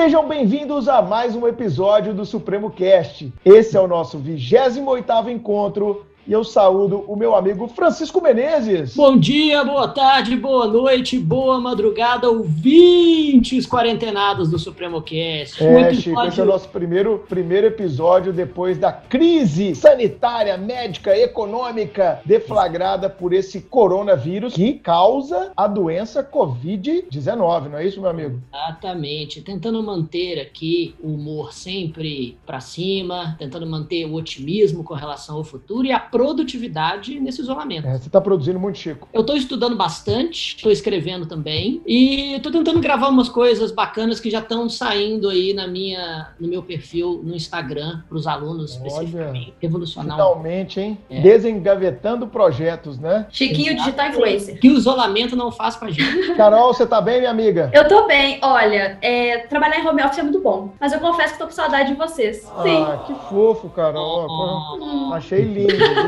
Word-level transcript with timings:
Sejam 0.00 0.28
bem-vindos 0.28 0.88
a 0.88 1.02
mais 1.02 1.34
um 1.34 1.44
episódio 1.48 2.14
do 2.14 2.24
Supremo 2.24 2.70
Cast. 2.70 3.32
Esse 3.44 3.76
é 3.76 3.80
o 3.80 3.88
nosso 3.88 4.16
28º 4.16 5.28
encontro 5.28 6.06
e 6.28 6.32
eu 6.32 6.44
saúdo 6.44 7.04
o 7.08 7.16
meu 7.16 7.34
amigo 7.34 7.66
Francisco 7.68 8.20
Menezes. 8.20 8.94
Bom 8.94 9.16
dia, 9.16 9.64
boa 9.64 9.88
tarde, 9.88 10.36
boa 10.36 10.66
noite, 10.66 11.18
boa 11.18 11.58
madrugada, 11.58 12.28
ouvintes 12.28 13.66
quarentenados 13.66 14.50
do 14.50 14.58
Supremo 14.58 15.00
Cast. 15.00 15.64
É, 15.64 15.80
episódio... 15.80 16.02
Chico, 16.02 16.22
esse 16.26 16.38
é 16.38 16.42
o 16.42 16.46
nosso 16.46 16.68
primeiro, 16.68 17.24
primeiro 17.26 17.68
episódio 17.68 18.30
depois 18.30 18.76
da 18.76 18.92
crise 18.92 19.74
sanitária, 19.74 20.54
médica, 20.58 21.16
econômica 21.16 22.20
deflagrada 22.26 23.08
por 23.08 23.32
esse 23.32 23.62
coronavírus 23.62 24.52
que 24.52 24.74
causa 24.74 25.50
a 25.56 25.66
doença 25.66 26.22
Covid-19, 26.22 27.70
não 27.70 27.78
é 27.78 27.86
isso, 27.86 28.02
meu 28.02 28.10
amigo? 28.10 28.38
Exatamente. 28.52 29.40
Tentando 29.40 29.82
manter 29.82 30.38
aqui 30.38 30.94
o 31.02 31.08
humor 31.14 31.54
sempre 31.54 32.36
para 32.44 32.60
cima, 32.60 33.34
tentando 33.38 33.66
manter 33.66 34.04
o 34.04 34.12
otimismo 34.12 34.84
com 34.84 34.92
relação 34.92 35.38
ao 35.38 35.44
futuro 35.44 35.86
e 35.86 35.92
a 35.92 35.98
produtividade 36.18 37.20
nesse 37.20 37.40
isolamento. 37.40 37.86
É, 37.86 37.92
você 37.92 38.08
está 38.08 38.20
produzindo 38.20 38.58
muito, 38.58 38.76
Chico. 38.78 39.08
Eu 39.12 39.20
estou 39.20 39.36
estudando 39.36 39.76
bastante, 39.76 40.56
estou 40.56 40.72
escrevendo 40.72 41.26
também 41.26 41.80
e 41.86 42.34
estou 42.34 42.50
tentando 42.50 42.80
gravar 42.80 43.08
umas 43.08 43.28
coisas 43.28 43.70
bacanas 43.70 44.18
que 44.18 44.28
já 44.28 44.40
estão 44.40 44.68
saindo 44.68 45.28
aí 45.28 45.54
na 45.54 45.68
minha, 45.68 46.30
no 46.40 46.48
meu 46.48 46.62
perfil 46.62 47.20
no 47.22 47.36
Instagram 47.36 48.00
para 48.08 48.18
os 48.18 48.26
alunos 48.26 48.76
Olha, 48.80 48.88
especificamente. 48.88 49.54
Revolucionar. 49.60 50.16
Finalmente, 50.16 50.80
hein? 50.80 50.98
É. 51.08 51.20
Desengavetando 51.20 52.26
projetos, 52.26 52.98
né? 52.98 53.26
Chiquinho 53.30 53.76
Digital 53.76 54.08
Influencer. 54.08 54.58
Que 54.58 54.68
o 54.68 54.76
isolamento 54.76 55.36
não 55.36 55.52
faz 55.52 55.76
pra 55.76 55.90
gente. 55.90 56.34
Carol, 56.34 56.74
você 56.74 56.84
tá 56.84 57.00
bem, 57.00 57.18
minha 57.20 57.30
amiga? 57.30 57.70
Eu 57.72 57.86
tô 57.86 58.06
bem. 58.06 58.40
Olha, 58.42 58.98
é, 59.00 59.38
trabalhar 59.38 59.78
em 59.78 59.86
home 59.86 60.02
office 60.02 60.18
é 60.18 60.22
muito 60.22 60.40
bom, 60.40 60.72
mas 60.80 60.92
eu 60.92 60.98
confesso 60.98 61.34
que 61.34 61.38
tô 61.38 61.46
com 61.46 61.52
saudade 61.52 61.90
de 61.90 61.94
vocês. 61.94 62.50
Ah, 62.56 62.62
Sim. 62.62 62.86
que 63.06 63.28
fofo, 63.28 63.68
Carol. 63.68 64.26
Oh. 64.28 65.14
Achei 65.14 65.42
lindo. 65.42 66.07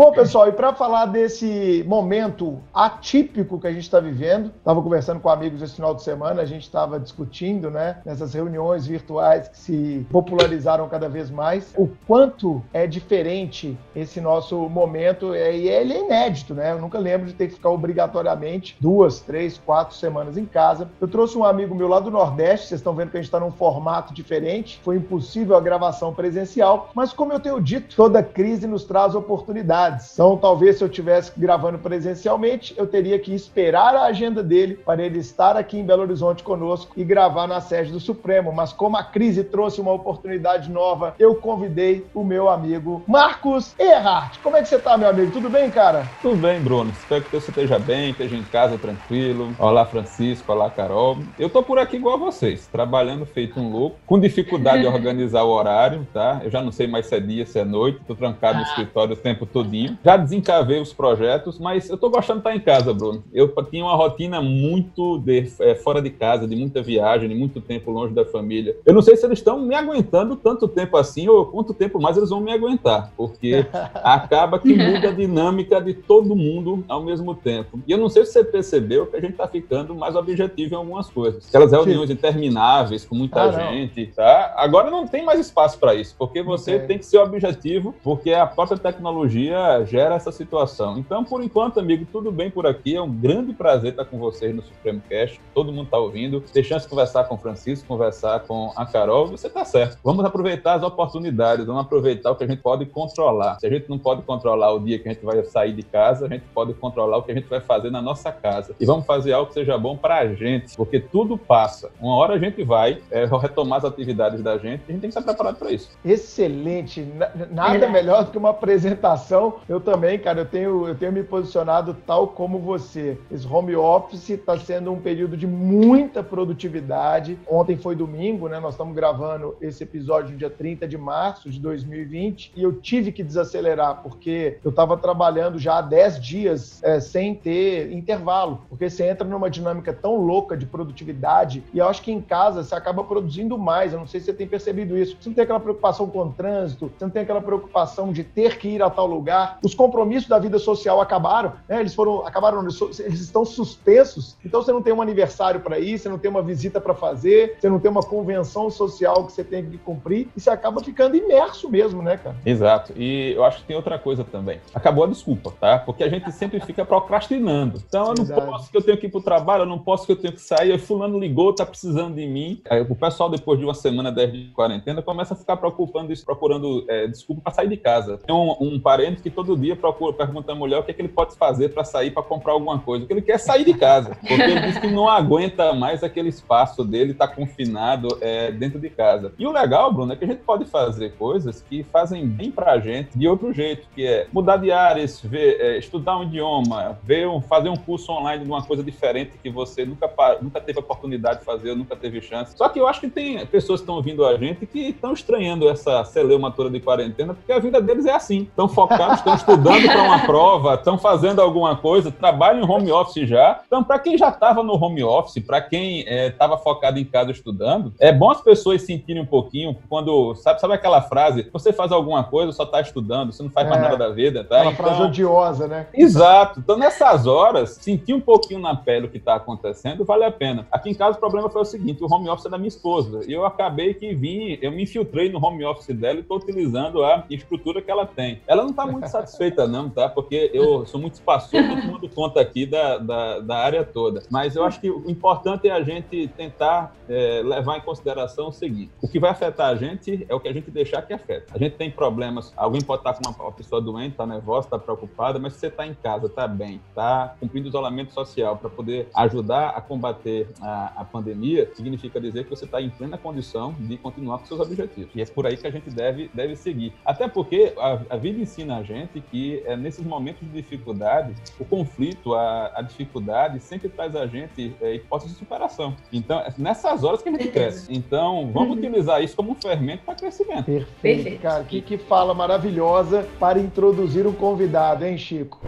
Bom, 0.00 0.12
pessoal, 0.12 0.48
e 0.48 0.52
para 0.52 0.72
falar 0.72 1.04
desse 1.04 1.84
momento 1.86 2.58
atípico 2.72 3.60
que 3.60 3.66
a 3.66 3.70
gente 3.70 3.82
está 3.82 4.00
vivendo, 4.00 4.50
estava 4.56 4.80
conversando 4.80 5.20
com 5.20 5.28
amigos 5.28 5.60
esse 5.60 5.74
final 5.74 5.94
de 5.94 6.02
semana, 6.02 6.40
a 6.40 6.46
gente 6.46 6.62
estava 6.62 6.98
discutindo, 6.98 7.70
né, 7.70 7.98
nessas 8.02 8.32
reuniões 8.32 8.86
virtuais 8.86 9.48
que 9.48 9.58
se 9.58 10.06
popularizaram 10.10 10.88
cada 10.88 11.06
vez 11.06 11.30
mais, 11.30 11.74
o 11.76 11.86
quanto 12.06 12.62
é 12.72 12.86
diferente 12.86 13.76
esse 13.94 14.22
nosso 14.22 14.56
momento, 14.70 15.34
e 15.34 15.68
ele 15.68 15.92
é 15.92 16.00
inédito, 16.00 16.54
né? 16.54 16.72
Eu 16.72 16.78
nunca 16.78 16.98
lembro 16.98 17.26
de 17.26 17.34
ter 17.34 17.48
que 17.48 17.56
ficar 17.56 17.68
obrigatoriamente 17.68 18.78
duas, 18.80 19.20
três, 19.20 19.58
quatro 19.58 19.94
semanas 19.94 20.38
em 20.38 20.46
casa. 20.46 20.88
Eu 20.98 21.08
trouxe 21.08 21.36
um 21.36 21.44
amigo 21.44 21.74
meu 21.74 21.88
lá 21.88 22.00
do 22.00 22.10
Nordeste, 22.10 22.68
vocês 22.68 22.80
estão 22.80 22.94
vendo 22.94 23.10
que 23.10 23.18
a 23.18 23.20
gente 23.20 23.28
está 23.28 23.38
num 23.38 23.52
formato 23.52 24.14
diferente, 24.14 24.80
foi 24.82 24.96
impossível 24.96 25.54
a 25.58 25.60
gravação 25.60 26.14
presencial, 26.14 26.88
mas 26.94 27.12
como 27.12 27.34
eu 27.34 27.40
tenho 27.40 27.60
dito, 27.60 27.94
toda 27.94 28.22
crise 28.22 28.66
nos 28.66 28.84
traz 28.84 29.14
oportunidades. 29.14 29.89
Então, 30.12 30.36
talvez 30.36 30.76
se 30.76 30.84
eu 30.84 30.88
estivesse 30.88 31.32
gravando 31.36 31.78
presencialmente, 31.78 32.74
eu 32.76 32.86
teria 32.86 33.18
que 33.18 33.34
esperar 33.34 33.94
a 33.94 34.04
agenda 34.04 34.42
dele 34.42 34.74
para 34.74 35.02
ele 35.02 35.18
estar 35.18 35.56
aqui 35.56 35.78
em 35.78 35.84
Belo 35.84 36.02
Horizonte 36.02 36.42
conosco 36.42 36.92
e 36.96 37.04
gravar 37.04 37.46
na 37.46 37.60
sede 37.60 37.92
do 37.92 38.00
Supremo. 38.00 38.52
Mas 38.52 38.72
como 38.72 38.96
a 38.96 39.02
crise 39.02 39.44
trouxe 39.44 39.80
uma 39.80 39.92
oportunidade 39.92 40.70
nova, 40.70 41.14
eu 41.18 41.34
convidei 41.34 42.04
o 42.14 42.24
meu 42.24 42.48
amigo 42.48 43.02
Marcos 43.06 43.74
Erhardt. 43.78 44.38
Como 44.40 44.56
é 44.56 44.62
que 44.62 44.68
você 44.68 44.76
está, 44.76 44.96
meu 44.96 45.08
amigo? 45.08 45.32
Tudo 45.32 45.48
bem, 45.48 45.70
cara? 45.70 46.06
Tudo 46.22 46.36
bem, 46.36 46.60
Bruno. 46.60 46.90
Espero 46.90 47.24
que 47.24 47.32
você 47.32 47.50
esteja 47.50 47.78
bem, 47.78 48.10
esteja 48.10 48.36
em 48.36 48.44
casa 48.44 48.78
tranquilo. 48.78 49.52
Olá, 49.58 49.84
Francisco. 49.84 50.52
Olá, 50.52 50.70
Carol. 50.70 51.18
Eu 51.38 51.48
tô 51.48 51.62
por 51.62 51.78
aqui 51.78 51.96
igual 51.96 52.14
a 52.14 52.18
vocês, 52.18 52.66
trabalhando 52.66 53.24
feito 53.26 53.58
um 53.58 53.70
louco, 53.70 53.96
com 54.06 54.18
dificuldade 54.18 54.82
de 54.82 54.88
organizar 54.88 55.42
o 55.44 55.50
horário, 55.50 56.06
tá? 56.12 56.40
Eu 56.42 56.50
já 56.50 56.62
não 56.62 56.72
sei 56.72 56.86
mais 56.86 57.06
se 57.06 57.14
é 57.14 57.20
dia, 57.20 57.46
se 57.46 57.58
é 57.58 57.64
noite, 57.64 58.00
tô 58.06 58.14
trancado 58.14 58.58
no 58.58 58.64
ah. 58.64 58.68
escritório 58.68 59.14
o 59.14 59.16
tempo 59.16 59.46
todinho. 59.70 59.98
Já 60.04 60.16
desencavei 60.16 60.80
os 60.80 60.92
projetos, 60.92 61.58
mas 61.58 61.88
eu 61.88 61.96
tô 61.96 62.10
gostando 62.10 62.40
de 62.40 62.48
estar 62.48 62.56
em 62.56 62.60
casa, 62.60 62.92
Bruno. 62.92 63.22
Eu 63.32 63.48
tinha 63.70 63.84
uma 63.84 63.94
rotina 63.94 64.42
muito 64.42 65.18
de, 65.18 65.50
é, 65.60 65.74
fora 65.76 66.02
de 66.02 66.10
casa, 66.10 66.46
de 66.46 66.56
muita 66.56 66.82
viagem, 66.82 67.28
de 67.28 67.34
muito 67.34 67.60
tempo 67.60 67.90
longe 67.90 68.12
da 68.12 68.24
família. 68.24 68.76
Eu 68.84 68.92
não 68.92 69.02
sei 69.02 69.16
se 69.16 69.24
eles 69.24 69.38
estão 69.38 69.60
me 69.60 69.74
aguentando 69.74 70.34
tanto 70.34 70.66
tempo 70.66 70.96
assim 70.96 71.28
ou 71.28 71.46
quanto 71.46 71.72
tempo 71.72 72.00
mais 72.00 72.16
eles 72.16 72.30
vão 72.30 72.40
me 72.40 72.52
aguentar, 72.52 73.12
porque 73.16 73.66
acaba 74.02 74.58
que 74.58 74.74
muda 74.74 75.08
a 75.08 75.12
dinâmica 75.12 75.80
de 75.80 75.94
todo 75.94 76.34
mundo 76.34 76.84
ao 76.88 77.02
mesmo 77.02 77.34
tempo. 77.34 77.80
E 77.86 77.92
eu 77.92 77.98
não 77.98 78.08
sei 78.08 78.24
se 78.24 78.32
você 78.32 78.44
percebeu 78.44 79.06
que 79.06 79.16
a 79.16 79.20
gente 79.20 79.34
tá 79.34 79.46
ficando 79.46 79.94
mais 79.94 80.16
objetivo 80.16 80.74
em 80.74 80.76
algumas 80.76 81.08
coisas. 81.08 81.46
Aquelas 81.48 81.70
reuniões 81.70 82.08
Sim. 82.08 82.14
intermináveis 82.14 83.04
com 83.04 83.14
muita 83.14 83.42
ah, 83.42 83.52
gente, 83.52 84.06
tá? 84.06 84.54
Agora 84.56 84.90
não 84.90 85.06
tem 85.06 85.24
mais 85.24 85.38
espaço 85.38 85.78
para 85.78 85.94
isso, 85.94 86.14
porque 86.18 86.42
você 86.42 86.78
tem 86.80 86.98
que 86.98 87.06
ser 87.06 87.18
objetivo 87.18 87.94
porque 88.02 88.32
a 88.32 88.46
própria 88.46 88.78
tecnologia 88.78 89.59
gera 89.84 90.14
essa 90.14 90.32
situação. 90.32 90.98
Então, 90.98 91.24
por 91.24 91.42
enquanto, 91.42 91.80
amigo, 91.80 92.06
tudo 92.10 92.30
bem 92.30 92.50
por 92.50 92.66
aqui. 92.66 92.96
É 92.96 93.02
um 93.02 93.10
grande 93.10 93.52
prazer 93.52 93.92
estar 93.92 94.04
com 94.04 94.18
vocês 94.18 94.54
no 94.54 94.62
Supremo 94.62 95.00
Cast. 95.08 95.40
Todo 95.54 95.72
mundo 95.72 95.86
está 95.86 95.98
ouvindo. 95.98 96.40
Ter 96.40 96.64
chance 96.64 96.84
de 96.84 96.90
conversar 96.90 97.24
com 97.24 97.34
o 97.34 97.38
Francisco, 97.38 97.86
conversar 97.86 98.40
com 98.40 98.72
a 98.76 98.86
Carol. 98.86 99.28
Você 99.28 99.46
está 99.46 99.64
certo. 99.64 99.98
Vamos 100.04 100.24
aproveitar 100.24 100.74
as 100.74 100.82
oportunidades, 100.82 101.66
vamos 101.66 101.82
aproveitar 101.82 102.30
o 102.30 102.36
que 102.36 102.44
a 102.44 102.46
gente 102.46 102.60
pode 102.60 102.86
controlar. 102.86 103.58
Se 103.60 103.66
a 103.66 103.70
gente 103.70 103.88
não 103.88 103.98
pode 103.98 104.22
controlar 104.22 104.72
o 104.72 104.80
dia 104.80 104.98
que 104.98 105.08
a 105.08 105.12
gente 105.12 105.24
vai 105.24 105.42
sair 105.44 105.72
de 105.72 105.82
casa, 105.82 106.26
a 106.26 106.28
gente 106.28 106.44
pode 106.54 106.74
controlar 106.74 107.18
o 107.18 107.22
que 107.22 107.32
a 107.32 107.34
gente 107.34 107.48
vai 107.48 107.60
fazer 107.60 107.90
na 107.90 108.02
nossa 108.02 108.32
casa. 108.32 108.74
E 108.78 108.84
vamos 108.84 109.06
fazer 109.06 109.32
algo 109.32 109.48
que 109.48 109.54
seja 109.54 109.76
bom 109.78 109.96
para 109.96 110.18
a 110.18 110.34
gente, 110.34 110.76
porque 110.76 111.00
tudo 111.00 111.36
passa. 111.36 111.90
Uma 112.00 112.14
hora 112.14 112.34
a 112.34 112.38
gente 112.38 112.62
vai 112.62 113.00
é, 113.10 113.24
retomar 113.24 113.78
as 113.78 113.84
atividades 113.84 114.42
da 114.42 114.56
gente 114.58 114.82
e 114.88 114.90
a 114.90 114.92
gente 114.92 115.00
tem 115.00 115.10
que 115.10 115.18
estar 115.18 115.22
preparado 115.22 115.56
para 115.56 115.72
isso. 115.72 115.90
Excelente. 116.04 117.06
Nada 117.50 117.88
melhor 117.88 118.24
do 118.24 118.30
que 118.30 118.38
uma 118.38 118.50
apresentação. 118.50 119.49
Eu 119.68 119.80
também, 119.80 120.18
cara, 120.18 120.40
eu 120.40 120.46
tenho, 120.46 120.88
eu 120.88 120.94
tenho 120.94 121.12
me 121.12 121.22
posicionado 121.22 121.96
tal 122.06 122.28
como 122.28 122.58
você. 122.58 123.18
Esse 123.30 123.46
home 123.46 123.74
office 123.74 124.30
está 124.30 124.58
sendo 124.58 124.92
um 124.92 125.00
período 125.00 125.36
de 125.36 125.46
muita 125.46 126.22
produtividade. 126.22 127.38
Ontem 127.48 127.76
foi 127.76 127.94
domingo, 127.94 128.48
né? 128.48 128.60
Nós 128.60 128.74
estamos 128.74 128.94
gravando 128.94 129.56
esse 129.60 129.82
episódio 129.82 130.32
no 130.32 130.38
dia 130.38 130.50
30 130.50 130.86
de 130.86 130.98
março 130.98 131.50
de 131.50 131.58
2020 131.60 132.52
e 132.56 132.62
eu 132.62 132.72
tive 132.72 133.12
que 133.12 133.22
desacelerar 133.22 134.02
porque 134.02 134.58
eu 134.64 134.70
estava 134.70 134.96
trabalhando 134.96 135.58
já 135.58 135.78
há 135.78 135.82
10 135.82 136.20
dias 136.20 136.82
é, 136.82 137.00
sem 137.00 137.34
ter 137.34 137.92
intervalo, 137.92 138.62
porque 138.68 138.88
você 138.88 139.08
entra 139.08 139.26
numa 139.26 139.50
dinâmica 139.50 139.92
tão 139.92 140.16
louca 140.16 140.56
de 140.56 140.66
produtividade 140.66 141.62
e 141.72 141.78
eu 141.78 141.88
acho 141.88 142.02
que 142.02 142.12
em 142.12 142.20
casa 142.20 142.62
você 142.62 142.74
acaba 142.74 143.04
produzindo 143.04 143.58
mais. 143.58 143.92
Eu 143.92 143.98
não 143.98 144.06
sei 144.06 144.20
se 144.20 144.26
você 144.26 144.32
tem 144.32 144.46
percebido 144.46 144.96
isso. 144.96 145.16
Você 145.20 145.28
não 145.28 145.34
tem 145.34 145.44
aquela 145.44 145.60
preocupação 145.60 146.08
com 146.08 146.20
o 146.20 146.32
trânsito, 146.32 146.90
você 146.96 147.04
não 147.04 147.10
tem 147.10 147.22
aquela 147.22 147.40
preocupação 147.40 148.12
de 148.12 148.24
ter 148.24 148.58
que 148.58 148.68
ir 148.68 148.82
a 148.82 148.90
tal 148.90 149.06
lugar. 149.06 149.39
Os 149.62 149.74
compromissos 149.74 150.28
da 150.28 150.38
vida 150.38 150.58
social 150.58 151.00
acabaram, 151.00 151.52
né? 151.68 151.80
Eles 151.80 151.94
foram, 151.94 152.26
acabaram, 152.26 152.60
eles 152.60 153.20
estão 153.20 153.44
suspensos. 153.44 154.36
Então 154.44 154.62
você 154.62 154.72
não 154.72 154.82
tem 154.82 154.92
um 154.92 155.02
aniversário 155.02 155.60
para 155.60 155.78
ir, 155.78 155.98
você 155.98 156.08
não 156.08 156.18
tem 156.18 156.30
uma 156.30 156.42
visita 156.42 156.80
para 156.80 156.94
fazer, 156.94 157.56
você 157.58 157.68
não 157.68 157.78
tem 157.78 157.90
uma 157.90 158.02
convenção 158.02 158.70
social 158.70 159.24
que 159.26 159.32
você 159.32 159.44
tem 159.44 159.64
que 159.64 159.78
cumprir 159.78 160.28
e 160.36 160.40
você 160.40 160.50
acaba 160.50 160.82
ficando 160.82 161.16
imerso 161.16 161.70
mesmo, 161.70 162.02
né, 162.02 162.16
cara? 162.16 162.36
Exato. 162.44 162.92
E 162.96 163.32
eu 163.32 163.44
acho 163.44 163.58
que 163.58 163.64
tem 163.64 163.76
outra 163.76 163.98
coisa 163.98 164.24
também. 164.24 164.60
Acabou 164.74 165.04
a 165.04 165.06
desculpa, 165.06 165.52
tá? 165.60 165.78
Porque 165.78 166.02
a 166.02 166.08
gente 166.08 166.30
sempre 166.32 166.60
fica 166.60 166.84
procrastinando. 166.84 167.82
Então 167.86 168.08
eu 168.08 168.14
não 168.14 168.24
Exato. 168.24 168.46
posso 168.46 168.70
que 168.70 168.76
eu 168.76 168.82
tenho 168.82 168.98
que 168.98 169.06
ir 169.06 169.10
pro 169.10 169.20
trabalho, 169.20 169.62
eu 169.62 169.66
não 169.66 169.78
posso 169.78 170.06
que 170.06 170.12
eu 170.12 170.16
tenho 170.16 170.32
que 170.32 170.40
sair, 170.40 170.78
fulano 170.78 171.18
ligou, 171.18 171.54
tá 171.54 171.64
precisando 171.64 172.16
de 172.16 172.26
mim. 172.26 172.60
Aí, 172.68 172.80
o 172.80 172.94
pessoal 172.96 173.30
depois 173.30 173.58
de 173.58 173.64
uma 173.64 173.74
semana, 173.74 174.10
10 174.10 174.32
de 174.32 174.44
quarentena, 174.48 175.02
começa 175.02 175.34
a 175.34 175.36
ficar 175.36 175.56
preocupando 175.56 176.12
isso, 176.12 176.24
procurando 176.24 176.84
é, 176.88 177.06
desculpa 177.06 177.42
para 177.42 177.52
sair 177.52 177.68
de 177.68 177.76
casa. 177.76 178.18
Tem 178.18 178.34
um, 178.34 178.56
um, 178.60 178.80
parente 178.80 179.22
que 179.22 179.29
todo 179.30 179.56
dia 179.56 179.76
procura, 179.76 180.12
pergunta 180.12 180.52
à 180.52 180.54
mulher 180.54 180.78
o 180.78 180.82
que, 180.82 180.90
é 180.90 180.94
que 180.94 181.00
ele 181.00 181.08
pode 181.08 181.36
fazer 181.36 181.70
para 181.70 181.84
sair 181.84 182.10
para 182.10 182.22
comprar 182.22 182.52
alguma 182.52 182.78
coisa. 182.78 183.04
Porque 183.04 183.14
ele 183.14 183.22
quer 183.22 183.38
sair 183.38 183.64
de 183.64 183.74
casa. 183.74 184.16
Porque 184.20 184.34
ele 184.42 184.60
diz 184.60 184.78
que 184.78 184.88
não 184.88 185.08
aguenta 185.08 185.72
mais 185.72 186.02
aquele 186.02 186.28
espaço 186.28 186.84
dele, 186.84 187.14
tá 187.14 187.26
confinado 187.26 188.08
é, 188.20 188.50
dentro 188.50 188.78
de 188.78 188.90
casa. 188.90 189.32
E 189.38 189.46
o 189.46 189.52
legal, 189.52 189.92
Bruno, 189.92 190.12
é 190.12 190.16
que 190.16 190.24
a 190.24 190.28
gente 190.28 190.42
pode 190.42 190.64
fazer 190.64 191.14
coisas 191.16 191.62
que 191.62 191.82
fazem 191.84 192.26
bem 192.26 192.50
para 192.50 192.72
a 192.72 192.78
gente 192.78 193.16
de 193.16 193.28
outro 193.28 193.52
jeito, 193.52 193.86
que 193.94 194.06
é 194.06 194.26
mudar 194.32 194.56
de 194.56 194.70
áreas, 194.70 195.20
ver, 195.22 195.60
é, 195.60 195.78
estudar 195.78 196.18
um 196.18 196.24
idioma, 196.24 196.98
ver 197.02 197.28
um, 197.28 197.40
fazer 197.40 197.68
um 197.68 197.76
curso 197.76 198.12
online 198.12 198.44
de 198.44 198.50
uma 198.50 198.62
coisa 198.62 198.82
diferente 198.82 199.38
que 199.42 199.50
você 199.50 199.84
nunca, 199.84 200.10
nunca 200.40 200.60
teve 200.60 200.78
oportunidade 200.78 201.40
de 201.40 201.44
fazer, 201.44 201.74
nunca 201.74 201.96
teve 201.96 202.20
chance. 202.20 202.56
Só 202.56 202.68
que 202.68 202.78
eu 202.78 202.86
acho 202.86 203.00
que 203.00 203.08
tem 203.08 203.44
pessoas 203.46 203.80
que 203.80 203.84
estão 203.84 203.96
ouvindo 203.96 204.24
a 204.24 204.36
gente 204.36 204.66
que 204.66 204.88
estão 204.88 205.12
estranhando 205.12 205.68
essa 205.68 206.04
celeuma 206.04 206.50
toda 206.50 206.70
de 206.70 206.80
quarentena, 206.80 207.34
porque 207.34 207.52
a 207.52 207.58
vida 207.58 207.80
deles 207.80 208.06
é 208.06 208.12
assim. 208.12 208.42
Estão 208.42 208.68
focados 208.68 209.19
estão 209.20 209.34
estudando 209.34 209.86
para 209.86 210.02
uma 210.02 210.18
prova, 210.20 210.74
estão 210.74 210.98
fazendo 210.98 211.40
alguma 211.40 211.76
coisa, 211.76 212.10
trabalham 212.10 212.62
em 212.62 212.70
home 212.70 212.90
office 212.90 213.28
já. 213.28 213.60
Então, 213.66 213.84
para 213.84 213.98
quem 213.98 214.18
já 214.18 214.28
estava 214.28 214.62
no 214.62 214.74
home 214.74 215.02
office, 215.04 215.42
para 215.44 215.60
quem 215.60 216.00
estava 216.00 216.54
é, 216.54 216.58
focado 216.58 216.98
em 216.98 217.04
casa 217.04 217.30
estudando, 217.30 217.92
é 217.98 218.12
bom 218.12 218.30
as 218.30 218.40
pessoas 218.40 218.82
sentirem 218.82 219.22
um 219.22 219.26
pouquinho 219.26 219.76
quando, 219.88 220.34
sabe, 220.36 220.60
sabe 220.60 220.74
aquela 220.74 221.02
frase, 221.02 221.48
você 221.52 221.72
faz 221.72 221.92
alguma 221.92 222.24
coisa, 222.24 222.52
só 222.52 222.64
está 222.64 222.80
estudando, 222.80 223.32
você 223.32 223.42
não 223.42 223.50
faz 223.50 223.66
é, 223.66 223.70
mais 223.70 223.82
nada 223.82 223.96
da 223.96 224.10
vida, 224.10 224.44
tá? 224.44 224.62
Uma 224.62 224.72
então, 224.72 224.86
frase 224.86 225.02
odiosa, 225.02 225.66
né? 225.66 225.86
Exato. 225.92 226.60
Então, 226.60 226.76
nessas 226.76 227.26
horas, 227.26 227.78
sentir 227.80 228.14
um 228.14 228.20
pouquinho 228.20 228.60
na 228.60 228.74
pele 228.74 229.06
o 229.06 229.10
que 229.10 229.18
está 229.18 229.34
acontecendo 229.34 230.04
vale 230.04 230.24
a 230.24 230.30
pena. 230.30 230.66
Aqui 230.70 230.90
em 230.90 230.94
casa 230.94 231.16
o 231.16 231.20
problema 231.20 231.48
foi 231.48 231.62
o 231.62 231.64
seguinte, 231.64 232.02
o 232.02 232.12
home 232.12 232.28
office 232.28 232.46
é 232.46 232.48
da 232.48 232.58
minha 232.58 232.68
esposa, 232.68 233.20
e 233.26 233.32
eu 233.32 233.44
acabei 233.44 233.94
que 233.94 234.14
vim, 234.14 234.58
eu 234.60 234.70
me 234.72 234.82
infiltrei 234.82 235.30
no 235.30 235.44
home 235.44 235.64
office 235.64 235.94
dela 235.94 236.18
e 236.18 236.20
estou 236.20 236.38
utilizando 236.38 237.04
a 237.04 237.24
estrutura 237.30 237.82
que 237.82 237.90
ela 237.90 238.06
tem. 238.06 238.40
Ela 238.46 238.62
não 238.62 238.70
está 238.70 238.86
muito 238.86 239.09
satisfeita 239.10 239.66
não, 239.66 239.88
tá? 239.88 240.08
Porque 240.08 240.50
eu 240.54 240.86
sou 240.86 241.00
muito 241.00 241.14
espaçoso, 241.14 241.56
eu 241.56 241.80
tomando 241.80 242.08
conta 242.08 242.40
aqui 242.40 242.66
da, 242.66 242.98
da, 242.98 243.40
da, 243.40 243.56
área 243.58 243.84
toda. 243.84 244.22
Mas 244.30 244.56
eu 244.56 244.64
acho 244.64 244.80
que 244.80 244.90
o 244.90 245.10
importante 245.10 245.68
é 245.68 245.72
a 245.72 245.82
gente 245.82 246.28
tentar 246.28 246.94
é, 247.08 247.42
levar 247.44 247.78
em 247.78 247.80
consideração 247.80 248.48
o 248.48 248.52
seguinte, 248.52 248.90
o 249.02 249.08
que 249.08 249.18
vai 249.18 249.30
afetar 249.30 249.68
a 249.68 249.74
gente 249.74 250.26
é 250.28 250.34
o 250.34 250.40
que 250.40 250.48
a 250.48 250.52
gente 250.52 250.70
deixar 250.70 251.02
que 251.02 251.12
afeta. 251.12 251.46
A 251.54 251.58
gente 251.58 251.76
tem 251.76 251.90
problemas, 251.90 252.52
alguém 252.56 252.80
pode 252.80 253.00
estar 253.00 253.14
com 253.14 253.28
uma, 253.28 253.36
uma 253.44 253.52
pessoa 253.52 253.80
doente, 253.80 254.12
está 254.12 254.26
nervosa, 254.26 254.66
está 254.66 254.78
preocupada, 254.78 255.38
mas 255.38 255.54
se 255.54 255.60
você 255.60 255.66
está 255.66 255.86
em 255.86 255.94
casa, 255.94 256.26
está 256.26 256.46
bem, 256.46 256.80
está 256.88 257.34
cumprindo 257.40 257.68
isolamento 257.68 258.12
social 258.12 258.56
para 258.56 258.70
poder 258.70 259.08
ajudar 259.14 259.70
a 259.70 259.80
combater 259.80 260.48
a, 260.60 260.92
a 260.96 261.04
pandemia, 261.04 261.70
significa 261.74 262.20
dizer 262.20 262.44
que 262.44 262.50
você 262.50 262.64
está 262.64 262.80
em 262.80 262.90
plena 262.90 263.18
condição 263.18 263.74
de 263.78 263.96
continuar 263.96 264.38
com 264.38 264.46
seus 264.46 264.60
objetivos. 264.60 265.10
E 265.14 265.22
é 265.22 265.26
por 265.26 265.46
aí 265.46 265.56
que 265.56 265.66
a 265.66 265.70
gente 265.70 265.90
deve, 265.90 266.30
deve 266.34 266.56
seguir. 266.56 266.92
Até 267.04 267.28
porque 267.28 267.72
a, 267.78 268.00
a 268.10 268.16
vida 268.16 268.40
ensina 268.40 268.78
a 268.78 268.82
gente 268.82 268.99
que 269.08 269.62
é, 269.64 269.76
nesses 269.76 270.04
momentos 270.04 270.40
de 270.46 270.52
dificuldade, 270.52 271.34
o 271.58 271.64
conflito, 271.64 272.34
a, 272.34 272.72
a 272.74 272.82
dificuldade 272.82 273.60
sempre 273.60 273.88
traz 273.88 274.14
a 274.16 274.26
gente 274.26 274.74
é, 274.80 274.94
hipótese 274.94 275.32
de 275.32 275.38
superação. 275.38 275.96
Então, 276.12 276.40
é 276.40 276.52
nessas 276.58 277.04
horas 277.04 277.22
que 277.22 277.28
a 277.28 277.32
gente 277.32 277.48
cresce. 277.48 277.92
Então, 277.92 278.50
vamos 278.52 278.70
uhum. 278.70 278.76
utilizar 278.76 279.22
isso 279.22 279.36
como 279.36 279.52
um 279.52 279.54
fermento 279.54 280.04
para 280.04 280.14
crescimento. 280.14 280.64
Perfeito, 280.64 281.00
Perfeito. 281.00 281.42
cara. 281.42 281.64
Que, 281.64 281.80
que 281.80 281.98
fala 281.98 282.34
maravilhosa 282.34 283.26
para 283.38 283.58
introduzir 283.58 284.26
um 284.26 284.32
convidado, 284.32 285.04
hein, 285.04 285.16
Chico? 285.16 285.60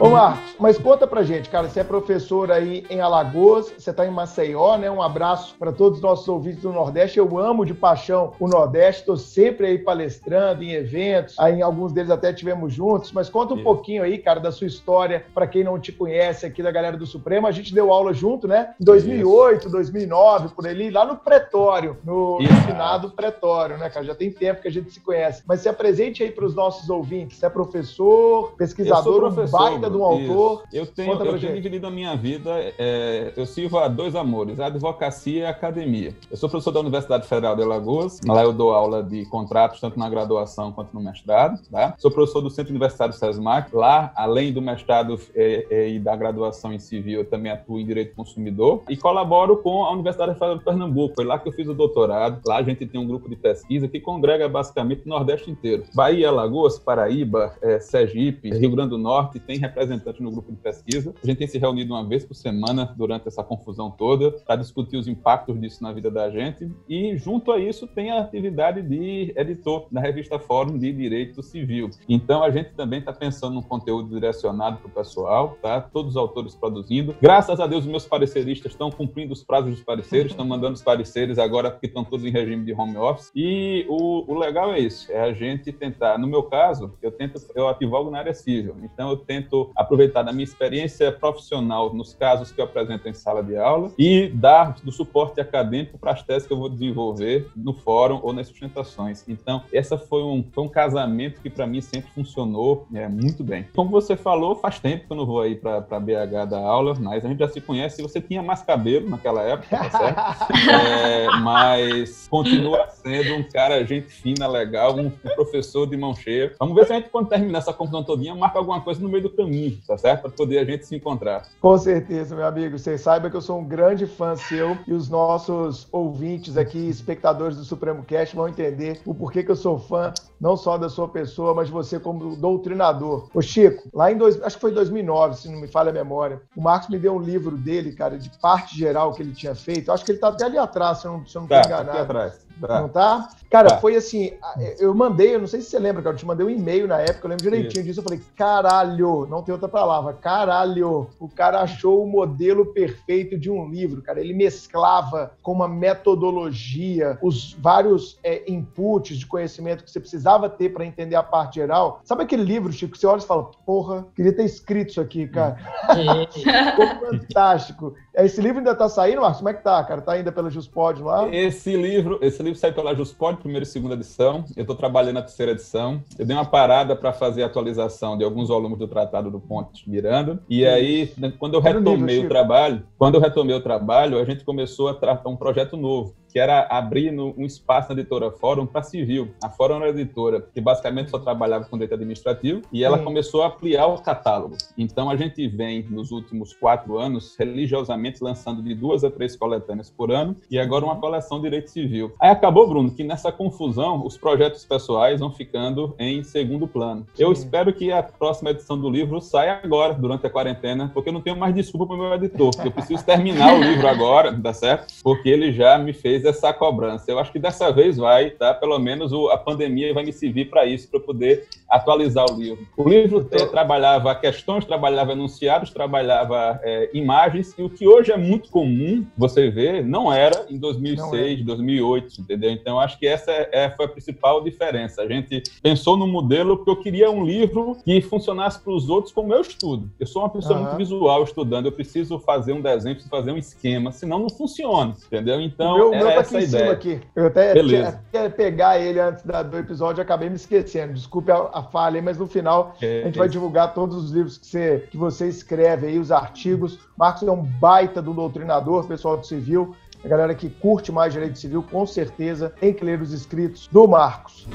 Ô 0.00 0.08
Marcos, 0.08 0.54
mas 0.58 0.78
conta 0.78 1.06
pra 1.06 1.22
gente, 1.22 1.50
cara, 1.50 1.68
você 1.68 1.80
é 1.80 1.84
professor 1.84 2.50
aí 2.50 2.86
em 2.88 3.02
Alagoas, 3.02 3.70
você 3.76 3.92
tá 3.92 4.06
em 4.06 4.10
Maceió, 4.10 4.78
né? 4.78 4.90
Um 4.90 5.02
abraço 5.02 5.54
para 5.58 5.72
todos 5.72 5.98
os 5.98 6.02
nossos 6.02 6.26
ouvintes 6.26 6.62
do 6.62 6.72
Nordeste. 6.72 7.18
Eu 7.18 7.38
amo 7.38 7.66
de 7.66 7.74
paixão 7.74 8.32
o 8.40 8.48
Nordeste, 8.48 9.04
tô 9.04 9.14
sempre 9.14 9.66
aí 9.66 9.78
palestrando 9.78 10.62
em 10.62 10.72
eventos, 10.72 11.38
aí 11.38 11.56
em 11.58 11.60
alguns 11.62 11.92
deles 11.92 12.10
até 12.10 12.32
tivemos 12.32 12.72
juntos, 12.72 13.12
mas 13.12 13.28
conta 13.28 13.52
um 13.52 13.56
Isso. 13.56 13.64
pouquinho 13.64 14.02
aí, 14.02 14.16
cara, 14.16 14.40
da 14.40 14.50
sua 14.50 14.66
história 14.66 15.26
para 15.34 15.46
quem 15.46 15.62
não 15.62 15.78
te 15.78 15.92
conhece 15.92 16.46
aqui 16.46 16.62
da 16.62 16.70
galera 16.70 16.96
do 16.96 17.04
Supremo. 17.04 17.46
A 17.46 17.52
gente 17.52 17.74
deu 17.74 17.92
aula 17.92 18.14
junto, 18.14 18.48
né? 18.48 18.74
Em 18.80 18.84
2008, 18.84 19.64
Isso. 19.64 19.70
2009, 19.70 20.48
por 20.54 20.66
ali, 20.66 20.90
lá 20.90 21.04
no 21.04 21.16
Pretório, 21.16 21.98
no 22.02 22.38
finado 22.66 23.10
Pretório, 23.10 23.76
né, 23.76 23.90
cara? 23.90 24.06
Já 24.06 24.14
tem 24.14 24.30
tempo 24.30 24.62
que 24.62 24.68
a 24.68 24.72
gente 24.72 24.90
se 24.90 25.00
conhece. 25.00 25.42
Mas 25.46 25.60
se 25.60 25.68
apresente 25.68 26.22
aí 26.22 26.30
para 26.30 26.46
os 26.46 26.54
nossos 26.54 26.88
ouvintes. 26.88 27.36
Você 27.36 27.44
é 27.44 27.50
professor, 27.50 28.52
pesquisador, 28.56 29.20
professor, 29.20 29.60
um 29.60 29.70
baita 29.70 29.89
de 29.90 29.96
um 29.96 30.04
autor. 30.04 30.64
Eu 30.72 30.86
tenho, 30.86 31.12
eu 31.12 31.38
tenho 31.38 31.60
dividido 31.60 31.86
a 31.86 31.90
minha 31.90 32.16
vida, 32.16 32.50
é, 32.78 33.32
eu 33.36 33.46
sirvo 33.46 33.78
a 33.78 33.88
dois 33.88 34.14
amores, 34.14 34.60
a 34.60 34.66
advocacia 34.66 35.40
e 35.40 35.44
a 35.44 35.50
academia. 35.50 36.14
Eu 36.30 36.36
sou 36.36 36.48
professor 36.48 36.72
da 36.72 36.80
Universidade 36.80 37.26
Federal 37.26 37.56
de 37.56 37.62
Alagoas, 37.62 38.20
lá 38.26 38.42
eu 38.42 38.52
dou 38.52 38.72
aula 38.72 39.02
de 39.02 39.24
contratos, 39.26 39.80
tanto 39.80 39.98
na 39.98 40.08
graduação 40.08 40.72
quanto 40.72 40.94
no 40.94 41.00
mestrado. 41.00 41.60
Tá? 41.70 41.94
Sou 41.98 42.10
professor 42.10 42.40
do 42.40 42.50
Centro 42.50 42.70
Universitário 42.70 43.14
SESMAC, 43.14 43.74
lá, 43.74 44.12
além 44.14 44.52
do 44.52 44.62
mestrado 44.62 45.18
é, 45.34 45.66
é, 45.70 45.88
e 45.90 45.98
da 45.98 46.14
graduação 46.16 46.72
em 46.72 46.78
civil, 46.78 47.20
eu 47.20 47.24
também 47.24 47.52
atuo 47.52 47.78
em 47.78 47.86
Direito 47.86 48.14
Consumidor 48.14 48.82
e 48.88 48.96
colaboro 48.96 49.56
com 49.58 49.84
a 49.84 49.92
Universidade 49.92 50.34
Federal 50.34 50.58
de 50.58 50.64
Pernambuco, 50.64 51.14
foi 51.14 51.24
lá 51.24 51.38
que 51.38 51.48
eu 51.48 51.52
fiz 51.52 51.68
o 51.68 51.74
doutorado. 51.74 52.40
Lá 52.46 52.58
a 52.58 52.62
gente 52.62 52.86
tem 52.86 53.00
um 53.00 53.06
grupo 53.06 53.28
de 53.28 53.36
pesquisa 53.36 53.88
que 53.88 54.00
congrega 54.00 54.48
basicamente 54.48 55.02
o 55.04 55.08
Nordeste 55.08 55.50
inteiro. 55.50 55.84
Bahia, 55.94 56.28
Alagoas, 56.28 56.78
Paraíba, 56.78 57.54
é, 57.62 57.80
Sergipe, 57.80 58.50
Rio 58.50 58.70
Grande 58.70 58.90
do 58.90 58.98
Norte, 58.98 59.38
tem 59.38 59.58
representante 59.80 60.22
no 60.22 60.30
grupo 60.30 60.52
de 60.52 60.58
pesquisa. 60.58 61.14
A 61.22 61.26
gente 61.26 61.38
tem 61.38 61.46
se 61.46 61.58
reunido 61.58 61.94
uma 61.94 62.06
vez 62.06 62.24
por 62.24 62.34
semana 62.34 62.94
durante 62.96 63.26
essa 63.26 63.42
confusão 63.42 63.90
toda 63.90 64.32
para 64.32 64.56
discutir 64.56 64.96
os 64.96 65.08
impactos 65.08 65.58
disso 65.60 65.82
na 65.82 65.92
vida 65.92 66.10
da 66.10 66.30
gente. 66.30 66.70
E 66.88 67.16
junto 67.16 67.50
a 67.52 67.58
isso 67.58 67.86
tem 67.86 68.10
a 68.10 68.20
atividade 68.20 68.82
de 68.82 69.32
editor 69.36 69.86
na 69.90 70.00
revista 70.00 70.38
Fórum 70.38 70.78
de 70.78 70.92
Direito 70.92 71.42
Civil. 71.42 71.90
Então 72.08 72.42
a 72.42 72.50
gente 72.50 72.74
também 72.74 73.00
está 73.00 73.12
pensando 73.12 73.54
num 73.54 73.62
conteúdo 73.62 74.08
direcionado 74.14 74.78
para 74.78 74.88
o 74.88 74.90
pessoal, 74.90 75.56
tá? 75.62 75.80
Todos 75.80 76.12
os 76.12 76.16
autores 76.16 76.54
produzindo. 76.54 77.14
Graças 77.20 77.58
a 77.58 77.66
Deus, 77.66 77.84
os 77.84 77.90
meus 77.90 78.06
pareceristas 78.06 78.72
estão 78.72 78.90
cumprindo 78.90 79.32
os 79.32 79.42
prazos 79.42 79.70
dos 79.70 79.82
pareceres, 79.82 80.32
estão 80.32 80.44
mandando 80.44 80.74
os 80.74 80.82
pareceres 80.82 81.38
agora 81.38 81.70
porque 81.70 81.86
estão 81.86 82.04
todos 82.04 82.24
em 82.24 82.30
regime 82.30 82.64
de 82.64 82.72
home 82.72 82.96
office. 82.96 83.30
E 83.34 83.86
o, 83.88 84.30
o 84.30 84.38
legal 84.38 84.72
é 84.72 84.78
isso, 84.78 85.10
é 85.10 85.20
a 85.20 85.32
gente 85.32 85.72
tentar. 85.72 86.18
No 86.18 86.26
meu 86.26 86.42
caso, 86.42 86.94
eu 87.00 87.10
tento, 87.10 87.40
eu 87.54 87.68
ativo 87.68 88.10
na 88.10 88.18
área 88.18 88.34
civil. 88.34 88.76
Então 88.82 89.10
eu 89.10 89.16
tento 89.16 89.69
aproveitar 89.76 90.22
da 90.22 90.32
minha 90.32 90.44
experiência 90.44 91.10
profissional 91.12 91.94
nos 91.94 92.14
casos 92.14 92.50
que 92.52 92.60
eu 92.60 92.64
apresento 92.64 93.08
em 93.08 93.14
sala 93.14 93.42
de 93.42 93.56
aula 93.56 93.90
e 93.98 94.28
dar 94.28 94.76
do 94.82 94.92
suporte 94.92 95.40
acadêmico 95.40 95.98
para 95.98 96.12
as 96.12 96.22
teses 96.22 96.46
que 96.46 96.52
eu 96.52 96.58
vou 96.58 96.68
desenvolver 96.68 97.48
no 97.56 97.72
fórum 97.72 98.20
ou 98.22 98.32
nas 98.32 98.48
sustentações. 98.48 99.24
Então, 99.28 99.62
essa 99.72 99.96
foi 99.98 100.22
um, 100.22 100.44
foi 100.52 100.64
um 100.64 100.68
casamento 100.68 101.40
que 101.40 101.50
para 101.50 101.66
mim 101.66 101.80
sempre 101.80 102.10
funcionou 102.10 102.86
é, 102.94 103.08
muito 103.08 103.42
bem. 103.42 103.66
Como 103.74 103.90
você 103.90 104.16
falou, 104.16 104.56
faz 104.56 104.78
tempo 104.78 105.06
que 105.06 105.12
eu 105.12 105.16
não 105.16 105.26
vou 105.26 105.40
aí 105.40 105.54
para 105.54 106.00
BH 106.00 106.48
dar 106.48 106.60
aula, 106.60 106.94
mas 106.98 107.24
a 107.24 107.28
gente 107.28 107.38
já 107.38 107.48
se 107.48 107.60
conhece. 107.60 108.02
Você 108.02 108.20
tinha 108.20 108.42
mais 108.42 108.62
cabelo 108.62 109.08
naquela 109.08 109.42
época, 109.42 109.76
tá 109.76 109.90
certo? 109.90 110.20
é, 110.70 111.26
mas 111.40 112.28
continua 112.28 112.88
sendo 112.88 113.34
um 113.34 113.42
cara, 113.42 113.84
gente 113.84 114.08
fina, 114.08 114.46
legal, 114.46 114.96
um, 114.96 115.06
um 115.06 115.34
professor 115.34 115.86
de 115.86 115.96
mão 115.96 116.14
cheia. 116.14 116.52
Vamos 116.58 116.74
ver 116.74 116.86
se 116.86 116.92
a 116.92 116.96
gente, 116.96 117.08
quando 117.08 117.28
terminar 117.28 117.58
essa 117.58 117.72
confusão 117.72 118.02
todinha, 118.02 118.34
marca 118.34 118.58
alguma 118.58 118.80
coisa 118.80 119.00
no 119.00 119.08
meio 119.08 119.24
do 119.24 119.30
caminho, 119.30 119.59
tá 119.86 119.96
certo? 119.98 120.22
Para 120.22 120.30
poder 120.30 120.58
a 120.58 120.64
gente 120.64 120.86
se 120.86 120.96
encontrar. 120.96 121.46
Com 121.60 121.76
certeza, 121.78 122.34
meu 122.34 122.46
amigo. 122.46 122.78
Você 122.78 122.96
saiba 122.96 123.30
que 123.30 123.36
eu 123.36 123.40
sou 123.40 123.58
um 123.58 123.64
grande 123.64 124.06
fã 124.06 124.36
seu 124.36 124.76
e 124.86 124.92
os 124.92 125.08
nossos 125.08 125.86
ouvintes 125.92 126.56
aqui, 126.56 126.88
espectadores 126.88 127.56
do 127.56 127.64
Supremo 127.64 128.02
Cast, 128.02 128.34
vão 128.34 128.48
entender 128.48 129.00
o 129.04 129.14
porquê 129.14 129.42
que 129.42 129.50
eu 129.50 129.56
sou 129.56 129.78
fã, 129.78 130.12
não 130.40 130.56
só 130.56 130.78
da 130.78 130.88
sua 130.88 131.08
pessoa, 131.08 131.54
mas 131.54 131.68
você 131.68 131.98
como 131.98 132.36
doutrinador. 132.36 133.28
Ô 133.34 133.42
Chico, 133.42 133.88
lá 133.92 134.10
em 134.10 134.16
dois, 134.16 134.42
acho 134.42 134.56
que 134.56 134.60
foi 134.60 134.72
2009, 134.72 135.36
se 135.36 135.50
não 135.50 135.60
me 135.60 135.68
falha 135.68 135.90
a 135.90 135.92
memória, 135.92 136.40
o 136.56 136.60
Marcos 136.60 136.88
me 136.88 136.98
deu 136.98 137.14
um 137.14 137.20
livro 137.20 137.56
dele, 137.56 137.92
cara, 137.92 138.18
de 138.18 138.30
parte 138.38 138.76
geral 138.76 139.12
que 139.12 139.22
ele 139.22 139.32
tinha 139.32 139.54
feito. 139.54 139.92
Acho 139.92 140.04
que 140.04 140.12
ele 140.12 140.18
tá 140.18 140.28
até 140.28 140.44
ali 140.44 140.58
atrás, 140.58 140.98
se 140.98 141.06
eu 141.06 141.12
não, 141.12 141.26
se 141.26 141.36
eu 141.36 141.42
não 141.42 141.48
tá, 141.48 141.62
enganado. 141.64 141.90
Aqui 141.90 141.98
atrás. 141.98 142.49
Tá. 142.60 142.80
Não 142.80 142.88
tá? 142.88 143.28
Cara, 143.50 143.70
tá. 143.70 143.78
foi 143.78 143.96
assim, 143.96 144.32
eu 144.78 144.94
mandei, 144.94 145.34
eu 145.34 145.40
não 145.40 145.46
sei 145.46 145.60
se 145.60 145.70
você 145.70 145.78
lembra, 145.78 146.02
cara, 146.02 146.14
eu 146.14 146.18
te 146.18 146.26
mandei 146.26 146.46
um 146.46 146.50
e-mail 146.50 146.86
na 146.86 147.00
época, 147.00 147.26
eu 147.26 147.30
lembro 147.30 147.42
direitinho 147.42 147.80
Isso. 147.80 147.82
disso, 147.82 148.00
eu 148.00 148.04
falei, 148.04 148.20
caralho, 148.36 149.26
não 149.26 149.42
tem 149.42 149.52
outra 149.52 149.68
palavra, 149.68 150.12
caralho, 150.12 151.08
o 151.18 151.28
cara 151.28 151.60
achou 151.60 152.04
o 152.04 152.08
modelo 152.08 152.66
perfeito 152.66 153.38
de 153.38 153.50
um 153.50 153.68
livro, 153.68 154.02
cara, 154.02 154.20
ele 154.20 154.34
mesclava 154.34 155.32
com 155.42 155.52
uma 155.52 155.66
metodologia, 155.66 157.18
os 157.22 157.54
vários 157.54 158.18
é, 158.22 158.50
inputs 158.50 159.18
de 159.18 159.26
conhecimento 159.26 159.82
que 159.82 159.90
você 159.90 159.98
precisava 159.98 160.48
ter 160.48 160.72
para 160.72 160.84
entender 160.84 161.16
a 161.16 161.22
parte 161.22 161.56
geral. 161.56 162.00
Sabe 162.04 162.22
aquele 162.22 162.44
livro, 162.44 162.72
Chico, 162.72 162.92
que 162.92 162.98
você 162.98 163.06
olha 163.06 163.20
e 163.20 163.26
fala, 163.26 163.50
porra, 163.64 164.06
queria 164.14 164.32
ter 164.32 164.44
escrito 164.44 164.90
isso 164.90 165.00
aqui, 165.00 165.26
cara. 165.26 165.56
Ficou 166.30 167.10
fantástico. 167.10 167.94
Esse 168.14 168.40
livro 168.40 168.58
ainda 168.58 168.74
tá 168.74 168.88
saindo, 168.88 169.20
Marcos? 169.20 169.38
Como 169.38 169.48
é 169.48 169.54
que 169.54 169.62
tá, 169.62 169.82
cara? 169.84 170.00
Tá 170.00 170.12
ainda 170.12 170.32
pela 170.32 170.50
Juspod 170.50 171.02
lá? 171.02 171.28
Esse 171.32 171.76
livro, 171.76 172.18
esse 172.20 172.42
livro 172.42 172.58
sai 172.58 172.72
pela 172.72 172.94
Juspod, 172.94 173.38
primeira 173.38 173.62
e 173.62 173.66
segunda 173.66 173.94
edição. 173.94 174.44
Eu 174.56 174.62
estou 174.62 174.76
trabalhando 174.76 175.14
na 175.14 175.22
terceira 175.22 175.52
edição. 175.52 176.02
Eu 176.18 176.26
dei 176.26 176.36
uma 176.36 176.44
parada 176.44 176.96
para 176.96 177.12
fazer 177.12 177.42
a 177.42 177.46
atualização 177.46 178.18
de 178.18 178.24
alguns 178.24 178.48
volumes 178.48 178.78
do 178.78 178.88
Tratado 178.88 179.30
do 179.30 179.40
Ponte 179.40 179.88
Miranda. 179.88 180.42
E 180.48 180.66
aí, 180.66 181.12
quando 181.38 181.54
eu 181.54 181.60
retomei 181.60 182.16
livro, 182.16 182.26
o 182.26 182.28
trabalho, 182.28 182.82
quando 182.98 183.14
eu 183.14 183.20
retomei 183.20 183.54
o 183.54 183.62
trabalho, 183.62 184.18
a 184.18 184.24
gente 184.24 184.44
começou 184.44 184.88
a 184.88 184.94
tratar 184.94 185.28
um 185.28 185.36
projeto 185.36 185.76
novo 185.76 186.14
que 186.30 186.38
era 186.38 186.66
abrir 186.70 187.10
um 187.18 187.44
espaço 187.44 187.92
na 187.92 188.00
editora 188.00 188.30
Fórum 188.30 188.66
para 188.66 188.82
civil. 188.82 189.30
A 189.42 189.48
Fórum 189.48 189.76
era 189.76 189.84
uma 189.84 189.90
editora 189.90 190.46
que 190.52 190.60
basicamente 190.60 191.10
só 191.10 191.18
trabalhava 191.18 191.64
com 191.64 191.76
direito 191.76 191.94
administrativo 191.94 192.62
e 192.72 192.84
ela 192.84 192.98
Sim. 192.98 193.04
começou 193.04 193.42
a 193.42 193.48
ampliar 193.48 193.86
o 193.86 193.98
catálogo. 193.98 194.56
Então 194.76 195.10
a 195.10 195.16
gente 195.16 195.46
vem 195.48 195.86
nos 195.90 196.10
últimos 196.10 196.52
quatro 196.52 196.98
anos 196.98 197.36
religiosamente 197.38 198.22
lançando 198.22 198.62
de 198.62 198.74
duas 198.74 199.04
a 199.04 199.10
três 199.10 199.36
coletâneas 199.36 199.90
por 199.90 200.10
ano 200.10 200.36
e 200.50 200.58
agora 200.58 200.84
uma 200.84 200.96
coleção 200.96 201.38
de 201.38 201.44
direito 201.44 201.70
civil. 201.70 202.12
Aí 202.20 202.30
acabou, 202.30 202.68
Bruno, 202.68 202.90
que 202.90 203.02
nessa 203.04 203.32
confusão 203.32 204.06
os 204.06 204.16
projetos 204.16 204.64
pessoais 204.64 205.20
vão 205.20 205.30
ficando 205.30 205.94
em 205.98 206.22
segundo 206.22 206.66
plano. 206.66 207.06
Sim. 207.14 207.24
Eu 207.24 207.32
espero 207.32 207.72
que 207.72 207.90
a 207.90 208.02
próxima 208.02 208.50
edição 208.50 208.78
do 208.78 208.88
livro 208.88 209.20
saia 209.20 209.60
agora, 209.62 209.94
durante 209.94 210.26
a 210.26 210.30
quarentena, 210.30 210.90
porque 210.92 211.08
eu 211.08 211.12
não 211.12 211.20
tenho 211.20 211.36
mais 211.36 211.54
desculpa 211.54 211.86
para 211.86 211.96
o 211.96 211.98
meu 211.98 212.14
editor. 212.14 212.50
Eu 212.64 212.70
preciso 212.70 213.04
terminar 213.04 213.54
o 213.54 213.62
livro 213.62 213.86
agora, 213.88 214.38
tá 214.40 214.52
certo? 214.52 214.92
Porque 215.02 215.28
ele 215.28 215.52
já 215.52 215.78
me 215.78 215.92
fez 215.92 216.19
fez 216.20 216.24
essa 216.24 216.52
cobrança. 216.52 217.10
Eu 217.10 217.18
acho 217.18 217.32
que 217.32 217.38
dessa 217.38 217.72
vez 217.72 217.96
vai, 217.96 218.30
tá? 218.30 218.52
Pelo 218.54 218.78
menos 218.78 219.12
o, 219.12 219.28
a 219.28 219.38
pandemia 219.38 219.92
vai 219.94 220.04
me 220.04 220.12
servir 220.12 220.50
para 220.50 220.66
isso, 220.66 220.88
para 220.88 221.00
poder 221.00 221.48
atualizar 221.68 222.26
o 222.30 222.38
livro. 222.38 222.66
O 222.76 222.88
livro 222.88 223.26
é, 223.30 223.46
trabalhava 223.46 224.14
questões, 224.14 224.64
trabalhava 224.64 225.12
enunciados, 225.12 225.70
trabalhava 225.70 226.60
é, 226.62 226.90
imagens, 226.92 227.54
e 227.58 227.62
o 227.62 227.70
que 227.70 227.86
hoje 227.86 228.12
é 228.12 228.16
muito 228.16 228.50
comum 228.50 229.06
você 229.16 229.50
ver, 229.50 229.84
não 229.84 230.12
era 230.12 230.46
em 230.50 230.58
2006, 230.58 231.44
2008, 231.44 232.20
entendeu? 232.20 232.50
Então, 232.50 232.78
acho 232.78 232.98
que 232.98 233.06
essa 233.06 233.30
é, 233.30 233.48
é, 233.52 233.70
foi 233.70 233.86
a 233.86 233.88
principal 233.88 234.42
diferença. 234.42 235.02
A 235.02 235.08
gente 235.08 235.42
pensou 235.62 235.96
no 235.96 236.06
modelo 236.06 236.56
porque 236.56 236.70
eu 236.70 236.82
queria 236.82 237.10
um 237.10 237.24
livro 237.24 237.76
que 237.84 238.00
funcionasse 238.00 238.60
para 238.60 238.72
os 238.72 238.88
outros 238.88 239.12
como 239.12 239.32
eu 239.32 239.40
estudo. 239.40 239.88
Eu 239.98 240.06
sou 240.06 240.22
uma 240.22 240.28
pessoa 240.28 240.58
uhum. 240.58 240.64
muito 240.64 240.76
visual 240.76 241.22
estudando, 241.22 241.66
eu 241.66 241.72
preciso 241.72 242.18
fazer 242.18 242.52
um 242.52 242.60
desenho, 242.60 242.94
preciso 242.94 243.10
fazer 243.10 243.32
um 243.32 243.36
esquema, 243.36 243.92
senão 243.92 244.18
não 244.18 244.28
funciona, 244.28 244.94
entendeu? 245.06 245.40
Então, 245.40 245.90
meu, 245.90 246.09
meu 246.14 246.22
tá 246.22 246.28
aqui 246.28 246.36
em 246.36 246.46
cima 246.46 246.72
aqui. 246.72 247.00
Eu 247.14 247.26
até 247.26 247.54
queria 247.54 248.30
pegar 248.36 248.78
ele 248.78 249.00
antes 249.00 249.24
da, 249.24 249.42
do 249.42 249.56
episódio, 249.58 250.02
acabei 250.02 250.28
me 250.28 250.36
esquecendo. 250.36 250.92
Desculpe 250.92 251.30
a, 251.30 251.48
a 251.52 251.62
falha 251.62 251.96
aí, 251.96 252.02
mas 252.02 252.18
no 252.18 252.26
final 252.26 252.74
é, 252.80 253.02
a 253.02 253.06
gente 253.06 253.18
vai 253.18 253.28
divulgar 253.28 253.74
todos 253.74 253.96
os 253.96 254.10
livros 254.10 254.38
que 254.38 254.46
você, 254.46 254.84
que 254.90 254.96
você 254.96 255.28
escreve 255.28 255.86
aí, 255.86 255.98
os 255.98 256.10
artigos. 256.10 256.78
Marcos 256.96 257.26
é 257.26 257.30
um 257.30 257.42
baita 257.42 258.00
do 258.00 258.12
doutrinador, 258.12 258.86
pessoal 258.86 259.16
do 259.16 259.26
civil. 259.26 259.74
A 260.04 260.08
galera 260.08 260.34
que 260.34 260.48
curte 260.48 260.90
mais 260.90 261.12
direito 261.12 261.38
civil, 261.38 261.62
com 261.62 261.86
certeza 261.86 262.52
tem 262.58 262.72
que 262.72 262.84
ler 262.84 263.00
os 263.00 263.12
escritos 263.12 263.68
do 263.68 263.86
Marcos. 263.86 264.48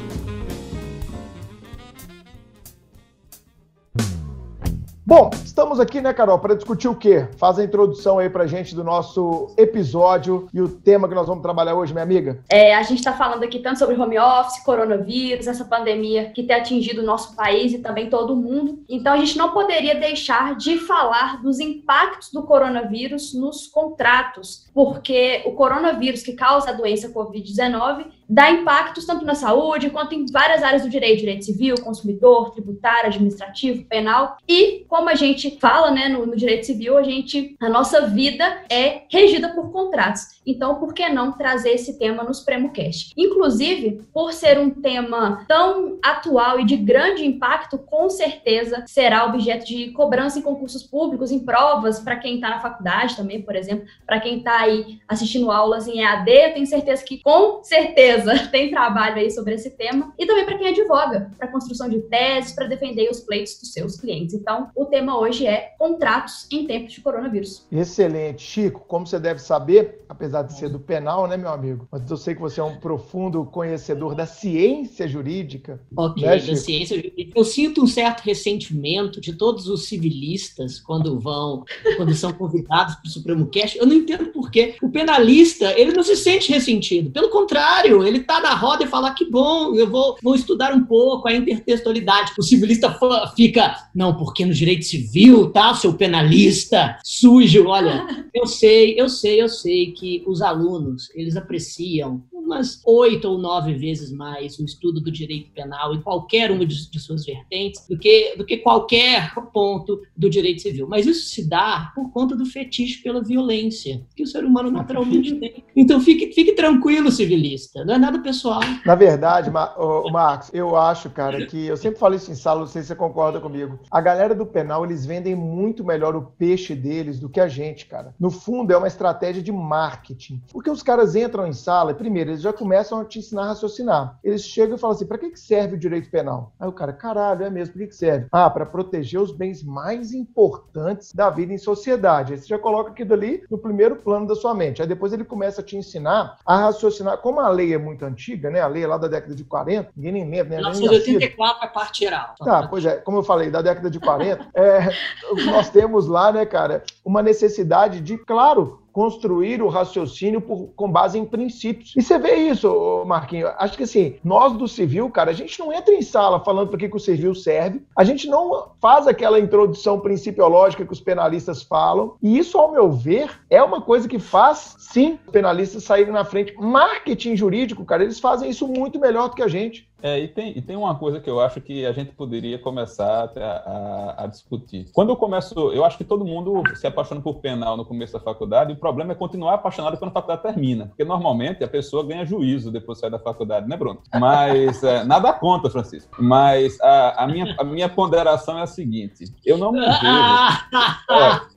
Bom, 5.07 5.29
estamos 5.45 5.79
aqui, 5.79 6.01
né, 6.01 6.11
Carol, 6.11 6.39
para 6.39 6.55
discutir 6.55 6.87
o 6.87 6.95
quê? 6.95 7.27
Faz 7.37 7.59
a 7.59 7.63
introdução 7.63 8.17
aí 8.17 8.27
pra 8.27 8.47
gente 8.47 8.73
do 8.73 8.83
nosso 8.83 9.53
episódio 9.55 10.47
e 10.51 10.59
o 10.59 10.67
tema 10.67 11.07
que 11.07 11.13
nós 11.13 11.27
vamos 11.27 11.43
trabalhar 11.43 11.75
hoje, 11.75 11.93
minha 11.93 12.01
amiga. 12.01 12.39
É, 12.49 12.73
a 12.73 12.81
gente 12.81 12.97
está 12.97 13.13
falando 13.13 13.43
aqui 13.43 13.59
tanto 13.59 13.77
sobre 13.77 13.93
home 13.95 14.17
office, 14.17 14.63
coronavírus, 14.63 15.45
essa 15.45 15.63
pandemia 15.63 16.31
que 16.31 16.41
tem 16.41 16.55
atingido 16.55 17.03
o 17.03 17.05
nosso 17.05 17.35
país 17.35 17.71
e 17.71 17.77
também 17.77 18.09
todo 18.09 18.33
o 18.33 18.35
mundo. 18.35 18.83
Então, 18.89 19.13
a 19.13 19.17
gente 19.17 19.37
não 19.37 19.51
poderia 19.51 19.93
deixar 19.93 20.55
de 20.55 20.79
falar 20.79 21.39
dos 21.39 21.59
impactos 21.59 22.31
do 22.31 22.41
coronavírus 22.41 23.31
nos 23.35 23.67
contratos, 23.67 24.67
porque 24.73 25.43
o 25.45 25.51
coronavírus 25.51 26.23
que 26.23 26.33
causa 26.33 26.71
a 26.71 26.73
doença 26.73 27.13
Covid-19 27.13 28.07
dá 28.27 28.51
impactos 28.51 29.05
tanto 29.05 29.25
na 29.25 29.35
saúde 29.35 29.89
quanto 29.89 30.13
em 30.13 30.25
várias 30.31 30.63
áreas 30.63 30.83
do 30.83 30.89
direito, 30.89 31.19
direito 31.19 31.45
civil, 31.45 31.75
consumidor, 31.81 32.51
tributário, 32.51 33.07
administrativo, 33.07 33.85
penal. 33.85 34.37
E 34.47 34.85
como 34.87 35.09
a 35.09 35.15
gente 35.15 35.57
fala, 35.59 35.91
né, 35.91 36.09
no, 36.09 36.25
no, 36.25 36.35
direito 36.35 36.65
civil, 36.65 36.97
a 36.97 37.03
gente, 37.03 37.55
a 37.59 37.69
nossa 37.69 38.07
vida 38.07 38.63
é 38.69 39.03
regida 39.09 39.49
por 39.49 39.71
contratos. 39.71 40.35
Então, 40.45 40.75
por 40.75 40.93
que 40.93 41.07
não 41.09 41.31
trazer 41.31 41.71
esse 41.71 41.97
tema 41.97 42.23
nos 42.23 42.41
PremoCast? 42.41 43.13
Inclusive, 43.17 44.01
por 44.13 44.33
ser 44.33 44.59
um 44.59 44.69
tema 44.69 45.43
tão 45.47 45.97
atual 46.03 46.59
e 46.59 46.65
de 46.65 46.77
grande 46.77 47.25
impacto, 47.25 47.77
com 47.77 48.09
certeza 48.09 48.83
será 48.87 49.25
objeto 49.25 49.65
de 49.65 49.91
cobrança 49.91 50.39
em 50.39 50.41
concursos 50.41 50.83
públicos, 50.83 51.31
em 51.31 51.39
provas, 51.39 51.99
para 51.99 52.15
quem 52.17 52.35
está 52.35 52.49
na 52.49 52.59
faculdade 52.59 53.15
também, 53.15 53.41
por 53.41 53.55
exemplo, 53.55 53.85
para 54.05 54.19
quem 54.19 54.37
está 54.37 54.59
aí 54.59 54.99
assistindo 55.07 55.51
aulas 55.51 55.87
em 55.87 56.01
EAD, 56.01 56.29
eu 56.29 56.53
tenho 56.53 56.65
certeza 56.65 57.03
que, 57.03 57.21
com 57.21 57.63
certeza, 57.63 58.14
certeza 58.15 58.47
tem 58.51 58.69
trabalho 58.69 59.17
aí 59.17 59.31
sobre 59.31 59.55
esse 59.55 59.71
tema. 59.71 60.13
E 60.17 60.25
também 60.25 60.45
para 60.45 60.57
quem 60.57 60.67
advoga, 60.67 61.31
para 61.37 61.47
construção 61.47 61.89
de 61.89 61.99
teses, 62.01 62.53
para 62.53 62.67
defender 62.67 63.09
os 63.09 63.19
pleitos 63.19 63.59
dos 63.59 63.73
seus 63.73 63.97
clientes. 63.97 64.33
Então, 64.33 64.69
o 64.75 64.85
tema 64.85 65.19
hoje 65.19 65.45
é 65.45 65.73
contratos 65.77 66.47
em 66.51 66.65
tempos 66.65 66.93
de 66.93 67.01
coronavírus. 67.01 67.65
Excelente. 67.71 68.43
Chico, 68.43 68.85
como 68.87 69.05
você 69.05 69.19
deve 69.19 69.39
saber, 69.39 70.03
apesar 70.07 70.43
de 70.43 70.57
ser 70.57 70.69
do 70.69 70.79
penal, 70.79 71.27
né, 71.27 71.37
meu 71.37 71.49
amigo? 71.49 71.87
Mas 71.91 72.09
eu 72.09 72.17
sei 72.17 72.35
que 72.35 72.41
você 72.41 72.59
é 72.59 72.63
um 72.63 72.77
profundo 72.77 73.45
conhecedor 73.45 74.15
da 74.15 74.25
ciência 74.25 75.07
jurídica. 75.07 75.81
Ok, 75.95 76.23
né, 76.23 76.37
da 76.37 76.55
ciência 76.55 76.95
jurídica. 76.95 77.31
Eu 77.35 77.43
sinto 77.43 77.83
um 77.83 77.87
certo 77.87 78.21
ressentimento 78.21 79.19
de 79.19 79.33
todos 79.33 79.67
os 79.67 79.87
civilistas 79.87 80.79
quando 80.79 81.19
vão, 81.19 81.63
quando 81.97 82.13
são 82.13 82.31
convidados 82.33 82.95
para 82.95 83.07
o 83.07 83.11
Supremo 83.11 83.47
Cast. 83.47 83.77
Eu 83.77 83.85
não 83.85 83.95
entendo 83.95 84.27
por 84.27 84.51
quê. 84.51 84.75
O 84.81 84.89
penalista, 84.89 85.77
ele 85.79 85.91
não 85.91 86.03
se 86.03 86.15
sente 86.15 86.51
ressentido. 86.51 87.11
Pelo 87.11 87.29
contrário, 87.29 88.04
ele 88.07 88.21
tá 88.21 88.39
na 88.39 88.53
roda 88.53 88.83
e 88.83 88.87
fala 88.87 89.13
que 89.13 89.29
bom, 89.29 89.75
eu 89.75 89.89
vou, 89.89 90.17
vou 90.21 90.35
estudar 90.35 90.73
um 90.73 90.83
pouco 90.83 91.27
a 91.27 91.33
intertextualidade. 91.33 92.33
O 92.37 92.43
civilista 92.43 92.97
fica, 93.35 93.75
não, 93.93 94.15
porque 94.15 94.45
no 94.45 94.53
direito 94.53 94.85
civil, 94.85 95.51
tá, 95.51 95.73
seu 95.73 95.93
penalista 95.93 96.97
sujo. 97.03 97.67
Olha, 97.67 98.05
eu 98.33 98.45
sei, 98.47 98.99
eu 98.99 99.09
sei, 99.09 99.41
eu 99.41 99.49
sei 99.49 99.91
que 99.91 100.23
os 100.25 100.41
alunos, 100.41 101.09
eles 101.15 101.35
apreciam 101.35 102.23
umas 102.45 102.79
oito 102.85 103.27
ou 103.27 103.37
nove 103.37 103.73
vezes 103.73 104.11
mais 104.11 104.59
o 104.59 104.63
estudo 104.63 105.01
do 105.01 105.11
direito 105.11 105.49
penal 105.51 105.93
em 105.93 106.01
qualquer 106.01 106.51
uma 106.51 106.65
de, 106.65 106.89
de, 106.89 106.99
suas 106.99 107.25
vertentes 107.25 107.85
do 107.89 107.97
que, 107.97 108.35
do 108.37 108.45
que 108.45 108.57
qualquer 108.57 109.33
ponto 109.51 110.01
do 110.15 110.29
direito 110.29 110.61
civil. 110.61 110.87
Mas 110.87 111.07
isso 111.07 111.27
se 111.29 111.47
dá 111.47 111.91
por 111.95 112.11
conta 112.11 112.35
do 112.35 112.45
fetiche 112.45 113.01
pela 113.01 113.23
violência 113.23 114.05
que 114.15 114.23
o 114.23 114.27
ser 114.27 114.45
humano 114.45 114.69
naturalmente 114.69 115.35
tem. 115.39 115.63
Então 115.75 115.99
fique, 115.99 116.31
fique 116.33 116.53
tranquilo, 116.53 117.11
civilista, 117.11 117.83
não 117.97 118.07
é 118.07 118.11
nada 118.11 118.19
pessoal. 118.19 118.61
Na 118.85 118.95
verdade, 118.95 119.49
o 119.77 120.11
Marcos, 120.11 120.49
eu 120.53 120.75
acho, 120.75 121.09
cara, 121.09 121.45
que 121.45 121.67
eu 121.67 121.77
sempre 121.77 121.99
falo 121.99 122.15
isso 122.15 122.31
em 122.31 122.35
sala, 122.35 122.61
não 122.61 122.67
sei 122.67 122.81
se 122.81 122.89
você 122.89 122.95
concorda 122.95 123.39
comigo. 123.39 123.79
A 123.89 124.01
galera 124.01 124.35
do 124.35 124.45
penal, 124.45 124.83
eles 124.83 125.05
vendem 125.05 125.35
muito 125.35 125.83
melhor 125.83 126.15
o 126.15 126.21
peixe 126.21 126.75
deles 126.75 127.19
do 127.19 127.29
que 127.29 127.39
a 127.39 127.47
gente, 127.47 127.85
cara. 127.85 128.13
No 128.19 128.29
fundo, 128.29 128.71
é 128.71 128.77
uma 128.77 128.87
estratégia 128.87 129.41
de 129.41 129.51
marketing. 129.51 130.41
Porque 130.51 130.69
os 130.69 130.83
caras 130.83 131.15
entram 131.15 131.47
em 131.47 131.53
sala 131.53 131.91
e, 131.91 131.95
primeiro, 131.95 132.31
eles 132.31 132.41
já 132.41 132.51
começam 132.51 132.99
a 132.99 133.05
te 133.05 133.19
ensinar 133.19 133.43
a 133.43 133.47
raciocinar. 133.47 134.19
Eles 134.23 134.43
chegam 134.43 134.75
e 134.75 134.79
falam 134.79 134.95
assim: 134.95 135.05
para 135.05 135.17
que, 135.17 135.29
que 135.29 135.39
serve 135.39 135.75
o 135.75 135.79
direito 135.79 136.09
penal? 136.09 136.53
Aí 136.59 136.67
o 136.67 136.73
cara, 136.73 136.91
caralho, 136.93 137.45
é 137.45 137.49
mesmo, 137.49 137.73
para 137.73 137.83
que, 137.83 137.89
que 137.89 137.95
serve? 137.95 138.27
Ah, 138.31 138.49
para 138.49 138.65
proteger 138.65 139.21
os 139.21 139.31
bens 139.31 139.63
mais 139.63 140.13
importantes 140.13 141.13
da 141.13 141.29
vida 141.29 141.53
em 141.53 141.57
sociedade. 141.57 142.33
Aí 142.33 142.39
você 142.39 142.47
já 142.47 142.59
coloca 142.59 142.91
aquilo 142.91 143.13
ali 143.13 143.43
no 143.49 143.57
primeiro 143.57 143.95
plano 143.97 144.27
da 144.27 144.35
sua 144.35 144.53
mente. 144.53 144.81
Aí 144.81 144.87
depois 144.87 145.13
ele 145.13 145.23
começa 145.23 145.61
a 145.61 145.63
te 145.63 145.77
ensinar 145.77 146.37
a 146.45 146.57
raciocinar. 146.57 147.17
Como 147.19 147.39
a 147.39 147.49
lei 147.49 147.73
é 147.73 147.84
muito 147.85 148.03
antiga, 148.03 148.49
né? 148.49 148.59
A 148.59 148.67
lei 148.67 148.83
é 148.83 148.87
lá 148.87 148.97
da 148.97 149.07
década 149.07 149.35
de 149.35 149.43
40, 149.43 149.91
ninguém 149.95 150.11
nem 150.11 150.29
lembra, 150.29 150.57
né? 150.57 150.69
1984 150.71 151.63
é 151.63 151.67
parte 151.67 151.99
geral. 152.03 152.35
Tá, 152.39 152.67
pois 152.67 152.85
é, 152.85 152.97
como 152.97 153.19
eu 153.19 153.23
falei, 153.23 153.49
da 153.49 153.61
década 153.61 153.89
de 153.89 153.99
40, 153.99 154.47
é, 154.53 154.89
nós 155.45 155.69
temos 155.69 156.07
lá, 156.07 156.31
né, 156.31 156.45
cara, 156.45 156.83
uma 157.03 157.21
necessidade 157.21 158.01
de, 158.01 158.17
claro, 158.17 158.84
construir 158.95 159.61
o 159.61 159.67
raciocínio 159.67 160.39
por, 160.39 160.69
com 160.73 160.89
base 160.89 161.19
em 161.19 161.25
princípios. 161.25 161.91
E 161.97 162.01
você 162.01 162.17
vê 162.17 162.35
isso, 162.35 163.03
Marquinhos. 163.05 163.51
Acho 163.57 163.75
que 163.75 163.83
assim, 163.83 164.15
nós 164.23 164.53
do 164.53 164.69
civil, 164.69 165.09
cara, 165.09 165.31
a 165.31 165.33
gente 165.33 165.59
não 165.59 165.73
entra 165.73 165.93
em 165.93 166.01
sala 166.01 166.39
falando 166.39 166.69
para 166.69 166.79
que, 166.79 166.87
que 166.87 166.95
o 166.95 166.99
civil 166.99 167.35
serve, 167.35 167.83
a 167.93 168.05
gente 168.05 168.25
não 168.29 168.69
faz 168.79 169.05
aquela 169.05 169.37
introdução 169.37 169.99
principiológica 169.99 170.85
que 170.85 170.93
os 170.93 171.01
penalistas 171.01 171.61
falam. 171.61 172.15
E 172.23 172.37
isso, 172.37 172.57
ao 172.57 172.71
meu 172.71 172.89
ver, 172.89 173.37
é 173.49 173.61
uma 173.61 173.81
coisa 173.81 174.07
que 174.07 174.17
faz, 174.17 174.77
sim, 174.79 175.19
penalistas 175.29 175.83
saírem 175.83 176.13
na 176.13 176.23
frente. 176.23 176.55
Marketing 176.57 177.35
jurídico, 177.35 177.83
cara, 177.83 178.01
eles 178.01 178.21
fazem 178.21 178.49
isso 178.49 178.65
muito 178.65 178.97
melhor 178.97 179.27
do 179.27 179.35
que 179.35 179.43
a 179.43 179.49
gente. 179.49 179.89
É, 180.05 180.19
e 180.19 180.27
tem, 180.27 180.55
e 180.55 180.61
tem 180.61 180.75
uma 180.75 180.93
coisa 180.93 181.19
que 181.19 181.27
eu 181.27 181.39
acho 181.39 181.59
que 181.59 181.83
a 181.83 181.91
gente 181.91 182.11
poderia 182.11 182.59
começar 182.59 183.31
a, 183.35 183.41
a, 183.41 184.23
a, 184.23 184.27
discutir. 184.27 184.85
Quando 184.93 185.09
eu 185.09 185.15
começo, 185.15 185.71
eu 185.73 185.83
acho 185.83 185.97
que 185.97 186.03
todo 186.03 186.23
mundo 186.23 186.61
se 186.75 186.85
apaixona 186.85 187.21
por 187.21 187.39
penal 187.39 187.75
no 187.75 187.83
começo 187.83 188.13
da 188.13 188.19
faculdade, 188.19 188.71
e 188.71 188.75
o 188.75 188.79
problema 188.79 189.13
é 189.13 189.15
continuar 189.15 189.55
apaixonado 189.55 189.97
quando 189.97 190.11
a 190.11 190.13
faculdade 190.13 190.43
termina. 190.43 190.85
Porque 190.85 191.03
normalmente 191.03 191.63
a 191.63 191.67
pessoa 191.67 192.05
ganha 192.05 192.23
juízo 192.23 192.71
depois 192.71 192.99
de 192.99 193.01
sair 193.01 193.09
da 193.09 193.17
faculdade, 193.17 193.67
né, 193.67 193.75
Bruno? 193.75 193.99
Mas, 194.13 194.83
é, 194.83 195.03
nada 195.03 195.33
conta, 195.33 195.71
Francisco. 195.71 196.15
Mas 196.19 196.79
a, 196.81 197.23
a, 197.23 197.27
minha, 197.27 197.55
a 197.57 197.63
minha 197.63 197.89
ponderação 197.89 198.59
é 198.59 198.61
a 198.61 198.67
seguinte: 198.67 199.25
eu 199.43 199.57
não 199.57 199.71
me 199.71 199.79
vejo. 199.79 199.95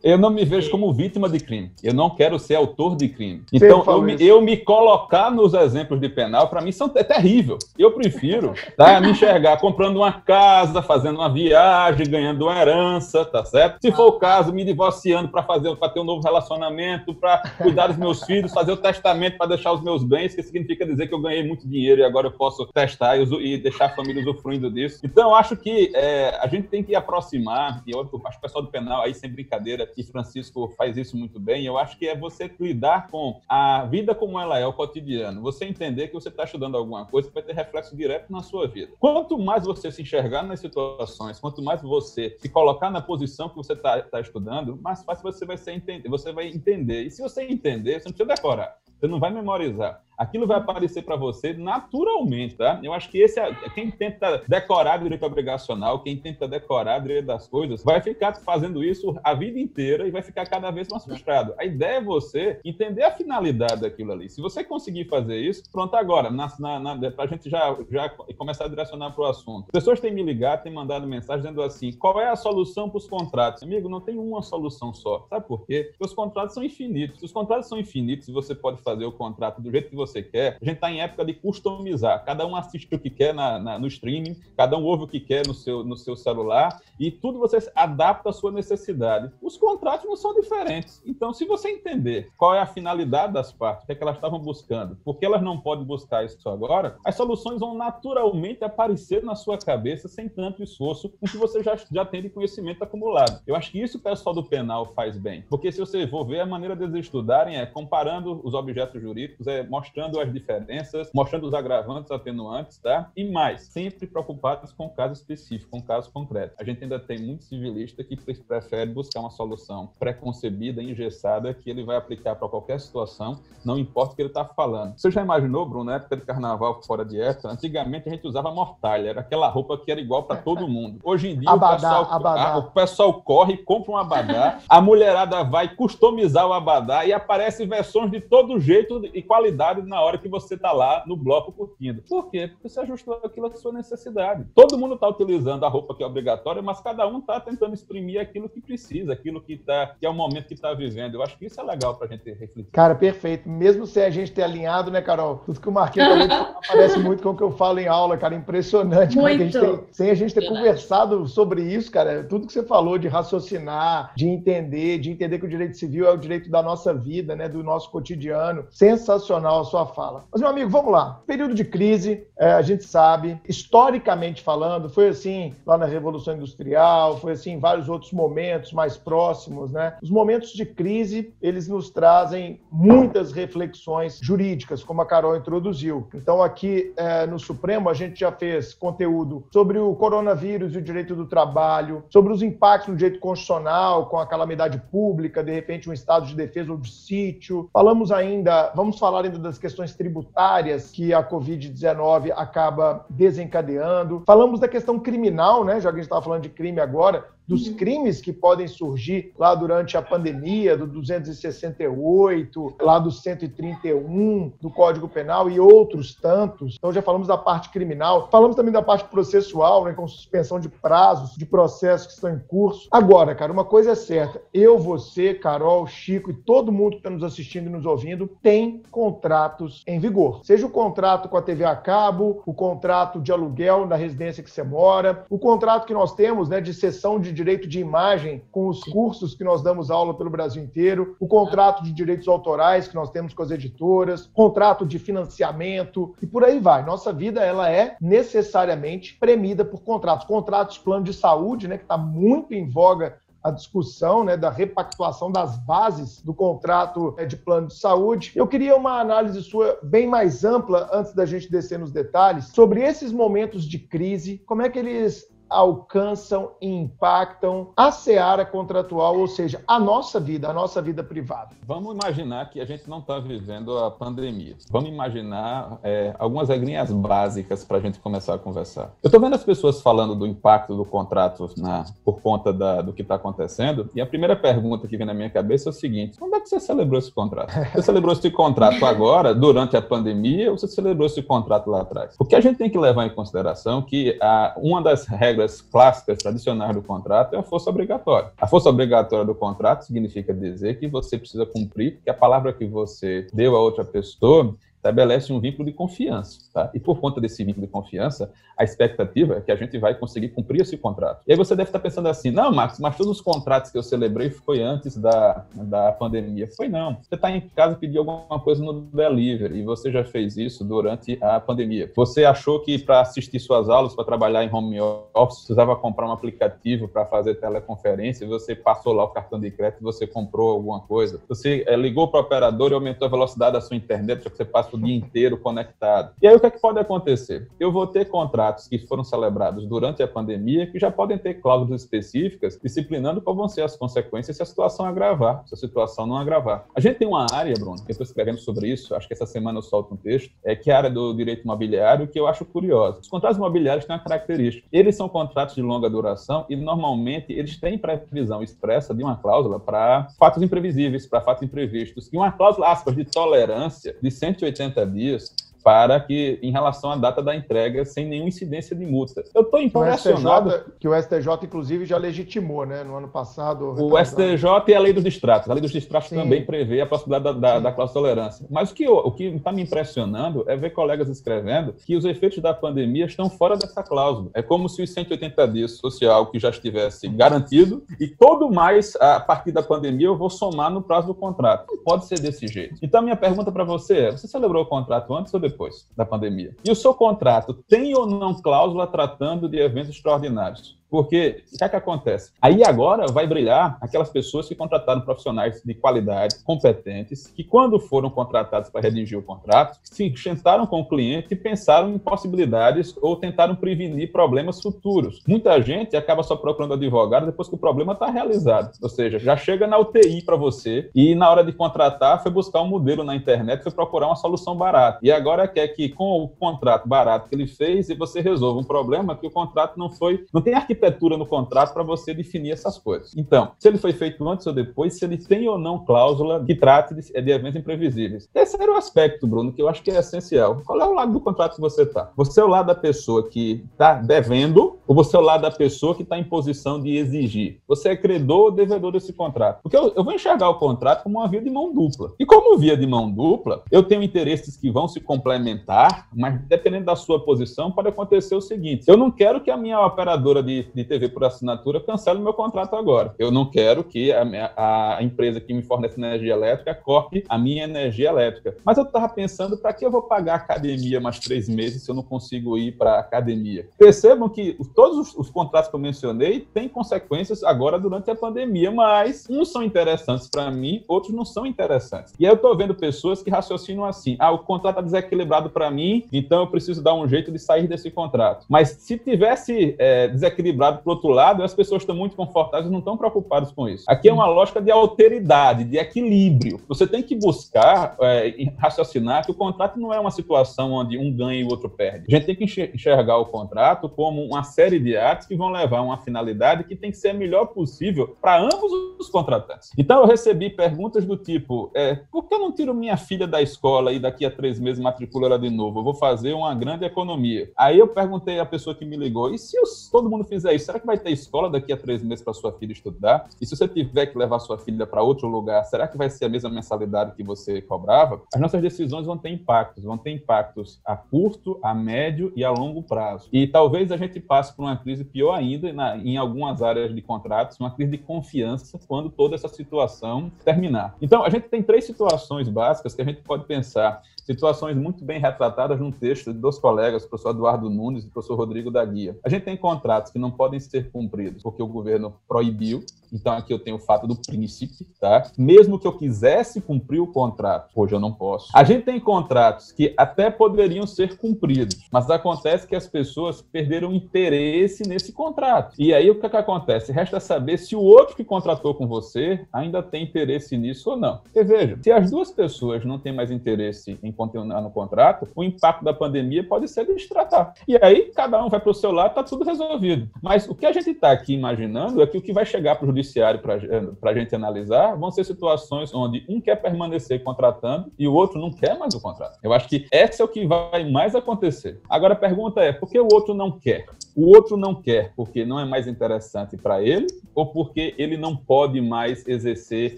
É, 0.02 0.12
eu 0.12 0.18
não 0.18 0.30
me 0.30 0.44
vejo 0.44 0.70
como 0.70 0.92
vítima 0.92 1.28
de 1.28 1.40
crime. 1.40 1.72
Eu 1.82 1.92
não 1.92 2.10
quero 2.10 2.38
ser 2.38 2.54
autor 2.54 2.94
de 2.94 3.08
crime. 3.08 3.42
Então, 3.52 3.82
eu 3.84 4.02
me, 4.02 4.16
eu 4.20 4.40
me 4.40 4.56
colocar 4.56 5.30
nos 5.30 5.54
exemplos 5.54 6.00
de 6.00 6.08
penal, 6.08 6.48
para 6.48 6.60
mim, 6.60 6.70
são, 6.70 6.90
é 6.94 7.02
terrível. 7.02 7.58
Eu 7.76 7.92
prefiro 7.92 8.37
prefiro 8.38 8.54
tá, 8.76 9.00
me 9.00 9.10
enxergar 9.10 9.58
comprando 9.58 9.96
uma 9.96 10.12
casa, 10.12 10.82
fazendo 10.82 11.16
uma 11.16 11.32
viagem, 11.32 12.08
ganhando 12.08 12.44
uma 12.44 12.58
herança, 12.58 13.24
tá 13.24 13.44
certo? 13.44 13.78
Se 13.80 13.92
for 13.92 14.06
o 14.06 14.12
caso, 14.12 14.52
me 14.52 14.64
divorciando 14.64 15.28
para 15.28 15.42
fazer, 15.42 15.74
para 15.76 15.88
ter 15.88 16.00
um 16.00 16.04
novo 16.04 16.22
relacionamento, 16.22 17.14
para 17.14 17.38
cuidar 17.58 17.88
dos 17.88 17.96
meus 17.96 18.22
filhos, 18.22 18.52
fazer 18.52 18.72
o 18.72 18.76
testamento 18.76 19.36
para 19.36 19.48
deixar 19.48 19.72
os 19.72 19.82
meus 19.82 20.04
bens, 20.04 20.34
que 20.34 20.42
significa 20.42 20.86
dizer 20.86 21.08
que 21.08 21.14
eu 21.14 21.20
ganhei 21.20 21.46
muito 21.46 21.68
dinheiro 21.68 22.00
e 22.00 22.04
agora 22.04 22.28
eu 22.28 22.32
posso 22.32 22.66
testar 22.66 23.16
e, 23.16 23.22
e 23.22 23.58
deixar 23.58 23.86
a 23.86 23.94
família 23.94 24.22
usufruindo 24.22 24.70
disso. 24.70 25.00
Então, 25.04 25.34
acho 25.34 25.56
que 25.56 25.92
é, 25.94 26.38
a 26.40 26.46
gente 26.46 26.68
tem 26.68 26.82
que 26.82 26.94
aproximar, 26.94 27.82
e 27.86 27.92
eu 27.92 28.00
acho 28.00 28.10
que 28.10 28.16
o 28.16 28.40
pessoal 28.40 28.64
do 28.64 28.70
penal 28.70 29.02
aí, 29.02 29.14
sem 29.14 29.30
brincadeira, 29.30 29.90
e 29.96 30.02
Francisco 30.04 30.72
faz 30.76 30.96
isso 30.96 31.16
muito 31.16 31.40
bem, 31.40 31.64
eu 31.64 31.78
acho 31.78 31.98
que 31.98 32.06
é 32.06 32.16
você 32.16 32.50
lidar 32.60 33.08
com 33.08 33.40
a 33.48 33.84
vida 33.84 34.14
como 34.14 34.38
ela 34.38 34.58
é, 34.58 34.66
o 34.66 34.72
cotidiano. 34.72 35.42
Você 35.42 35.64
entender 35.64 36.08
que 36.08 36.14
você 36.14 36.28
está 36.28 36.44
estudando 36.44 36.76
alguma 36.76 37.04
coisa 37.06 37.28
que 37.28 37.34
vai 37.34 37.42
ter 37.42 37.54
reflexo 37.54 37.96
direto 37.96 38.27
na 38.30 38.42
sua 38.42 38.66
vida. 38.66 38.92
Quanto 38.98 39.38
mais 39.38 39.64
você 39.64 39.90
se 39.90 40.02
enxergar 40.02 40.42
nas 40.42 40.60
situações, 40.60 41.38
quanto 41.40 41.62
mais 41.62 41.82
você 41.82 42.36
se 42.38 42.48
colocar 42.48 42.90
na 42.90 43.00
posição 43.00 43.48
que 43.48 43.56
você 43.56 43.72
está 43.72 44.00
tá 44.02 44.20
estudando, 44.20 44.78
mais 44.82 45.02
fácil 45.02 45.22
você 45.22 45.44
vai 45.44 45.56
ser 45.56 45.72
entender, 45.72 46.08
você 46.08 46.32
vai 46.32 46.48
entender. 46.48 47.04
E 47.04 47.10
se 47.10 47.22
você 47.22 47.42
entender, 47.42 48.00
você 48.00 48.08
não 48.08 48.12
precisa 48.12 48.34
decorar. 48.34 48.78
Você 48.98 49.06
não 49.06 49.20
vai 49.20 49.30
memorizar 49.30 50.02
aquilo 50.18 50.46
vai 50.46 50.58
aparecer 50.58 51.02
para 51.02 51.16
você 51.16 51.52
naturalmente, 51.52 52.56
tá? 52.56 52.80
Eu 52.82 52.92
acho 52.92 53.08
que 53.08 53.18
esse 53.18 53.38
é 53.38 53.52
quem 53.74 53.90
tenta 53.90 54.42
decorar 54.48 54.98
direito 54.98 55.24
obrigacional, 55.24 56.02
quem 56.02 56.16
tenta 56.16 56.48
decorar 56.48 56.98
direito 56.98 57.26
das 57.26 57.46
coisas, 57.46 57.84
vai 57.84 58.00
ficar 58.00 58.34
fazendo 58.36 58.82
isso 58.82 59.16
a 59.22 59.32
vida 59.34 59.58
inteira 59.58 60.06
e 60.06 60.10
vai 60.10 60.22
ficar 60.22 60.46
cada 60.46 60.70
vez 60.70 60.88
mais 60.88 61.04
frustrado. 61.04 61.54
A 61.58 61.64
ideia 61.64 61.98
é 61.98 62.02
você 62.02 62.60
entender 62.64 63.04
a 63.04 63.12
finalidade 63.12 63.82
daquilo 63.82 64.12
ali. 64.12 64.28
Se 64.28 64.40
você 64.40 64.64
conseguir 64.64 65.04
fazer 65.04 65.36
isso, 65.36 65.62
pronto, 65.70 65.94
agora, 65.94 66.30
na, 66.30 66.52
na, 66.58 66.80
na, 66.80 67.26
gente 67.26 67.48
já, 67.48 67.76
já 67.90 68.08
começar 68.36 68.64
a 68.64 68.68
direcionar 68.68 69.12
para 69.12 69.22
o 69.22 69.26
assunto. 69.26 69.70
Pessoas 69.70 70.00
têm 70.00 70.12
me 70.12 70.22
ligado, 70.22 70.62
têm 70.62 70.72
mandado 70.72 71.06
mensagem 71.06 71.42
dizendo 71.42 71.62
assim: 71.62 71.92
qual 71.92 72.20
é 72.20 72.28
a 72.28 72.36
solução 72.36 72.88
para 72.88 72.98
os 72.98 73.06
contratos? 73.06 73.62
Amigo, 73.62 73.88
não 73.88 74.00
tem 74.00 74.18
uma 74.18 74.42
solução 74.42 74.92
só. 74.92 75.26
Sabe 75.28 75.46
por 75.46 75.64
quê? 75.66 75.88
Porque 75.90 76.04
os 76.04 76.14
contratos 76.14 76.54
são 76.54 76.64
infinitos. 76.64 77.20
Se 77.20 77.24
os 77.24 77.32
contratos 77.32 77.68
são 77.68 77.78
infinitos 77.78 78.28
você 78.28 78.54
pode 78.54 78.80
fazer 78.82 79.04
o 79.04 79.12
contrato 79.12 79.60
do 79.60 79.70
jeito 79.70 79.88
que 79.88 79.96
você 79.96 80.07
você 80.08 80.22
quer. 80.22 80.56
A 80.60 80.64
gente 80.64 80.74
está 80.74 80.90
em 80.90 81.00
época 81.00 81.24
de 81.24 81.34
customizar. 81.34 82.24
Cada 82.24 82.46
um 82.46 82.56
assiste 82.56 82.94
o 82.94 82.98
que 82.98 83.10
quer 83.10 83.34
na, 83.34 83.58
na, 83.58 83.78
no 83.78 83.86
streaming, 83.86 84.36
cada 84.56 84.76
um 84.76 84.84
ouve 84.84 85.04
o 85.04 85.08
que 85.08 85.20
quer 85.20 85.46
no 85.46 85.54
seu, 85.54 85.84
no 85.84 85.96
seu 85.96 86.16
celular 86.16 86.80
e 86.98 87.10
tudo 87.10 87.38
você 87.38 87.58
adapta 87.74 88.30
à 88.30 88.32
sua 88.32 88.50
necessidade. 88.50 89.30
Os 89.40 89.56
contratos 89.56 90.06
não 90.06 90.16
são 90.16 90.34
diferentes. 90.34 91.02
Então, 91.06 91.32
se 91.32 91.44
você 91.44 91.70
entender 91.70 92.30
qual 92.36 92.54
é 92.54 92.60
a 92.60 92.66
finalidade 92.66 93.32
das 93.32 93.52
partes, 93.52 93.84
o 93.84 93.86
que, 93.86 93.92
é 93.92 93.94
que 93.94 94.02
elas 94.02 94.16
estavam 94.16 94.38
buscando, 94.38 94.96
por 95.04 95.16
que 95.16 95.26
elas 95.26 95.42
não 95.42 95.60
podem 95.60 95.84
buscar 95.84 96.24
isso 96.24 96.48
agora, 96.48 96.96
as 97.04 97.14
soluções 97.14 97.60
vão 97.60 97.76
naturalmente 97.76 98.64
aparecer 98.64 99.22
na 99.22 99.34
sua 99.34 99.58
cabeça 99.58 100.08
sem 100.08 100.28
tanto 100.28 100.62
esforço, 100.62 101.10
com 101.20 101.26
que 101.26 101.36
você 101.36 101.62
já, 101.62 101.76
já 101.90 102.04
tem 102.04 102.22
de 102.22 102.30
conhecimento 102.30 102.82
acumulado. 102.82 103.40
Eu 103.46 103.54
acho 103.54 103.70
que 103.70 103.80
isso 103.80 103.98
o 103.98 104.00
pessoal 104.00 104.34
do 104.34 104.44
penal 104.44 104.86
faz 104.86 105.16
bem. 105.16 105.44
Porque 105.48 105.70
se 105.70 105.80
você 105.80 106.06
for 106.06 106.24
ver, 106.24 106.40
a 106.40 106.46
maneira 106.46 106.74
deles 106.74 106.94
estudarem 106.96 107.56
é 107.56 107.66
comparando 107.66 108.40
os 108.44 108.54
objetos 108.54 109.00
jurídicos, 109.00 109.46
é 109.46 109.62
mostrando 109.62 109.97
mostrando 109.98 110.20
as 110.20 110.32
diferenças, 110.32 111.10
mostrando 111.12 111.46
os 111.48 111.54
agravantes, 111.54 112.10
atenuantes, 112.12 112.78
tá? 112.78 113.10
E 113.16 113.24
mais, 113.24 113.62
sempre 113.62 114.06
preocupados 114.06 114.72
com 114.72 114.86
o 114.86 114.90
caso 114.90 115.14
específico, 115.14 115.70
com 115.70 115.78
o 115.78 115.82
caso 115.82 116.10
concreto. 116.12 116.54
A 116.58 116.64
gente 116.64 116.82
ainda 116.84 117.00
tem 117.00 117.18
muito 117.18 117.44
civilista 117.44 118.04
que 118.04 118.16
prefere 118.16 118.90
buscar 118.90 119.20
uma 119.20 119.30
solução 119.30 119.90
preconcebida, 119.98 120.80
engessada, 120.80 121.52
que 121.52 121.68
ele 121.68 121.84
vai 121.84 121.96
aplicar 121.96 122.36
para 122.36 122.48
qualquer 122.48 122.78
situação, 122.78 123.40
não 123.64 123.76
importa 123.76 124.12
o 124.12 124.16
que 124.16 124.22
ele 124.22 124.28
está 124.28 124.44
falando. 124.44 124.96
Você 124.96 125.10
já 125.10 125.22
imaginou, 125.22 125.66
Bruno, 125.66 125.84
na 125.84 125.96
época 125.96 126.16
de 126.16 126.22
carnaval 126.22 126.80
fora 126.82 127.04
de 127.04 127.20
época, 127.20 127.48
antigamente 127.48 128.08
a 128.08 128.12
gente 128.12 128.26
usava 128.26 128.52
mortalha, 128.52 129.08
era 129.08 129.20
aquela 129.20 129.48
roupa 129.48 129.76
que 129.78 129.90
era 129.90 130.00
igual 130.00 130.22
para 130.22 130.36
todo 130.36 130.68
mundo. 130.68 131.00
Hoje 131.02 131.30
em 131.30 131.40
dia 131.40 131.50
abadá, 131.50 132.00
o, 132.00 132.04
pessoal, 132.04 132.12
abadá. 132.12 132.52
Ah, 132.52 132.58
o 132.58 132.62
pessoal 132.70 133.22
corre, 133.22 133.56
compra 133.56 133.92
um 133.92 133.96
abadá, 133.96 134.60
a 134.68 134.80
mulherada 134.80 135.42
vai 135.42 135.74
customizar 135.74 136.46
o 136.46 136.52
abadá 136.52 137.04
e 137.04 137.12
aparece 137.12 137.66
versões 137.66 138.10
de 138.10 138.20
todo 138.20 138.60
jeito 138.60 139.04
e 139.12 139.22
qualidade 139.22 139.87
na 139.88 140.00
hora 140.00 140.18
que 140.18 140.28
você 140.28 140.54
está 140.54 140.72
lá 140.72 141.02
no 141.06 141.16
bloco 141.16 141.52
curtindo. 141.52 142.02
Por 142.08 142.30
quê? 142.30 142.48
Porque 142.48 142.68
você 142.68 142.80
ajustou 142.80 143.20
aquilo 143.24 143.46
à 143.46 143.56
sua 143.56 143.72
necessidade. 143.72 144.46
Todo 144.54 144.78
mundo 144.78 144.94
está 144.94 145.08
utilizando 145.08 145.64
a 145.64 145.68
roupa 145.68 145.94
que 145.94 146.02
é 146.02 146.06
obrigatória, 146.06 146.62
mas 146.62 146.80
cada 146.80 147.06
um 147.06 147.18
está 147.18 147.40
tentando 147.40 147.74
exprimir 147.74 148.20
aquilo 148.20 148.48
que 148.48 148.60
precisa, 148.60 149.12
aquilo 149.12 149.40
que, 149.40 149.56
tá, 149.56 149.94
que 149.98 150.06
é 150.06 150.10
o 150.10 150.14
momento 150.14 150.48
que 150.48 150.54
está 150.54 150.72
vivendo. 150.74 151.14
Eu 151.14 151.22
acho 151.22 151.38
que 151.38 151.46
isso 151.46 151.60
é 151.60 151.64
legal 151.64 151.96
para 151.96 152.06
a 152.06 152.10
gente 152.10 152.30
refletir. 152.30 152.70
Cara, 152.72 152.94
perfeito. 152.94 153.48
Mesmo 153.48 153.86
sem 153.86 154.04
a 154.04 154.10
gente 154.10 154.32
ter 154.32 154.42
alinhado, 154.42 154.90
né, 154.90 155.00
Carol? 155.00 155.38
Tudo 155.38 155.60
que 155.60 155.68
o 155.68 155.72
Marquinhos 155.72 156.26
falou 156.26 156.54
parece 156.66 156.98
muito 156.98 157.22
com 157.22 157.30
o 157.30 157.36
que 157.36 157.42
eu 157.42 157.50
falo 157.50 157.78
em 157.78 157.88
aula, 157.88 158.16
cara. 158.16 158.34
Impressionante. 158.34 159.16
Muito. 159.16 159.42
A 159.42 159.44
gente 159.44 159.58
tem, 159.58 159.80
sem 159.90 160.10
a 160.10 160.14
gente 160.14 160.34
ter 160.34 160.40
Verdade. 160.40 160.60
conversado 160.60 161.26
sobre 161.26 161.62
isso, 161.62 161.90
cara, 161.90 162.24
tudo 162.24 162.46
que 162.46 162.52
você 162.52 162.62
falou 162.62 162.98
de 162.98 163.08
raciocinar, 163.08 164.12
de 164.16 164.28
entender, 164.28 164.98
de 164.98 165.10
entender 165.10 165.38
que 165.38 165.46
o 165.46 165.48
direito 165.48 165.76
civil 165.76 166.06
é 166.06 166.10
o 166.10 166.16
direito 166.16 166.50
da 166.50 166.62
nossa 166.62 166.92
vida, 166.92 167.34
né, 167.34 167.48
do 167.48 167.62
nosso 167.62 167.90
cotidiano. 167.90 168.66
Sensacional 168.70 169.64
sua 169.68 169.86
fala. 169.86 170.24
Mas, 170.32 170.40
meu 170.40 170.50
amigo, 170.50 170.70
vamos 170.70 170.90
lá. 170.92 171.20
Período 171.26 171.54
de 171.54 171.64
crise, 171.64 172.26
é, 172.38 172.52
a 172.52 172.62
gente 172.62 172.84
sabe, 172.84 173.40
historicamente 173.48 174.42
falando, 174.42 174.88
foi 174.88 175.08
assim 175.08 175.54
lá 175.66 175.76
na 175.76 175.86
Revolução 175.86 176.34
Industrial, 176.34 177.18
foi 177.18 177.32
assim 177.32 177.52
em 177.52 177.58
vários 177.58 177.88
outros 177.88 178.12
momentos 178.12 178.72
mais 178.72 178.96
próximos, 178.96 179.72
né? 179.72 179.96
Os 180.02 180.10
momentos 180.10 180.52
de 180.52 180.64
crise, 180.64 181.32
eles 181.40 181.68
nos 181.68 181.90
trazem 181.90 182.60
muitas 182.70 183.32
reflexões 183.32 184.18
jurídicas, 184.20 184.82
como 184.82 185.02
a 185.02 185.06
Carol 185.06 185.36
introduziu. 185.36 186.08
Então, 186.14 186.42
aqui 186.42 186.92
é, 186.96 187.26
no 187.26 187.38
Supremo, 187.38 187.88
a 187.88 187.94
gente 187.94 188.20
já 188.20 188.32
fez 188.32 188.74
conteúdo 188.74 189.44
sobre 189.52 189.78
o 189.78 189.94
coronavírus 189.94 190.74
e 190.74 190.78
o 190.78 190.82
direito 190.82 191.14
do 191.14 191.26
trabalho, 191.26 192.04
sobre 192.08 192.32
os 192.32 192.42
impactos 192.42 192.88
no 192.88 192.96
direito 192.96 193.20
constitucional, 193.20 194.06
com 194.06 194.18
a 194.18 194.26
calamidade 194.26 194.78
pública, 194.90 195.42
de 195.42 195.52
repente 195.52 195.88
um 195.88 195.92
estado 195.92 196.26
de 196.26 196.34
defesa 196.34 196.72
ou 196.72 196.78
de 196.78 196.90
sítio. 196.90 197.68
Falamos 197.72 198.10
ainda, 198.10 198.72
vamos 198.74 198.98
falar 198.98 199.24
ainda 199.24 199.38
das 199.38 199.57
questões 199.58 199.88
questões 199.88 199.94
tributárias 199.94 200.90
que 200.90 201.14
a 201.14 201.22
Covid-19 201.22 202.32
acaba 202.36 203.06
desencadeando. 203.08 204.22
Falamos 204.26 204.60
da 204.60 204.68
questão 204.68 204.98
criminal, 204.98 205.64
né? 205.64 205.80
Já 205.80 205.90
que 205.90 205.96
a 205.96 205.98
gente 205.98 206.04
estava 206.04 206.22
falando 206.22 206.42
de 206.42 206.48
crime 206.48 206.80
agora, 206.80 207.28
dos 207.48 207.66
uhum. 207.66 207.74
crimes 207.74 208.20
que 208.20 208.32
podem 208.32 208.68
surgir 208.68 209.32
lá 209.38 209.54
durante 209.54 209.96
a 209.96 210.02
pandemia, 210.02 210.76
do 210.76 210.86
268, 210.86 212.76
lá 212.80 212.98
do 212.98 213.10
131 213.10 214.52
do 214.60 214.70
Código 214.70 215.08
Penal 215.08 215.48
e 215.48 215.58
outros 215.58 216.14
tantos. 216.14 216.76
Então 216.76 216.92
já 216.92 217.00
falamos 217.00 217.26
da 217.26 217.38
parte 217.38 217.70
criminal, 217.70 218.28
falamos 218.30 218.54
também 218.54 218.72
da 218.72 218.82
parte 218.82 219.04
processual, 219.04 219.86
né, 219.86 219.94
com 219.94 220.06
suspensão 220.06 220.60
de 220.60 220.68
prazos, 220.68 221.36
de 221.36 221.46
processos 221.46 222.08
que 222.08 222.12
estão 222.12 222.30
em 222.30 222.38
curso. 222.38 222.88
Agora, 222.90 223.34
cara, 223.34 223.50
uma 223.50 223.64
coisa 223.64 223.92
é 223.92 223.94
certa, 223.94 224.42
eu, 224.52 224.78
você, 224.78 225.32
Carol, 225.32 225.86
Chico 225.86 226.30
e 226.30 226.34
todo 226.34 226.70
mundo 226.70 226.92
que 226.92 226.96
está 226.98 227.10
nos 227.10 227.24
assistindo 227.24 227.66
e 227.66 227.70
nos 227.70 227.86
ouvindo 227.86 228.28
tem 228.42 228.82
contratos 228.90 229.82
em 229.86 229.98
vigor. 229.98 230.40
Seja 230.44 230.66
o 230.66 230.70
contrato 230.70 231.28
com 231.28 231.36
a 231.36 231.42
TV 231.42 231.64
a 231.64 231.74
cabo, 231.74 232.42
o 232.44 232.52
contrato 232.52 233.20
de 233.20 233.32
aluguel 233.32 233.86
da 233.86 233.96
residência 233.96 234.42
que 234.42 234.50
você 234.50 234.62
mora, 234.62 235.24
o 235.30 235.38
contrato 235.38 235.86
que 235.86 235.94
nós 235.94 236.14
temos, 236.14 236.48
né, 236.48 236.60
de 236.60 236.74
cessão 236.74 237.18
de 237.18 237.32
direito 237.38 237.68
de 237.68 237.78
imagem 237.78 238.42
com 238.50 238.66
os 238.66 238.82
cursos 238.82 239.32
que 239.32 239.44
nós 239.44 239.62
damos 239.62 239.92
aula 239.92 240.12
pelo 240.12 240.28
Brasil 240.28 240.60
inteiro, 240.60 241.16
o 241.20 241.28
contrato 241.28 241.84
de 241.84 241.92
direitos 241.92 242.26
autorais 242.26 242.88
que 242.88 242.96
nós 242.96 243.10
temos 243.10 243.32
com 243.32 243.42
as 243.42 243.52
editoras, 243.52 244.28
contrato 244.34 244.84
de 244.84 244.98
financiamento 244.98 246.14
e 246.20 246.26
por 246.26 246.42
aí 246.42 246.58
vai. 246.58 246.84
Nossa 246.84 247.12
vida 247.12 247.40
ela 247.40 247.70
é 247.70 247.96
necessariamente 248.00 249.16
premida 249.18 249.64
por 249.64 249.82
contratos, 249.82 250.26
contratos 250.26 250.78
plano 250.78 251.04
de 251.04 251.14
saúde, 251.14 251.68
né, 251.68 251.78
que 251.78 251.84
está 251.84 251.96
muito 251.96 252.52
em 252.52 252.68
voga 252.68 253.18
a 253.40 253.52
discussão 253.52 254.24
né, 254.24 254.36
da 254.36 254.50
repactuação 254.50 255.30
das 255.30 255.56
bases 255.58 256.20
do 256.20 256.34
contrato 256.34 257.14
né, 257.16 257.24
de 257.24 257.36
plano 257.36 257.68
de 257.68 257.74
saúde. 257.74 258.32
Eu 258.34 258.48
queria 258.48 258.76
uma 258.76 259.00
análise 259.00 259.40
sua 259.42 259.78
bem 259.80 260.08
mais 260.08 260.44
ampla, 260.44 260.90
antes 260.92 261.14
da 261.14 261.24
gente 261.24 261.48
descer 261.48 261.78
nos 261.78 261.92
detalhes, 261.92 262.46
sobre 262.48 262.82
esses 262.82 263.12
momentos 263.12 263.64
de 263.64 263.78
crise, 263.78 264.42
como 264.44 264.62
é 264.62 264.68
que 264.68 264.78
eles 264.78 265.26
alcançam 265.48 266.52
e 266.60 266.68
impactam 266.68 267.70
a 267.76 267.90
seara 267.90 268.44
contratual, 268.44 269.18
ou 269.18 269.26
seja, 269.26 269.62
a 269.66 269.78
nossa 269.78 270.20
vida, 270.20 270.48
a 270.48 270.52
nossa 270.52 270.80
vida 270.80 271.02
privada. 271.02 271.50
Vamos 271.66 271.94
imaginar 271.94 272.50
que 272.50 272.60
a 272.60 272.64
gente 272.64 272.88
não 272.88 272.98
está 272.98 273.18
vivendo 273.18 273.76
a 273.78 273.90
pandemia. 273.90 274.56
Vamos 274.70 274.90
imaginar 274.90 275.78
é, 275.82 276.14
algumas 276.18 276.48
regrinhas 276.48 276.90
básicas 276.90 277.64
para 277.64 277.78
a 277.78 277.80
gente 277.80 277.98
começar 277.98 278.34
a 278.34 278.38
conversar. 278.38 278.92
Eu 279.02 279.08
estou 279.08 279.20
vendo 279.20 279.34
as 279.34 279.44
pessoas 279.44 279.80
falando 279.80 280.14
do 280.14 280.26
impacto 280.26 280.76
do 280.76 280.84
contrato 280.84 281.48
na, 281.56 281.84
por 282.04 282.20
conta 282.20 282.52
da, 282.52 282.82
do 282.82 282.92
que 282.92 283.02
está 283.02 283.14
acontecendo, 283.14 283.88
e 283.94 284.00
a 284.00 284.06
primeira 284.06 284.36
pergunta 284.36 284.86
que 284.86 284.96
vem 284.96 285.06
na 285.06 285.14
minha 285.14 285.30
cabeça 285.30 285.68
é 285.68 285.70
o 285.70 285.72
seguinte: 285.72 286.18
quando 286.18 286.34
é 286.34 286.40
que 286.40 286.48
você 286.48 286.60
celebrou 286.60 286.98
esse 286.98 287.12
contrato? 287.12 287.52
Você 287.72 287.82
celebrou 287.82 288.12
esse 288.12 288.30
contrato 288.30 288.84
agora, 288.84 289.34
durante 289.34 289.76
a 289.76 289.82
pandemia, 289.82 290.50
ou 290.50 290.58
você 290.58 290.66
celebrou 290.66 291.06
esse 291.06 291.22
contrato 291.22 291.70
lá 291.70 291.82
atrás? 291.82 292.14
O 292.18 292.24
que 292.24 292.34
a 292.34 292.40
gente 292.40 292.56
tem 292.56 292.70
que 292.70 292.78
levar 292.78 293.06
em 293.06 293.10
consideração 293.10 293.82
que 293.82 294.18
a, 294.20 294.54
uma 294.56 294.82
das 294.82 295.06
regras 295.06 295.37
regras 295.38 295.60
clássicas, 295.60 296.18
tradicionais 296.18 296.74
do 296.74 296.82
contrato 296.82 297.34
é 297.34 297.38
a 297.38 297.42
força 297.42 297.70
obrigatória. 297.70 298.32
A 298.36 298.46
força 298.46 298.68
obrigatória 298.68 299.24
do 299.24 299.34
contrato 299.34 299.84
significa 299.84 300.34
dizer 300.34 300.78
que 300.78 300.88
você 300.88 301.16
precisa 301.16 301.46
cumprir, 301.46 302.00
que 302.02 302.10
a 302.10 302.14
palavra 302.14 302.52
que 302.52 302.66
você 302.66 303.26
deu 303.32 303.54
a 303.54 303.60
outra 303.60 303.84
pessoa 303.84 304.54
estabelece 304.76 305.32
um 305.32 305.40
vínculo 305.40 305.66
de 305.66 305.72
confiança. 305.72 306.40
Tá? 306.58 306.70
E 306.74 306.80
por 306.80 307.00
conta 307.00 307.20
desse 307.20 307.44
vínculo 307.44 307.66
de 307.66 307.72
confiança, 307.72 308.32
a 308.56 308.64
expectativa 308.64 309.36
é 309.36 309.40
que 309.40 309.52
a 309.52 309.56
gente 309.56 309.78
vai 309.78 309.94
conseguir 309.94 310.30
cumprir 310.30 310.62
esse 310.62 310.76
contrato. 310.76 311.22
E 311.24 311.30
aí 311.30 311.38
você 311.38 311.54
deve 311.54 311.68
estar 311.68 311.78
pensando 311.78 312.08
assim, 312.08 312.32
não, 312.32 312.50
Max, 312.50 312.80
mas 312.80 312.96
todos 312.96 313.12
os 313.12 313.20
contratos 313.20 313.70
que 313.70 313.78
eu 313.78 313.82
celebrei 313.82 314.30
foi 314.30 314.60
antes 314.60 314.96
da, 314.96 315.44
da 315.54 315.92
pandemia. 315.92 316.48
Foi 316.56 316.68
não. 316.68 316.98
Você 317.00 317.14
está 317.14 317.30
em 317.30 317.40
casa 317.40 317.74
e 317.74 317.78
pediu 317.78 318.00
alguma 318.00 318.40
coisa 318.40 318.64
no 318.64 318.80
delivery 318.80 319.58
e 319.58 319.62
você 319.62 319.92
já 319.92 320.02
fez 320.02 320.36
isso 320.36 320.64
durante 320.64 321.16
a 321.22 321.38
pandemia. 321.38 321.92
Você 321.94 322.24
achou 322.24 322.58
que 322.60 322.76
para 322.76 323.02
assistir 323.02 323.38
suas 323.38 323.68
aulas, 323.68 323.94
para 323.94 324.04
trabalhar 324.04 324.42
em 324.42 324.52
home 324.52 324.80
office, 325.14 325.38
precisava 325.38 325.76
comprar 325.76 326.08
um 326.08 326.12
aplicativo 326.12 326.88
para 326.88 327.06
fazer 327.06 327.36
teleconferência 327.36 328.26
você 328.26 328.54
passou 328.54 328.92
lá 328.92 329.04
o 329.04 329.08
cartão 329.08 329.38
de 329.38 329.50
crédito 329.50 329.82
você 329.82 330.06
comprou 330.06 330.50
alguma 330.50 330.80
coisa. 330.80 331.20
Você 331.28 331.64
é, 331.66 331.76
ligou 331.76 332.08
para 332.08 332.20
o 332.20 332.22
operador 332.22 332.70
e 332.70 332.74
aumentou 332.74 333.06
a 333.06 333.10
velocidade 333.10 333.52
da 333.52 333.60
sua 333.60 333.76
internet, 333.76 334.24
já 334.24 334.30
que 334.30 334.36
você 334.36 334.44
passa 334.44 334.76
o 334.76 334.80
dia 334.80 334.94
inteiro 334.94 335.38
conectado. 335.38 336.12
E 336.20 336.26
aí 336.26 336.34
o 336.34 336.40
que, 336.40 336.47
é 336.48 336.50
que 336.50 336.60
pode 336.60 336.78
acontecer? 336.78 337.48
Eu 337.60 337.70
vou 337.70 337.86
ter 337.86 338.06
contratos 338.06 338.66
que 338.66 338.78
foram 338.78 339.04
celebrados 339.04 339.66
durante 339.66 340.02
a 340.02 340.08
pandemia 340.08 340.66
que 340.66 340.78
já 340.78 340.90
podem 340.90 341.16
ter 341.16 341.34
cláusulas 341.34 341.82
específicas 341.82 342.58
disciplinando 342.62 343.20
qual 343.20 343.36
vão 343.36 343.48
ser 343.48 343.62
as 343.62 343.76
consequências 343.76 344.36
se 344.36 344.42
a 344.42 344.46
situação 344.46 344.86
agravar, 344.86 345.46
se 345.46 345.54
a 345.54 345.56
situação 345.56 346.06
não 346.06 346.16
agravar. 346.16 346.66
A 346.74 346.80
gente 346.80 346.98
tem 346.98 347.08
uma 347.08 347.26
área, 347.32 347.54
Bruno, 347.54 347.76
que 347.76 347.90
eu 347.90 347.92
estou 347.92 348.04
escrevendo 348.04 348.38
sobre 348.38 348.68
isso, 348.68 348.94
acho 348.94 349.06
que 349.06 349.14
essa 349.14 349.26
semana 349.26 349.58
eu 349.58 349.62
solto 349.62 349.94
um 349.94 349.96
texto, 349.96 350.32
é 350.44 350.56
que 350.56 350.70
é 350.70 350.74
a 350.74 350.78
área 350.78 350.90
do 350.90 351.12
direito 351.12 351.42
imobiliário, 351.44 352.08
que 352.08 352.18
eu 352.18 352.26
acho 352.26 352.44
curiosa. 352.44 353.00
Os 353.00 353.08
contratos 353.08 353.38
imobiliários 353.38 353.84
têm 353.84 353.94
uma 353.94 354.02
característica. 354.02 354.66
Eles 354.72 354.96
são 354.96 355.08
contratos 355.08 355.54
de 355.54 355.62
longa 355.62 355.88
duração 355.90 356.46
e, 356.48 356.56
normalmente, 356.56 357.32
eles 357.32 357.58
têm 357.58 357.78
previsão 357.78 358.42
expressa 358.42 358.94
de 358.94 359.02
uma 359.02 359.16
cláusula 359.16 359.60
para 359.60 360.08
fatos 360.18 360.42
imprevisíveis, 360.42 361.06
para 361.06 361.20
fatos 361.20 361.42
imprevistos. 361.42 362.10
E 362.12 362.16
uma 362.16 362.32
cláusula, 362.32 362.68
aspas, 362.68 362.94
de 362.94 363.04
tolerância 363.04 363.96
de 364.00 364.10
180 364.10 364.86
dias 364.86 365.34
para 365.62 366.00
que, 366.00 366.38
em 366.42 366.50
relação 366.50 366.90
à 366.90 366.96
data 366.96 367.22
da 367.22 367.34
entrega, 367.34 367.84
sem 367.84 368.06
nenhuma 368.06 368.28
incidência 368.28 368.74
de 368.74 368.84
multa. 368.84 369.24
Eu 369.34 369.42
estou 369.42 369.60
impressionado. 369.60 370.48
O 370.48 370.52
STJ, 370.52 370.72
que 370.80 370.88
o 370.88 371.02
STJ, 371.02 371.28
inclusive, 371.42 371.84
já 371.84 371.96
legitimou, 371.96 372.64
né, 372.64 372.84
no 372.84 372.96
ano 372.96 373.08
passado. 373.08 373.74
O 373.78 374.02
STJ 374.02 374.44
e 374.68 374.74
a 374.74 374.80
lei 374.80 374.92
dos 374.92 375.04
distratos. 375.04 375.50
A 375.50 375.52
lei 375.52 375.60
dos 375.60 375.70
distratos 375.70 376.08
Sim. 376.08 376.16
também 376.16 376.44
prevê 376.44 376.80
a 376.80 376.86
possibilidade 376.86 377.40
da, 377.40 377.54
da, 377.54 377.60
da 377.60 377.72
cláusula 377.72 377.88
de 377.88 378.14
tolerância. 378.14 378.46
Mas 378.50 378.70
o 378.70 378.74
que 378.74 378.88
o 378.88 379.10
que 379.12 379.24
está 379.24 379.52
me 379.52 379.62
impressionando 379.62 380.44
é 380.46 380.56
ver 380.56 380.70
colegas 380.70 381.08
escrevendo 381.08 381.74
que 381.84 381.96
os 381.96 382.04
efeitos 382.04 382.38
da 382.38 382.54
pandemia 382.54 383.06
estão 383.06 383.28
fora 383.28 383.56
dessa 383.56 383.82
cláusula. 383.82 384.30
É 384.34 384.42
como 384.42 384.68
se 384.68 384.82
os 384.82 384.90
180 384.90 385.48
dias 385.48 385.72
social 385.72 386.26
que 386.26 386.38
já 386.38 386.50
estivesse 386.50 387.08
garantido 387.08 387.82
e 388.00 388.06
todo 388.06 388.50
mais 388.50 388.96
a 388.96 389.20
partir 389.20 389.52
da 389.52 389.62
pandemia 389.62 390.06
eu 390.06 390.16
vou 390.16 390.30
somar 390.30 390.70
no 390.70 390.82
prazo 390.82 391.08
do 391.08 391.14
contrato. 391.14 391.66
Não 391.68 391.82
pode 391.82 392.06
ser 392.06 392.18
desse 392.20 392.46
jeito. 392.46 392.76
Então, 392.82 393.02
minha 393.02 393.16
pergunta 393.16 393.50
para 393.50 393.64
você 393.64 393.98
é: 393.98 394.10
você 394.12 394.26
celebrou 394.26 394.62
o 394.62 394.66
contrato 394.66 395.14
antes 395.14 395.32
ou 395.32 395.40
depois? 395.40 395.47
Depois 395.48 395.88
da 395.96 396.04
pandemia. 396.04 396.54
E 396.64 396.70
o 396.70 396.76
seu 396.76 396.94
contrato 396.94 397.54
tem 397.68 397.94
ou 397.94 398.06
não 398.06 398.34
cláusula 398.34 398.86
tratando 398.86 399.48
de 399.48 399.58
eventos 399.58 399.90
extraordinários? 399.90 400.78
Porque 400.90 401.42
o 401.52 401.58
que, 401.58 401.64
é 401.64 401.68
que 401.68 401.76
acontece? 401.76 402.32
Aí 402.40 402.64
agora 402.64 403.06
vai 403.06 403.26
brilhar 403.26 403.76
aquelas 403.80 404.10
pessoas 404.10 404.48
que 404.48 404.54
contrataram 404.54 405.00
profissionais 405.02 405.62
de 405.64 405.74
qualidade, 405.74 406.36
competentes, 406.44 407.26
que 407.26 407.44
quando 407.44 407.78
foram 407.78 408.10
contratados 408.10 408.70
para 408.70 408.82
redigir 408.82 409.18
o 409.18 409.22
contrato, 409.22 409.78
se 409.82 410.12
sentaram 410.16 410.66
com 410.66 410.80
o 410.80 410.88
cliente 410.88 411.28
e 411.30 411.36
pensaram 411.36 411.90
em 411.90 411.98
possibilidades 411.98 412.94
ou 413.00 413.16
tentaram 413.16 413.54
prevenir 413.54 414.12
problemas 414.12 414.60
futuros. 414.60 415.22
Muita 415.26 415.60
gente 415.60 415.96
acaba 415.96 416.22
só 416.22 416.36
procurando 416.36 416.74
advogado 416.74 417.26
depois 417.26 417.48
que 417.48 417.54
o 417.54 417.58
problema 417.58 417.92
está 417.92 418.10
realizado. 418.10 418.72
Ou 418.82 418.88
seja, 418.88 419.18
já 419.18 419.36
chega 419.36 419.66
na 419.66 419.78
UTI 419.78 420.22
para 420.22 420.36
você 420.36 420.90
e 420.94 421.14
na 421.14 421.30
hora 421.30 421.44
de 421.44 421.52
contratar 421.52 422.22
foi 422.22 422.32
buscar 422.32 422.62
um 422.62 422.68
modelo 422.68 423.04
na 423.04 423.14
internet, 423.14 423.62
foi 423.62 423.72
procurar 423.72 424.06
uma 424.06 424.16
solução 424.16 424.56
barata. 424.56 424.98
E 425.02 425.12
agora 425.12 425.46
quer 425.46 425.68
que 425.68 425.88
com 425.88 426.22
o 426.22 426.28
contrato 426.28 426.88
barato 426.88 427.28
que 427.28 427.34
ele 427.34 427.46
fez, 427.46 427.88
você 427.96 428.20
resolva 428.20 428.60
um 428.60 428.64
problema 428.64 429.16
que 429.16 429.26
o 429.26 429.30
contrato 429.30 429.78
não 429.78 429.90
foi, 429.90 430.24
não 430.32 430.40
tem 430.40 430.54
arquitetura 430.78 431.16
no 431.16 431.26
contrato 431.26 431.74
para 431.74 431.82
você 431.82 432.14
definir 432.14 432.52
essas 432.52 432.78
coisas. 432.78 433.14
Então, 433.16 433.52
se 433.58 433.68
ele 433.68 433.78
foi 433.78 433.92
feito 433.92 434.26
antes 434.28 434.46
ou 434.46 434.52
depois, 434.52 434.98
se 434.98 435.04
ele 435.04 435.18
tem 435.18 435.48
ou 435.48 435.58
não 435.58 435.84
cláusula 435.84 436.44
que 436.44 436.54
trate 436.54 436.94
de, 436.94 437.02
de 437.02 437.30
eventos 437.30 437.60
imprevisíveis. 437.60 438.28
Terceiro 438.32 438.74
aspecto, 438.76 439.26
Bruno, 439.26 439.52
que 439.52 439.60
eu 439.60 439.68
acho 439.68 439.82
que 439.82 439.90
é 439.90 439.98
essencial. 439.98 440.62
Qual 440.64 440.80
é 440.80 440.86
o 440.86 440.94
lado 440.94 441.12
do 441.12 441.20
contrato 441.20 441.56
que 441.56 441.60
você 441.60 441.82
está? 441.82 442.10
Você 442.16 442.40
é 442.40 442.44
o 442.44 442.48
lado 442.48 442.66
da 442.66 442.74
pessoa 442.74 443.28
que 443.28 443.64
está 443.72 443.94
devendo 443.94 444.78
ou 444.86 444.94
você 444.94 445.16
é 445.16 445.18
o 445.18 445.22
lado 445.22 445.42
da 445.42 445.50
pessoa 445.50 445.94
que 445.94 446.02
está 446.02 446.18
em 446.18 446.24
posição 446.24 446.80
de 446.80 446.96
exigir? 446.96 447.60
Você 447.66 447.90
é 447.90 447.96
credor 447.96 448.38
ou 448.38 448.50
devedor 448.50 448.92
desse 448.92 449.12
contrato? 449.12 449.60
Porque 449.62 449.76
eu, 449.76 449.92
eu 449.94 450.04
vou 450.04 450.12
enxergar 450.12 450.48
o 450.48 450.58
contrato 450.58 451.02
como 451.02 451.18
uma 451.18 451.28
via 451.28 451.42
de 451.42 451.50
mão 451.50 451.72
dupla. 451.72 452.12
E 452.18 452.24
como 452.24 452.56
via 452.58 452.76
de 452.76 452.86
mão 452.86 453.10
dupla, 453.10 453.62
eu 453.70 453.82
tenho 453.82 454.02
interesses 454.02 454.56
que 454.56 454.70
vão 454.70 454.88
se 454.88 455.00
complementar, 455.00 456.08
mas 456.14 456.40
dependendo 456.46 456.86
da 456.86 456.96
sua 456.96 457.24
posição, 457.24 457.70
pode 457.70 457.88
acontecer 457.88 458.34
o 458.34 458.40
seguinte: 458.40 458.84
eu 458.86 458.96
não 458.96 459.10
quero 459.10 459.40
que 459.40 459.50
a 459.50 459.56
minha 459.56 459.80
operadora 459.84 460.42
de, 460.42 460.67
de 460.74 460.84
TV 460.84 461.08
por 461.08 461.24
assinatura 461.24 461.80
cancele 461.80 462.18
o 462.18 462.22
meu 462.22 462.34
contrato 462.34 462.76
agora. 462.76 463.14
Eu 463.18 463.30
não 463.30 463.50
quero 463.50 463.84
que 463.84 464.12
a, 464.12 464.24
minha, 464.24 464.52
a 464.56 464.98
empresa 465.00 465.40
que 465.40 465.52
me 465.52 465.62
fornece 465.62 465.98
energia 465.98 466.32
elétrica 466.32 466.74
corte 466.74 467.24
a 467.28 467.38
minha 467.38 467.64
energia 467.64 468.08
elétrica. 468.08 468.56
Mas 468.64 468.78
eu 468.78 468.84
estava 468.84 469.08
pensando, 469.08 469.56
para 469.56 469.72
que 469.72 469.84
eu 469.84 469.90
vou 469.90 470.02
pagar 470.02 470.36
academia 470.36 471.00
mais 471.00 471.18
três 471.18 471.48
meses 471.48 471.82
se 471.82 471.90
eu 471.90 471.94
não 471.94 472.02
consigo 472.02 472.56
ir 472.58 472.72
para 472.72 472.92
a 472.92 473.00
academia? 473.00 473.68
Percebam 473.78 474.28
que 474.28 474.56
todos 474.74 474.98
os, 474.98 475.16
os, 475.16 475.30
contratos 475.30 475.70
que 475.70 475.76
eu 475.76 475.80
mencionei 475.80 476.40
têm 476.40 476.68
consequências 476.68 477.42
agora 477.42 477.78
durante 477.78 478.10
a 478.10 478.14
pandemia, 478.14 478.70
mas 478.70 479.26
uns 479.28 479.50
são 479.50 479.62
interessantes 479.62 480.28
para 480.28 480.50
mim, 480.50 480.84
outros 480.88 481.14
não 481.14 481.24
são 481.24 481.46
interessantes. 481.46 482.14
E 482.18 482.26
aí 482.26 482.32
eu 482.32 482.36
estou 482.36 482.56
vendo 482.56 482.74
pessoas 482.74 483.22
que 483.22 483.30
raciocinam 483.30 483.84
assim: 483.84 484.16
ah, 484.18 484.30
o 484.30 484.38
contrato 484.38 484.78
está 484.78 484.82
desequilibrado 484.82 485.50
para 485.50 485.70
mim, 485.70 486.06
então 486.12 486.40
eu 486.40 486.46
preciso 486.46 486.82
dar 486.82 486.94
um 486.94 487.08
jeito 487.08 487.30
de 487.30 487.38
sair 487.38 487.66
desse 487.66 487.90
contrato. 487.90 488.46
Mas 488.48 488.70
se 488.70 488.98
tivesse 488.98 489.74
é, 489.78 490.08
desequilibrado 490.08 490.57
equilibrado 490.58 490.82
para 490.82 490.92
outro 490.92 491.10
lado, 491.10 491.42
as 491.42 491.54
pessoas 491.54 491.82
estão 491.82 491.94
muito 491.94 492.16
confortáveis 492.16 492.70
não 492.70 492.80
estão 492.80 492.96
preocupadas 492.96 493.52
com 493.52 493.68
isso. 493.68 493.84
Aqui 493.86 494.08
é 494.08 494.12
uma 494.12 494.26
lógica 494.26 494.60
de 494.60 494.70
alteridade, 494.70 495.64
de 495.64 495.78
equilíbrio. 495.78 496.60
Você 496.68 496.86
tem 496.86 497.02
que 497.02 497.14
buscar 497.14 497.96
é, 498.00 498.50
raciocinar 498.58 499.24
que 499.24 499.30
o 499.30 499.34
contrato 499.34 499.78
não 499.78 499.94
é 499.94 500.00
uma 500.00 500.10
situação 500.10 500.72
onde 500.72 500.98
um 500.98 501.14
ganha 501.14 501.40
e 501.40 501.44
o 501.44 501.48
outro 501.48 501.70
perde. 501.70 502.06
A 502.08 502.10
gente 502.10 502.26
tem 502.26 502.34
que 502.34 502.44
enxergar 502.74 503.18
o 503.18 503.26
contrato 503.26 503.88
como 503.88 504.24
uma 504.24 504.42
série 504.42 504.78
de 504.78 504.96
atos 504.96 505.26
que 505.26 505.36
vão 505.36 505.50
levar 505.50 505.78
a 505.78 505.82
uma 505.82 505.98
finalidade 505.98 506.64
que 506.64 506.74
tem 506.74 506.90
que 506.90 506.96
ser 506.96 507.10
a 507.10 507.14
melhor 507.14 507.46
possível 507.46 508.16
para 508.20 508.40
ambos 508.40 508.72
os 508.98 509.08
contratantes. 509.08 509.70
Então, 509.78 510.00
eu 510.00 510.06
recebi 510.06 510.50
perguntas 510.50 511.04
do 511.04 511.16
tipo: 511.16 511.70
é, 511.74 512.00
por 512.10 512.28
que 512.28 512.34
eu 512.34 512.38
não 512.38 512.52
tiro 512.52 512.74
minha 512.74 512.96
filha 512.96 513.26
da 513.26 513.40
escola 513.40 513.92
e 513.92 514.00
daqui 514.00 514.24
a 514.24 514.30
três 514.30 514.58
meses 514.58 514.82
matricula 514.82 515.26
ela 515.26 515.38
de 515.38 515.50
novo? 515.50 515.80
Eu 515.80 515.84
vou 515.84 515.94
fazer 515.94 516.32
uma 516.32 516.54
grande 516.54 516.84
economia. 516.84 517.50
Aí 517.56 517.78
eu 517.78 517.88
perguntei 517.88 518.38
à 518.40 518.46
pessoa 518.46 518.74
que 518.74 518.84
me 518.84 518.96
ligou: 518.96 519.32
e 519.32 519.38
se 519.38 519.56
todo 519.90 520.08
mundo 520.08 520.24
fizer 520.24 520.47
isso? 520.54 520.66
será 520.66 520.78
que 520.78 520.86
vai 520.86 520.98
ter 520.98 521.10
escola 521.10 521.50
daqui 521.50 521.72
a 521.72 521.76
três 521.76 522.02
meses 522.02 522.24
para 522.24 522.32
sua 522.32 522.52
filha 522.52 522.72
estudar? 522.72 523.28
E 523.40 523.46
se 523.46 523.56
você 523.56 523.66
tiver 523.66 524.06
que 524.06 524.18
levar 524.18 524.38
sua 524.38 524.58
filha 524.58 524.86
para 524.86 525.02
outro 525.02 525.28
lugar, 525.28 525.64
será 525.64 525.86
que 525.88 525.96
vai 525.96 526.10
ser 526.10 526.26
a 526.26 526.28
mesma 526.28 526.50
mensalidade 526.50 527.14
que 527.14 527.22
você 527.22 527.60
cobrava? 527.62 528.22
As 528.34 528.40
nossas 528.40 528.60
decisões 528.60 529.06
vão 529.06 529.16
ter 529.16 529.30
impactos, 529.30 529.84
vão 529.84 529.96
ter 529.96 530.10
impactos 530.10 530.80
a 530.84 530.96
curto, 530.96 531.58
a 531.62 531.74
médio 531.74 532.32
e 532.36 532.44
a 532.44 532.50
longo 532.50 532.82
prazo. 532.82 533.28
E 533.32 533.46
talvez 533.46 533.90
a 533.90 533.96
gente 533.96 534.20
passe 534.20 534.54
por 534.54 534.62
uma 534.62 534.76
crise 534.76 535.04
pior 535.04 535.34
ainda 535.34 535.72
na, 535.72 535.96
em 535.96 536.16
algumas 536.16 536.62
áreas 536.62 536.94
de 536.94 537.02
contratos, 537.02 537.58
uma 537.58 537.70
crise 537.70 537.92
de 537.92 537.98
confiança 537.98 538.78
quando 538.86 539.10
toda 539.10 539.34
essa 539.34 539.48
situação 539.48 540.30
terminar. 540.44 540.96
Então, 541.00 541.24
a 541.24 541.30
gente 541.30 541.48
tem 541.48 541.62
três 541.62 541.84
situações 541.84 542.48
básicas 542.48 542.94
que 542.94 543.02
a 543.02 543.04
gente 543.04 543.22
pode 543.22 543.44
pensar 543.44 544.02
situações 544.28 544.76
muito 544.76 545.02
bem 545.02 545.18
retratadas 545.18 545.80
num 545.80 545.90
texto 545.90 546.34
de 546.34 546.38
dois 546.38 546.58
colegas, 546.58 547.02
o 547.02 547.08
professor 547.08 547.30
Eduardo 547.30 547.70
Nunes 547.70 548.04
e 548.04 548.08
o 548.08 548.10
professor 548.10 548.36
Rodrigo 548.36 548.70
da 548.70 548.84
Guia. 548.84 549.18
A 549.24 549.28
gente 549.30 549.44
tem 549.44 549.56
contratos 549.56 550.12
que 550.12 550.18
não 550.18 550.30
podem 550.30 550.60
ser 550.60 550.90
cumpridos 550.90 551.42
porque 551.42 551.62
o 551.62 551.66
governo 551.66 552.14
proibiu, 552.28 552.84
então 553.12 553.32
aqui 553.32 553.52
eu 553.52 553.58
tenho 553.58 553.76
o 553.76 553.80
fato 553.80 554.06
do 554.06 554.16
príncipe, 554.16 554.86
tá? 555.00 555.30
Mesmo 555.36 555.78
que 555.78 555.86
eu 555.86 555.92
quisesse 555.92 556.60
cumprir 556.60 557.00
o 557.00 557.06
contrato, 557.06 557.70
hoje 557.74 557.94
eu 557.94 558.00
não 558.00 558.12
posso. 558.12 558.48
A 558.54 558.64
gente 558.64 558.84
tem 558.84 559.00
contratos 559.00 559.72
que 559.72 559.94
até 559.96 560.30
poderiam 560.30 560.86
ser 560.86 561.16
cumpridos, 561.16 561.88
mas 561.90 562.10
acontece 562.10 562.66
que 562.66 562.76
as 562.76 562.86
pessoas 562.86 563.40
perderam 563.40 563.92
interesse 563.92 564.88
nesse 564.88 565.12
contrato. 565.12 565.74
E 565.78 565.92
aí 565.94 566.10
o 566.10 566.18
que, 566.18 566.26
é 566.26 566.28
que 566.28 566.36
acontece? 566.36 566.92
Resta 566.92 567.20
saber 567.20 567.58
se 567.58 567.74
o 567.74 567.80
outro 567.80 568.16
que 568.16 568.24
contratou 568.24 568.74
com 568.74 568.86
você 568.86 569.46
ainda 569.52 569.82
tem 569.82 570.04
interesse 570.04 570.56
nisso 570.56 570.90
ou 570.90 570.96
não. 570.96 571.18
Porque 571.18 571.42
veja, 571.42 571.78
se 571.82 571.90
as 571.90 572.10
duas 572.10 572.30
pessoas 572.30 572.84
não 572.84 572.98
têm 572.98 573.12
mais 573.12 573.30
interesse 573.30 573.98
em 574.02 574.12
continuar 574.12 574.60
no 574.60 574.70
contrato, 574.70 575.28
o 575.34 575.44
impacto 575.44 575.84
da 575.84 575.92
pandemia 575.92 576.44
pode 576.44 576.68
ser 576.68 576.84
destratar. 576.86 577.54
E 577.66 577.76
aí 577.76 578.10
cada 578.14 578.44
um 578.44 578.48
vai 578.48 578.60
para 578.60 578.70
o 578.70 578.74
seu 578.74 578.92
lado, 578.92 579.10
está 579.10 579.22
tudo 579.22 579.44
resolvido. 579.44 580.08
Mas 580.22 580.48
o 580.48 580.54
que 580.54 580.66
a 580.66 580.72
gente 580.72 580.90
está 580.90 581.10
aqui 581.12 581.34
imaginando 581.34 582.02
é 582.02 582.06
que 582.06 582.18
o 582.18 582.22
que 582.22 582.32
vai 582.32 582.44
chegar 582.44 582.76
para 582.76 582.88
o 582.88 582.92
judiciário 582.98 583.40
para 583.40 584.10
a 584.10 584.14
gente 584.14 584.34
analisar 584.34 584.96
vão 584.96 585.10
ser 585.10 585.24
situações 585.24 585.94
onde 585.94 586.24
um 586.28 586.40
quer 586.40 586.56
permanecer 586.56 587.22
contratando 587.22 587.92
e 587.98 588.06
o 588.06 588.14
outro 588.14 588.40
não 588.40 588.50
quer 588.50 588.78
mais 588.78 588.94
o 588.94 589.00
contrato. 589.00 589.38
Eu 589.42 589.52
acho 589.52 589.68
que 589.68 589.86
esse 589.92 590.20
é 590.20 590.24
o 590.24 590.28
que 590.28 590.46
vai 590.46 590.88
mais 590.90 591.14
acontecer. 591.14 591.80
Agora 591.88 592.14
a 592.14 592.16
pergunta 592.16 592.60
é, 592.60 592.72
por 592.72 592.90
que 592.90 592.98
o 592.98 593.08
outro 593.12 593.34
não 593.34 593.50
quer? 593.50 593.86
O 594.16 594.34
outro 594.34 594.56
não 594.56 594.74
quer 594.74 595.12
porque 595.14 595.44
não 595.44 595.60
é 595.60 595.64
mais 595.64 595.86
interessante 595.86 596.56
para 596.56 596.82
ele 596.82 597.06
ou 597.34 597.46
porque 597.46 597.94
ele 597.96 598.16
não 598.16 598.34
pode 598.36 598.80
mais 598.80 599.26
exercer 599.28 599.96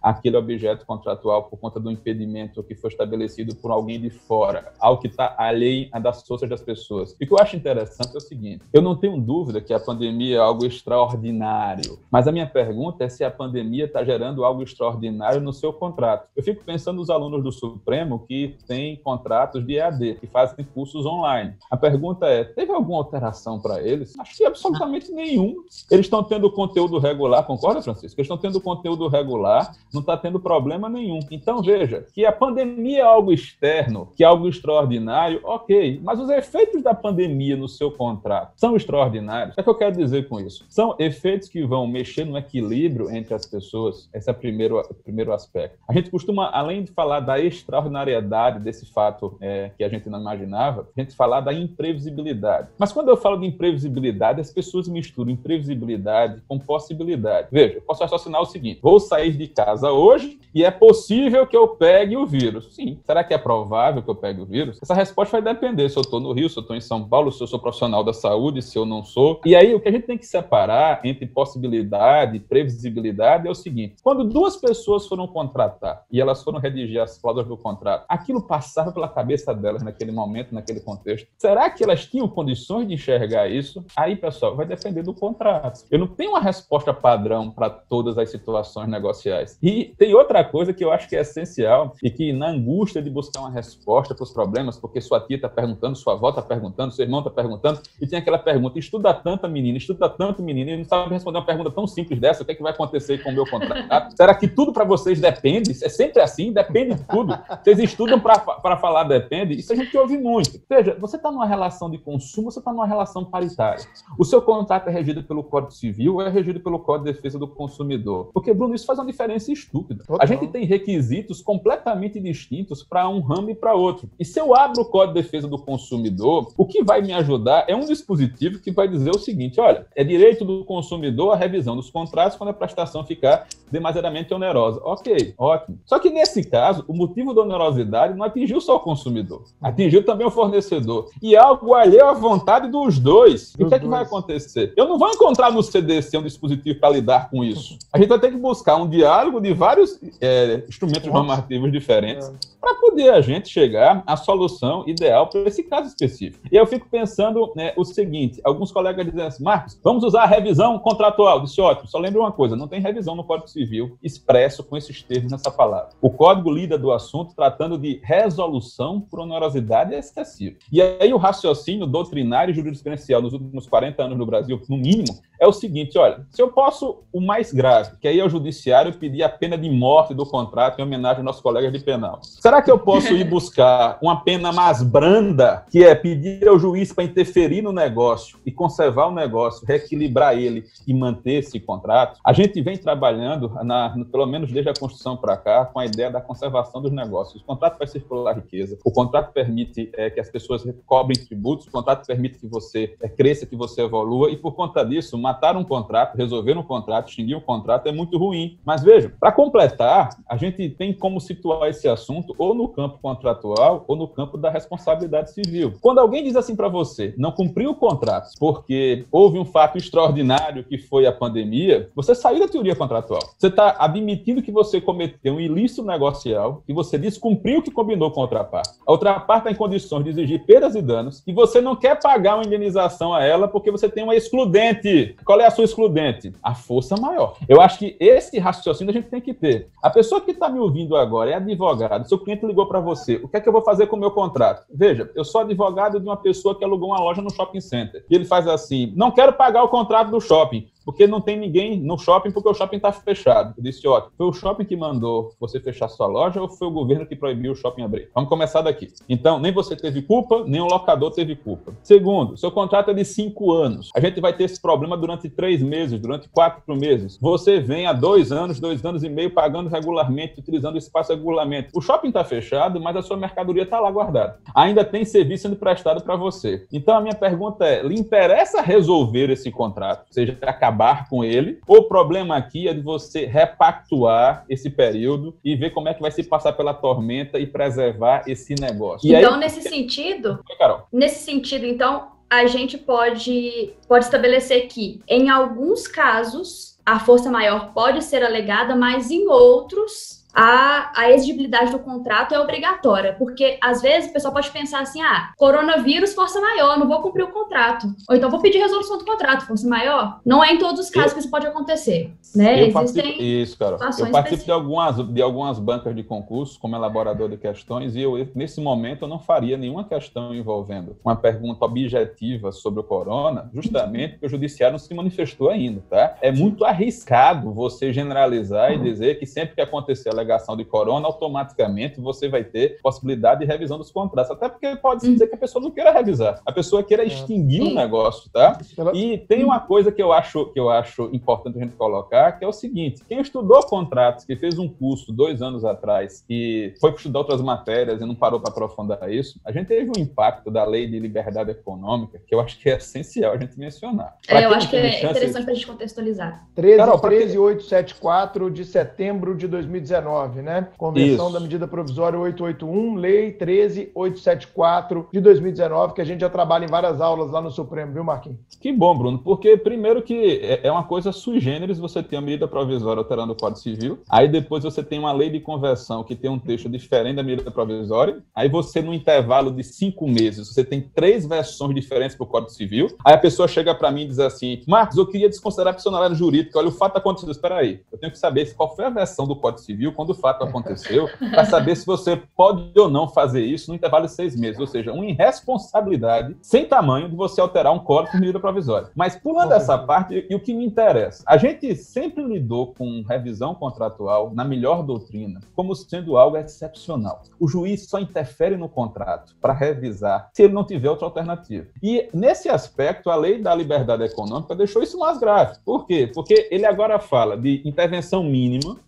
aquele 0.03 0.37
objeto 0.37 0.85
contratual 0.85 1.45
por 1.45 1.59
conta 1.59 1.81
do 1.81 1.91
impedimento 1.91 2.63
que 2.63 2.75
foi 2.75 2.91
estabelecido 2.91 3.57
por 3.57 3.71
alguém 3.71 3.99
de 3.99 4.11
fora, 4.11 4.73
algo 4.79 5.01
que 5.01 5.09
está 5.09 5.35
além 5.39 5.89
das 6.03 6.27
forças 6.27 6.51
das 6.51 6.61
pessoas. 6.61 7.17
E 7.19 7.25
o 7.25 7.27
que 7.27 7.33
eu 7.33 7.39
acho 7.39 7.57
interessante 7.57 8.15
é 8.15 8.19
o 8.19 8.21
seguinte: 8.21 8.63
eu 8.73 8.83
não 8.83 8.95
tenho 8.95 9.19
dúvida 9.19 9.61
que 9.61 9.73
a 9.73 9.81
pandemia 9.81 10.37
é 10.37 10.39
algo 10.39 10.67
extraordinário, 10.67 11.99
mas 12.11 12.29
a 12.29 12.33
minha 12.33 12.47
pergunta 12.47 12.90
é 12.99 13.09
se 13.09 13.25
a 13.25 13.31
pandemia 13.31 13.85
está 13.85 14.03
gerando 14.05 14.45
algo 14.45 14.63
extraordinário 14.63 15.41
no 15.41 15.53
seu 15.53 15.73
contrato. 15.73 16.29
Eu 16.35 16.43
fico 16.43 16.65
pensando 16.65 16.97
nos 16.97 17.11
alunos 17.11 17.43
do 17.43 17.53
Supremo 17.53 18.25
que 18.27 18.57
têm 18.67 18.97
contratos 18.97 19.65
de 19.65 19.77
EAD, 19.77 20.17
que 20.21 20.27
fazem 20.27 20.65
cursos 20.65 21.07
online. 21.07 21.55
A 21.71 21.77
pergunta 21.77 22.27
é: 22.27 22.45
teve 22.45 22.73
alguma 22.73 22.99
alteração 22.99 23.61
para 23.61 23.83
eles? 23.83 24.19
Acho 24.19 24.37
que 24.37 24.45
absolutamente 24.45 25.13
nenhum. 25.13 25.57
Eles 25.91 26.07
estão 26.07 26.23
tendo 26.23 26.51
conteúdo 26.51 26.99
regular, 26.99 27.45
concorda, 27.45 27.83
Francisco? 27.83 28.21
Eles 28.21 28.27
estão 28.27 28.39
tendo 28.39 28.61
conteúdo 28.61 29.09
regular, 29.09 29.75
não 29.93 30.01
está 30.01 30.17
tendo 30.17 30.41
problema 30.41 30.89
nenhum. 30.89 31.21
Então, 31.31 31.63
veja, 31.63 32.07
que 32.13 32.25
a 32.25 32.33
pandemia 32.33 33.01
é 33.01 33.03
algo 33.03 33.33
externo 33.33 34.11
que 34.17 34.25
é 34.25 34.27
algo 34.27 34.49
extraordinário, 34.49 35.41
ok, 35.45 36.01
mas 36.03 36.19
os 36.21 36.29
efeitos 36.29 36.83
da 36.83 36.95
pandemia 36.95 37.57
no 37.57 37.69
seu 37.69 37.91
contrato 37.91 38.53
são 38.57 38.77
extraordinários. 38.77 39.53
O 39.53 39.55
que, 39.55 39.61
é 39.61 39.65
que 39.65 39.71
eu 39.71 39.75
quero 39.75 39.97
dizer 39.97 40.29
com 40.29 40.41
isso? 40.41 40.65
São 40.69 40.95
efeitos 40.99 41.49
que 41.49 41.65
vão 41.65 41.87
mexer 41.87 42.25
no 42.25 42.37
equilíbrio 42.37 42.80
entre 42.87 43.35
as 43.35 43.47
pessoas. 43.47 44.09
Esse 44.15 44.29
é 44.29 44.33
o 44.33 44.37
primeiro, 44.37 44.83
primeiro 45.03 45.33
aspecto. 45.33 45.79
A 45.89 45.93
gente 45.93 46.11
costuma, 46.11 46.49
além 46.51 46.85
de 46.85 46.93
falar 46.93 47.21
da 47.21 47.39
extraordinariedade 47.39 48.61
desse 48.61 48.87
fato 48.87 49.37
é, 49.41 49.71
que 49.77 49.85
a 49.85 49.89
gente 49.89 50.09
não 50.09 50.21
imaginava, 50.21 50.89
a 50.97 51.01
gente 51.01 51.15
falar 51.15 51.41
da 51.41 51.53
imprevisibilidade. 51.53 52.69
Mas 52.79 52.93
quando 52.93 53.09
eu 53.09 53.17
falo 53.17 53.39
de 53.39 53.47
imprevisibilidade, 53.47 54.41
as 54.41 54.53
pessoas 54.53 54.89
misturam 54.89 55.31
imprevisibilidade 55.31 56.43
com 56.49 56.59
possibilidade. 56.59 57.49
Veja, 57.51 57.75
eu 57.75 57.83
posso 57.83 58.03
raciocinar 58.03 58.41
o 58.41 58.47
seguinte: 58.47 58.81
vou 58.83 59.01
sair 59.01 59.33
de 59.33 59.49
casa 59.49 59.91
hoje 59.91 60.39
e 60.55 60.65
é 60.65 60.71
possível 60.71 61.47
que 61.47 61.57
eu 61.57 61.69
pegue 61.69 62.17
o 62.17 62.27
vírus. 62.27 62.75
Sim. 62.75 62.99
Será 63.05 63.23
que 63.23 63.35
é 63.35 63.39
provável 63.39 64.03
que 64.03 64.11
eu 64.11 64.15
pegue 64.15 64.41
o 64.41 64.47
vírus? 64.47 64.79
Essa 64.83 64.95
resposta 64.95 65.41
vai 65.41 65.55
depender 65.55 65.89
se 65.89 65.97
eu 65.97 66.03
estou 66.03 66.21
no 66.21 66.33
Rio, 66.33 66.49
se 66.49 66.59
eu 66.59 66.63
estou 66.63 66.77
em 66.77 66.81
São 66.81 67.07
Paulo, 67.07 67.31
se 67.31 67.43
eu 67.43 67.47
sou 67.47 67.59
profissional 67.59 68.03
da 68.03 68.13
saúde, 68.13 68.63
se 68.63 68.77
eu 68.77 68.85
não 68.85 69.05
sou. 69.05 69.41
E 69.45 69.55
aí, 69.55 69.75
o 69.75 69.81
que 69.81 69.89
a 69.89 69.93
gente 69.93 70.07
tem 70.07 70.19
que 70.19 70.27
separar 70.27 71.01
entre 71.05 71.27
possibilidade 71.27 72.37
e 72.37 72.41
previsibilidade 72.71 73.47
é 73.47 73.51
o 73.51 73.55
seguinte: 73.55 73.97
quando 74.03 74.25
duas 74.25 74.57
pessoas 74.57 75.07
foram 75.07 75.27
contratar 75.27 76.05
e 76.11 76.21
elas 76.21 76.43
foram 76.43 76.59
redigir 76.59 77.01
as 77.01 77.19
cláusulas 77.19 77.49
do 77.49 77.57
contrato, 77.57 78.05
aquilo 78.09 78.43
passava 78.43 78.93
pela 78.93 79.09
cabeça 79.09 79.55
delas 79.55 79.83
naquele 79.83 80.13
momento, 80.13 80.55
naquele 80.55 80.81
contexto. 80.81 81.29
Será 81.39 81.69
que 81.71 81.83
elas 81.83 82.07
tinham 82.07 82.29
condições 82.29 82.87
de 82.87 82.95
enxergar 82.95 83.49
isso? 83.49 83.85
Aí, 83.97 84.17
pessoal, 84.17 84.57
vai 84.57 84.67
depender 84.67 85.03
do 85.03 85.15
contrato. 85.15 85.85
Eu 85.91 85.99
não 85.99 86.07
tenho 86.07 86.31
uma 86.31 86.41
resposta 86.41 86.95
padrão 86.95 87.51
para 87.51 87.69
todas 87.69 88.17
as 88.17 88.31
situações 88.31 88.89
negociais. 88.89 89.59
E 89.63 89.95
tem 89.99 90.15
outra 90.15 90.45
coisa 90.45 90.73
que 90.73 90.85
eu 90.85 90.93
acho 90.93 91.09
que 91.09 91.17
é 91.17 91.21
essencial 91.21 91.95
e 92.03 92.11
que 92.11 92.33
na 92.33 92.51
angústia 92.51 93.03
de 93.03 93.11
buscar 93.11 93.41
uma 93.41 93.51
resposta 93.51 94.15
para 94.15 94.25
os 94.25 94.33
problemas, 94.33 94.79
porque 94.79 95.01
sua 95.01 95.21
tia 95.21 95.37
está 95.37 95.49
perguntando, 95.49 95.97
sua 95.97 96.15
avó 96.15 96.31
está 96.31 96.43
perguntando, 96.43 96.93
seu 96.93 97.05
irmão 97.05 97.21
está 97.21 97.31
perguntando, 97.31 97.81
e 98.01 98.07
tem 98.07 98.19
aquela 98.19 98.39
pergunta: 98.39 98.79
estuda 98.79 99.13
tanto, 99.13 99.49
menina, 99.49 99.79
estuda 99.79 100.09
tanto, 100.09 100.43
menina, 100.43 100.71
e 100.71 100.77
não 100.77 100.85
sabe 100.85 101.13
responder 101.13 101.39
uma 101.39 101.47
pergunta 101.47 101.71
tão 101.71 101.87
simples 101.87 102.21
dessa, 102.21 102.43
o 102.43 102.47
que, 102.47 102.53
é 102.53 102.55
que 102.55 102.60
vai 102.63 102.73
acontecer 102.73 103.23
com 103.23 103.31
o 103.31 103.33
meu 103.33 103.49
contrato? 103.49 104.17
Será 104.17 104.35
que 104.35 104.49
tudo 104.49 104.73
para 104.73 104.85
vocês 104.85 105.21
depende? 105.21 105.71
É 105.83 105.89
sempre 105.89 106.21
assim, 106.21 106.53
depende 106.53 106.95
de 106.95 107.03
tudo. 107.05 107.39
Vocês 107.63 107.79
estudam 107.79 108.21
para 108.21 108.77
falar 108.77 109.05
depende? 109.05 109.55
Isso 109.55 109.73
a 109.73 109.77
gente 109.77 109.97
ouve 109.97 110.19
muito. 110.19 110.61
Veja, 110.69 110.97
você 110.99 111.17
está 111.17 111.31
numa 111.31 111.47
relação 111.47 111.91
de 111.91 111.99
consumo, 111.99 112.51
você 112.51 112.59
está 112.59 112.73
numa 112.73 112.87
relação 112.87 113.25
paritária. 113.25 113.85
O 114.19 114.25
seu 114.25 114.43
contrato 114.43 114.89
é 114.89 114.93
regido 114.93 115.23
pelo 115.23 115.43
Código 115.43 115.73
Civil 115.73 116.15
ou 116.15 116.23
é 116.23 116.29
regido 116.29 116.61
pelo 116.61 116.79
Código 116.79 117.07
de 117.07 117.13
Defesa 117.13 117.39
do 117.39 117.49
Consumidor? 117.49 118.31
Porque, 118.33 118.53
Bruno, 118.53 118.75
isso 118.75 118.87
faz 118.87 118.99
uma 118.99 119.07
diferença 119.07 119.53
estúpida. 119.53 120.05
Total. 120.05 120.19
A 120.21 120.27
gente 120.27 120.47
tem 120.49 120.65
requisitos 120.65 121.41
completamente 121.43 122.21
distintos 122.21 122.83
para 122.83 123.09
um 123.09 123.21
ramo 123.21 123.51
e 123.51 123.55
para 123.55 123.75
outro. 123.75 124.11
E 124.19 124.25
se 124.25 124.39
eu 124.41 124.55
abro 124.55 124.83
o 124.83 124.85
Código 124.85 125.15
de 125.15 125.23
Defesa 125.23 125.49
do 125.49 125.59
Consumidor, 125.59 126.53
o 126.57 126.67
que 126.67 126.83
vai 126.83 127.01
me 127.01 127.13
ajudar 127.13 127.65
é 127.69 127.75
um 127.75 127.87
dispositivo 127.87 128.59
que 128.59 128.71
vai 128.71 128.89
dizer 128.89 129.11
o 129.11 129.19
seguinte: 129.19 129.61
olha, 129.61 129.87
é 129.95 130.05
direito 130.05 130.45
do 130.45 130.65
consumidor 130.65 131.33
a 131.33 131.37
revisão 131.37 131.77
dos 131.77 131.91
contratos 131.91 132.37
quando 132.37 132.50
a 132.51 132.55
prestação 132.55 133.05
ficar 133.05 133.47
demasiadamente 133.71 134.33
onerosa. 134.35 134.81
Ok, 134.83 135.35
ótimo. 135.39 135.79
Só 135.85 135.99
que 135.99 136.11
nesse 136.11 136.45
caso, 136.45 136.85
o 136.89 136.93
motivo 136.93 137.33
da 137.33 137.43
onerosidade 137.43 138.17
não 138.17 138.25
atingiu 138.25 138.61
só 138.61 138.77
o 138.77 138.81
consumidor, 138.81 139.45
atingiu 139.61 140.05
também 140.05 140.27
o 140.27 140.31
fornecedor. 140.31 141.09
E 141.23 141.37
algo 141.37 141.75
alheio 141.75 142.09
à 142.09 142.13
vontade 142.13 142.69
dos 142.69 142.99
dois. 142.99 143.55
E 143.59 143.65
o 143.65 143.69
que 143.69 143.75
é 143.75 143.79
que 143.79 143.87
vai 143.87 144.03
acontecer? 144.03 144.73
Eu 144.77 144.89
não 144.89 144.99
vou 144.99 145.09
encontrar 145.09 145.51
no 145.51 145.63
CDC 145.63 146.19
um 146.19 146.23
dispositivo 146.23 146.79
para 146.81 146.91
lidar 146.91 147.31
com 147.31 147.45
isso. 147.45 147.79
A 147.93 147.99
gente 147.99 148.09
vai 148.09 148.19
ter 148.19 148.31
que 148.31 148.37
buscar 148.37 148.77
um 148.77 148.89
diálogo 148.89 149.41
de 149.41 149.53
vários 149.53 149.99
é, 150.21 150.65
instrumentos 150.69 151.11
normativos 151.11 151.71
diferentes 151.71 152.29
é. 152.29 152.50
Para 152.61 152.75
poder 152.75 153.11
a 153.11 153.21
gente 153.21 153.49
chegar 153.49 154.03
à 154.07 154.17
solução 154.17 154.85
ideal 154.87 155.29
para 155.29 155.41
esse 155.43 155.63
caso 155.63 155.89
específico. 155.89 156.47
E 156.51 156.57
eu 156.57 156.67
fico 156.67 156.89
pensando 156.89 157.53
né, 157.57 157.73
o 157.77 157.85
seguinte: 157.85 158.41
alguns 158.45 158.71
colegas 158.71 159.07
dizem 159.07 159.23
assim, 159.23 159.43
Marcos, 159.43 159.79
vamos 159.83 160.05
usar 160.05 160.23
a 160.23 160.27
revisão 160.27 160.79
contratual. 160.79 161.41
Disse 161.41 161.61
ótimo, 161.61 161.89
só 161.89 161.99
lembra 161.99 162.21
uma 162.21 162.33
coisa: 162.33 162.57
não 162.57 162.69
tem 162.69 162.81
revisão 162.81 163.15
no 163.15 163.25
Código 163.25 163.49
Civil 163.49 163.97
expresso 164.03 164.63
com 164.63 164.77
esses 164.77 165.03
termos 165.03 165.33
nessa 165.33 165.51
palavra. 165.51 165.91
O 166.01 166.11
Código 166.11 166.51
lida 166.51 166.77
do 166.77 166.93
assunto 166.93 167.35
tratando 167.35 167.79
de 167.79 168.01
resolução 168.03 169.01
por 169.01 169.21
onerosidade 169.21 169.95
excessiva. 169.95 170.57
E 170.71 170.83
aí 170.83 171.13
o 171.13 171.19
raciocínio 171.19 171.87
doutrinário 171.87 172.53
e 172.53 172.55
jurisprudencial 172.55 173.23
nos 173.23 173.33
últimos 173.33 173.67
40 173.67 174.03
anos 174.03 174.19
no 174.19 174.27
Brasil, 174.27 174.61
no 174.69 174.77
mínimo, 174.77 175.19
é 175.41 175.47
o 175.47 175.53
seguinte: 175.53 175.99
olha, 175.99 176.27
se 176.31 176.41
eu 176.41 176.53
posso, 176.53 177.03
o 177.13 177.21
mais 177.21 177.53
grave, 177.53 177.97
que 177.99 178.07
aí 178.07 178.21
é 178.21 178.25
o 178.25 178.29
judiciário 178.29 178.93
pedir 178.93 179.23
a 179.23 179.29
pena 179.29 179.57
de 179.57 179.71
morte 179.71 180.13
do 180.13 180.27
contrato 180.27 180.79
em 180.79 180.83
homenagem 180.83 181.19
aos 181.19 181.25
nossos 181.25 181.43
colegas 181.43 181.73
de 181.73 181.79
penal. 181.81 182.21
Será 182.23 182.61
que 182.61 182.71
eu 182.71 182.79
posso 182.79 183.15
ir 183.15 183.25
buscar 183.25 183.99
uma 184.03 184.23
pena 184.23 184.53
mais 184.53 184.83
branda, 184.83 185.65
que 185.71 185.83
é 185.83 185.95
pedir 185.95 186.47
ao 186.47 186.59
juiz 186.59 186.93
para 186.93 187.05
interferir 187.05 187.63
no 187.63 187.73
negócio 187.73 188.39
e 188.45 188.53
conservar 188.53 189.07
o 189.07 189.15
negócio, 189.15 189.67
reequilibrar 189.67 190.37
ele 190.37 190.65
e 190.87 190.93
manter 190.93 191.39
esse 191.39 191.59
contrato? 191.59 192.21
A 192.25 192.33
gente 192.33 192.61
vem 192.61 192.77
trabalhando, 192.77 193.49
na, 193.65 193.95
pelo 194.13 194.27
menos 194.27 194.53
desde 194.53 194.71
a 194.71 194.75
construção 194.75 195.17
para 195.17 195.37
cá, 195.37 195.65
com 195.65 195.79
a 195.79 195.87
ideia 195.87 196.11
da 196.11 196.21
conservação 196.21 196.83
dos 196.83 196.93
negócios. 196.93 197.43
O 197.43 197.47
contrato 197.47 197.79
vai 197.79 197.87
circular 197.87 198.37
riqueza, 198.37 198.79
o 198.85 198.91
contrato 198.91 199.33
permite 199.33 199.91
é, 199.95 200.11
que 200.11 200.21
as 200.21 200.29
pessoas 200.29 200.63
cobrem 200.85 201.19
tributos, 201.19 201.67
o 201.67 201.71
contrato 201.71 202.07
permite 202.07 202.39
que 202.39 202.47
você 202.47 202.95
é, 203.01 203.09
cresça, 203.09 203.47
que 203.47 203.57
você 203.57 203.83
evolua, 203.83 204.31
e 204.31 204.37
por 204.37 204.53
conta 204.53 204.85
disso, 204.85 205.17
matar 205.31 205.57
um 205.57 205.63
contrato, 205.63 206.17
resolver 206.17 206.59
um 206.59 206.63
contrato, 206.63 207.09
extinguir 207.09 207.37
um 207.37 207.41
contrato 207.41 207.87
é 207.89 207.93
muito 207.93 208.19
ruim. 208.19 208.59
Mas 208.65 208.83
veja, 208.83 209.13
para 209.21 209.31
completar, 209.31 210.11
a 210.29 210.37
gente 210.37 210.69
tem 210.71 210.93
como 210.93 211.21
situar 211.21 211.69
esse 211.69 211.89
assunto 211.89 212.35
ou 212.37 212.53
no 212.53 212.69
campo 212.69 212.99
contratual 213.01 213.85
ou 213.87 213.95
no 213.95 214.09
campo 214.09 214.37
da 214.37 214.51
responsabilidade 214.51 215.33
civil. 215.33 215.75
Quando 215.81 216.01
alguém 216.01 216.25
diz 216.25 216.35
assim 216.35 216.57
para 216.57 216.69
você, 216.69 217.15
não 217.17 217.31
cumpriu 217.31 217.71
o 217.71 217.75
contrato 217.75 218.31
porque 218.39 219.07
houve 219.13 219.39
um 219.39 219.45
fato 219.45 219.79
extraordinário 219.79 220.65
que 220.65 220.77
foi 220.77 221.07
a 221.07 221.13
pandemia, 221.13 221.89
você 221.95 222.15
saiu 222.15 222.41
da 222.41 222.49
teoria 222.49 222.75
contratual. 222.75 223.23
Você 223.39 223.47
está 223.47 223.77
admitindo 223.79 224.43
que 224.43 224.51
você 224.51 224.81
cometeu 224.81 225.35
um 225.35 225.41
ilícito 225.41 225.85
negocial, 225.85 226.63
que 226.67 226.73
você 226.73 226.99
descumpriu 226.99 227.61
o 227.61 227.63
que 227.63 227.71
combinou 227.71 228.11
com 228.11 228.21
a 228.21 228.25
outra 228.25 228.43
parte. 228.43 228.71
A 228.85 228.91
outra 228.91 229.21
parte 229.21 229.43
está 229.43 229.51
em 229.53 229.55
condições 229.55 230.03
de 230.03 230.11
exigir 230.11 230.45
perdas 230.45 230.75
e 230.75 230.83
danos 230.83 231.23
e 231.27 231.33
você 231.33 231.61
não 231.61 231.77
quer 231.77 232.01
pagar 232.01 232.35
uma 232.35 232.45
indenização 232.45 233.15
a 233.15 233.23
ela 233.23 233.47
porque 233.47 233.71
você 233.71 233.89
tem 233.89 234.03
uma 234.03 234.17
excludente. 234.17 235.15
Qual 235.25 235.41
é 235.41 235.47
a 235.47 235.51
sua 235.51 235.65
excludente? 235.65 236.33
A 236.43 236.55
força 236.55 236.97
maior. 236.97 237.37
Eu 237.49 237.61
acho 237.61 237.79
que 237.79 237.97
esse 238.01 238.39
raciocínio 238.39 238.91
a 238.91 238.95
gente 238.95 239.09
tem 239.09 239.21
que 239.21 239.35
ter. 239.35 239.69
A 239.83 239.91
pessoa 239.91 240.21
que 240.21 240.31
está 240.31 240.49
me 240.49 240.59
ouvindo 240.59 240.97
agora 240.97 241.31
é 241.31 241.35
advogado, 241.35 242.09
seu 242.09 242.19
cliente 242.19 242.47
ligou 242.47 242.67
para 242.67 242.81
você, 242.81 243.17
o 243.17 243.29
que 243.29 243.37
é 243.37 243.41
que 243.41 243.49
eu 243.49 243.53
vou 243.53 243.63
fazer 243.63 243.87
com 243.87 243.97
o 243.97 244.01
meu 244.01 244.11
contrato? 244.11 244.67
Veja, 244.73 245.11
eu 245.15 245.25
sou 245.25 245.41
advogado 245.41 246.01
de 246.01 246.07
uma 246.07 246.17
pessoa 246.17 246.57
que 246.57 246.65
alugou 246.65 246.91
uma 246.91 247.01
loja 247.01 247.23
no 247.23 247.31
shopping 247.31 247.61
center. 247.61 248.05
E 248.09 248.15
ele 248.15 248.25
faz 248.25 248.47
assim: 248.47 248.93
não 248.97 249.11
quero 249.11 249.33
pagar 249.33 249.63
o 249.63 249.69
contrato 249.69 250.11
do 250.11 250.21
shopping 250.21 250.69
porque 250.91 251.07
não 251.07 251.21
tem 251.21 251.39
ninguém 251.39 251.79
no 251.79 251.97
shopping, 251.97 252.33
porque 252.33 252.49
o 252.49 252.55
shopping 252.55 252.79
está 252.79 252.91
fechado. 252.91 253.55
Eu 253.57 253.63
disse, 253.63 253.87
ó, 253.87 254.09
foi 254.19 254.27
o 254.27 254.33
shopping 254.33 254.65
que 254.65 254.77
mandou 254.77 255.31
você 255.39 255.61
fechar 255.61 255.89
sua 255.89 256.09
loja 256.09 256.43
ou 256.43 256.49
foi 256.49 256.67
o 256.67 256.71
governo 256.73 257.07
que 257.07 257.15
proibiu 257.15 257.53
o 257.53 257.55
shopping 257.55 257.83
abrir? 257.83 258.11
Vamos 258.13 258.29
começar 258.29 258.61
daqui. 258.61 258.89
Então, 259.09 259.39
nem 259.39 259.53
você 259.53 259.77
teve 259.77 260.03
culpa, 260.03 260.43
nem 260.45 260.61
o 260.61 260.67
locador 260.67 261.13
teve 261.13 261.37
culpa. 261.37 261.73
Segundo, 261.81 262.37
seu 262.37 262.51
contrato 262.51 262.91
é 262.91 262.95
de 262.95 263.05
cinco 263.05 263.53
anos. 263.53 263.91
A 263.95 264.01
gente 264.01 264.21
vai 264.21 264.37
ter 264.37 264.43
esse 264.43 264.61
problema 264.61 264.97
durante 264.97 265.29
três 265.29 265.63
meses, 265.63 266.01
durante 266.01 266.29
quatro 266.29 266.75
meses. 266.75 267.17
Você 267.21 267.61
vem 267.61 267.87
há 267.87 267.93
dois 267.93 268.33
anos, 268.33 268.59
dois 268.59 268.85
anos 268.85 269.05
e 269.05 269.09
meio 269.09 269.31
pagando 269.31 269.71
regularmente, 269.71 270.41
utilizando 270.41 270.75
o 270.75 270.79
espaço 270.79 271.13
regularmente. 271.13 271.69
O 271.73 271.81
shopping 271.81 272.09
está 272.09 272.25
fechado, 272.25 272.81
mas 272.81 272.97
a 272.97 273.03
sua 273.03 273.17
mercadoria 273.17 273.63
está 273.63 273.79
lá 273.79 273.93
guardada. 273.93 274.41
Ainda 274.57 274.85
tem 274.85 275.05
serviço 275.05 275.45
sendo 275.45 275.55
prestado 275.55 276.03
para 276.03 276.17
você. 276.17 276.67
Então, 276.73 276.97
a 276.97 277.01
minha 277.01 277.15
pergunta 277.15 277.65
é, 277.65 277.81
lhe 277.81 277.95
interessa 277.95 278.61
resolver 278.61 279.31
esse 279.31 279.53
contrato? 279.53 280.01
Ou 280.09 280.13
seja, 280.13 280.37
acabar 280.43 280.80
acabar 280.81 281.09
com 281.09 281.23
ele. 281.23 281.61
O 281.67 281.83
problema 281.83 282.37
aqui 282.37 282.67
é 282.67 282.73
de 282.73 282.81
você 282.81 283.27
repactuar 283.27 284.45
esse 284.49 284.71
período 284.71 285.37
e 285.45 285.55
ver 285.55 285.71
como 285.71 285.89
é 285.89 285.95
que 285.95 286.01
vai 286.01 286.11
se 286.11 286.23
passar 286.23 286.55
pela 286.55 286.73
tormenta 286.73 287.39
e 287.39 287.47
preservar 287.47 288.25
esse 288.27 288.55
negócio. 288.55 289.07
E 289.07 289.15
então, 289.15 289.35
aí... 289.35 289.41
nesse 289.41 289.63
sentido, 289.63 290.41
Oi, 290.49 290.57
Carol. 290.57 290.87
nesse 290.93 291.25
sentido, 291.25 291.67
então, 291.67 292.13
a 292.29 292.47
gente 292.47 292.79
pode, 292.79 293.75
pode 293.87 294.05
estabelecer 294.07 294.69
que, 294.69 295.01
em 295.07 295.29
alguns 295.29 295.87
casos, 295.87 296.79
a 296.87 296.99
força 296.99 297.31
maior 297.31 297.73
pode 297.73 298.03
ser 298.03 298.25
alegada, 298.25 298.75
mas 298.75 299.11
em 299.11 299.29
outros 299.29 300.20
a, 300.35 300.93
a 300.95 301.11
exigibilidade 301.11 301.73
do 301.73 301.79
contrato 301.79 302.35
é 302.35 302.41
obrigatória, 302.41 303.15
porque 303.19 303.59
às 303.61 303.83
vezes 303.83 304.11
o 304.11 304.13
pessoal 304.13 304.33
pode 304.33 304.51
pensar 304.51 304.81
assim: 304.81 305.01
ah, 305.03 305.33
coronavírus, 305.37 306.15
força 306.15 306.41
maior, 306.41 306.79
não 306.79 306.89
vou 306.89 307.01
cumprir 307.01 307.25
o 307.25 307.33
contrato. 307.33 307.87
Ou 308.09 308.17
então 308.17 308.31
vou 308.31 308.41
pedir 308.41 308.59
resolução 308.59 308.99
do 308.99 309.05
contrato, 309.05 309.47
força 309.47 309.69
maior. 309.69 310.21
Não 310.25 310.43
é 310.43 310.53
em 310.53 310.59
todos 310.59 310.81
os 310.81 310.91
casos 310.91 311.11
eu, 311.11 311.15
que 311.15 311.21
isso 311.21 311.31
pode 311.31 311.47
acontecer. 311.47 312.13
Né? 312.35 312.69
Existem 312.69 313.21
isso, 313.21 313.59
cara. 313.59 313.77
Eu 313.99 314.11
participo 314.11 314.45
de 314.45 314.53
algumas, 314.53 314.97
de 314.97 315.23
algumas 315.23 315.59
bancas 315.59 315.95
de 315.95 316.03
concurso 316.03 316.59
como 316.59 316.77
elaborador 316.77 317.29
de 317.29 317.37
questões, 317.37 317.97
e 317.97 318.03
eu, 318.03 318.29
nesse 318.35 318.61
momento, 318.61 319.05
eu 319.05 319.09
não 319.09 319.19
faria 319.19 319.57
nenhuma 319.57 319.85
questão 319.85 320.35
envolvendo 320.35 320.97
uma 321.05 321.17
pergunta 321.17 321.65
objetiva 321.65 322.53
sobre 322.53 322.81
o 322.81 322.85
corona, 322.85 323.51
justamente 323.53 324.13
porque 324.13 324.27
o 324.27 324.29
judiciário 324.29 324.73
não 324.73 324.79
se 324.79 324.93
manifestou 324.95 325.51
ainda, 325.51 325.83
tá? 325.89 326.17
É 326.21 326.31
muito 326.31 326.65
arriscado 326.65 327.53
você 327.53 327.93
generalizar 327.93 328.73
e 328.73 328.79
dizer 328.79 329.19
que 329.19 329.27
sempre 329.27 329.55
que 329.55 329.61
acontecer 329.61 330.11
alegação 330.21 330.57
de 330.57 330.65
corona, 330.65 331.07
automaticamente 331.07 332.01
você 332.01 332.29
vai 332.29 332.45
ter 332.45 332.81
possibilidade 332.83 333.41
de 333.41 333.47
revisão 333.47 333.79
dos 333.79 333.91
contratos. 333.91 334.31
Até 334.31 334.49
porque 334.49 334.77
pode 334.77 335.03
se 335.03 335.13
dizer 335.13 335.27
que 335.29 335.35
a 335.35 335.39
pessoa 335.39 335.63
não 335.63 335.71
queira 335.71 335.93
revisar, 335.93 336.41
a 336.45 336.53
pessoa 336.53 336.83
queira 336.83 337.03
é. 337.03 337.07
extinguir 337.07 337.63
o 337.63 337.75
negócio, 337.75 338.31
tá? 338.31 338.59
E 338.95 339.19
tem 339.19 339.45
uma 339.45 339.61
coisa 339.61 339.91
que 339.91 340.03
eu 340.03 340.13
acho 340.13 340.47
que 340.47 340.61
eu 340.61 340.71
acho 340.71 341.11
importante 341.13 341.59
a 341.59 341.63
gente 341.63 341.77
colocar, 341.77 342.33
que 342.33 342.45
é 342.45 342.49
o 342.49 342.53
seguinte: 342.53 343.03
quem 343.09 343.21
estudou 343.21 343.63
contratos, 343.63 344.25
que 344.25 344.37
fez 344.37 344.59
um 344.59 344.69
curso 344.69 345.13
dois 345.13 345.43
anos 345.43 345.65
atrás 345.65 346.25
e 346.29 346.75
foi 346.81 346.91
estudar 346.93 347.21
outras 347.21 347.41
matérias 347.41 348.01
e 348.01 348.05
não 348.05 348.15
parou 348.15 348.41
para 348.41 348.51
aprofundar 348.51 349.11
isso, 349.11 349.41
a 349.45 349.53
gente 349.53 349.67
teve 349.67 349.91
um 349.97 350.01
impacto 350.01 350.51
da 350.51 350.65
lei 350.65 350.87
de 350.87 350.99
liberdade 350.99 351.51
econômica 351.51 352.21
que 352.27 352.35
eu 352.35 352.41
acho 352.41 352.59
que 352.59 352.69
é 352.69 352.77
essencial 352.77 353.33
a 353.33 353.39
gente 353.39 353.59
mencionar. 353.59 354.17
É, 354.29 354.45
eu 354.45 354.53
acho 354.53 354.69
que 354.69 354.77
é 354.77 354.91
chance... 354.93 355.07
interessante 355.07 355.45
para 355.45 355.53
a 355.53 355.55
gente 355.55 355.67
contextualizar. 355.67 356.47
13, 356.55 356.77
Carol, 356.77 356.99
13874 356.99 358.51
de 358.51 358.65
setembro 358.65 359.37
de 359.37 359.47
2019, 359.49 360.10
né? 360.43 360.69
Convenção 360.77 361.27
isso. 361.27 361.35
da 361.35 361.41
medida 361.41 361.67
provisória 361.67 362.19
881, 362.19 362.95
lei 362.97 363.33
13874 363.33 365.09
de 365.13 365.21
2019, 365.21 365.95
que 365.95 366.01
a 366.01 366.05
gente 366.05 366.21
já 366.21 366.31
trabalha 366.31 366.65
em 366.65 366.69
várias 366.69 367.01
aulas 367.01 367.31
lá 367.31 367.41
no 367.41 367.51
Supremo, 367.51 367.93
viu, 367.93 368.05
Marquinhos? 368.05 368.39
Que 368.61 368.73
bom, 368.73 368.97
Bruno, 368.97 369.19
porque 369.19 369.57
primeiro 369.57 370.03
que 370.03 370.41
é, 370.43 370.67
é 370.67 370.73
uma 370.73 370.85
coisa 370.85 371.13
sui 371.13 371.41
generis 371.41 371.79
você 371.79 372.03
tem 372.03 372.19
a 372.19 372.23
medida 372.23 372.47
provisória 372.47 373.01
alterando 373.01 373.33
o 373.33 373.37
Código 373.37 373.61
Civil, 373.61 373.99
aí 374.09 374.29
depois 374.29 374.65
você 374.65 374.83
tem 374.83 374.99
uma 374.99 375.13
lei 375.13 375.31
de 375.31 375.41
conversão 375.41 376.05
que 376.05 376.15
tem 376.15 376.31
um 376.31 376.39
texto 376.39 376.69
diferente 376.69 377.17
da 377.17 377.23
medida 377.23 377.51
provisória, 377.51 378.23
aí 378.35 378.49
você 378.49 378.83
no 378.83 378.93
intervalo 378.93 379.51
de 379.51 379.63
cinco 379.63 380.07
meses, 380.07 380.49
você 380.49 380.65
tem 380.65 380.81
três 380.81 381.27
versões 381.27 381.75
diferentes 381.75 382.17
para 382.17 382.25
o 382.25 382.27
Código 382.27 382.51
Civil, 382.51 382.89
aí 383.05 383.15
a 383.15 383.19
pessoa 383.19 383.49
chega 383.49 383.75
para 383.75 383.91
mim 383.91 384.03
e 384.03 384.09
diz 384.09 384.19
assim, 384.19 384.63
Marcos, 384.67 384.97
eu 384.97 385.07
queria 385.07 385.29
desconsiderar 385.29 385.73
a 385.73 385.75
personalidade 385.75 386.19
jurídica, 386.19 386.59
olha, 386.59 386.69
o 386.69 386.73
fato 386.73 386.97
aconteceu, 386.97 387.31
espera 387.31 387.57
aí, 387.57 387.81
eu 387.93 387.99
tenho 387.99 388.13
que 388.13 388.19
saber 388.19 388.53
qual 388.55 388.75
foi 388.75 388.85
a 388.85 388.91
versão 388.91 389.27
do 389.27 389.37
Código 389.37 389.61
Civil 389.63 389.93
quando 390.01 390.11
o 390.11 390.15
fato 390.15 390.43
aconteceu, 390.43 391.11
para 391.31 391.45
saber 391.45 391.77
se 391.77 391.85
você 391.85 392.17
pode 392.35 392.73
ou 392.75 392.89
não 392.89 393.07
fazer 393.07 393.43
isso 393.43 393.71
no 393.71 393.77
intervalo 393.77 394.07
de 394.07 394.13
seis 394.13 394.35
meses, 394.35 394.59
ou 394.59 394.67
seja, 394.67 394.95
uma 394.95 395.05
irresponsabilidade 395.05 396.35
sem 396.41 396.65
tamanho 396.65 397.07
de 397.07 397.15
você 397.15 397.39
alterar 397.39 397.71
um 397.71 397.79
código 397.79 398.13
por 398.13 398.21
medida 398.21 398.41
provisória. 398.41 398.89
Mas 398.95 399.15
pulando 399.15 399.53
essa 399.53 399.77
parte, 399.77 400.27
e 400.31 400.35
o 400.35 400.41
que 400.41 400.55
me 400.55 400.65
interessa, 400.65 401.23
a 401.27 401.37
gente 401.37 401.75
sempre 401.75 402.25
lidou 402.25 402.73
com 402.73 403.05
revisão 403.07 403.55
contratual 403.55 404.33
na 404.35 404.43
melhor 404.43 404.83
doutrina 404.83 405.41
como 405.55 405.75
sendo 405.75 406.17
algo 406.17 406.39
excepcional. 406.39 407.25
O 407.39 407.47
juiz 407.47 407.87
só 407.87 407.99
interfere 407.99 408.57
no 408.57 408.71
contrato 408.71 409.37
para 409.39 409.53
revisar 409.53 410.31
se 410.33 410.45
ele 410.45 410.55
não 410.55 410.65
tiver 410.65 410.89
outra 410.89 411.05
alternativa. 411.05 411.67
E 411.83 412.09
nesse 412.15 412.49
aspecto, 412.49 413.11
a 413.11 413.17
lei 413.17 413.43
da 413.43 413.55
liberdade 413.55 414.03
econômica 414.03 414.55
deixou 414.55 414.83
isso 414.83 414.99
mais 414.99 415.19
grave. 415.19 415.59
Por 415.63 415.87
quê? 415.87 416.11
Porque 416.15 416.49
ele 416.51 416.65
agora 416.65 416.99
fala 416.99 417.37
de 417.37 417.61
intervenção 417.67 418.25
mínima 418.25 418.79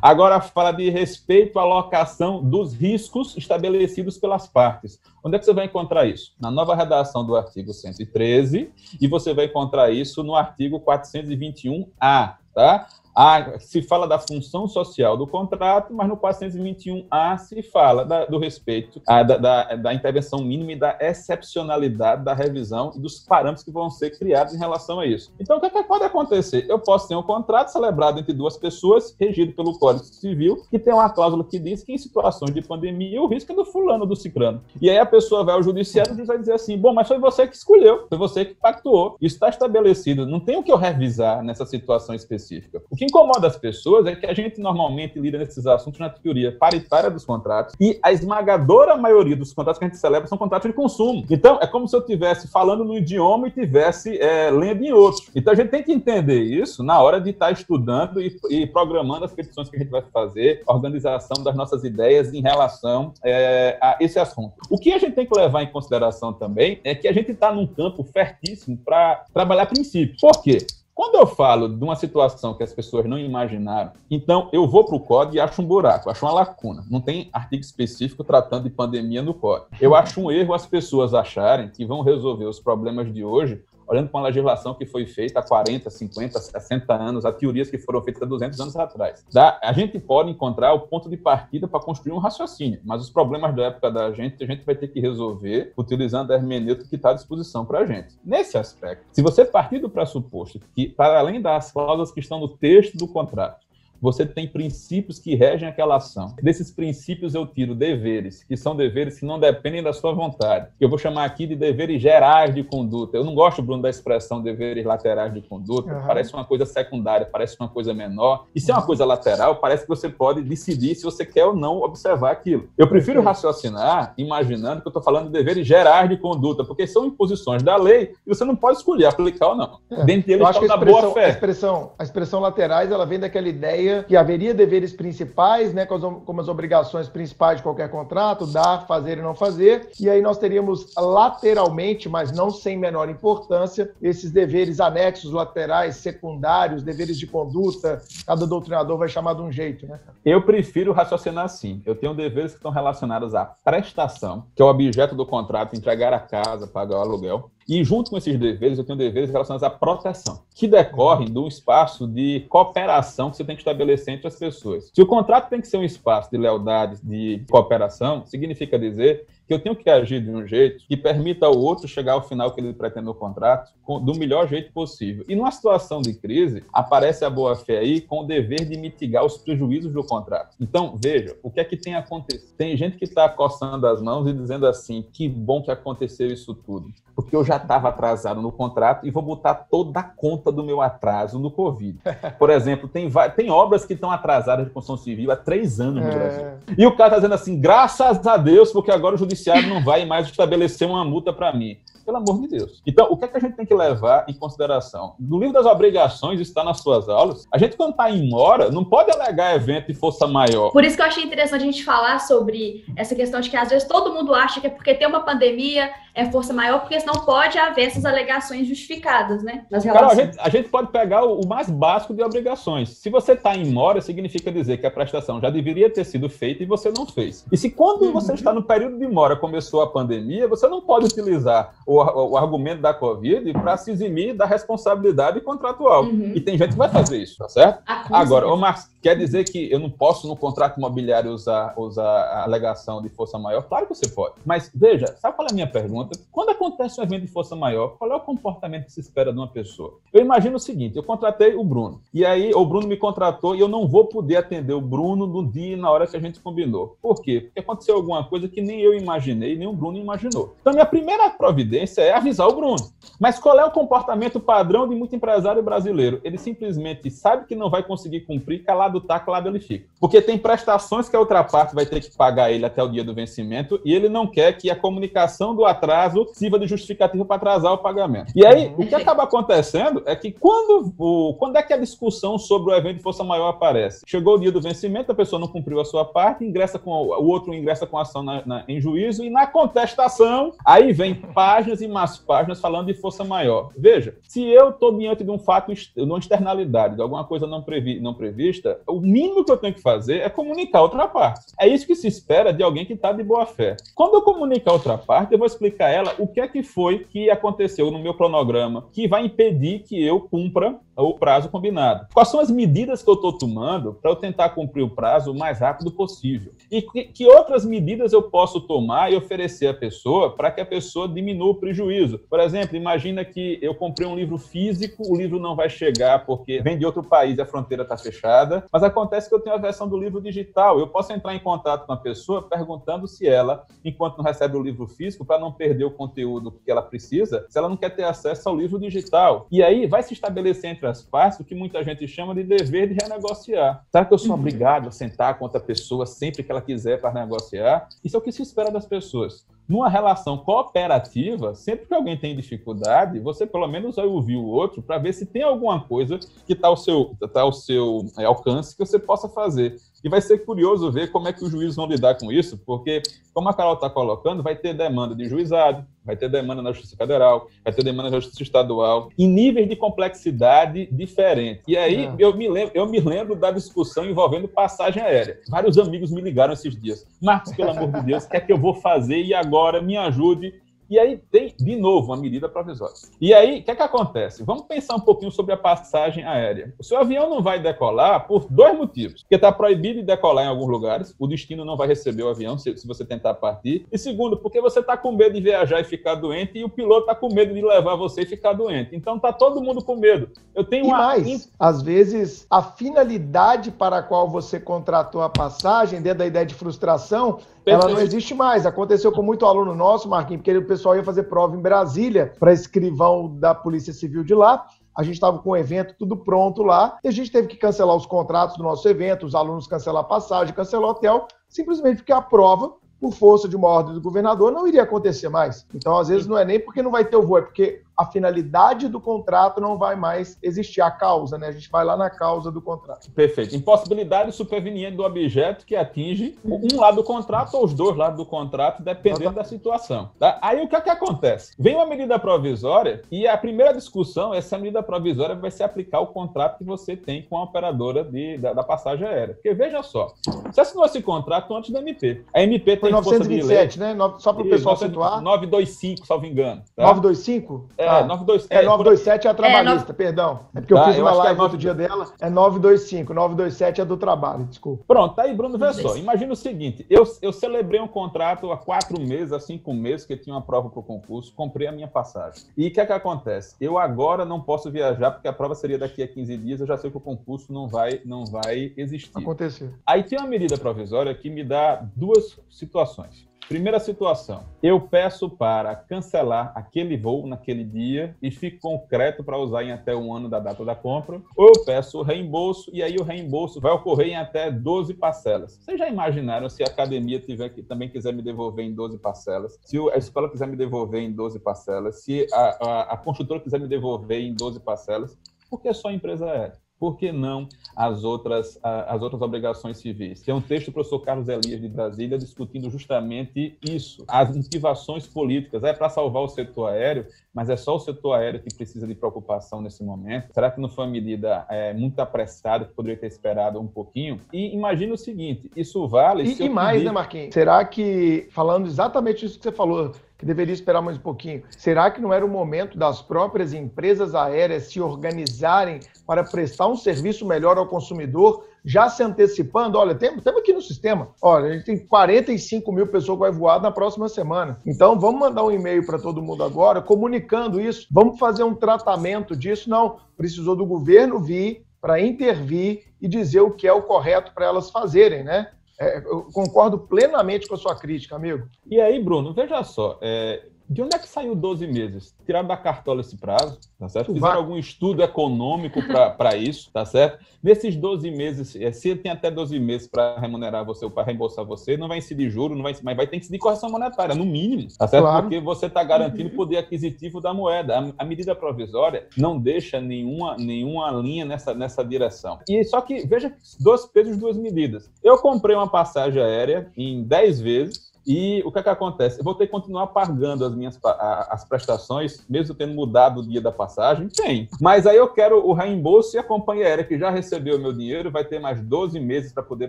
Agora 0.00 0.40
fala 0.40 0.72
de 0.72 0.88
respeito 0.88 1.58
à 1.58 1.62
alocação 1.62 2.42
dos 2.42 2.72
riscos 2.72 3.36
estabelecidos 3.36 4.16
pelas 4.18 4.46
partes. 4.46 5.00
Onde 5.24 5.36
é 5.36 5.38
que 5.38 5.44
você 5.44 5.52
vai 5.52 5.66
encontrar 5.66 6.06
isso? 6.06 6.32
Na 6.40 6.50
nova 6.50 6.74
redação 6.74 7.26
do 7.26 7.36
artigo 7.36 7.72
113 7.72 8.70
e 9.00 9.08
você 9.08 9.34
vai 9.34 9.46
encontrar 9.46 9.90
isso 9.90 10.22
no 10.22 10.34
artigo 10.34 10.80
421-A, 10.80 12.38
tá? 12.54 12.88
A, 13.14 13.58
se 13.58 13.82
fala 13.82 14.08
da 14.08 14.18
função 14.18 14.66
social 14.66 15.16
do 15.16 15.26
contrato, 15.26 15.92
mas 15.92 16.08
no 16.08 16.16
421A 16.16 17.38
se 17.38 17.62
fala 17.62 18.04
da, 18.04 18.24
do 18.24 18.38
respeito, 18.38 19.02
a, 19.06 19.22
da, 19.22 19.36
da, 19.36 19.76
da, 19.76 19.94
intervenção 19.94 20.40
mínima 20.40 20.72
e 20.72 20.76
da 20.76 20.96
excepcionalidade 21.00 22.24
da 22.24 22.32
revisão 22.32 22.92
e 22.96 23.00
dos 23.00 23.18
parâmetros 23.18 23.64
que 23.64 23.70
vão 23.70 23.90
ser 23.90 24.18
criados 24.18 24.54
em 24.54 24.58
relação 24.58 24.98
a 24.98 25.06
isso. 25.06 25.30
Então, 25.38 25.58
o 25.58 25.60
que, 25.60 25.66
é 25.66 25.70
que 25.70 25.82
pode 25.82 26.04
acontecer? 26.04 26.64
Eu 26.68 26.78
posso 26.78 27.08
ter 27.08 27.14
um 27.14 27.22
contrato 27.22 27.68
celebrado 27.68 28.18
entre 28.18 28.32
duas 28.32 28.56
pessoas, 28.56 29.14
regido 29.20 29.52
pelo 29.52 29.78
Código 29.78 30.04
Civil, 30.04 30.62
que 30.70 30.78
tem 30.78 30.92
uma 30.94 31.10
cláusula 31.10 31.44
que 31.44 31.58
diz 31.58 31.82
que 31.82 31.92
em 31.92 31.98
situações 31.98 32.54
de 32.54 32.62
pandemia 32.62 33.20
o 33.20 33.26
risco 33.26 33.52
é 33.52 33.54
do 33.54 33.64
fulano, 33.64 34.06
do 34.06 34.16
ciclano. 34.16 34.62
E 34.80 34.88
aí 34.88 34.98
a 34.98 35.06
pessoa 35.06 35.44
vai 35.44 35.54
ao 35.54 35.62
judiciário 35.62 36.18
e 36.18 36.24
vai 36.24 36.38
dizer 36.38 36.54
assim, 36.54 36.78
bom, 36.78 36.94
mas 36.94 37.08
foi 37.08 37.18
você 37.18 37.46
que 37.46 37.56
escolheu, 37.56 38.06
foi 38.08 38.16
você 38.16 38.44
que 38.46 38.54
pactuou. 38.54 39.16
Isso 39.20 39.36
está 39.36 39.48
estabelecido, 39.48 40.26
não 40.26 40.40
tem 40.40 40.56
o 40.56 40.62
que 40.62 40.72
eu 40.72 40.76
revisar 40.76 41.42
nessa 41.42 41.66
situação 41.66 42.14
específica. 42.14 42.82
O 42.90 42.96
que 43.02 43.06
incomoda 43.06 43.48
as 43.48 43.56
pessoas 43.56 44.06
é 44.06 44.14
que 44.14 44.26
a 44.26 44.32
gente 44.32 44.60
normalmente 44.60 45.18
lida 45.18 45.36
nesses 45.38 45.66
assuntos 45.66 45.98
na 45.98 46.08
teoria 46.08 46.52
paritária 46.52 47.10
dos 47.10 47.24
contratos 47.24 47.74
e 47.80 47.98
a 48.02 48.12
esmagadora 48.12 48.96
maioria 48.96 49.34
dos 49.34 49.52
contratos 49.52 49.78
que 49.78 49.84
a 49.84 49.88
gente 49.88 49.98
celebra 49.98 50.28
são 50.28 50.38
contratos 50.38 50.70
de 50.70 50.76
consumo. 50.76 51.24
Então, 51.28 51.58
é 51.60 51.66
como 51.66 51.88
se 51.88 51.96
eu 51.96 52.00
estivesse 52.00 52.48
falando 52.48 52.84
no 52.84 52.96
idioma 52.96 53.46
e 53.46 53.48
estivesse 53.48 54.16
é, 54.18 54.50
lendo 54.50 54.84
em 54.84 54.92
outro. 54.92 55.24
Então, 55.34 55.52
a 55.52 55.56
gente 55.56 55.70
tem 55.70 55.82
que 55.82 55.92
entender 55.92 56.42
isso 56.42 56.84
na 56.84 57.00
hora 57.02 57.20
de 57.20 57.30
estar 57.30 57.46
tá 57.46 57.52
estudando 57.52 58.20
e, 58.20 58.36
e, 58.50 58.66
programando 58.66 59.24
as 59.24 59.32
petições 59.32 59.68
que 59.68 59.76
a 59.76 59.78
gente 59.80 59.90
vai 59.90 60.02
fazer, 60.12 60.62
organização 60.66 61.42
das 61.42 61.56
nossas 61.56 61.82
ideias 61.82 62.32
em 62.32 62.40
relação 62.40 63.12
é, 63.24 63.78
a 63.80 63.96
esse 64.00 64.18
assunto. 64.18 64.54
O 64.70 64.78
que 64.78 64.92
a 64.92 64.98
gente 64.98 65.14
tem 65.14 65.26
que 65.26 65.38
levar 65.38 65.62
em 65.62 65.72
consideração 65.72 66.32
também 66.32 66.80
é 66.84 66.94
que 66.94 67.08
a 67.08 67.12
gente 67.12 67.32
está 67.32 67.52
num 67.52 67.66
campo 67.66 68.04
fertíssimo 68.04 68.76
para 68.76 69.24
trabalhar 69.32 69.66
princípios. 69.66 70.20
Por 70.20 70.42
quê? 70.42 70.58
Quando 70.94 71.14
eu 71.14 71.26
falo 71.26 71.68
de 71.68 71.82
uma 71.82 71.96
situação 71.96 72.54
que 72.54 72.62
as 72.62 72.72
pessoas 72.72 73.06
não 73.06 73.18
imaginaram, 73.18 73.92
então 74.10 74.50
eu 74.52 74.68
vou 74.68 74.84
para 74.84 74.94
o 74.94 75.00
código 75.00 75.36
e 75.36 75.40
acho 75.40 75.62
um 75.62 75.64
buraco, 75.64 76.10
acho 76.10 76.24
uma 76.24 76.32
lacuna. 76.32 76.84
Não 76.90 77.00
tem 77.00 77.30
artigo 77.32 77.62
específico 77.62 78.22
tratando 78.22 78.64
de 78.64 78.70
pandemia 78.70 79.22
no 79.22 79.32
código. 79.32 79.68
Eu 79.80 79.94
acho 79.94 80.20
um 80.20 80.30
erro 80.30 80.52
as 80.52 80.66
pessoas 80.66 81.14
acharem 81.14 81.70
que 81.70 81.86
vão 81.86 82.02
resolver 82.02 82.44
os 82.44 82.60
problemas 82.60 83.12
de 83.12 83.24
hoje 83.24 83.62
olhando 83.92 84.08
para 84.08 84.18
uma 84.20 84.26
legislação 84.26 84.74
que 84.74 84.86
foi 84.86 85.06
feita 85.06 85.40
há 85.40 85.42
40, 85.42 85.90
50, 85.90 86.38
60 86.38 86.94
anos, 86.94 87.24
há 87.24 87.32
teorias 87.32 87.70
que 87.70 87.78
foram 87.78 88.02
feitas 88.02 88.22
há 88.22 88.26
200 88.26 88.60
anos 88.60 88.76
atrás. 88.76 89.24
Da, 89.32 89.58
a 89.62 89.72
gente 89.72 89.98
pode 89.98 90.30
encontrar 90.30 90.72
o 90.72 90.80
ponto 90.80 91.08
de 91.08 91.16
partida 91.16 91.68
para 91.68 91.80
construir 91.80 92.12
um 92.12 92.18
raciocínio, 92.18 92.80
mas 92.84 93.02
os 93.02 93.10
problemas 93.10 93.54
da 93.54 93.64
época 93.64 93.90
da 93.90 94.12
gente, 94.12 94.42
a 94.42 94.46
gente 94.46 94.64
vai 94.64 94.74
ter 94.74 94.88
que 94.88 95.00
resolver 95.00 95.72
utilizando 95.76 96.32
a 96.32 96.34
hermenêutica 96.34 96.88
que 96.88 96.96
está 96.96 97.10
à 97.10 97.14
disposição 97.14 97.64
para 97.64 97.80
a 97.80 97.86
gente. 97.86 98.18
Nesse 98.24 98.56
aspecto, 98.56 99.04
se 99.12 99.22
você 99.22 99.44
partir 99.44 99.78
do 99.78 99.90
pressuposto 99.90 100.60
que, 100.74 100.88
para 100.88 101.18
além 101.18 101.40
das 101.40 101.70
cláusulas 101.70 102.10
que 102.10 102.20
estão 102.20 102.40
no 102.40 102.48
texto 102.48 102.96
do 102.96 103.06
contrato, 103.06 103.71
você 104.02 104.26
tem 104.26 104.48
princípios 104.48 105.20
que 105.20 105.36
regem 105.36 105.68
aquela 105.68 105.96
ação. 105.96 106.34
Desses 106.42 106.72
princípios 106.72 107.36
eu 107.36 107.46
tiro 107.46 107.72
deveres, 107.72 108.42
que 108.42 108.56
são 108.56 108.74
deveres 108.74 109.20
que 109.20 109.24
não 109.24 109.38
dependem 109.38 109.80
da 109.80 109.92
sua 109.92 110.12
vontade. 110.12 110.66
Eu 110.80 110.88
vou 110.88 110.98
chamar 110.98 111.24
aqui 111.24 111.46
de 111.46 111.54
deveres 111.54 112.02
gerais 112.02 112.52
de 112.52 112.64
conduta. 112.64 113.16
Eu 113.16 113.22
não 113.22 113.32
gosto, 113.32 113.62
Bruno, 113.62 113.80
da 113.80 113.88
expressão 113.88 114.42
deveres 114.42 114.84
laterais 114.84 115.32
de 115.32 115.40
conduta. 115.40 115.94
Uhum. 115.94 116.06
Parece 116.06 116.34
uma 116.34 116.44
coisa 116.44 116.66
secundária, 116.66 117.28
parece 117.30 117.56
uma 117.60 117.68
coisa 117.68 117.94
menor. 117.94 118.46
E 118.52 118.60
se 118.60 118.72
é 118.72 118.74
uma 118.74 118.84
coisa 118.84 119.04
lateral, 119.04 119.56
parece 119.56 119.84
que 119.84 119.88
você 119.88 120.08
pode 120.08 120.42
decidir 120.42 120.96
se 120.96 121.04
você 121.04 121.24
quer 121.24 121.44
ou 121.44 121.54
não 121.54 121.80
observar 121.82 122.32
aquilo. 122.32 122.68
Eu 122.76 122.88
prefiro 122.88 123.22
raciocinar 123.22 124.14
imaginando 124.18 124.80
que 124.80 124.88
eu 124.88 124.90
estou 124.90 125.02
falando 125.02 125.26
de 125.26 125.32
deveres 125.32 125.64
gerais 125.64 126.08
de 126.08 126.16
conduta, 126.16 126.64
porque 126.64 126.88
são 126.88 127.06
imposições 127.06 127.62
da 127.62 127.76
lei 127.76 128.14
e 128.26 128.34
você 128.34 128.44
não 128.44 128.56
pode 128.56 128.78
escolher 128.78 129.06
aplicar 129.06 129.50
ou 129.50 129.56
não. 129.56 129.78
É. 129.90 130.04
Dentre 130.04 130.32
eles, 130.32 130.42
eu 130.42 130.46
acho 130.48 130.58
que 130.58 130.64
a 130.64 130.74
expressão, 130.74 131.00
boa 131.00 131.14
fé. 131.14 131.24
A 131.26 131.28
expressão, 131.28 131.92
a 131.98 132.02
expressão 132.02 132.40
laterais, 132.40 132.90
ela 132.90 133.06
vem 133.06 133.20
daquela 133.20 133.48
ideia 133.48 133.91
que 134.06 134.16
haveria 134.16 134.54
deveres 134.54 134.92
principais, 134.92 135.72
né, 135.72 135.86
como 135.86 136.40
as 136.40 136.48
obrigações 136.48 137.08
principais 137.08 137.58
de 137.58 137.62
qualquer 137.62 137.90
contrato, 137.90 138.46
dar, 138.46 138.86
fazer 138.86 139.18
e 139.18 139.22
não 139.22 139.34
fazer, 139.34 139.90
e 140.00 140.08
aí 140.08 140.20
nós 140.20 140.38
teríamos 140.38 140.94
lateralmente, 140.96 142.08
mas 142.08 142.32
não 142.32 142.50
sem 142.50 142.78
menor 142.78 143.08
importância, 143.08 143.90
esses 144.00 144.30
deveres 144.30 144.80
anexos, 144.80 145.32
laterais, 145.32 145.96
secundários, 145.96 146.82
deveres 146.82 147.18
de 147.18 147.26
conduta, 147.26 148.02
cada 148.26 148.46
doutrinador 148.46 148.98
vai 148.98 149.08
chamar 149.08 149.34
de 149.34 149.42
um 149.42 149.50
jeito, 149.50 149.86
né? 149.86 149.98
Eu 150.24 150.42
prefiro 150.42 150.92
raciocinar 150.92 151.44
assim. 151.44 151.82
Eu 151.84 151.94
tenho 151.94 152.14
deveres 152.14 152.52
que 152.52 152.58
estão 152.58 152.70
relacionados 152.70 153.34
à 153.34 153.44
prestação, 153.44 154.46
que 154.54 154.62
é 154.62 154.64
o 154.64 154.68
objeto 154.68 155.14
do 155.14 155.26
contrato, 155.26 155.76
entregar 155.76 156.12
a 156.12 156.20
casa, 156.20 156.66
pagar 156.66 156.98
o 156.98 157.00
aluguel. 157.00 157.50
E 157.68 157.82
junto 157.84 158.10
com 158.10 158.18
esses 158.18 158.38
deveres, 158.38 158.78
eu 158.78 158.84
tenho 158.84 158.98
deveres 158.98 159.30
relacionados 159.30 159.62
à 159.62 159.70
proteção, 159.70 160.42
que 160.54 160.66
decorrem 160.66 161.30
de 161.30 161.38
um 161.38 161.46
espaço 161.46 162.06
de 162.06 162.40
cooperação 162.48 163.30
que 163.30 163.36
você 163.36 163.44
tem 163.44 163.56
que 163.56 163.62
estabelecer 163.62 164.14
entre 164.14 164.28
as 164.28 164.36
pessoas. 164.36 164.90
Se 164.92 165.00
o 165.00 165.06
contrato 165.06 165.48
tem 165.48 165.60
que 165.60 165.68
ser 165.68 165.76
um 165.76 165.84
espaço 165.84 166.30
de 166.30 166.36
lealdade, 166.36 166.98
de 167.02 167.44
cooperação, 167.50 168.24
significa 168.26 168.78
dizer 168.78 169.26
que 169.52 169.54
eu 169.54 169.60
tenho 169.60 169.76
que 169.76 169.90
agir 169.90 170.22
de 170.22 170.30
um 170.30 170.46
jeito 170.46 170.84
que 170.86 170.96
permita 170.96 171.46
ao 171.46 171.56
outro 171.56 171.86
chegar 171.86 172.14
ao 172.14 172.22
final 172.22 172.52
que 172.52 172.60
ele 172.60 172.72
pretende 172.72 173.06
no 173.06 173.14
contrato 173.14 173.72
do 174.02 174.14
melhor 174.14 174.48
jeito 174.48 174.72
possível. 174.72 175.24
E 175.28 175.34
numa 175.34 175.50
situação 175.50 176.00
de 176.00 176.14
crise, 176.14 176.64
aparece 176.72 177.24
a 177.24 177.30
boa-fé 177.30 177.78
aí 177.78 178.00
com 178.00 178.20
o 178.20 178.26
dever 178.26 178.64
de 178.64 178.78
mitigar 178.78 179.24
os 179.24 179.36
prejuízos 179.36 179.92
do 179.92 180.02
contrato. 180.04 180.56
Então, 180.58 180.96
veja, 181.02 181.36
o 181.42 181.50
que 181.50 181.60
é 181.60 181.64
que 181.64 181.76
tem 181.76 181.94
acontecido? 181.94 182.54
Tem 182.56 182.76
gente 182.76 182.96
que 182.96 183.04
está 183.04 183.28
coçando 183.28 183.86
as 183.86 184.00
mãos 184.00 184.26
e 184.26 184.32
dizendo 184.32 184.66
assim, 184.66 185.04
que 185.12 185.28
bom 185.28 185.62
que 185.62 185.70
aconteceu 185.70 186.28
isso 186.28 186.54
tudo 186.54 186.92
porque 187.14 187.36
eu 187.36 187.44
já 187.44 187.56
estava 187.56 187.88
atrasado 187.88 188.40
no 188.40 188.50
contrato 188.50 189.06
e 189.06 189.10
vou 189.10 189.22
botar 189.22 189.54
toda 189.54 190.00
a 190.00 190.02
conta 190.02 190.50
do 190.50 190.64
meu 190.64 190.80
atraso 190.80 191.38
no 191.38 191.50
Covid. 191.50 191.98
Por 192.38 192.50
exemplo, 192.50 192.88
tem, 192.88 193.10
tem 193.36 193.50
obras 193.50 193.84
que 193.84 193.94
estão 193.94 194.10
atrasadas 194.10 194.66
de 194.66 194.72
construção 194.72 195.02
civil 195.02 195.30
há 195.30 195.36
três 195.36 195.80
anos 195.80 196.02
no 196.02 196.10
é... 196.10 196.14
Brasil. 196.14 196.46
E 196.76 196.86
o 196.86 196.96
cara 196.96 197.08
está 197.08 197.16
dizendo 197.16 197.34
assim, 197.34 197.60
graças 197.60 198.26
a 198.26 198.36
Deus, 198.36 198.72
porque 198.72 198.90
agora 198.90 199.14
o 199.14 199.18
judiciário 199.18 199.41
não 199.68 199.82
vai 199.82 200.04
mais 200.04 200.26
estabelecer 200.26 200.88
uma 200.88 201.04
multa 201.04 201.32
para 201.32 201.52
mim. 201.52 201.78
Pelo 202.04 202.16
amor 202.16 202.40
de 202.40 202.48
Deus. 202.48 202.82
Então, 202.86 203.06
o 203.10 203.16
que 203.16 203.24
é 203.24 203.28
que 203.28 203.36
a 203.36 203.40
gente 203.40 203.54
tem 203.54 203.64
que 203.64 203.74
levar 203.74 204.24
em 204.28 204.34
consideração? 204.34 205.14
No 205.20 205.38
livro 205.38 205.54
das 205.54 205.66
obrigações 205.66 206.40
está 206.40 206.64
nas 206.64 206.80
suas 206.80 207.08
aulas. 207.08 207.46
A 207.52 207.58
gente, 207.58 207.76
quando 207.76 207.92
está 207.92 208.10
em 208.10 208.28
mora, 208.28 208.70
não 208.70 208.84
pode 208.84 209.10
alegar 209.12 209.54
evento 209.54 209.86
de 209.86 209.94
força 209.94 210.26
maior. 210.26 210.70
Por 210.72 210.84
isso 210.84 210.96
que 210.96 211.02
eu 211.02 211.06
achei 211.06 211.22
interessante 211.22 211.62
a 211.62 211.64
gente 211.64 211.84
falar 211.84 212.18
sobre 212.18 212.84
essa 212.96 213.14
questão 213.14 213.40
de 213.40 213.48
que 213.48 213.56
às 213.56 213.70
vezes 213.70 213.86
todo 213.86 214.12
mundo 214.12 214.34
acha 214.34 214.60
que 214.60 214.66
é 214.66 214.70
porque 214.70 214.94
tem 214.94 215.06
uma 215.06 215.20
pandemia 215.20 215.90
é 216.14 216.30
força 216.30 216.52
maior, 216.52 216.80
porque 216.80 217.00
senão 217.00 217.24
pode 217.24 217.58
haver 217.58 217.86
essas 217.86 218.04
alegações 218.04 218.66
justificadas, 218.66 219.42
né? 219.42 219.64
Nas. 219.70 219.82
Cara, 219.82 220.08
a, 220.08 220.14
gente, 220.14 220.38
a 220.38 220.48
gente 220.50 220.68
pode 220.68 220.88
pegar 220.88 221.24
o, 221.24 221.40
o, 221.40 221.48
mais 221.48 221.70
básico 221.70 222.12
de 222.12 222.22
obrigações. 222.22 222.90
Se 222.90 223.08
você 223.08 223.32
está 223.32 223.56
em 223.56 223.70
mora, 223.72 224.00
significa 224.00 224.52
dizer 224.52 224.76
que 224.76 224.86
a 224.86 224.90
prestação 224.90 225.40
já 225.40 225.48
deveria 225.48 225.88
ter 225.88 226.04
sido 226.04 226.28
feita 226.28 226.62
e 226.62 226.66
você 226.66 226.92
não 226.94 227.06
fez. 227.06 227.46
E 227.50 227.56
se 227.56 227.70
quando 227.70 228.02
uhum. 228.02 228.12
você 228.12 228.34
está 228.34 228.52
no 228.52 228.62
período 228.62 228.98
de 228.98 229.06
mora 229.06 229.36
começou 229.36 229.80
a 229.80 229.86
pandemia, 229.86 230.46
você 230.46 230.68
não 230.68 230.82
pode 230.82 231.06
utilizar 231.06 231.74
o, 231.86 231.96
o 231.96 232.36
argumento 232.36 232.82
da 232.82 232.92
Covid 232.92 233.50
para 233.54 233.76
se 233.78 233.90
eximir 233.90 234.34
da 234.34 234.44
responsabilidade 234.44 235.40
contratual. 235.40 236.04
Uhum. 236.04 236.32
E 236.34 236.40
tem 236.40 236.58
gente 236.58 236.72
que 236.72 236.78
vai 236.78 236.90
fazer 236.90 237.18
isso, 237.18 237.38
tá 237.38 237.48
certo? 237.48 237.82
Ah, 237.86 238.04
Agora, 238.10 238.46
ô 238.46 238.56
Marcos, 238.56 238.90
quer 239.00 239.16
dizer 239.16 239.44
que 239.44 239.70
eu 239.72 239.78
não 239.78 239.90
posso 239.90 240.28
no 240.28 240.36
contrato 240.36 240.76
imobiliário 240.78 241.32
usar, 241.32 241.72
usar 241.76 242.04
a 242.04 242.42
alegação 242.42 243.00
de 243.00 243.08
força 243.08 243.38
maior? 243.38 243.62
Claro 243.62 243.86
que 243.86 243.94
você 243.94 244.08
pode. 244.08 244.34
Mas 244.44 244.70
veja, 244.74 245.06
sabe 245.18 245.36
qual 245.36 245.48
é 245.48 245.50
a 245.50 245.54
minha 245.54 245.66
pergunta? 245.66 246.01
Pergunta: 246.04 246.28
quando 246.30 246.50
acontece 246.50 247.00
um 247.00 247.04
evento 247.04 247.22
de 247.22 247.28
força 247.28 247.56
maior, 247.56 247.96
qual 247.98 248.10
é 248.10 248.14
o 248.14 248.20
comportamento 248.20 248.86
que 248.86 248.92
se 248.92 249.00
espera 249.00 249.32
de 249.32 249.38
uma 249.38 249.48
pessoa? 249.48 249.98
Eu 250.12 250.20
imagino 250.20 250.56
o 250.56 250.60
seguinte: 250.60 250.96
eu 250.96 251.02
contratei 251.02 251.54
o 251.54 251.64
Bruno, 251.64 252.00
e 252.12 252.24
aí 252.24 252.52
o 252.54 252.64
Bruno 252.64 252.86
me 252.86 252.96
contratou 252.96 253.54
e 253.54 253.60
eu 253.60 253.68
não 253.68 253.86
vou 253.86 254.06
poder 254.06 254.36
atender 254.36 254.72
o 254.72 254.80
Bruno 254.80 255.26
no 255.26 255.46
dia 255.46 255.74
e 255.74 255.76
na 255.76 255.90
hora 255.90 256.06
que 256.06 256.16
a 256.16 256.20
gente 256.20 256.40
combinou. 256.40 256.96
Por 257.00 257.20
quê? 257.22 257.40
Porque 257.40 257.60
aconteceu 257.60 257.96
alguma 257.96 258.24
coisa 258.24 258.48
que 258.48 258.60
nem 258.60 258.80
eu 258.80 258.94
imaginei, 258.94 259.56
nem 259.56 259.68
o 259.68 259.72
Bruno 259.72 259.98
imaginou. 259.98 260.56
Então, 260.60 260.72
minha 260.72 260.86
primeira 260.86 261.30
providência 261.30 262.02
é 262.02 262.12
avisar 262.12 262.48
o 262.48 262.54
Bruno. 262.54 262.92
Mas 263.18 263.38
qual 263.38 263.58
é 263.58 263.64
o 263.64 263.70
comportamento 263.70 264.40
padrão 264.40 264.88
de 264.88 264.94
muito 264.94 265.14
empresário 265.14 265.62
brasileiro? 265.62 266.20
Ele 266.24 266.38
simplesmente 266.38 267.10
sabe 267.10 267.46
que 267.46 267.54
não 267.54 267.70
vai 267.70 267.82
conseguir 267.82 268.20
cumprir, 268.20 268.64
calado 268.64 269.00
tá, 269.00 269.18
calado 269.18 269.48
ele 269.48 269.60
fica. 269.60 269.86
Porque 270.00 270.20
tem 270.20 270.38
prestações 270.38 271.08
que 271.08 271.16
a 271.16 271.20
outra 271.20 271.42
parte 271.44 271.74
vai 271.74 271.86
ter 271.86 272.00
que 272.00 272.16
pagar 272.16 272.50
ele 272.50 272.64
até 272.64 272.82
o 272.82 272.88
dia 272.88 273.04
do 273.04 273.14
vencimento 273.14 273.80
e 273.84 273.94
ele 273.94 274.08
não 274.08 274.26
quer 274.26 274.56
que 274.56 274.70
a 274.70 274.76
comunicação 274.76 275.54
do 275.54 275.64
atraso 275.64 275.91
prazo 275.92 276.26
sirva 276.32 276.58
de 276.58 276.66
justificativa 276.66 277.22
para 277.22 277.36
atrasar 277.36 277.72
o 277.74 277.78
pagamento. 277.78 278.32
E 278.34 278.46
aí, 278.46 278.72
o 278.78 278.86
que 278.86 278.94
acaba 278.94 279.24
acontecendo 279.24 280.02
é 280.06 280.16
que 280.16 280.32
quando, 280.32 280.90
o, 280.96 281.34
quando 281.34 281.56
é 281.56 281.62
que 281.62 281.72
a 281.72 281.76
discussão 281.76 282.38
sobre 282.38 282.72
o 282.72 282.74
evento 282.74 282.96
de 282.96 283.02
força 283.02 283.22
maior 283.22 283.48
aparece? 283.48 284.02
Chegou 284.06 284.36
o 284.36 284.40
dia 284.40 284.50
do 284.50 284.60
vencimento, 284.60 285.12
a 285.12 285.14
pessoa 285.14 285.38
não 285.38 285.48
cumpriu 285.48 285.78
a 285.80 285.84
sua 285.84 286.04
parte, 286.04 286.44
ingressa 286.44 286.78
com 286.78 286.90
o 286.90 287.26
outro 287.26 287.52
ingressa 287.52 287.86
com 287.86 287.98
a 287.98 288.02
ação 288.02 288.22
na, 288.22 288.42
na, 288.46 288.64
em 288.66 288.80
juízo 288.80 289.22
e 289.22 289.28
na 289.28 289.46
contestação, 289.46 290.54
aí 290.64 290.94
vem 290.94 291.14
páginas 291.14 291.82
e 291.82 291.88
mais 291.88 292.16
páginas 292.16 292.58
falando 292.58 292.86
de 292.86 292.94
força 292.94 293.22
maior. 293.22 293.68
Veja, 293.76 294.16
se 294.22 294.42
eu 294.42 294.70
estou 294.70 294.96
diante 294.96 295.22
de 295.22 295.30
um 295.30 295.38
fato, 295.38 295.74
de 295.74 296.02
uma 296.02 296.18
externalidade, 296.18 296.96
de 296.96 297.02
alguma 297.02 297.24
coisa 297.24 297.46
não, 297.46 297.60
previ, 297.60 298.00
não 298.00 298.14
prevista, 298.14 298.80
o 298.86 298.98
mínimo 298.98 299.44
que 299.44 299.52
eu 299.52 299.58
tenho 299.58 299.74
que 299.74 299.82
fazer 299.82 300.20
é 300.20 300.30
comunicar 300.30 300.78
a 300.78 300.82
outra 300.82 301.06
parte. 301.06 301.52
É 301.60 301.68
isso 301.68 301.86
que 301.86 301.94
se 301.94 302.08
espera 302.08 302.50
de 302.50 302.62
alguém 302.62 302.86
que 302.86 302.94
está 302.94 303.12
de 303.12 303.22
boa 303.22 303.44
fé. 303.44 303.76
Quando 303.94 304.14
eu 304.14 304.22
comunicar 304.22 304.70
a 304.70 304.74
outra 304.74 304.96
parte, 304.96 305.32
eu 305.32 305.38
vou 305.38 305.46
explicar 305.46 305.81
a 305.82 305.88
ela 305.88 306.14
o 306.18 306.26
que 306.26 306.40
é 306.40 306.48
que 306.48 306.62
foi 306.62 307.00
que 307.00 307.30
aconteceu 307.30 307.90
no 307.90 307.98
meu 307.98 308.14
cronograma 308.14 308.88
que 308.92 309.08
vai 309.08 309.24
impedir 309.24 309.80
que 309.80 310.02
eu 310.02 310.20
cumpra 310.20 310.78
o 310.96 311.14
prazo 311.14 311.48
combinado. 311.48 312.06
Quais 312.12 312.28
são 312.28 312.40
as 312.40 312.50
medidas 312.50 313.02
que 313.02 313.08
eu 313.08 313.14
estou 313.14 313.36
tomando 313.36 313.94
para 313.94 314.10
eu 314.10 314.16
tentar 314.16 314.50
cumprir 314.50 314.82
o 314.82 314.90
prazo 314.90 315.32
o 315.32 315.38
mais 315.38 315.58
rápido 315.60 315.90
possível? 315.90 316.52
E 316.70 316.82
que, 316.82 317.04
que, 317.04 317.26
outras 317.26 317.64
medidas 317.64 318.12
eu 318.12 318.22
posso 318.22 318.60
tomar 318.60 319.12
e 319.12 319.16
oferecer 319.16 319.68
à 319.68 319.74
pessoa 319.74 320.34
para 320.36 320.50
que 320.50 320.60
a 320.60 320.66
pessoa 320.66 321.08
diminua 321.08 321.50
o 321.50 321.54
prejuízo? 321.54 322.18
Por 322.18 322.40
exemplo, 322.40 322.76
imagina 322.76 323.24
que 323.24 323.58
eu 323.62 323.74
comprei 323.74 324.06
um 324.06 324.14
livro 324.14 324.36
físico, 324.36 325.02
o 325.08 325.16
livro 325.16 325.38
não 325.38 325.56
vai 325.56 325.70
chegar 325.70 326.26
porque 326.26 326.60
vem 326.60 326.78
de 326.78 326.84
outro 326.84 327.02
país 327.02 327.38
e 327.38 327.40
a 327.40 327.46
fronteira 327.46 327.82
está 327.82 327.96
fechada, 327.96 328.64
mas 328.70 328.82
acontece 328.82 329.28
que 329.28 329.34
eu 329.34 329.40
tenho 329.40 329.56
a 329.56 329.58
versão 329.58 329.88
do 329.88 329.96
livro 329.96 330.20
digital. 330.20 330.78
Eu 330.78 330.88
posso 330.88 331.12
entrar 331.12 331.34
em 331.34 331.40
contato 331.40 331.86
com 331.86 331.92
a 331.92 331.96
pessoa 331.96 332.42
perguntando 332.42 333.08
se 333.08 333.26
ela, 333.26 333.64
enquanto 333.84 334.18
não 334.18 334.24
recebe 334.24 334.56
o 334.56 334.62
livro 334.62 334.86
físico, 334.86 335.24
para 335.24 335.40
não 335.40 335.52
perder 335.52 335.71
o 335.84 335.90
conteúdo 335.90 336.52
que 336.64 336.70
ela 336.70 336.82
precisa, 336.82 337.46
se 337.48 337.58
ela 337.58 337.68
não 337.68 337.76
quer 337.76 337.90
ter 337.90 338.04
acesso 338.04 338.48
ao 338.48 338.56
livro 338.56 338.78
digital. 338.78 339.46
E 339.50 339.62
aí 339.62 339.86
vai 339.86 340.02
se 340.02 340.12
estabelecer 340.12 340.70
entre 340.70 340.86
as 340.86 341.02
partes 341.02 341.40
o 341.40 341.44
que 341.44 341.54
muita 341.54 341.82
gente 341.82 342.06
chama 342.06 342.34
de 342.34 342.42
dever 342.42 342.88
de 342.88 342.96
renegociar. 343.00 343.84
Será 343.90 344.04
que 344.04 344.14
eu 344.14 344.18
sou 344.18 344.32
uhum. 344.32 344.38
obrigado 344.38 344.88
a 344.88 344.90
sentar 344.90 345.38
com 345.38 345.44
outra 345.44 345.60
pessoa 345.60 346.06
sempre 346.06 346.42
que 346.42 346.50
ela 346.50 346.62
quiser 346.62 347.00
para 347.00 347.20
negociar? 347.20 347.88
Isso 348.04 348.16
é 348.16 348.18
o 348.18 348.22
que 348.22 348.32
se 348.32 348.42
espera 348.42 348.70
das 348.70 348.86
pessoas. 348.86 349.46
Numa 349.72 349.88
relação 349.88 350.36
cooperativa, 350.36 351.54
sempre 351.54 351.86
que 351.86 351.94
alguém 351.94 352.14
tem 352.14 352.36
dificuldade, 352.36 353.18
você 353.18 353.46
pelo 353.46 353.66
menos 353.66 353.96
vai 353.96 354.04
ouvir 354.04 354.36
o 354.36 354.44
outro 354.44 354.82
para 354.82 354.98
ver 354.98 355.14
se 355.14 355.24
tem 355.24 355.42
alguma 355.42 355.80
coisa 355.80 356.18
que 356.46 356.52
está 356.52 356.68
ao 356.68 356.76
seu, 356.76 357.16
tá 357.32 357.40
ao 357.40 357.54
seu 357.54 358.04
é, 358.18 358.24
alcance 358.26 358.76
que 358.76 358.84
você 358.84 358.98
possa 358.98 359.30
fazer. 359.30 359.76
E 360.04 360.08
vai 360.10 360.20
ser 360.20 360.44
curioso 360.44 360.90
ver 360.90 361.10
como 361.10 361.28
é 361.28 361.32
que 361.32 361.44
os 361.44 361.50
juízes 361.50 361.76
vão 361.76 361.86
lidar 361.86 362.18
com 362.18 362.30
isso, 362.30 362.58
porque, 362.66 363.00
como 363.32 363.48
a 363.48 363.54
Carol 363.54 363.74
está 363.74 363.88
colocando, 363.88 364.42
vai 364.42 364.56
ter 364.56 364.74
demanda 364.74 365.14
de 365.14 365.28
juizado, 365.28 365.86
vai 366.04 366.16
ter 366.16 366.28
demanda 366.28 366.60
na 366.60 366.72
Justiça 366.72 366.96
Federal, 366.96 367.46
vai 367.64 367.72
ter 367.72 367.84
demanda 367.84 368.10
na 368.10 368.16
Justiça 368.16 368.42
Estadual, 368.42 369.10
em 369.16 369.28
níveis 369.28 369.68
de 369.68 369.76
complexidade 369.76 370.88
diferentes. 370.90 371.62
E 371.68 371.76
aí 371.76 372.06
é. 372.06 372.14
eu, 372.18 372.36
me 372.36 372.48
lembro, 372.48 372.72
eu 372.74 372.86
me 372.86 372.98
lembro 372.98 373.36
da 373.36 373.52
discussão 373.52 374.04
envolvendo 374.04 374.48
passagem 374.48 375.00
aérea. 375.00 375.38
Vários 375.48 375.78
amigos 375.78 376.10
me 376.10 376.20
ligaram 376.20 376.52
esses 376.52 376.74
dias. 376.74 377.06
Marcos, 377.22 377.54
pelo 377.54 377.70
amor 377.70 377.92
de 377.92 378.02
Deus, 378.06 378.24
o 378.24 378.28
que 378.28 378.36
é 378.36 378.40
que 378.40 378.52
eu 378.52 378.58
vou 378.58 378.74
fazer? 378.74 379.22
E 379.22 379.32
agora 379.32 379.61
me 379.80 379.96
ajude 379.96 380.60
e 380.92 380.98
aí 380.98 381.16
tem, 381.30 381.54
de 381.58 381.74
novo, 381.74 382.12
uma 382.12 382.18
medida 382.18 382.50
provisória. 382.50 382.94
E 383.18 383.32
aí, 383.32 383.60
o 383.60 383.62
que 383.62 383.70
é 383.70 383.74
que 383.74 383.82
acontece? 383.82 384.44
Vamos 384.44 384.64
pensar 384.64 384.94
um 384.94 385.00
pouquinho 385.00 385.32
sobre 385.32 385.54
a 385.54 385.56
passagem 385.56 386.22
aérea. 386.22 386.74
O 386.78 386.84
seu 386.84 386.98
avião 386.98 387.30
não 387.30 387.42
vai 387.42 387.58
decolar 387.58 388.26
por 388.26 388.46
dois 388.50 388.76
motivos. 388.76 389.22
Porque 389.22 389.36
está 389.36 389.50
proibido 389.50 390.00
de 390.00 390.04
decolar 390.04 390.44
em 390.44 390.48
alguns 390.48 390.68
lugares, 390.68 391.14
o 391.18 391.26
destino 391.26 391.64
não 391.64 391.78
vai 391.78 391.88
receber 391.88 392.24
o 392.24 392.28
avião 392.28 392.58
se, 392.58 392.76
se 392.76 392.86
você 392.86 393.06
tentar 393.06 393.32
partir. 393.32 393.86
E 393.90 393.96
segundo, 393.96 394.36
porque 394.36 394.60
você 394.60 394.80
está 394.80 394.94
com 394.94 395.12
medo 395.12 395.34
de 395.34 395.40
viajar 395.40 395.80
e 395.80 395.84
ficar 395.84 396.16
doente 396.16 396.58
e 396.58 396.62
o 396.62 396.68
piloto 396.68 397.10
está 397.10 397.14
com 397.14 397.32
medo 397.32 397.54
de 397.54 397.62
levar 397.62 397.96
você 397.96 398.20
e 398.20 398.26
ficar 398.26 398.52
doente. 398.52 398.94
Então 398.94 399.16
está 399.16 399.32
todo 399.32 399.62
mundo 399.62 399.82
com 399.82 399.96
medo. 399.96 400.28
Eu 400.54 400.62
tenho 400.62 400.84
e 400.84 400.88
uma... 400.88 400.98
mais, 400.98 401.50
às 401.58 401.80
vezes, 401.80 402.46
a 402.50 402.62
finalidade 402.62 403.70
para 403.70 403.96
a 403.96 404.02
qual 404.02 404.28
você 404.28 404.60
contratou 404.60 405.22
a 405.22 405.30
passagem, 405.30 406.02
dentro 406.02 406.18
da 406.18 406.26
ideia 406.26 406.44
de 406.44 406.54
frustração, 406.54 407.38
ela 407.64 407.88
não 407.88 408.00
existe 408.00 408.34
mais. 408.34 408.66
Aconteceu 408.66 409.12
com 409.12 409.22
muito 409.22 409.46
aluno 409.46 409.74
nosso, 409.74 410.08
Marquinhos, 410.08 410.42
porque 410.42 410.56
o 410.56 410.66
pessoal 410.66 410.96
ia 410.96 411.04
fazer 411.04 411.24
prova 411.24 411.56
em 411.56 411.60
Brasília 411.60 412.32
para 412.38 412.52
escrivão 412.52 413.36
da 413.38 413.54
Polícia 413.54 413.92
Civil 413.92 414.24
de 414.24 414.34
lá. 414.34 414.66
A 414.96 415.02
gente 415.02 415.14
estava 415.14 415.38
com 415.38 415.50
o 415.50 415.56
evento 415.56 415.94
tudo 415.98 416.16
pronto 416.16 416.62
lá 416.62 416.98
e 417.02 417.08
a 417.08 417.10
gente 417.12 417.30
teve 417.30 417.48
que 417.48 417.56
cancelar 417.56 417.96
os 417.96 418.04
contratos 418.04 418.56
do 418.56 418.62
nosso 418.62 418.86
evento, 418.88 419.24
os 419.24 419.34
alunos 419.34 419.66
cancelar 419.66 420.02
a 420.02 420.06
passagem, 420.06 420.54
cancelar 420.54 420.88
o 420.88 420.90
hotel, 420.90 421.26
simplesmente 421.48 421.98
porque 421.98 422.12
a 422.12 422.20
prova, 422.20 422.74
por 423.00 423.12
força 423.12 423.48
de 423.48 423.56
uma 423.56 423.68
ordem 423.68 423.94
do 423.94 424.00
governador, 424.00 424.52
não 424.52 424.66
iria 424.66 424.82
acontecer 424.82 425.28
mais. 425.28 425.66
Então, 425.74 425.96
às 425.96 426.08
vezes, 426.08 426.26
não 426.26 426.36
é 426.36 426.44
nem 426.44 426.60
porque 426.60 426.82
não 426.82 426.90
vai 426.90 427.04
ter 427.04 427.16
o 427.16 427.22
voo, 427.22 427.38
é 427.38 427.42
porque 427.42 427.80
a 428.02 428.06
finalidade 428.06 428.88
do 428.88 429.00
contrato 429.00 429.60
não 429.60 429.78
vai 429.78 429.96
mais 429.96 430.38
existir, 430.42 430.80
a 430.80 430.90
causa, 430.90 431.38
né? 431.38 431.48
A 431.48 431.52
gente 431.52 431.70
vai 431.70 431.84
lá 431.84 431.96
na 431.96 432.10
causa 432.10 432.50
do 432.50 432.60
contrato. 432.60 433.10
Perfeito. 433.12 433.54
Impossibilidade 433.54 434.32
superveniente 434.32 434.96
do 434.96 435.04
objeto 435.04 435.64
que 435.64 435.76
atinge 435.76 436.36
um 436.44 436.80
lado 436.80 436.96
do 436.96 437.04
contrato 437.04 437.54
ou 437.54 437.64
os 437.64 437.72
dois 437.72 437.96
lados 437.96 438.16
do 438.16 438.26
contrato, 438.26 438.82
dependendo 438.82 439.32
da 439.32 439.44
situação. 439.44 440.10
Tá? 440.18 440.38
Aí 440.42 440.62
o 440.62 440.68
que 440.68 440.76
é 440.76 440.80
que 440.80 440.90
acontece? 440.90 441.54
Vem 441.58 441.76
uma 441.76 441.86
medida 441.86 442.18
provisória 442.18 443.02
e 443.10 443.26
a 443.26 443.36
primeira 443.36 443.72
discussão, 443.72 444.34
essa 444.34 444.58
medida 444.58 444.82
provisória 444.82 445.34
vai 445.34 445.50
se 445.50 445.62
aplicar 445.62 445.98
ao 445.98 446.08
contrato 446.08 446.58
que 446.58 446.64
você 446.64 446.96
tem 446.96 447.22
com 447.22 447.36
a 447.36 447.44
operadora 447.44 448.04
de, 448.04 448.38
da, 448.38 448.52
da 448.52 448.62
passagem 448.62 449.06
aérea. 449.06 449.34
Porque 449.34 449.54
veja 449.54 449.82
só, 449.82 450.12
você 450.44 450.60
assinou 450.60 450.84
esse 450.84 451.00
contrato 451.00 451.54
antes 451.54 451.70
da 451.70 451.80
MP. 451.80 452.22
A 452.34 452.42
MP 452.42 452.76
tem 452.76 452.80
Foi 452.80 452.90
927, 452.90 453.78
né? 453.78 453.96
Só 454.18 454.32
para 454.32 454.42
o 454.42 454.48
pessoal 454.48 454.76
situar. 454.76 455.20
925, 455.20 456.06
salvo 456.06 456.26
engano. 456.26 456.62
Tá? 456.74 456.82
925? 456.82 457.68
É, 457.76 457.86
ah, 457.98 458.04
927. 458.04 458.54
É, 458.54 458.66
927 458.66 459.26
é 459.26 459.30
a 459.30 459.34
trabalhista, 459.34 459.92
é, 459.92 459.94
perdão. 459.94 460.40
É 460.54 460.60
porque 460.60 460.72
eu 460.72 460.78
tá, 460.78 460.84
fiz 460.86 460.98
uma 460.98 461.12
live 461.12 461.38
é 461.38 461.42
outro 461.42 461.58
dia 461.58 461.74
dela. 461.74 462.12
É 462.20 462.30
925. 462.30 463.14
927 463.14 463.80
é 463.80 463.84
do 463.84 463.96
trabalho, 463.96 464.44
desculpa. 464.44 464.84
Pronto, 464.86 465.14
tá 465.14 465.22
aí, 465.22 465.34
Bruno, 465.34 465.58
vê 465.58 465.72
só. 465.72 465.96
Imagina 465.96 466.32
o 466.32 466.36
seguinte: 466.36 466.86
eu, 466.88 467.04
eu 467.20 467.32
celebrei 467.32 467.80
um 467.80 467.88
contrato 467.88 468.50
há 468.50 468.56
quatro 468.56 469.00
meses, 469.00 469.32
há 469.32 469.40
cinco 469.40 469.72
meses, 469.72 470.06
que 470.06 470.16
tinha 470.16 470.34
uma 470.34 470.42
prova 470.42 470.70
para 470.70 470.80
o 470.80 470.82
concurso, 470.82 471.32
comprei 471.34 471.66
a 471.66 471.72
minha 471.72 471.88
passagem. 471.88 472.42
E 472.56 472.68
o 472.68 472.72
que 472.72 472.80
é 472.80 472.86
que 472.86 472.92
acontece? 472.92 473.56
Eu 473.60 473.78
agora 473.78 474.24
não 474.24 474.40
posso 474.40 474.70
viajar, 474.70 475.10
porque 475.10 475.28
a 475.28 475.32
prova 475.32 475.54
seria 475.54 475.78
daqui 475.78 476.02
a 476.02 476.08
15 476.08 476.36
dias, 476.36 476.60
eu 476.60 476.66
já 476.66 476.76
sei 476.76 476.90
que 476.90 476.96
o 476.96 477.00
concurso 477.00 477.52
não 477.52 477.68
vai, 477.68 478.00
não 478.04 478.24
vai 478.24 478.72
existir. 478.76 479.16
Aconteceu. 479.16 479.70
Aí 479.86 480.02
tem 480.02 480.18
uma 480.18 480.28
medida 480.28 480.56
provisória 480.56 481.14
que 481.14 481.30
me 481.30 481.44
dá 481.44 481.82
duas 481.96 482.38
situações. 482.48 483.31
Primeira 483.48 483.78
situação, 483.78 484.44
eu 484.62 484.80
peço 484.80 485.28
para 485.28 485.74
cancelar 485.74 486.52
aquele 486.54 486.96
voo 486.96 487.26
naquele 487.26 487.64
dia 487.64 488.16
e 488.22 488.30
fico 488.30 488.60
concreto 488.60 489.22
para 489.22 489.36
usar 489.36 489.62
em 489.62 489.72
até 489.72 489.94
um 489.94 490.14
ano 490.14 490.28
da 490.28 490.38
data 490.38 490.64
da 490.64 490.74
compra, 490.74 491.20
ou 491.36 491.48
eu 491.48 491.64
peço 491.64 492.00
reembolso 492.02 492.70
e 492.72 492.82
aí 492.82 492.96
o 492.96 493.02
reembolso 493.02 493.60
vai 493.60 493.72
ocorrer 493.72 494.08
em 494.08 494.16
até 494.16 494.50
12 494.50 494.94
parcelas. 494.94 495.58
Vocês 495.58 495.78
já 495.78 495.88
imaginaram 495.88 496.48
se 496.48 496.62
a 496.62 496.66
academia 496.66 497.20
tiver 497.20 497.50
que 497.50 497.62
também 497.62 497.90
quiser 497.90 498.14
me 498.14 498.22
devolver 498.22 498.64
em 498.64 498.72
12 498.72 498.98
parcelas, 498.98 499.58
se 499.62 499.78
a 499.90 499.96
escola 499.98 500.30
quiser 500.30 500.48
me 500.48 500.56
devolver 500.56 501.02
em 501.02 501.12
12 501.12 501.38
parcelas, 501.40 502.02
se 502.04 502.26
a, 502.32 502.56
a, 502.60 502.82
a 502.94 502.96
construtora 502.96 503.40
quiser 503.40 503.60
me 503.60 503.68
devolver 503.68 504.20
em 504.20 504.34
12 504.34 504.60
parcelas, 504.60 505.18
por 505.50 505.60
que 505.60 505.72
só 505.74 505.90
empresa 505.90 506.24
aérea? 506.24 506.61
Por 506.82 506.96
que 506.96 507.12
não 507.12 507.46
as 507.76 508.02
outras, 508.02 508.58
as 508.60 509.00
outras 509.00 509.22
obrigações 509.22 509.78
civis? 509.78 510.20
Tem 510.20 510.34
um 510.34 510.40
texto 510.40 510.66
do 510.66 510.72
professor 510.72 510.98
Carlos 510.98 511.28
Elias 511.28 511.60
de 511.60 511.68
Brasília 511.68 512.18
discutindo 512.18 512.68
justamente 512.68 513.56
isso, 513.64 514.04
as 514.08 514.34
motivações 514.36 515.06
políticas. 515.06 515.62
É 515.62 515.72
para 515.72 515.88
salvar 515.88 516.24
o 516.24 516.28
setor 516.28 516.70
aéreo, 516.70 517.06
mas 517.32 517.48
é 517.48 517.56
só 517.56 517.76
o 517.76 517.78
setor 517.78 518.14
aéreo 518.14 518.42
que 518.42 518.52
precisa 518.52 518.84
de 518.84 518.96
preocupação 518.96 519.62
nesse 519.62 519.84
momento? 519.84 520.32
Será 520.34 520.50
que 520.50 520.60
não 520.60 520.68
foi 520.68 520.86
uma 520.86 520.90
medida 520.90 521.46
é, 521.48 521.72
muito 521.72 522.00
apressada 522.00 522.64
que 522.64 522.74
poderia 522.74 522.98
ter 522.98 523.06
esperado 523.06 523.60
um 523.60 523.68
pouquinho? 523.68 524.18
E 524.32 524.52
imagina 524.52 524.92
o 524.94 524.98
seguinte, 524.98 525.48
isso 525.54 525.86
vale... 525.86 526.24
E, 526.24 526.42
e 526.42 526.48
mais, 526.48 526.78
pedir... 526.78 526.84
né, 526.84 526.90
Marquinhos? 526.90 527.32
Será 527.32 527.64
que, 527.64 528.26
falando 528.32 528.66
exatamente 528.66 529.24
isso 529.24 529.38
que 529.38 529.44
você 529.44 529.52
falou, 529.52 529.92
que 530.22 530.26
deveria 530.26 530.54
esperar 530.54 530.80
mais 530.80 530.96
um 530.96 531.00
pouquinho. 531.00 531.42
Será 531.50 531.90
que 531.90 532.00
não 532.00 532.12
era 532.12 532.24
o 532.24 532.28
momento 532.28 532.78
das 532.78 533.02
próprias 533.02 533.52
empresas 533.52 534.14
aéreas 534.14 534.70
se 534.70 534.80
organizarem 534.80 535.80
para 536.06 536.22
prestar 536.22 536.68
um 536.68 536.76
serviço 536.76 537.26
melhor 537.26 537.58
ao 537.58 537.66
consumidor, 537.66 538.44
já 538.64 538.88
se 538.88 539.02
antecipando? 539.02 539.76
Olha, 539.76 539.96
temos, 539.96 540.22
temos 540.22 540.40
aqui 540.40 540.52
no 540.52 540.62
sistema, 540.62 541.08
olha, 541.20 541.48
a 541.48 541.52
gente 541.54 541.64
tem 541.64 541.76
45 541.76 542.70
mil 542.70 542.86
pessoas 542.86 543.16
que 543.16 543.20
vai 543.20 543.32
voar 543.32 543.60
na 543.60 543.72
próxima 543.72 544.08
semana. 544.08 544.60
Então, 544.64 544.96
vamos 544.96 545.18
mandar 545.18 545.42
um 545.42 545.50
e-mail 545.50 545.84
para 545.84 545.98
todo 545.98 546.22
mundo 546.22 546.44
agora, 546.44 546.80
comunicando 546.80 547.60
isso. 547.60 547.88
Vamos 547.90 548.16
fazer 548.16 548.44
um 548.44 548.54
tratamento 548.54 549.34
disso? 549.34 549.68
Não, 549.68 549.98
precisou 550.16 550.54
do 550.54 550.64
governo 550.64 551.18
vir 551.18 551.66
para 551.80 552.00
intervir 552.00 552.84
e 553.00 553.08
dizer 553.08 553.40
o 553.40 553.50
que 553.50 553.66
é 553.66 553.72
o 553.72 553.82
correto 553.82 554.30
para 554.32 554.46
elas 554.46 554.70
fazerem, 554.70 555.24
né? 555.24 555.48
É, 555.82 555.98
eu 555.98 556.28
concordo 556.32 556.78
plenamente 556.78 557.48
com 557.48 557.54
a 557.54 557.58
sua 557.58 557.74
crítica, 557.74 558.14
amigo. 558.14 558.48
E 558.70 558.80
aí, 558.80 559.02
Bruno, 559.02 559.34
veja 559.34 559.64
só, 559.64 559.98
é, 560.00 560.46
de 560.72 560.82
onde 560.82 560.96
é 560.96 560.98
que 560.98 561.08
saiu 561.08 561.34
12 561.34 561.66
meses? 561.66 562.14
Tiraram 562.24 562.48
da 562.48 562.56
cartola 562.56 563.02
esse 563.02 563.16
prazo, 563.16 563.58
tá 563.78 563.88
certo? 563.88 564.14
Fizeram 564.14 564.36
algum 564.36 564.56
estudo 564.56 565.02
econômico 565.02 565.80
para 566.16 566.34
isso, 566.36 566.70
tá 566.72 566.84
certo? 566.86 567.22
Nesses 567.42 567.76
12 567.76 568.10
meses, 568.10 568.56
é, 568.56 568.72
se 568.72 568.96
tem 568.96 569.12
até 569.12 569.30
12 569.30 569.58
meses 569.58 569.86
para 569.86 570.18
remunerar 570.18 570.64
você 570.64 570.84
ou 570.84 570.90
para 570.90 571.02
reembolsar 571.02 571.44
você, 571.44 571.76
não 571.76 571.88
vai 571.88 571.98
incidir 571.98 572.30
juro, 572.30 572.54
não 572.54 572.62
vai, 572.62 572.74
mas 572.82 572.96
vai 572.96 573.06
ter 573.06 573.18
que 573.18 573.24
incidir 573.24 573.38
correção 573.38 573.70
monetária, 573.70 574.14
no 574.14 574.24
mínimo, 574.24 574.68
tá 574.78 574.88
certo? 574.88 575.02
Claro. 575.02 575.22
Porque 575.22 575.40
você 575.40 575.66
está 575.66 575.84
garantindo 575.84 576.30
o 576.30 576.36
poder 576.36 576.56
aquisitivo 576.56 577.20
da 577.20 577.34
moeda. 577.34 577.78
A, 577.78 578.02
a, 578.02 578.04
medida 578.04 578.34
provisória 578.34 579.08
não 579.16 579.38
deixa 579.38 579.80
nenhuma, 579.80 580.36
nenhuma 580.36 580.90
linha 580.92 581.24
nessa, 581.24 581.52
nessa 581.52 581.84
direção. 581.84 582.38
E 582.48 582.64
só 582.64 582.80
que, 582.80 583.06
veja, 583.06 583.34
dois 583.60 583.84
pesos, 583.86 584.16
duas 584.16 584.38
medidas. 584.38 584.90
Eu 585.02 585.18
comprei 585.18 585.54
uma 585.54 585.68
passagem 585.68 586.22
aérea 586.22 586.70
em 586.76 587.02
10 587.02 587.40
vezes, 587.40 587.91
e 588.06 588.42
o 588.44 588.50
que 588.50 588.58
é 588.58 588.62
que 588.62 588.68
acontece? 588.68 589.18
Eu 589.18 589.24
vou 589.24 589.34
ter 589.34 589.46
que 589.46 589.52
continuar 589.52 589.88
pagando 589.88 590.44
as 590.44 590.54
minhas 590.54 590.78
as 590.82 591.44
prestações, 591.44 592.24
mesmo 592.28 592.54
tendo 592.54 592.74
mudado 592.74 593.20
o 593.20 593.26
dia 593.26 593.40
da 593.40 593.52
passagem? 593.52 594.08
Tem. 594.08 594.48
Mas 594.60 594.86
aí 594.86 594.96
eu 594.96 595.08
quero 595.08 595.46
o 595.46 595.52
reembolso 595.52 596.16
e 596.16 596.18
a 596.18 596.22
companhia 596.22 596.66
aérea 596.66 596.84
que 596.84 596.98
já 596.98 597.10
recebeu 597.10 597.56
o 597.56 597.60
meu 597.60 597.72
dinheiro 597.72 598.10
vai 598.10 598.24
ter 598.24 598.38
mais 598.38 598.60
12 598.60 598.98
meses 598.98 599.32
para 599.32 599.42
poder 599.42 599.68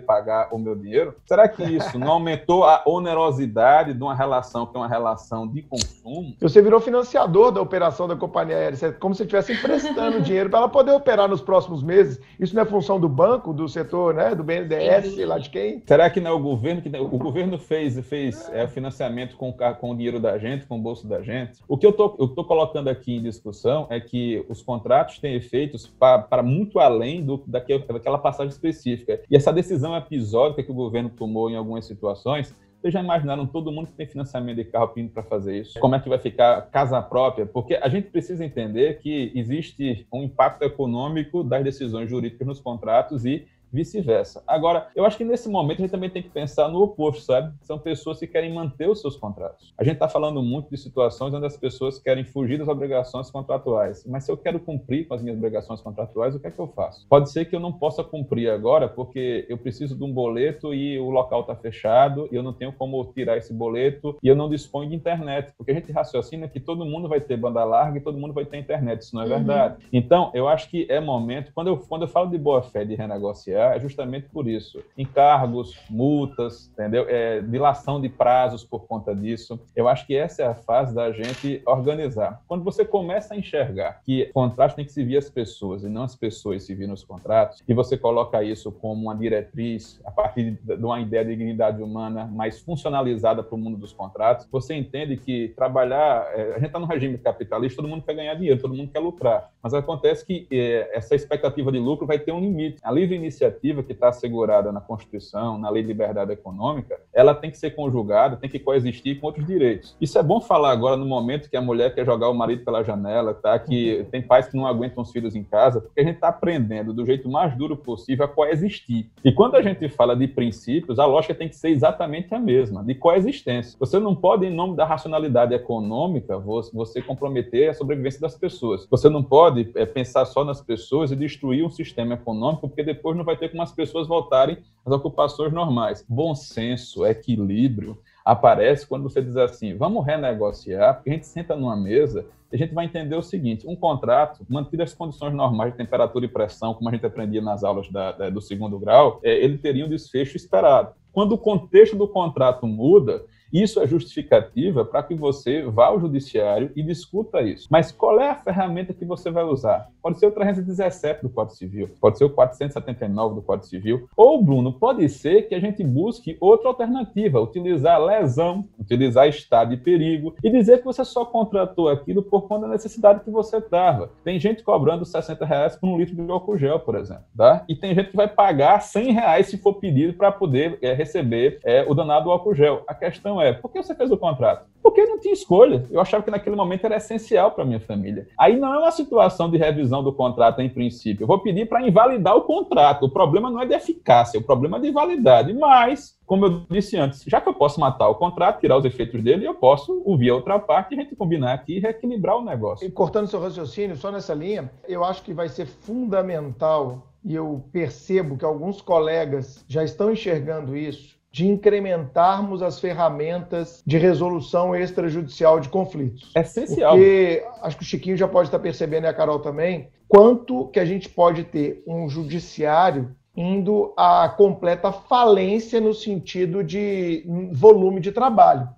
pagar 0.00 0.48
o 0.52 0.58
meu 0.58 0.74
dinheiro? 0.74 1.14
Será 1.26 1.48
que 1.48 1.62
isso 1.62 1.98
não 1.98 2.12
aumentou 2.12 2.64
a 2.64 2.82
onerosidade 2.86 3.94
de 3.94 4.02
uma 4.02 4.14
relação 4.14 4.66
que 4.66 4.76
é 4.76 4.80
uma 4.80 4.88
relação 4.88 5.46
de 5.46 5.62
consumo? 5.62 6.34
Você 6.40 6.60
virou 6.60 6.80
financiador 6.80 7.52
da 7.52 7.60
operação 7.60 8.08
da 8.08 8.16
companhia 8.16 8.56
aérea, 8.56 8.86
é 8.86 8.92
como 8.92 9.14
se 9.14 9.22
estivesse 9.22 9.52
emprestando 9.52 10.20
dinheiro 10.22 10.50
para 10.50 10.60
ela 10.60 10.68
poder 10.68 10.92
operar 10.92 11.28
nos 11.28 11.40
próximos 11.40 11.82
meses. 11.82 12.20
Isso 12.38 12.54
não 12.54 12.62
é 12.62 12.64
função 12.66 12.98
do 12.98 13.08
banco, 13.08 13.52
do 13.52 13.68
setor, 13.68 14.14
né, 14.14 14.34
do 14.34 14.42
BNDES, 14.42 15.14
sei 15.14 15.26
lá 15.26 15.38
de 15.38 15.50
quem? 15.50 15.82
Será 15.86 16.10
que 16.10 16.20
não 16.20 16.30
é 16.30 16.34
o 16.34 16.40
governo 16.40 16.82
que 16.82 16.88
o 16.96 17.18
governo 17.18 17.58
fez 17.58 17.84
fez 17.84 18.23
fez 18.24 18.50
é, 18.52 18.66
financiamento 18.66 19.36
com, 19.36 19.52
com 19.52 19.90
o 19.90 19.96
dinheiro 19.96 20.20
da 20.20 20.38
gente, 20.38 20.66
com 20.66 20.78
o 20.78 20.82
bolso 20.82 21.06
da 21.06 21.22
gente. 21.22 21.60
O 21.68 21.76
que 21.76 21.86
eu 21.86 21.92
tô, 21.92 22.16
estou 22.24 22.44
colocando 22.44 22.88
aqui 22.88 23.16
em 23.16 23.22
discussão 23.22 23.86
é 23.90 24.00
que 24.00 24.44
os 24.48 24.62
contratos 24.62 25.18
têm 25.18 25.34
efeitos 25.34 25.86
para 25.86 26.42
muito 26.42 26.78
além 26.78 27.24
do, 27.24 27.42
daquele, 27.46 27.84
daquela 27.84 28.18
passagem 28.18 28.50
específica. 28.50 29.20
E 29.30 29.36
essa 29.36 29.52
decisão 29.52 29.96
episódica 29.96 30.62
que 30.62 30.70
o 30.70 30.74
governo 30.74 31.10
tomou 31.10 31.50
em 31.50 31.56
algumas 31.56 31.86
situações 31.86 32.54
vocês 32.84 32.92
já 32.92 33.00
imaginaram 33.00 33.46
todo 33.46 33.72
mundo 33.72 33.86
que 33.86 33.94
tem 33.94 34.06
financiamento 34.06 34.56
de 34.56 34.64
carro 34.64 34.88
PIN 34.88 35.08
para 35.08 35.22
fazer 35.22 35.58
isso? 35.58 35.80
Como 35.80 35.94
é 35.94 36.00
que 36.00 36.06
vai 36.06 36.18
ficar 36.18 36.60
casa 36.70 37.00
própria? 37.00 37.46
Porque 37.46 37.76
a 37.76 37.88
gente 37.88 38.10
precisa 38.10 38.44
entender 38.44 38.98
que 38.98 39.32
existe 39.34 40.06
um 40.12 40.22
impacto 40.22 40.62
econômico 40.64 41.42
das 41.42 41.64
decisões 41.64 42.10
jurídicas 42.10 42.46
nos 42.46 42.60
contratos 42.60 43.24
e 43.24 43.46
vice-versa. 43.74 44.42
Agora, 44.46 44.88
eu 44.94 45.04
acho 45.04 45.16
que 45.16 45.24
nesse 45.24 45.48
momento 45.48 45.78
a 45.78 45.82
gente 45.82 45.90
também 45.90 46.08
tem 46.08 46.22
que 46.22 46.30
pensar 46.30 46.68
no 46.68 46.80
oposto, 46.80 47.22
sabe? 47.22 47.52
São 47.60 47.78
pessoas 47.78 48.20
que 48.20 48.26
querem 48.26 48.54
manter 48.54 48.88
os 48.88 49.00
seus 49.00 49.16
contratos. 49.16 49.74
A 49.76 49.82
gente 49.82 49.94
está 49.94 50.08
falando 50.08 50.40
muito 50.42 50.70
de 50.70 50.76
situações 50.78 51.34
onde 51.34 51.44
as 51.44 51.56
pessoas 51.56 51.98
querem 51.98 52.24
fugir 52.24 52.58
das 52.58 52.68
obrigações 52.68 53.30
contratuais. 53.30 54.06
Mas 54.06 54.24
se 54.24 54.30
eu 54.30 54.36
quero 54.36 54.60
cumprir 54.60 55.08
com 55.08 55.14
as 55.14 55.22
minhas 55.22 55.36
obrigações 55.36 55.80
contratuais, 55.80 56.34
o 56.34 56.40
que 56.40 56.46
é 56.46 56.50
que 56.52 56.58
eu 56.58 56.68
faço? 56.68 57.06
Pode 57.08 57.30
ser 57.30 57.46
que 57.46 57.56
eu 57.56 57.60
não 57.60 57.72
possa 57.72 58.04
cumprir 58.04 58.48
agora 58.48 58.88
porque 58.88 59.44
eu 59.48 59.58
preciso 59.58 59.96
de 59.96 60.04
um 60.04 60.12
boleto 60.12 60.72
e 60.72 60.98
o 61.00 61.10
local 61.10 61.40
está 61.40 61.56
fechado 61.56 62.28
e 62.30 62.36
eu 62.36 62.42
não 62.42 62.52
tenho 62.52 62.72
como 62.72 63.04
tirar 63.12 63.36
esse 63.36 63.52
boleto 63.52 64.16
e 64.22 64.28
eu 64.28 64.36
não 64.36 64.48
disponho 64.48 64.88
de 64.88 64.94
internet. 64.94 65.52
Porque 65.58 65.72
a 65.72 65.74
gente 65.74 65.90
raciocina 65.90 66.46
que 66.48 66.60
todo 66.60 66.86
mundo 66.86 67.08
vai 67.08 67.20
ter 67.20 67.36
banda 67.36 67.64
larga 67.64 67.98
e 67.98 68.00
todo 68.00 68.18
mundo 68.18 68.32
vai 68.32 68.44
ter 68.44 68.58
internet. 68.58 69.02
Isso 69.02 69.16
não 69.16 69.22
é 69.22 69.24
uhum. 69.24 69.30
verdade. 69.30 69.84
Então, 69.92 70.30
eu 70.32 70.46
acho 70.46 70.70
que 70.70 70.86
é 70.88 71.00
momento, 71.00 71.50
quando 71.52 71.68
eu, 71.68 71.76
quando 71.78 72.02
eu 72.02 72.08
falo 72.08 72.30
de 72.30 72.38
boa 72.38 72.62
fé 72.62 72.84
de 72.84 72.94
renegociar, 72.94 73.63
é 73.72 73.80
justamente 73.80 74.28
por 74.28 74.48
isso. 74.48 74.82
Encargos, 74.96 75.78
multas, 75.88 76.70
entendeu? 76.72 77.06
É, 77.08 77.40
dilação 77.40 78.00
de 78.00 78.08
prazos 78.08 78.64
por 78.64 78.86
conta 78.86 79.14
disso. 79.14 79.58
Eu 79.74 79.88
acho 79.88 80.06
que 80.06 80.14
essa 80.16 80.42
é 80.42 80.46
a 80.46 80.54
fase 80.54 80.94
da 80.94 81.10
gente 81.12 81.62
organizar. 81.66 82.42
Quando 82.46 82.62
você 82.62 82.84
começa 82.84 83.34
a 83.34 83.36
enxergar 83.36 84.00
que 84.04 84.26
contrato 84.34 84.76
tem 84.76 84.84
que 84.84 84.92
servir 84.92 85.16
as 85.16 85.30
pessoas 85.30 85.84
e 85.84 85.88
não 85.88 86.02
as 86.02 86.14
pessoas 86.14 86.64
se 86.64 86.74
nos 86.86 87.04
contratos, 87.04 87.62
e 87.66 87.72
você 87.72 87.96
coloca 87.96 88.42
isso 88.42 88.70
como 88.70 89.02
uma 89.04 89.14
diretriz 89.14 90.00
a 90.04 90.10
partir 90.10 90.58
de 90.62 90.84
uma 90.84 91.00
ideia 91.00 91.24
de 91.24 91.30
dignidade 91.30 91.82
humana 91.82 92.26
mais 92.26 92.60
funcionalizada 92.60 93.42
para 93.42 93.54
o 93.54 93.58
mundo 93.58 93.76
dos 93.76 93.92
contratos, 93.92 94.46
você 94.50 94.74
entende 94.74 95.16
que 95.16 95.48
trabalhar, 95.56 96.26
é, 96.34 96.50
a 96.50 96.54
gente 96.54 96.66
está 96.66 96.78
no 96.78 96.86
regime 96.86 97.16
capitalista, 97.18 97.80
todo 97.80 97.88
mundo 97.88 98.02
quer 98.02 98.14
ganhar 98.14 98.34
dinheiro, 98.34 98.60
todo 98.60 98.74
mundo 98.74 98.90
quer 98.92 98.98
lucrar, 98.98 99.50
mas 99.62 99.72
acontece 99.72 100.26
que 100.26 100.46
é, 100.50 100.90
essa 100.96 101.14
expectativa 101.14 101.70
de 101.70 101.78
lucro 101.78 102.06
vai 102.06 102.18
ter 102.18 102.32
um 102.32 102.40
limite. 102.40 102.78
A 102.82 102.90
livre 102.90 103.14
iniciativa 103.14 103.53
que 103.60 103.92
está 103.92 104.08
assegurada 104.08 104.72
na 104.72 104.80
Constituição, 104.80 105.58
na 105.58 105.70
Lei 105.70 105.82
de 105.82 105.88
Liberdade 105.88 106.32
Econômica, 106.32 106.98
ela 107.12 107.34
tem 107.34 107.50
que 107.50 107.58
ser 107.58 107.70
conjugada, 107.70 108.36
tem 108.36 108.50
que 108.50 108.58
coexistir 108.58 109.20
com 109.20 109.26
outros 109.26 109.46
direitos. 109.46 109.96
Isso 110.00 110.18
é 110.18 110.22
bom 110.22 110.40
falar 110.40 110.72
agora 110.72 110.96
no 110.96 111.06
momento 111.06 111.48
que 111.48 111.56
a 111.56 111.62
mulher 111.62 111.94
quer 111.94 112.04
jogar 112.04 112.28
o 112.28 112.34
marido 112.34 112.64
pela 112.64 112.82
janela, 112.82 113.34
tá? 113.34 113.58
Que 113.58 113.98
uhum. 113.98 114.04
tem 114.06 114.22
pais 114.22 114.48
que 114.48 114.56
não 114.56 114.66
aguentam 114.66 115.02
os 115.02 115.10
filhos 115.10 115.34
em 115.34 115.44
casa, 115.44 115.80
porque 115.80 116.00
a 116.00 116.04
gente 116.04 116.16
está 116.16 116.28
aprendendo 116.28 116.92
do 116.92 117.06
jeito 117.06 117.28
mais 117.28 117.56
duro 117.56 117.76
possível 117.76 118.24
a 118.24 118.28
coexistir. 118.28 119.08
E 119.24 119.32
quando 119.32 119.56
a 119.56 119.62
gente 119.62 119.88
fala 119.88 120.16
de 120.16 120.26
princípios, 120.26 120.98
a 120.98 121.06
lógica 121.06 121.34
tem 121.34 121.48
que 121.48 121.56
ser 121.56 121.68
exatamente 121.68 122.34
a 122.34 122.38
mesma, 122.38 122.82
de 122.82 122.94
coexistência. 122.94 123.76
Você 123.78 123.98
não 123.98 124.14
pode, 124.14 124.46
em 124.46 124.50
nome 124.50 124.76
da 124.76 124.84
racionalidade 124.84 125.54
econômica, 125.54 126.38
você 126.38 127.00
comprometer 127.02 127.70
a 127.70 127.74
sobrevivência 127.74 128.20
das 128.20 128.36
pessoas. 128.36 128.86
Você 128.90 129.08
não 129.08 129.22
pode 129.22 129.70
é, 129.74 129.86
pensar 129.86 130.24
só 130.24 130.44
nas 130.44 130.60
pessoas 130.60 131.10
e 131.10 131.16
destruir 131.16 131.64
um 131.64 131.70
sistema 131.70 132.14
econômico, 132.14 132.68
porque 132.68 132.82
depois 132.82 133.16
não 133.16 133.24
vai 133.24 133.36
ter 133.36 133.43
ter 133.44 133.50
como 133.50 133.62
as 133.62 133.72
pessoas 133.72 134.08
voltarem 134.08 134.58
às 134.84 134.92
ocupações 134.92 135.52
normais. 135.52 136.04
Bom 136.08 136.34
senso, 136.34 137.06
equilíbrio, 137.06 137.98
aparece 138.24 138.86
quando 138.86 139.02
você 139.02 139.20
diz 139.20 139.36
assim: 139.36 139.76
vamos 139.76 140.04
renegociar, 140.04 140.94
porque 140.94 141.10
a 141.10 141.12
gente 141.12 141.26
senta 141.26 141.54
numa 141.54 141.76
mesa 141.76 142.26
e 142.50 142.56
a 142.56 142.58
gente 142.58 142.74
vai 142.74 142.86
entender 142.86 143.16
o 143.16 143.22
seguinte: 143.22 143.66
um 143.66 143.76
contrato, 143.76 144.44
mantido 144.48 144.82
as 144.82 144.94
condições 144.94 145.34
normais 145.34 145.72
de 145.72 145.78
temperatura 145.78 146.24
e 146.24 146.28
pressão, 146.28 146.74
como 146.74 146.88
a 146.88 146.92
gente 146.92 147.06
aprendia 147.06 147.42
nas 147.42 147.62
aulas 147.62 147.88
da, 147.90 148.12
da, 148.12 148.30
do 148.30 148.40
segundo 148.40 148.78
grau, 148.78 149.20
é, 149.22 149.32
ele 149.44 149.58
teria 149.58 149.84
um 149.84 149.88
desfecho 149.88 150.36
esperado. 150.36 150.94
Quando 151.12 151.32
o 151.32 151.38
contexto 151.38 151.96
do 151.96 152.08
contrato 152.08 152.66
muda, 152.66 153.24
isso 153.54 153.80
é 153.80 153.86
justificativa 153.86 154.84
para 154.84 155.02
que 155.04 155.14
você 155.14 155.62
vá 155.62 155.86
ao 155.86 156.00
judiciário 156.00 156.72
e 156.74 156.82
discuta 156.82 157.40
isso. 157.40 157.68
Mas 157.70 157.92
qual 157.92 158.20
é 158.20 158.30
a 158.30 158.34
ferramenta 158.34 158.92
que 158.92 159.04
você 159.04 159.30
vai 159.30 159.44
usar? 159.44 159.88
Pode 160.02 160.18
ser 160.18 160.26
o 160.26 160.32
317 160.32 161.22
do 161.22 161.30
Código 161.30 161.56
Civil, 161.56 161.90
pode 162.00 162.18
ser 162.18 162.24
o 162.24 162.30
479 162.30 163.36
do 163.36 163.42
Código 163.42 163.66
Civil, 163.66 164.08
ou, 164.16 164.42
Bruno, 164.42 164.72
pode 164.72 165.08
ser 165.08 165.42
que 165.42 165.54
a 165.54 165.60
gente 165.60 165.84
busque 165.84 166.36
outra 166.40 166.68
alternativa, 166.68 167.40
utilizar 167.40 168.02
lesão, 168.02 168.68
utilizar 168.78 169.28
estado 169.28 169.70
de 169.70 169.76
perigo 169.76 170.34
e 170.42 170.50
dizer 170.50 170.78
que 170.78 170.84
você 170.84 171.04
só 171.04 171.24
contratou 171.24 171.88
aquilo 171.88 172.22
por 172.22 172.48
conta 172.48 172.66
da 172.66 172.72
necessidade 172.72 173.20
que 173.20 173.30
você 173.30 173.58
estava. 173.58 174.10
Tem 174.24 174.38
gente 174.40 174.62
cobrando 174.64 175.04
60 175.04 175.44
reais 175.44 175.76
por 175.76 175.88
um 175.88 175.96
litro 175.96 176.16
de 176.16 176.30
álcool 176.30 176.58
gel, 176.58 176.80
por 176.80 176.96
exemplo, 176.96 177.24
tá? 177.36 177.64
E 177.68 177.76
tem 177.76 177.94
gente 177.94 178.10
que 178.10 178.16
vai 178.16 178.28
pagar 178.28 178.80
100 178.80 179.12
reais 179.12 179.46
se 179.46 179.58
for 179.58 179.74
pedido 179.74 180.14
para 180.14 180.32
poder 180.32 180.78
é, 180.82 180.92
receber 180.92 181.60
é, 181.64 181.84
o 181.88 181.94
danado 181.94 182.30
álcool 182.30 182.54
gel. 182.54 182.82
A 182.88 182.94
questão 182.94 183.40
é 183.40 183.43
é: 183.44 183.52
por 183.52 183.70
que 183.70 183.82
você 183.82 183.94
fez 183.94 184.10
o 184.10 184.16
contrato? 184.16 184.66
Porque 184.82 185.00
eu 185.00 185.08
não 185.08 185.18
tinha 185.18 185.32
escolha. 185.32 185.86
Eu 185.90 186.00
achava 186.00 186.22
que 186.22 186.30
naquele 186.30 186.56
momento 186.56 186.84
era 186.84 186.96
essencial 186.96 187.52
para 187.52 187.64
minha 187.64 187.80
família. 187.80 188.28
Aí 188.38 188.56
não 188.56 188.74
é 188.74 188.78
uma 188.78 188.90
situação 188.90 189.50
de 189.50 189.56
revisão 189.56 190.02
do 190.02 190.12
contrato 190.12 190.60
em 190.60 190.68
princípio. 190.68 191.24
Eu 191.24 191.28
vou 191.28 191.38
pedir 191.38 191.68
para 191.68 191.86
invalidar 191.86 192.36
o 192.36 192.42
contrato. 192.42 193.06
O 193.06 193.10
problema 193.10 193.50
não 193.50 193.60
é 193.60 193.66
de 193.66 193.74
eficácia, 193.74 194.38
o 194.38 194.42
problema 194.42 194.76
é 194.76 194.80
de 194.80 194.90
validade. 194.90 195.52
Mas, 195.54 196.18
como 196.26 196.46
eu 196.46 196.66
disse 196.70 196.96
antes, 196.96 197.24
já 197.26 197.40
que 197.40 197.48
eu 197.48 197.54
posso 197.54 197.80
matar 197.80 198.08
o 198.08 198.14
contrato, 198.16 198.60
tirar 198.60 198.76
os 198.76 198.84
efeitos 198.84 199.22
dele, 199.22 199.46
eu 199.46 199.54
posso 199.54 200.02
ouvir 200.04 200.30
a 200.30 200.34
outra 200.34 200.58
parte 200.58 200.94
e 200.94 200.98
a 200.98 201.02
gente 201.02 201.16
combinar 201.16 201.54
aqui 201.54 201.76
e 201.76 201.80
reequilibrar 201.80 202.36
o 202.36 202.44
negócio. 202.44 202.86
E 202.86 202.90
cortando 202.90 203.26
seu 203.26 203.40
raciocínio, 203.40 203.96
só 203.96 204.10
nessa 204.10 204.34
linha, 204.34 204.70
eu 204.86 205.04
acho 205.04 205.22
que 205.22 205.32
vai 205.32 205.48
ser 205.48 205.66
fundamental 205.66 207.08
e 207.24 207.34
eu 207.34 207.64
percebo 207.72 208.36
que 208.36 208.44
alguns 208.44 208.82
colegas 208.82 209.64
já 209.66 209.82
estão 209.82 210.12
enxergando 210.12 210.76
isso, 210.76 211.16
de 211.34 211.48
incrementarmos 211.48 212.62
as 212.62 212.78
ferramentas 212.78 213.82
de 213.84 213.98
resolução 213.98 214.72
extrajudicial 214.72 215.58
de 215.58 215.68
conflitos. 215.68 216.30
É 216.32 216.42
essencial. 216.42 216.92
Porque 216.92 217.44
acho 217.60 217.76
que 217.76 217.82
o 217.82 217.86
Chiquinho 217.86 218.16
já 218.16 218.28
pode 218.28 218.46
estar 218.46 218.60
percebendo 218.60 219.02
e 219.02 219.08
a 219.08 219.12
Carol 219.12 219.40
também, 219.40 219.88
quanto 220.06 220.68
que 220.68 220.78
a 220.78 220.84
gente 220.84 221.08
pode 221.08 221.42
ter 221.42 221.82
um 221.88 222.08
judiciário 222.08 223.16
indo 223.36 223.92
à 223.96 224.28
completa 224.28 224.92
falência 224.92 225.80
no 225.80 225.92
sentido 225.92 226.62
de 226.62 227.26
volume 227.50 227.98
de 227.98 228.12
trabalho. 228.12 228.68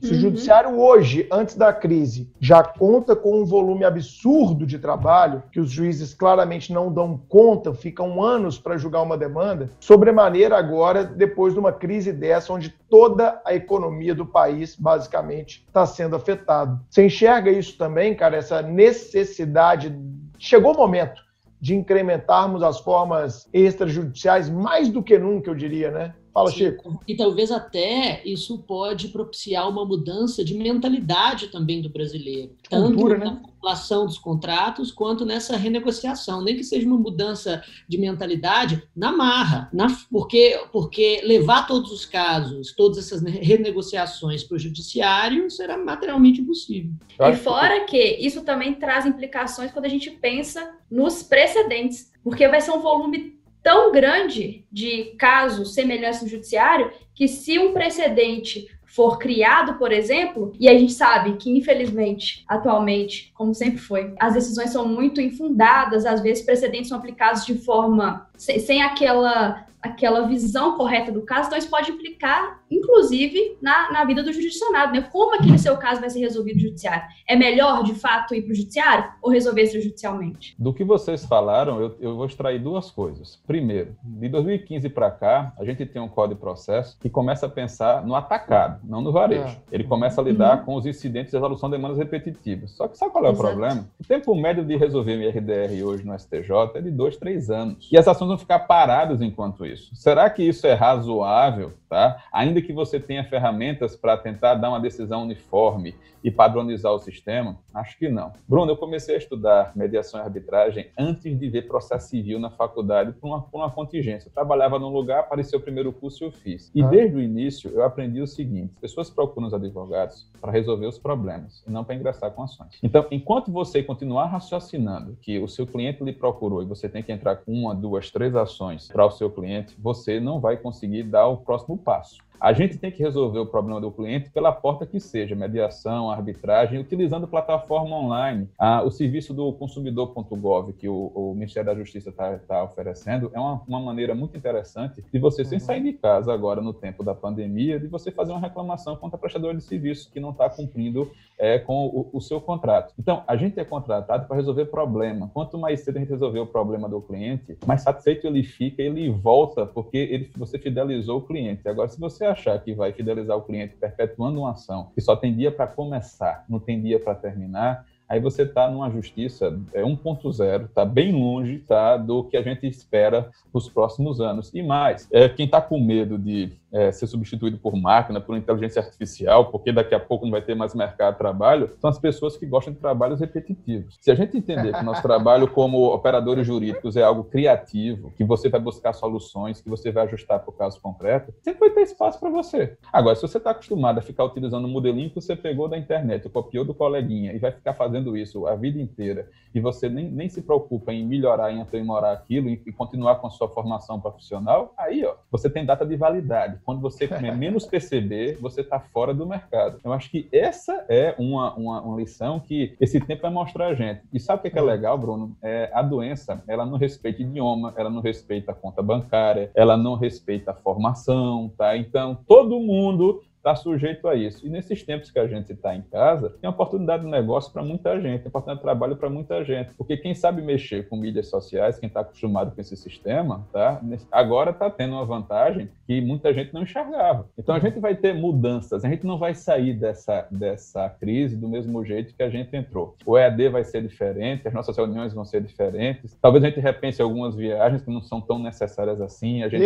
Se 0.00 0.12
o 0.12 0.14
judiciário 0.14 0.78
hoje, 0.78 1.26
antes 1.28 1.56
da 1.56 1.72
crise, 1.72 2.30
já 2.40 2.62
conta 2.62 3.16
com 3.16 3.42
um 3.42 3.44
volume 3.44 3.84
absurdo 3.84 4.64
de 4.64 4.78
trabalho, 4.78 5.42
que 5.50 5.58
os 5.58 5.72
juízes 5.72 6.14
claramente 6.14 6.72
não 6.72 6.92
dão 6.92 7.20
conta, 7.28 7.74
ficam 7.74 8.22
anos 8.22 8.60
para 8.60 8.78
julgar 8.78 9.02
uma 9.02 9.18
demanda, 9.18 9.70
sobremaneira 9.80 10.56
agora, 10.56 11.02
depois 11.02 11.52
de 11.52 11.58
uma 11.58 11.72
crise 11.72 12.12
dessa, 12.12 12.52
onde 12.52 12.72
toda 12.88 13.42
a 13.44 13.54
economia 13.54 14.14
do 14.14 14.24
país, 14.24 14.76
basicamente, 14.76 15.64
está 15.66 15.84
sendo 15.84 16.14
afetada. 16.14 16.80
Você 16.88 17.06
enxerga 17.06 17.50
isso 17.50 17.76
também, 17.76 18.14
cara, 18.14 18.36
essa 18.36 18.62
necessidade. 18.62 19.92
Chegou 20.38 20.74
o 20.74 20.78
momento 20.78 21.20
de 21.60 21.74
incrementarmos 21.74 22.62
as 22.62 22.78
formas 22.78 23.48
extrajudiciais 23.52 24.48
mais 24.48 24.88
do 24.88 25.02
que 25.02 25.18
nunca, 25.18 25.50
eu 25.50 25.54
diria, 25.56 25.90
né? 25.90 26.14
Fala, 26.32 26.50
Sim. 26.50 26.56
Chico. 26.56 27.00
E 27.06 27.14
talvez 27.14 27.50
até 27.50 28.22
isso 28.24 28.58
pode 28.58 29.08
propiciar 29.08 29.68
uma 29.68 29.84
mudança 29.84 30.42
de 30.42 30.54
mentalidade 30.54 31.48
também 31.48 31.82
do 31.82 31.90
brasileiro. 31.90 32.52
De 32.62 32.70
tanto 32.70 32.94
cultura, 32.94 33.18
na 33.18 33.32
né? 33.32 33.40
formulação 33.42 34.06
dos 34.06 34.18
contratos 34.18 34.90
quanto 34.90 35.26
nessa 35.26 35.56
renegociação. 35.56 36.42
Nem 36.42 36.56
que 36.56 36.64
seja 36.64 36.86
uma 36.86 36.96
mudança 36.96 37.62
de 37.86 37.98
mentalidade 37.98 38.82
na 38.96 39.12
marra. 39.12 39.68
Na, 39.74 39.88
porque, 40.10 40.58
porque 40.72 41.20
levar 41.22 41.66
todos 41.66 41.92
os 41.92 42.06
casos, 42.06 42.72
todas 42.74 42.96
essas 42.96 43.22
renegociações 43.22 44.42
para 44.42 44.56
o 44.56 44.58
judiciário 44.58 45.50
será 45.50 45.76
materialmente 45.76 46.40
impossível. 46.40 46.92
E 47.20 47.36
fora 47.36 47.84
que 47.84 47.98
isso 47.98 48.42
também 48.42 48.74
traz 48.74 49.04
implicações 49.04 49.70
quando 49.70 49.84
a 49.84 49.90
gente 49.90 50.10
pensa 50.10 50.78
nos 50.90 51.22
precedentes. 51.22 52.10
Porque 52.24 52.48
vai 52.48 52.60
ser 52.60 52.70
um 52.70 52.80
volume 52.80 53.41
tão 53.62 53.92
grande 53.92 54.64
de 54.70 55.14
casos 55.18 55.74
semelhantes 55.74 56.22
no 56.22 56.28
judiciário 56.28 56.90
que 57.14 57.28
se 57.28 57.58
um 57.58 57.72
precedente 57.72 58.66
for 58.92 59.18
criado, 59.18 59.78
por 59.78 59.90
exemplo, 59.90 60.52
e 60.60 60.68
a 60.68 60.78
gente 60.78 60.92
sabe 60.92 61.36
que, 61.38 61.50
infelizmente, 61.50 62.44
atualmente, 62.46 63.32
como 63.34 63.54
sempre 63.54 63.78
foi, 63.78 64.12
as 64.20 64.34
decisões 64.34 64.68
são 64.68 64.86
muito 64.86 65.18
infundadas, 65.18 66.04
às 66.04 66.20
vezes 66.20 66.44
precedentes 66.44 66.90
são 66.90 66.98
aplicados 66.98 67.46
de 67.46 67.54
forma 67.54 68.28
sem, 68.36 68.58
sem 68.58 68.82
aquela 68.82 69.64
aquela 69.82 70.26
visão 70.26 70.76
correta 70.76 71.10
do 71.10 71.22
caso, 71.22 71.48
então 71.48 71.58
isso 71.58 71.68
pode 71.68 71.90
implicar, 71.90 72.62
inclusive, 72.70 73.58
na, 73.60 73.90
na 73.90 74.04
vida 74.04 74.22
do 74.22 74.32
jurisdicionado, 74.32 74.92
né? 74.92 75.02
Como 75.12 75.34
aquele 75.34 75.58
seu 75.58 75.76
caso 75.76 76.00
vai 76.00 76.08
ser 76.08 76.20
resolvido 76.20 76.56
no 76.56 76.62
judiciário? 76.62 77.04
É 77.26 77.34
melhor, 77.34 77.82
de 77.82 77.94
fato, 77.94 78.34
ir 78.34 78.42
para 78.42 78.52
o 78.52 78.54
judiciário 78.54 79.10
ou 79.20 79.30
resolver 79.30 79.62
extrajudicialmente? 79.62 80.54
Do 80.58 80.72
que 80.72 80.84
vocês 80.84 81.24
falaram, 81.24 81.80
eu, 81.80 81.96
eu 82.00 82.16
vou 82.16 82.26
extrair 82.26 82.60
duas 82.60 82.90
coisas. 82.90 83.42
Primeiro, 83.46 83.96
de 84.02 84.28
2015 84.28 84.88
para 84.88 85.10
cá, 85.10 85.52
a 85.58 85.64
gente 85.64 85.84
tem 85.84 86.00
um 86.00 86.08
código 86.08 86.34
de 86.34 86.40
processo 86.40 86.96
que 87.00 87.10
começa 87.10 87.46
a 87.46 87.48
pensar 87.48 88.06
no 88.06 88.14
atacado, 88.14 88.80
não 88.84 89.00
no 89.00 89.10
varejo. 89.10 89.42
É. 89.42 89.60
Ele 89.72 89.84
começa 89.84 90.20
a 90.20 90.24
lidar 90.24 90.58
uhum. 90.58 90.64
com 90.64 90.74
os 90.76 90.86
incidentes 90.86 91.32
de 91.32 91.36
resolução 91.36 91.68
de 91.68 91.76
demandas 91.76 91.98
repetitivas. 91.98 92.70
Só 92.72 92.86
que 92.86 92.96
sabe 92.96 93.10
qual 93.12 93.24
é 93.24 93.28
o 93.28 93.32
Exato. 93.32 93.48
problema? 93.48 93.88
O 94.00 94.04
tempo 94.04 94.34
médio 94.34 94.64
de 94.64 94.76
resolver 94.76 95.16
um 95.16 95.22
IRDR 95.22 95.84
hoje 95.84 96.04
no 96.06 96.16
STJ 96.18 96.50
é 96.74 96.80
de 96.80 96.90
dois, 96.90 97.16
três 97.16 97.50
anos. 97.50 97.88
E 97.90 97.98
as 97.98 98.06
ações 98.06 98.28
vão 98.28 98.38
ficar 98.38 98.60
paradas 98.60 99.20
enquanto 99.20 99.66
isso. 99.66 99.71
Será 99.94 100.28
que 100.30 100.42
isso 100.42 100.66
é 100.66 100.74
razoável, 100.74 101.72
tá? 101.88 102.22
Ainda 102.32 102.60
que 102.62 102.72
você 102.72 102.98
tenha 102.98 103.24
ferramentas 103.24 103.96
para 103.96 104.16
tentar 104.16 104.54
dar 104.54 104.70
uma 104.70 104.80
decisão 104.80 105.22
uniforme 105.22 105.94
e 106.22 106.30
padronizar 106.30 106.92
o 106.92 106.98
sistema? 106.98 107.58
Acho 107.74 107.98
que 107.98 108.08
não. 108.08 108.32
Bruno, 108.48 108.72
eu 108.72 108.76
comecei 108.76 109.14
a 109.14 109.18
estudar 109.18 109.72
mediação 109.74 110.20
e 110.20 110.22
arbitragem 110.22 110.90
antes 110.98 111.38
de 111.38 111.48
ver 111.48 111.66
processo 111.66 112.08
civil 112.08 112.38
na 112.38 112.50
faculdade 112.50 113.12
por 113.12 113.26
uma, 113.26 113.42
por 113.42 113.58
uma 113.58 113.70
contingência. 113.70 114.28
Eu 114.28 114.32
trabalhava 114.32 114.78
num 114.78 114.88
lugar, 114.88 115.20
apareceu 115.20 115.58
o 115.58 115.62
primeiro 115.62 115.92
curso 115.92 116.24
e 116.24 116.26
eu 116.26 116.32
fiz. 116.32 116.70
E 116.74 116.82
ah. 116.82 116.88
desde 116.88 117.16
o 117.16 117.20
início 117.20 117.70
eu 117.70 117.82
aprendi 117.84 118.20
o 118.20 118.26
seguinte: 118.26 118.74
pessoas 118.80 119.10
procuram 119.10 119.48
os 119.48 119.54
advogados 119.54 120.28
para 120.40 120.52
resolver 120.52 120.86
os 120.86 120.98
problemas 120.98 121.62
e 121.66 121.70
não 121.70 121.84
para 121.84 121.94
ingressar 121.94 122.30
com 122.32 122.42
ações. 122.42 122.78
Então, 122.82 123.06
enquanto 123.10 123.52
você 123.52 123.82
continuar 123.82 124.26
raciocinando 124.26 125.16
que 125.20 125.38
o 125.38 125.48
seu 125.48 125.66
cliente 125.66 126.02
lhe 126.02 126.12
procurou 126.12 126.62
e 126.62 126.66
você 126.66 126.88
tem 126.88 127.02
que 127.02 127.12
entrar 127.12 127.36
com 127.36 127.52
uma, 127.52 127.74
duas, 127.74 128.10
três 128.10 128.34
ações 128.34 128.88
para 128.88 129.06
o 129.06 129.10
seu 129.10 129.30
cliente, 129.30 129.61
você 129.78 130.20
não 130.20 130.40
vai 130.40 130.56
conseguir 130.56 131.04
dar 131.04 131.26
o 131.26 131.36
próximo 131.36 131.76
passo. 131.76 132.18
A 132.42 132.52
gente 132.52 132.76
tem 132.76 132.90
que 132.90 133.00
resolver 133.00 133.38
o 133.38 133.46
problema 133.46 133.80
do 133.80 133.88
cliente 133.92 134.28
pela 134.28 134.50
porta 134.50 134.84
que 134.84 134.98
seja, 134.98 135.32
mediação, 135.36 136.10
arbitragem, 136.10 136.80
utilizando 136.80 137.28
plataforma 137.28 137.94
online. 137.94 138.48
Ah, 138.58 138.82
o 138.82 138.90
serviço 138.90 139.32
do 139.32 139.52
consumidor.gov, 139.52 140.72
que 140.72 140.88
o, 140.88 141.12
o, 141.14 141.34
Ministério 141.34 141.70
da 141.70 141.78
Justiça 141.78 142.10
está 142.10 142.36
tá 142.38 142.64
oferecendo, 142.64 143.30
é 143.32 143.38
uma, 143.38 143.62
uma, 143.68 143.78
maneira 143.78 144.12
muito 144.12 144.36
interessante 144.36 145.04
de 145.12 145.18
você, 145.20 145.44
sem 145.44 145.58
uhum. 145.58 145.64
sair 145.64 145.84
de 145.84 145.92
casa 145.92 146.34
agora 146.34 146.60
no 146.60 146.72
tempo 146.72 147.04
da 147.04 147.14
pandemia, 147.14 147.78
de 147.78 147.86
você 147.86 148.10
fazer 148.10 148.32
uma 148.32 148.40
reclamação 148.40 148.96
contra 148.96 149.16
a 149.16 149.20
prestadora 149.20 149.56
de 149.56 149.62
serviço 149.62 150.10
que 150.10 150.18
não 150.18 150.30
está 150.30 150.50
cumprindo 150.50 151.12
é, 151.38 151.60
com 151.60 151.86
o, 151.86 152.10
o, 152.12 152.20
seu 152.20 152.40
contrato. 152.40 152.92
Então, 152.98 153.22
a 153.28 153.36
gente 153.36 153.60
é 153.60 153.64
contratado 153.64 154.26
para 154.26 154.34
resolver 154.34 154.64
problema. 154.64 155.30
Quanto 155.32 155.56
mais 155.56 155.80
cedo 155.80 155.96
a 155.96 156.00
gente 156.00 156.10
resolver 156.10 156.40
o 156.40 156.46
problema 156.46 156.88
do 156.88 157.00
cliente, 157.00 157.56
mais 157.64 157.82
satisfeito 157.82 158.26
ele 158.26 158.42
fica, 158.42 158.82
ele 158.82 159.10
volta, 159.10 159.64
porque 159.64 159.96
ele, 159.96 160.30
você 160.36 160.58
fidelizou 160.58 161.18
o 161.18 161.22
cliente. 161.22 161.68
Agora, 161.68 161.88
se 161.88 162.00
você 162.00 162.31
achar 162.32 162.58
que 162.58 162.74
vai 162.74 162.92
fidelizar 162.92 163.36
o 163.36 163.42
cliente 163.42 163.76
perpetuando 163.76 164.40
uma 164.40 164.52
ação 164.52 164.90
que 164.94 165.00
só 165.00 165.16
tem 165.16 165.34
dia 165.34 165.50
para 165.50 165.66
começar, 165.66 166.44
não 166.48 166.58
tem 166.58 166.80
dia 166.80 166.98
para 166.98 167.14
terminar, 167.14 167.86
aí 168.08 168.20
você 168.20 168.42
está 168.42 168.70
numa 168.70 168.90
justiça 168.90 169.58
é 169.72 169.82
1.0, 169.82 170.64
está 170.66 170.84
bem 170.84 171.12
longe 171.12 171.58
tá, 171.60 171.96
do 171.96 172.24
que 172.24 172.36
a 172.36 172.42
gente 172.42 172.66
espera 172.66 173.30
nos 173.52 173.68
próximos 173.68 174.20
anos. 174.20 174.52
E 174.52 174.62
mais, 174.62 175.08
é, 175.12 175.28
quem 175.28 175.46
está 175.46 175.60
com 175.60 175.80
medo 175.80 176.18
de 176.18 176.52
é, 176.72 176.90
ser 176.90 177.06
substituído 177.06 177.58
por 177.58 177.76
máquina, 177.76 178.20
por 178.20 178.36
inteligência 178.36 178.80
artificial, 178.80 179.50
porque 179.50 179.70
daqui 179.70 179.94
a 179.94 180.00
pouco 180.00 180.24
não 180.24 180.32
vai 180.32 180.40
ter 180.40 180.54
mais 180.54 180.74
mercado 180.74 181.12
de 181.12 181.18
trabalho, 181.18 181.70
são 181.78 181.90
as 181.90 181.98
pessoas 181.98 182.36
que 182.36 182.46
gostam 182.46 182.72
de 182.72 182.80
trabalhos 182.80 183.20
repetitivos. 183.20 183.98
Se 184.00 184.10
a 184.10 184.14
gente 184.14 184.36
entender 184.36 184.72
que 184.72 184.80
o 184.80 184.84
nosso 184.84 185.02
trabalho 185.02 185.46
como 185.48 185.92
operadores 185.92 186.46
jurídicos 186.46 186.96
é 186.96 187.02
algo 187.02 187.24
criativo, 187.24 188.12
que 188.16 188.24
você 188.24 188.48
vai 188.48 188.60
buscar 188.60 188.92
soluções, 188.92 189.60
que 189.60 189.68
você 189.68 189.92
vai 189.92 190.04
ajustar 190.04 190.40
para 190.40 190.50
o 190.50 190.52
caso 190.52 190.80
concreto, 190.80 191.34
sempre 191.42 191.60
vai 191.60 191.70
ter 191.70 191.82
espaço 191.82 192.18
para 192.18 192.30
você. 192.30 192.76
Agora, 192.92 193.14
se 193.14 193.22
você 193.22 193.38
está 193.38 193.50
acostumado 193.50 193.98
a 193.98 194.02
ficar 194.02 194.24
utilizando 194.24 194.64
o 194.64 194.68
modelinho 194.68 195.10
que 195.10 195.16
você 195.16 195.36
pegou 195.36 195.68
da 195.68 195.76
internet, 195.76 196.28
copiou 196.28 196.64
do 196.64 196.74
coleguinha 196.74 197.32
e 197.32 197.38
vai 197.38 197.52
ficar 197.52 197.74
fazendo 197.74 198.16
isso 198.16 198.46
a 198.46 198.54
vida 198.54 198.80
inteira, 198.80 199.28
e 199.54 199.60
você 199.60 199.88
nem, 199.88 200.10
nem 200.10 200.28
se 200.28 200.40
preocupa 200.40 200.92
em 200.92 201.06
melhorar, 201.06 201.52
em 201.52 201.60
aprimorar 201.60 202.14
aquilo 202.14 202.48
e, 202.48 202.62
e 202.66 202.72
continuar 202.72 203.16
com 203.16 203.26
a 203.26 203.30
sua 203.30 203.48
formação 203.48 204.00
profissional, 204.00 204.72
aí 204.78 205.04
ó, 205.04 205.14
você 205.30 205.50
tem 205.50 205.66
data 205.66 205.84
de 205.84 205.96
validade 205.96 206.61
quando 206.64 206.80
você 206.80 207.06
menos 207.36 207.66
perceber, 207.66 208.38
você 208.40 208.60
está 208.60 208.80
fora 208.80 209.14
do 209.14 209.26
mercado. 209.26 209.78
Eu 209.84 209.92
acho 209.92 210.10
que 210.10 210.28
essa 210.32 210.84
é 210.88 211.14
uma, 211.18 211.54
uma, 211.54 211.80
uma, 211.82 211.96
lição 211.96 212.40
que 212.40 212.74
esse 212.80 213.00
tempo 213.00 213.22
vai 213.22 213.30
mostrar 213.30 213.68
a 213.68 213.74
gente. 213.74 214.02
E 214.12 214.20
sabe 214.20 214.48
o 214.48 214.50
que 214.50 214.58
é, 214.58 214.62
é 214.62 214.64
legal, 214.64 214.96
Bruno? 214.98 215.36
É, 215.42 215.70
a 215.72 215.82
doença, 215.82 216.42
ela 216.46 216.64
não 216.64 216.78
respeita 216.78 217.22
idioma, 217.22 217.74
ela 217.76 217.90
não 217.90 218.00
respeita 218.00 218.52
a 218.52 218.54
conta 218.54 218.82
bancária, 218.82 219.50
ela 219.54 219.76
não 219.76 219.94
respeita 219.94 220.50
a 220.50 220.54
formação, 220.54 221.52
tá? 221.56 221.76
Então, 221.76 222.18
todo 222.26 222.60
mundo 222.60 223.22
está 223.42 223.56
sujeito 223.56 224.06
a 224.06 224.14
isso. 224.14 224.46
E 224.46 224.48
nesses 224.48 224.84
tempos 224.84 225.10
que 225.10 225.18
a 225.18 225.26
gente 225.26 225.52
está 225.52 225.74
em 225.74 225.82
casa, 225.82 226.30
tem 226.40 226.48
oportunidade 226.48 227.02
de 227.02 227.10
negócio 227.10 227.52
para 227.52 227.62
muita 227.62 228.00
gente, 228.00 228.20
tem 228.20 228.28
oportunidade 228.28 228.60
de 228.60 228.62
trabalho 228.62 228.96
para 228.96 229.10
muita 229.10 229.44
gente. 229.44 229.74
Porque 229.74 229.96
quem 229.96 230.14
sabe 230.14 230.40
mexer 230.40 230.88
com 230.88 230.96
mídias 230.96 231.28
sociais, 231.28 231.78
quem 231.78 231.88
está 231.88 232.00
acostumado 232.00 232.54
com 232.54 232.60
esse 232.60 232.76
sistema, 232.76 233.46
tá? 233.52 233.80
agora 234.10 234.50
está 234.50 234.70
tendo 234.70 234.94
uma 234.94 235.04
vantagem 235.04 235.68
que 235.86 236.00
muita 236.00 236.32
gente 236.32 236.54
não 236.54 236.62
enxergava. 236.62 237.28
Então 237.36 237.54
a 237.54 237.58
gente 237.58 237.80
vai 237.80 237.96
ter 237.96 238.14
mudanças, 238.14 238.84
a 238.84 238.88
gente 238.88 239.04
não 239.04 239.18
vai 239.18 239.34
sair 239.34 239.74
dessa, 239.74 240.26
dessa 240.30 240.88
crise 240.88 241.36
do 241.36 241.48
mesmo 241.48 241.84
jeito 241.84 242.14
que 242.14 242.22
a 242.22 242.30
gente 242.30 242.54
entrou. 242.56 242.96
O 243.04 243.18
EAD 243.18 243.48
vai 243.48 243.64
ser 243.64 243.82
diferente, 243.82 244.46
as 244.46 244.54
nossas 244.54 244.76
reuniões 244.76 245.12
vão 245.12 245.24
ser 245.24 245.42
diferentes, 245.42 246.16
talvez 246.22 246.44
a 246.44 246.48
gente 246.48 246.60
repense 246.60 247.02
algumas 247.02 247.34
viagens 247.34 247.82
que 247.82 247.90
não 247.90 248.00
são 248.00 248.20
tão 248.20 248.38
necessárias 248.38 249.00
assim, 249.00 249.42
a 249.42 249.48
gente 249.48 249.62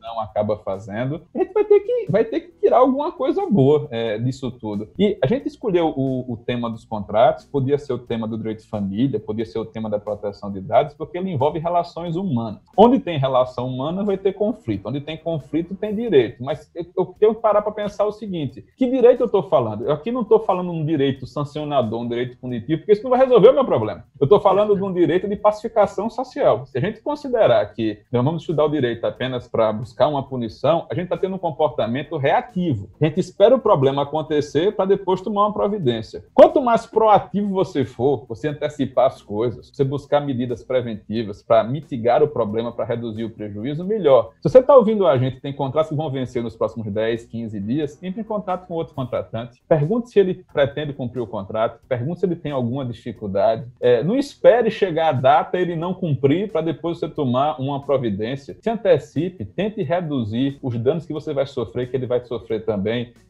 não 0.00 0.20
acaba 0.20 0.58
fazendo. 0.58 1.22
A 1.34 1.38
gente 1.38 1.52
vai 1.52 1.64
ter 1.64 1.80
que, 1.80 2.06
vai 2.10 2.24
ter 2.24 2.40
que 2.40 2.52
tirar 2.60 2.78
alguma 2.78 3.03
uma 3.04 3.12
coisa 3.12 3.46
boa 3.46 3.86
é, 3.90 4.18
disso 4.18 4.50
tudo. 4.50 4.88
E 4.98 5.18
a 5.22 5.26
gente 5.26 5.46
escolheu 5.46 5.88
o, 5.88 6.32
o 6.32 6.36
tema 6.36 6.70
dos 6.70 6.84
contratos, 6.84 7.44
podia 7.44 7.78
ser 7.78 7.92
o 7.92 7.98
tema 7.98 8.26
do 8.26 8.38
direito 8.38 8.62
de 8.62 8.68
família, 8.68 9.20
podia 9.20 9.44
ser 9.44 9.58
o 9.58 9.64
tema 9.64 9.90
da 9.90 9.98
proteção 9.98 10.50
de 10.50 10.60
dados, 10.60 10.94
porque 10.94 11.18
ele 11.18 11.30
envolve 11.30 11.58
relações 11.58 12.16
humanas. 12.16 12.60
Onde 12.76 12.98
tem 12.98 13.18
relação 13.18 13.68
humana, 13.68 14.04
vai 14.04 14.16
ter 14.16 14.32
conflito. 14.32 14.88
Onde 14.88 15.00
tem 15.00 15.16
conflito, 15.16 15.74
tem 15.74 15.94
direito. 15.94 16.42
Mas 16.42 16.70
eu, 16.74 16.86
eu 16.96 17.06
tenho 17.18 17.34
que 17.34 17.42
parar 17.42 17.62
para 17.62 17.72
pensar 17.72 18.06
o 18.06 18.12
seguinte: 18.12 18.64
que 18.76 18.86
direito 18.86 19.20
eu 19.20 19.26
estou 19.26 19.42
falando? 19.42 19.84
Eu 19.84 19.92
aqui 19.92 20.10
não 20.10 20.22
estou 20.22 20.40
falando 20.40 20.70
um 20.70 20.84
direito 20.84 21.26
sancionador, 21.26 22.00
um 22.00 22.08
direito 22.08 22.38
punitivo, 22.38 22.80
porque 22.80 22.92
isso 22.92 23.02
não 23.02 23.10
vai 23.10 23.20
resolver 23.20 23.50
o 23.50 23.54
meu 23.54 23.64
problema. 23.64 24.04
Eu 24.18 24.24
estou 24.24 24.40
falando 24.40 24.74
de 24.74 24.82
um 24.82 24.92
direito 24.92 25.28
de 25.28 25.36
pacificação 25.36 26.08
social. 26.08 26.64
Se 26.66 26.78
a 26.78 26.80
gente 26.80 27.00
considerar 27.00 27.66
que 27.74 27.98
nós 28.10 28.24
vamos 28.24 28.42
estudar 28.42 28.64
o 28.64 28.68
direito 28.68 29.04
apenas 29.04 29.46
para 29.46 29.72
buscar 29.72 30.08
uma 30.08 30.22
punição, 30.22 30.86
a 30.90 30.94
gente 30.94 31.04
está 31.04 31.16
tendo 31.16 31.34
um 31.34 31.38
comportamento 31.38 32.16
reativo. 32.16 32.88
A 33.00 33.06
gente 33.06 33.18
espera 33.18 33.54
o 33.54 33.60
problema 33.60 34.02
acontecer 34.02 34.74
para 34.74 34.84
depois 34.84 35.20
tomar 35.20 35.46
uma 35.46 35.52
providência. 35.52 36.24
Quanto 36.32 36.62
mais 36.62 36.86
proativo 36.86 37.48
você 37.48 37.84
for, 37.84 38.24
você 38.28 38.48
antecipar 38.48 39.06
as 39.06 39.20
coisas, 39.20 39.70
você 39.70 39.82
buscar 39.82 40.20
medidas 40.20 40.62
preventivas 40.62 41.42
para 41.42 41.64
mitigar 41.64 42.22
o 42.22 42.28
problema, 42.28 42.72
para 42.72 42.84
reduzir 42.84 43.24
o 43.24 43.30
prejuízo, 43.30 43.84
melhor. 43.84 44.30
Se 44.40 44.48
você 44.48 44.58
está 44.58 44.76
ouvindo 44.76 45.06
a 45.06 45.18
gente 45.18 45.40
tem 45.40 45.52
contratos 45.52 45.90
que 45.90 45.96
vão 45.96 46.10
vencer 46.10 46.42
nos 46.42 46.56
próximos 46.56 46.90
10, 46.90 47.26
15 47.26 47.60
dias, 47.60 48.02
entre 48.02 48.20
em 48.20 48.24
contato 48.24 48.66
com 48.66 48.74
outro 48.74 48.94
contratante, 48.94 49.60
pergunte 49.68 50.10
se 50.10 50.18
ele 50.18 50.44
pretende 50.52 50.92
cumprir 50.92 51.20
o 51.20 51.26
contrato, 51.26 51.80
pergunte 51.88 52.20
se 52.20 52.26
ele 52.26 52.36
tem 52.36 52.52
alguma 52.52 52.84
dificuldade. 52.84 53.66
É, 53.80 54.02
não 54.02 54.16
espere 54.16 54.70
chegar 54.70 55.08
a 55.08 55.12
data 55.12 55.58
ele 55.58 55.76
não 55.76 55.94
cumprir 55.94 56.50
para 56.50 56.60
depois 56.60 56.98
você 56.98 57.08
tomar 57.08 57.60
uma 57.60 57.82
providência. 57.82 58.56
Se 58.60 58.70
antecipe, 58.70 59.44
tente 59.44 59.82
reduzir 59.82 60.58
os 60.62 60.78
danos 60.78 61.06
que 61.06 61.12
você 61.12 61.32
vai 61.32 61.46
sofrer, 61.46 61.90
que 61.90 61.96
ele 61.96 62.06
vai 62.06 62.24
sofrer 62.24 62.64
também. 62.64 62.83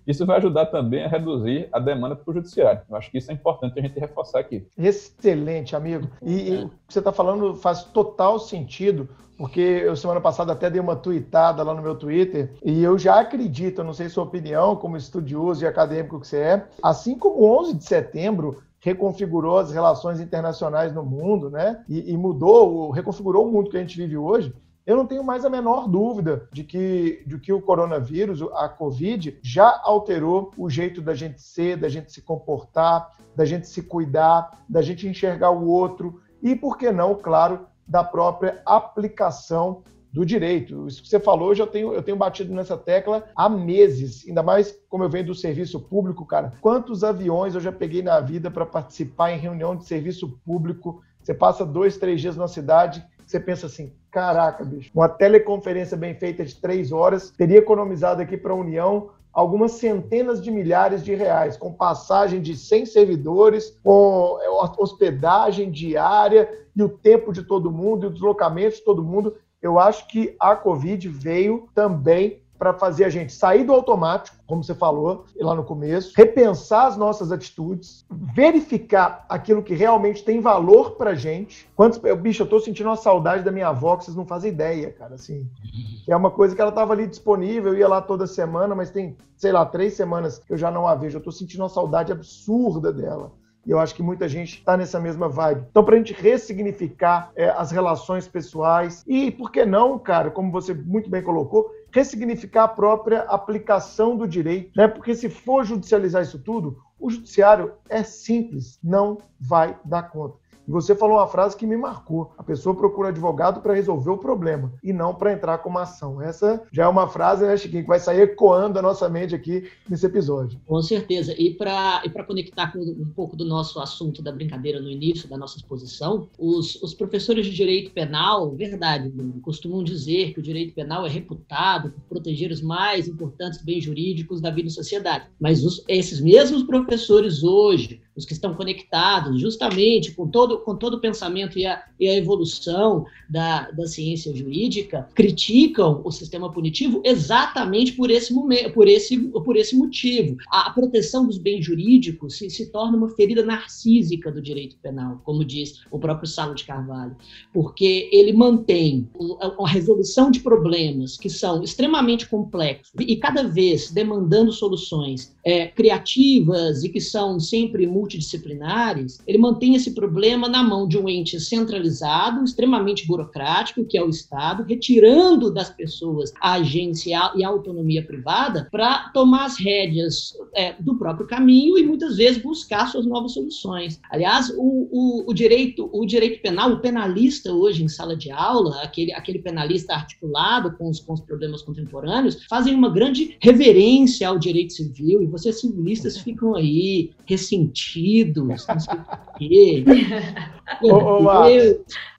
Isso 0.06 0.26
vai 0.26 0.36
ajudar 0.36 0.66
também 0.66 1.04
a 1.04 1.08
reduzir 1.08 1.68
a 1.72 1.78
demanda 1.78 2.14
para 2.14 2.30
o 2.30 2.34
judiciário. 2.34 2.82
Eu 2.88 2.96
acho 2.96 3.10
que 3.10 3.18
isso 3.18 3.30
é 3.30 3.34
importante 3.34 3.78
a 3.78 3.82
gente 3.82 3.98
reforçar 3.98 4.40
aqui. 4.40 4.66
Excelente, 4.76 5.74
amigo. 5.74 6.08
E, 6.22 6.50
e 6.50 6.64
o 6.64 6.68
que 6.68 6.92
você 6.92 6.98
está 6.98 7.12
falando 7.12 7.54
faz 7.54 7.84
total 7.84 8.38
sentido, 8.38 9.08
porque 9.38 9.60
eu 9.60 9.96
semana 9.96 10.20
passada 10.20 10.52
até 10.52 10.68
dei 10.68 10.80
uma 10.80 10.96
tweetada 10.96 11.62
lá 11.62 11.74
no 11.74 11.82
meu 11.82 11.94
Twitter 11.94 12.52
e 12.62 12.82
eu 12.82 12.98
já 12.98 13.20
acredito, 13.20 13.80
eu 13.80 13.84
não 13.84 13.94
sei 13.94 14.08
sua 14.08 14.24
opinião 14.24 14.76
como 14.76 14.96
estudioso 14.96 15.64
e 15.64 15.66
acadêmico 15.66 16.20
que 16.20 16.28
você 16.28 16.38
é, 16.38 16.66
assim 16.82 17.18
como 17.18 17.44
11 17.60 17.74
de 17.74 17.84
setembro 17.84 18.62
reconfigurou 18.80 19.58
as 19.58 19.72
relações 19.72 20.20
internacionais 20.20 20.92
no 20.92 21.02
mundo, 21.02 21.48
né? 21.48 21.82
E, 21.88 22.12
e 22.12 22.16
mudou, 22.18 22.90
reconfigurou 22.90 23.48
o 23.48 23.50
mundo 23.50 23.70
que 23.70 23.78
a 23.78 23.80
gente 23.80 23.96
vive 23.96 24.18
hoje 24.18 24.52
eu 24.86 24.96
não 24.96 25.06
tenho 25.06 25.24
mais 25.24 25.44
a 25.44 25.50
menor 25.50 25.88
dúvida 25.88 26.46
de 26.52 26.62
que, 26.62 27.22
de 27.26 27.38
que 27.38 27.52
o 27.52 27.62
coronavírus, 27.62 28.42
a 28.52 28.68
Covid, 28.68 29.38
já 29.42 29.80
alterou 29.82 30.50
o 30.58 30.68
jeito 30.68 31.00
da 31.00 31.14
gente 31.14 31.40
ser, 31.40 31.76
da 31.76 31.88
gente 31.88 32.12
se 32.12 32.20
comportar, 32.20 33.10
da 33.34 33.44
gente 33.44 33.66
se 33.66 33.82
cuidar, 33.82 34.62
da 34.68 34.82
gente 34.82 35.08
enxergar 35.08 35.50
o 35.50 35.66
outro 35.66 36.20
e, 36.42 36.54
por 36.54 36.76
que 36.76 36.92
não, 36.92 37.14
claro, 37.14 37.66
da 37.88 38.04
própria 38.04 38.60
aplicação 38.66 39.82
do 40.12 40.24
direito. 40.24 40.86
Isso 40.86 41.02
que 41.02 41.08
você 41.08 41.18
falou, 41.18 41.48
eu 41.48 41.54
já 41.54 41.66
tenho, 41.66 41.92
eu 41.92 42.02
tenho 42.02 42.16
batido 42.16 42.54
nessa 42.54 42.76
tecla 42.76 43.24
há 43.34 43.48
meses, 43.48 44.24
ainda 44.28 44.42
mais 44.42 44.78
como 44.88 45.02
eu 45.02 45.08
venho 45.08 45.26
do 45.26 45.34
serviço 45.34 45.80
público, 45.80 46.26
cara. 46.26 46.52
Quantos 46.60 47.02
aviões 47.02 47.54
eu 47.54 47.60
já 47.60 47.72
peguei 47.72 48.02
na 48.02 48.20
vida 48.20 48.50
para 48.50 48.66
participar 48.66 49.32
em 49.32 49.38
reunião 49.38 49.74
de 49.74 49.84
serviço 49.84 50.38
público? 50.44 51.02
Você 51.20 51.32
passa 51.34 51.64
dois, 51.64 51.96
três 51.96 52.20
dias 52.20 52.36
na 52.36 52.46
cidade 52.46 53.04
você 53.26 53.40
pensa 53.40 53.66
assim, 53.66 53.92
caraca, 54.10 54.64
bicho, 54.64 54.90
uma 54.94 55.08
teleconferência 55.08 55.96
bem 55.96 56.14
feita 56.14 56.44
de 56.44 56.54
três 56.56 56.92
horas 56.92 57.30
teria 57.30 57.58
economizado 57.58 58.22
aqui 58.22 58.36
para 58.36 58.52
a 58.52 58.56
União 58.56 59.10
algumas 59.34 59.72
centenas 59.72 60.40
de 60.40 60.50
milhares 60.50 61.04
de 61.04 61.12
reais, 61.12 61.56
com 61.56 61.72
passagem 61.72 62.40
de 62.40 62.56
100 62.56 62.86
servidores, 62.86 63.76
com 63.82 64.38
é, 64.40 64.48
hospedagem 64.78 65.72
diária 65.72 66.48
e 66.74 66.82
o 66.82 66.88
tempo 66.88 67.32
de 67.32 67.42
todo 67.42 67.72
mundo 67.72 68.04
e 68.04 68.08
o 68.08 68.12
deslocamento 68.12 68.76
de 68.76 68.84
todo 68.84 69.02
mundo. 69.02 69.36
Eu 69.60 69.78
acho 69.78 70.06
que 70.06 70.36
a 70.38 70.54
Covid 70.54 71.08
veio 71.08 71.68
também 71.74 72.43
para 72.64 72.72
fazer 72.72 73.04
a 73.04 73.10
gente 73.10 73.30
sair 73.30 73.62
do 73.62 73.74
automático, 73.74 74.38
como 74.46 74.64
você 74.64 74.74
falou 74.74 75.26
lá 75.38 75.54
no 75.54 75.64
começo, 75.64 76.14
repensar 76.16 76.86
as 76.86 76.96
nossas 76.96 77.30
atitudes, 77.30 78.06
verificar 78.10 79.26
aquilo 79.28 79.62
que 79.62 79.74
realmente 79.74 80.24
tem 80.24 80.40
valor 80.40 80.92
para 80.92 81.14
gente. 81.14 81.68
Quantos, 81.76 82.02
eu, 82.02 82.16
bicho, 82.16 82.42
eu 82.42 82.46
tô 82.46 82.58
sentindo 82.58 82.88
uma 82.88 82.96
saudade 82.96 83.42
da 83.42 83.52
minha 83.52 83.68
avó 83.68 83.98
que 83.98 84.06
vocês 84.06 84.16
não 84.16 84.24
fazem 84.24 84.50
ideia, 84.50 84.90
cara. 84.90 85.16
Assim, 85.16 85.46
é 86.08 86.16
uma 86.16 86.30
coisa 86.30 86.56
que 86.56 86.62
ela 86.62 86.72
tava 86.72 86.94
ali 86.94 87.06
disponível, 87.06 87.74
eu 87.74 87.78
ia 87.80 87.88
lá 87.88 88.00
toda 88.00 88.26
semana, 88.26 88.74
mas 88.74 88.90
tem, 88.90 89.14
sei 89.36 89.52
lá, 89.52 89.66
três 89.66 89.92
semanas 89.92 90.38
que 90.38 90.50
eu 90.50 90.56
já 90.56 90.70
não 90.70 90.86
a 90.86 90.94
vejo. 90.94 91.18
Eu 91.18 91.22
tô 91.22 91.30
sentindo 91.30 91.60
uma 91.60 91.68
saudade 91.68 92.12
absurda 92.12 92.90
dela. 92.90 93.30
E 93.66 93.70
eu 93.70 93.78
acho 93.78 93.94
que 93.94 94.02
muita 94.02 94.28
gente 94.28 94.58
está 94.58 94.76
nessa 94.76 95.00
mesma 95.00 95.28
vibe. 95.28 95.66
Então, 95.70 95.84
para 95.84 95.94
a 95.94 95.98
gente 95.98 96.12
ressignificar 96.12 97.30
é, 97.34 97.48
as 97.48 97.70
relações 97.70 98.28
pessoais 98.28 99.02
e, 99.06 99.30
por 99.30 99.50
que 99.50 99.64
não, 99.64 99.98
cara, 99.98 100.30
como 100.30 100.50
você 100.50 100.74
muito 100.74 101.08
bem 101.08 101.22
colocou, 101.22 101.70
ressignificar 101.94 102.64
a 102.64 102.68
própria 102.68 103.20
aplicação 103.20 104.16
do 104.16 104.26
direito, 104.26 104.72
né? 104.76 104.88
Porque 104.88 105.14
se 105.14 105.28
for 105.28 105.64
judicializar 105.64 106.22
isso 106.22 106.40
tudo, 106.40 106.82
o 106.98 107.08
judiciário 107.08 107.74
é 107.88 108.02
simples, 108.02 108.80
não 108.82 109.18
vai 109.38 109.78
dar 109.84 110.02
conta. 110.10 110.36
E 110.66 110.70
você 110.70 110.94
falou 110.94 111.16
uma 111.16 111.26
frase 111.26 111.56
que 111.56 111.66
me 111.66 111.76
marcou. 111.76 112.32
A 112.38 112.42
pessoa 112.42 112.74
procura 112.74 113.08
advogado 113.08 113.60
para 113.60 113.74
resolver 113.74 114.10
o 114.10 114.18
problema 114.18 114.72
e 114.82 114.92
não 114.92 115.14
para 115.14 115.32
entrar 115.32 115.58
com 115.58 115.68
uma 115.68 115.82
ação. 115.82 116.20
Essa 116.20 116.62
já 116.72 116.84
é 116.84 116.88
uma 116.88 117.08
frase, 117.08 117.44
né, 117.44 117.56
Chiquinho, 117.56 117.82
que 117.82 117.88
vai 117.88 118.00
sair 118.00 118.22
ecoando 118.22 118.78
a 118.78 118.82
nossa 118.82 119.08
mente 119.08 119.34
aqui 119.34 119.68
nesse 119.88 120.06
episódio. 120.06 120.58
Com 120.66 120.80
certeza. 120.82 121.34
E 121.38 121.54
para 121.54 122.02
e 122.04 122.10
conectar 122.24 122.72
com 122.72 122.78
um 122.78 123.10
pouco 123.14 123.36
do 123.36 123.44
nosso 123.44 123.78
assunto 123.80 124.22
da 124.22 124.32
brincadeira 124.32 124.80
no 124.80 124.90
início 124.90 125.28
da 125.28 125.36
nossa 125.36 125.58
exposição, 125.58 126.28
os, 126.38 126.82
os 126.82 126.94
professores 126.94 127.46
de 127.46 127.52
direito 127.52 127.92
penal, 127.92 128.50
verdade, 128.52 129.12
costumam 129.42 129.84
dizer 129.84 130.32
que 130.32 130.40
o 130.40 130.42
direito 130.42 130.74
penal 130.74 131.06
é 131.06 131.08
reputado 131.08 131.90
por 131.90 132.02
proteger 132.08 132.50
os 132.50 132.62
mais 132.62 133.06
importantes 133.08 133.62
bens 133.62 133.84
jurídicos 133.84 134.40
da 134.40 134.50
vida 134.50 134.68
e 134.68 134.70
sociedade. 134.70 135.26
Mas 135.38 135.64
os, 135.64 135.84
esses 135.88 136.20
mesmos 136.20 136.62
professores 136.62 137.42
hoje, 137.42 138.00
os 138.16 138.24
que 138.24 138.32
estão 138.32 138.54
conectados 138.54 139.40
justamente 139.40 140.12
com 140.12 140.28
todo, 140.28 140.58
com 140.58 140.76
todo 140.76 140.94
o 140.94 141.00
pensamento 141.00 141.58
e 141.58 141.66
a, 141.66 141.82
e 141.98 142.08
a 142.08 142.16
evolução 142.16 143.06
da, 143.28 143.70
da 143.70 143.86
ciência 143.86 144.34
jurídica, 144.34 145.08
criticam 145.14 146.00
o 146.04 146.10
sistema 146.10 146.50
punitivo 146.52 147.00
exatamente 147.04 147.92
por 147.92 148.10
esse, 148.10 148.32
momento, 148.32 148.72
por 148.72 148.88
esse, 148.88 149.18
por 149.18 149.56
esse 149.56 149.76
motivo. 149.76 150.36
A, 150.50 150.68
a 150.68 150.70
proteção 150.70 151.26
dos 151.26 151.38
bens 151.38 151.64
jurídicos 151.64 152.38
se, 152.38 152.48
se 152.50 152.70
torna 152.70 152.96
uma 152.96 153.10
ferida 153.10 153.42
narcísica 153.44 154.30
do 154.30 154.40
direito 154.40 154.76
penal, 154.82 155.20
como 155.24 155.44
diz 155.44 155.82
o 155.90 155.98
próprio 155.98 156.28
Salo 156.28 156.54
de 156.54 156.64
Carvalho, 156.64 157.16
porque 157.52 158.08
ele 158.12 158.32
mantém 158.32 159.08
a, 159.40 159.68
resolução 159.68 160.30
de 160.30 160.40
problemas 160.40 161.16
que 161.16 161.30
são 161.30 161.62
extremamente 161.62 162.28
complexos 162.28 162.92
e 162.98 163.16
cada 163.16 163.42
vez 163.42 163.90
demandando 163.90 164.52
soluções 164.52 165.34
é, 165.44 165.66
criativas 165.66 166.84
e 166.84 166.88
que 166.88 167.00
são 167.00 167.40
sempre 167.40 167.86
multidisciplinares, 168.04 169.18
ele 169.26 169.38
mantém 169.38 169.74
esse 169.74 169.92
problema 169.92 170.48
na 170.48 170.62
mão 170.62 170.86
de 170.86 170.98
um 170.98 171.08
ente 171.08 171.40
centralizado, 171.40 172.44
extremamente 172.44 173.06
burocrático, 173.06 173.84
que 173.84 173.96
é 173.96 174.02
o 174.02 174.10
Estado, 174.10 174.62
retirando 174.62 175.52
das 175.52 175.70
pessoas 175.70 176.32
a 176.40 176.54
agência 176.54 177.32
e 177.34 177.42
a 177.42 177.48
autonomia 177.48 178.04
privada 178.04 178.68
para 178.70 179.08
tomar 179.10 179.46
as 179.46 179.58
rédeas 179.58 180.34
é, 180.54 180.74
do 180.80 180.96
próprio 180.96 181.26
caminho 181.26 181.78
e 181.78 181.84
muitas 181.84 182.16
vezes 182.16 182.42
buscar 182.42 182.86
suas 182.88 183.06
novas 183.06 183.32
soluções. 183.32 184.00
Aliás, 184.10 184.50
o, 184.50 184.88
o, 184.90 185.30
o, 185.30 185.34
direito, 185.34 185.88
o 185.92 186.04
direito 186.04 186.42
penal, 186.42 186.72
o 186.72 186.80
penalista 186.80 187.52
hoje 187.52 187.82
em 187.82 187.88
sala 187.88 188.16
de 188.16 188.30
aula, 188.30 188.82
aquele, 188.82 189.12
aquele 189.12 189.38
penalista 189.38 189.94
articulado 189.94 190.76
com 190.76 190.88
os, 190.90 191.00
com 191.00 191.14
os 191.14 191.20
problemas 191.20 191.62
contemporâneos, 191.62 192.44
fazem 192.48 192.74
uma 192.74 192.90
grande 192.90 193.36
reverência 193.40 194.28
ao 194.28 194.38
direito 194.38 194.74
civil 194.74 195.22
e 195.22 195.26
vocês 195.26 195.60
civilistas 195.60 196.18
ficam 196.18 196.54
aí 196.54 197.10
ressentidos 197.24 197.93
sentidos, 197.94 198.66
não 198.66 198.80
sei 198.80 198.94
o 198.94 199.38
quê. 199.38 199.84
Ô, 200.82 201.22
ô, 201.22 201.44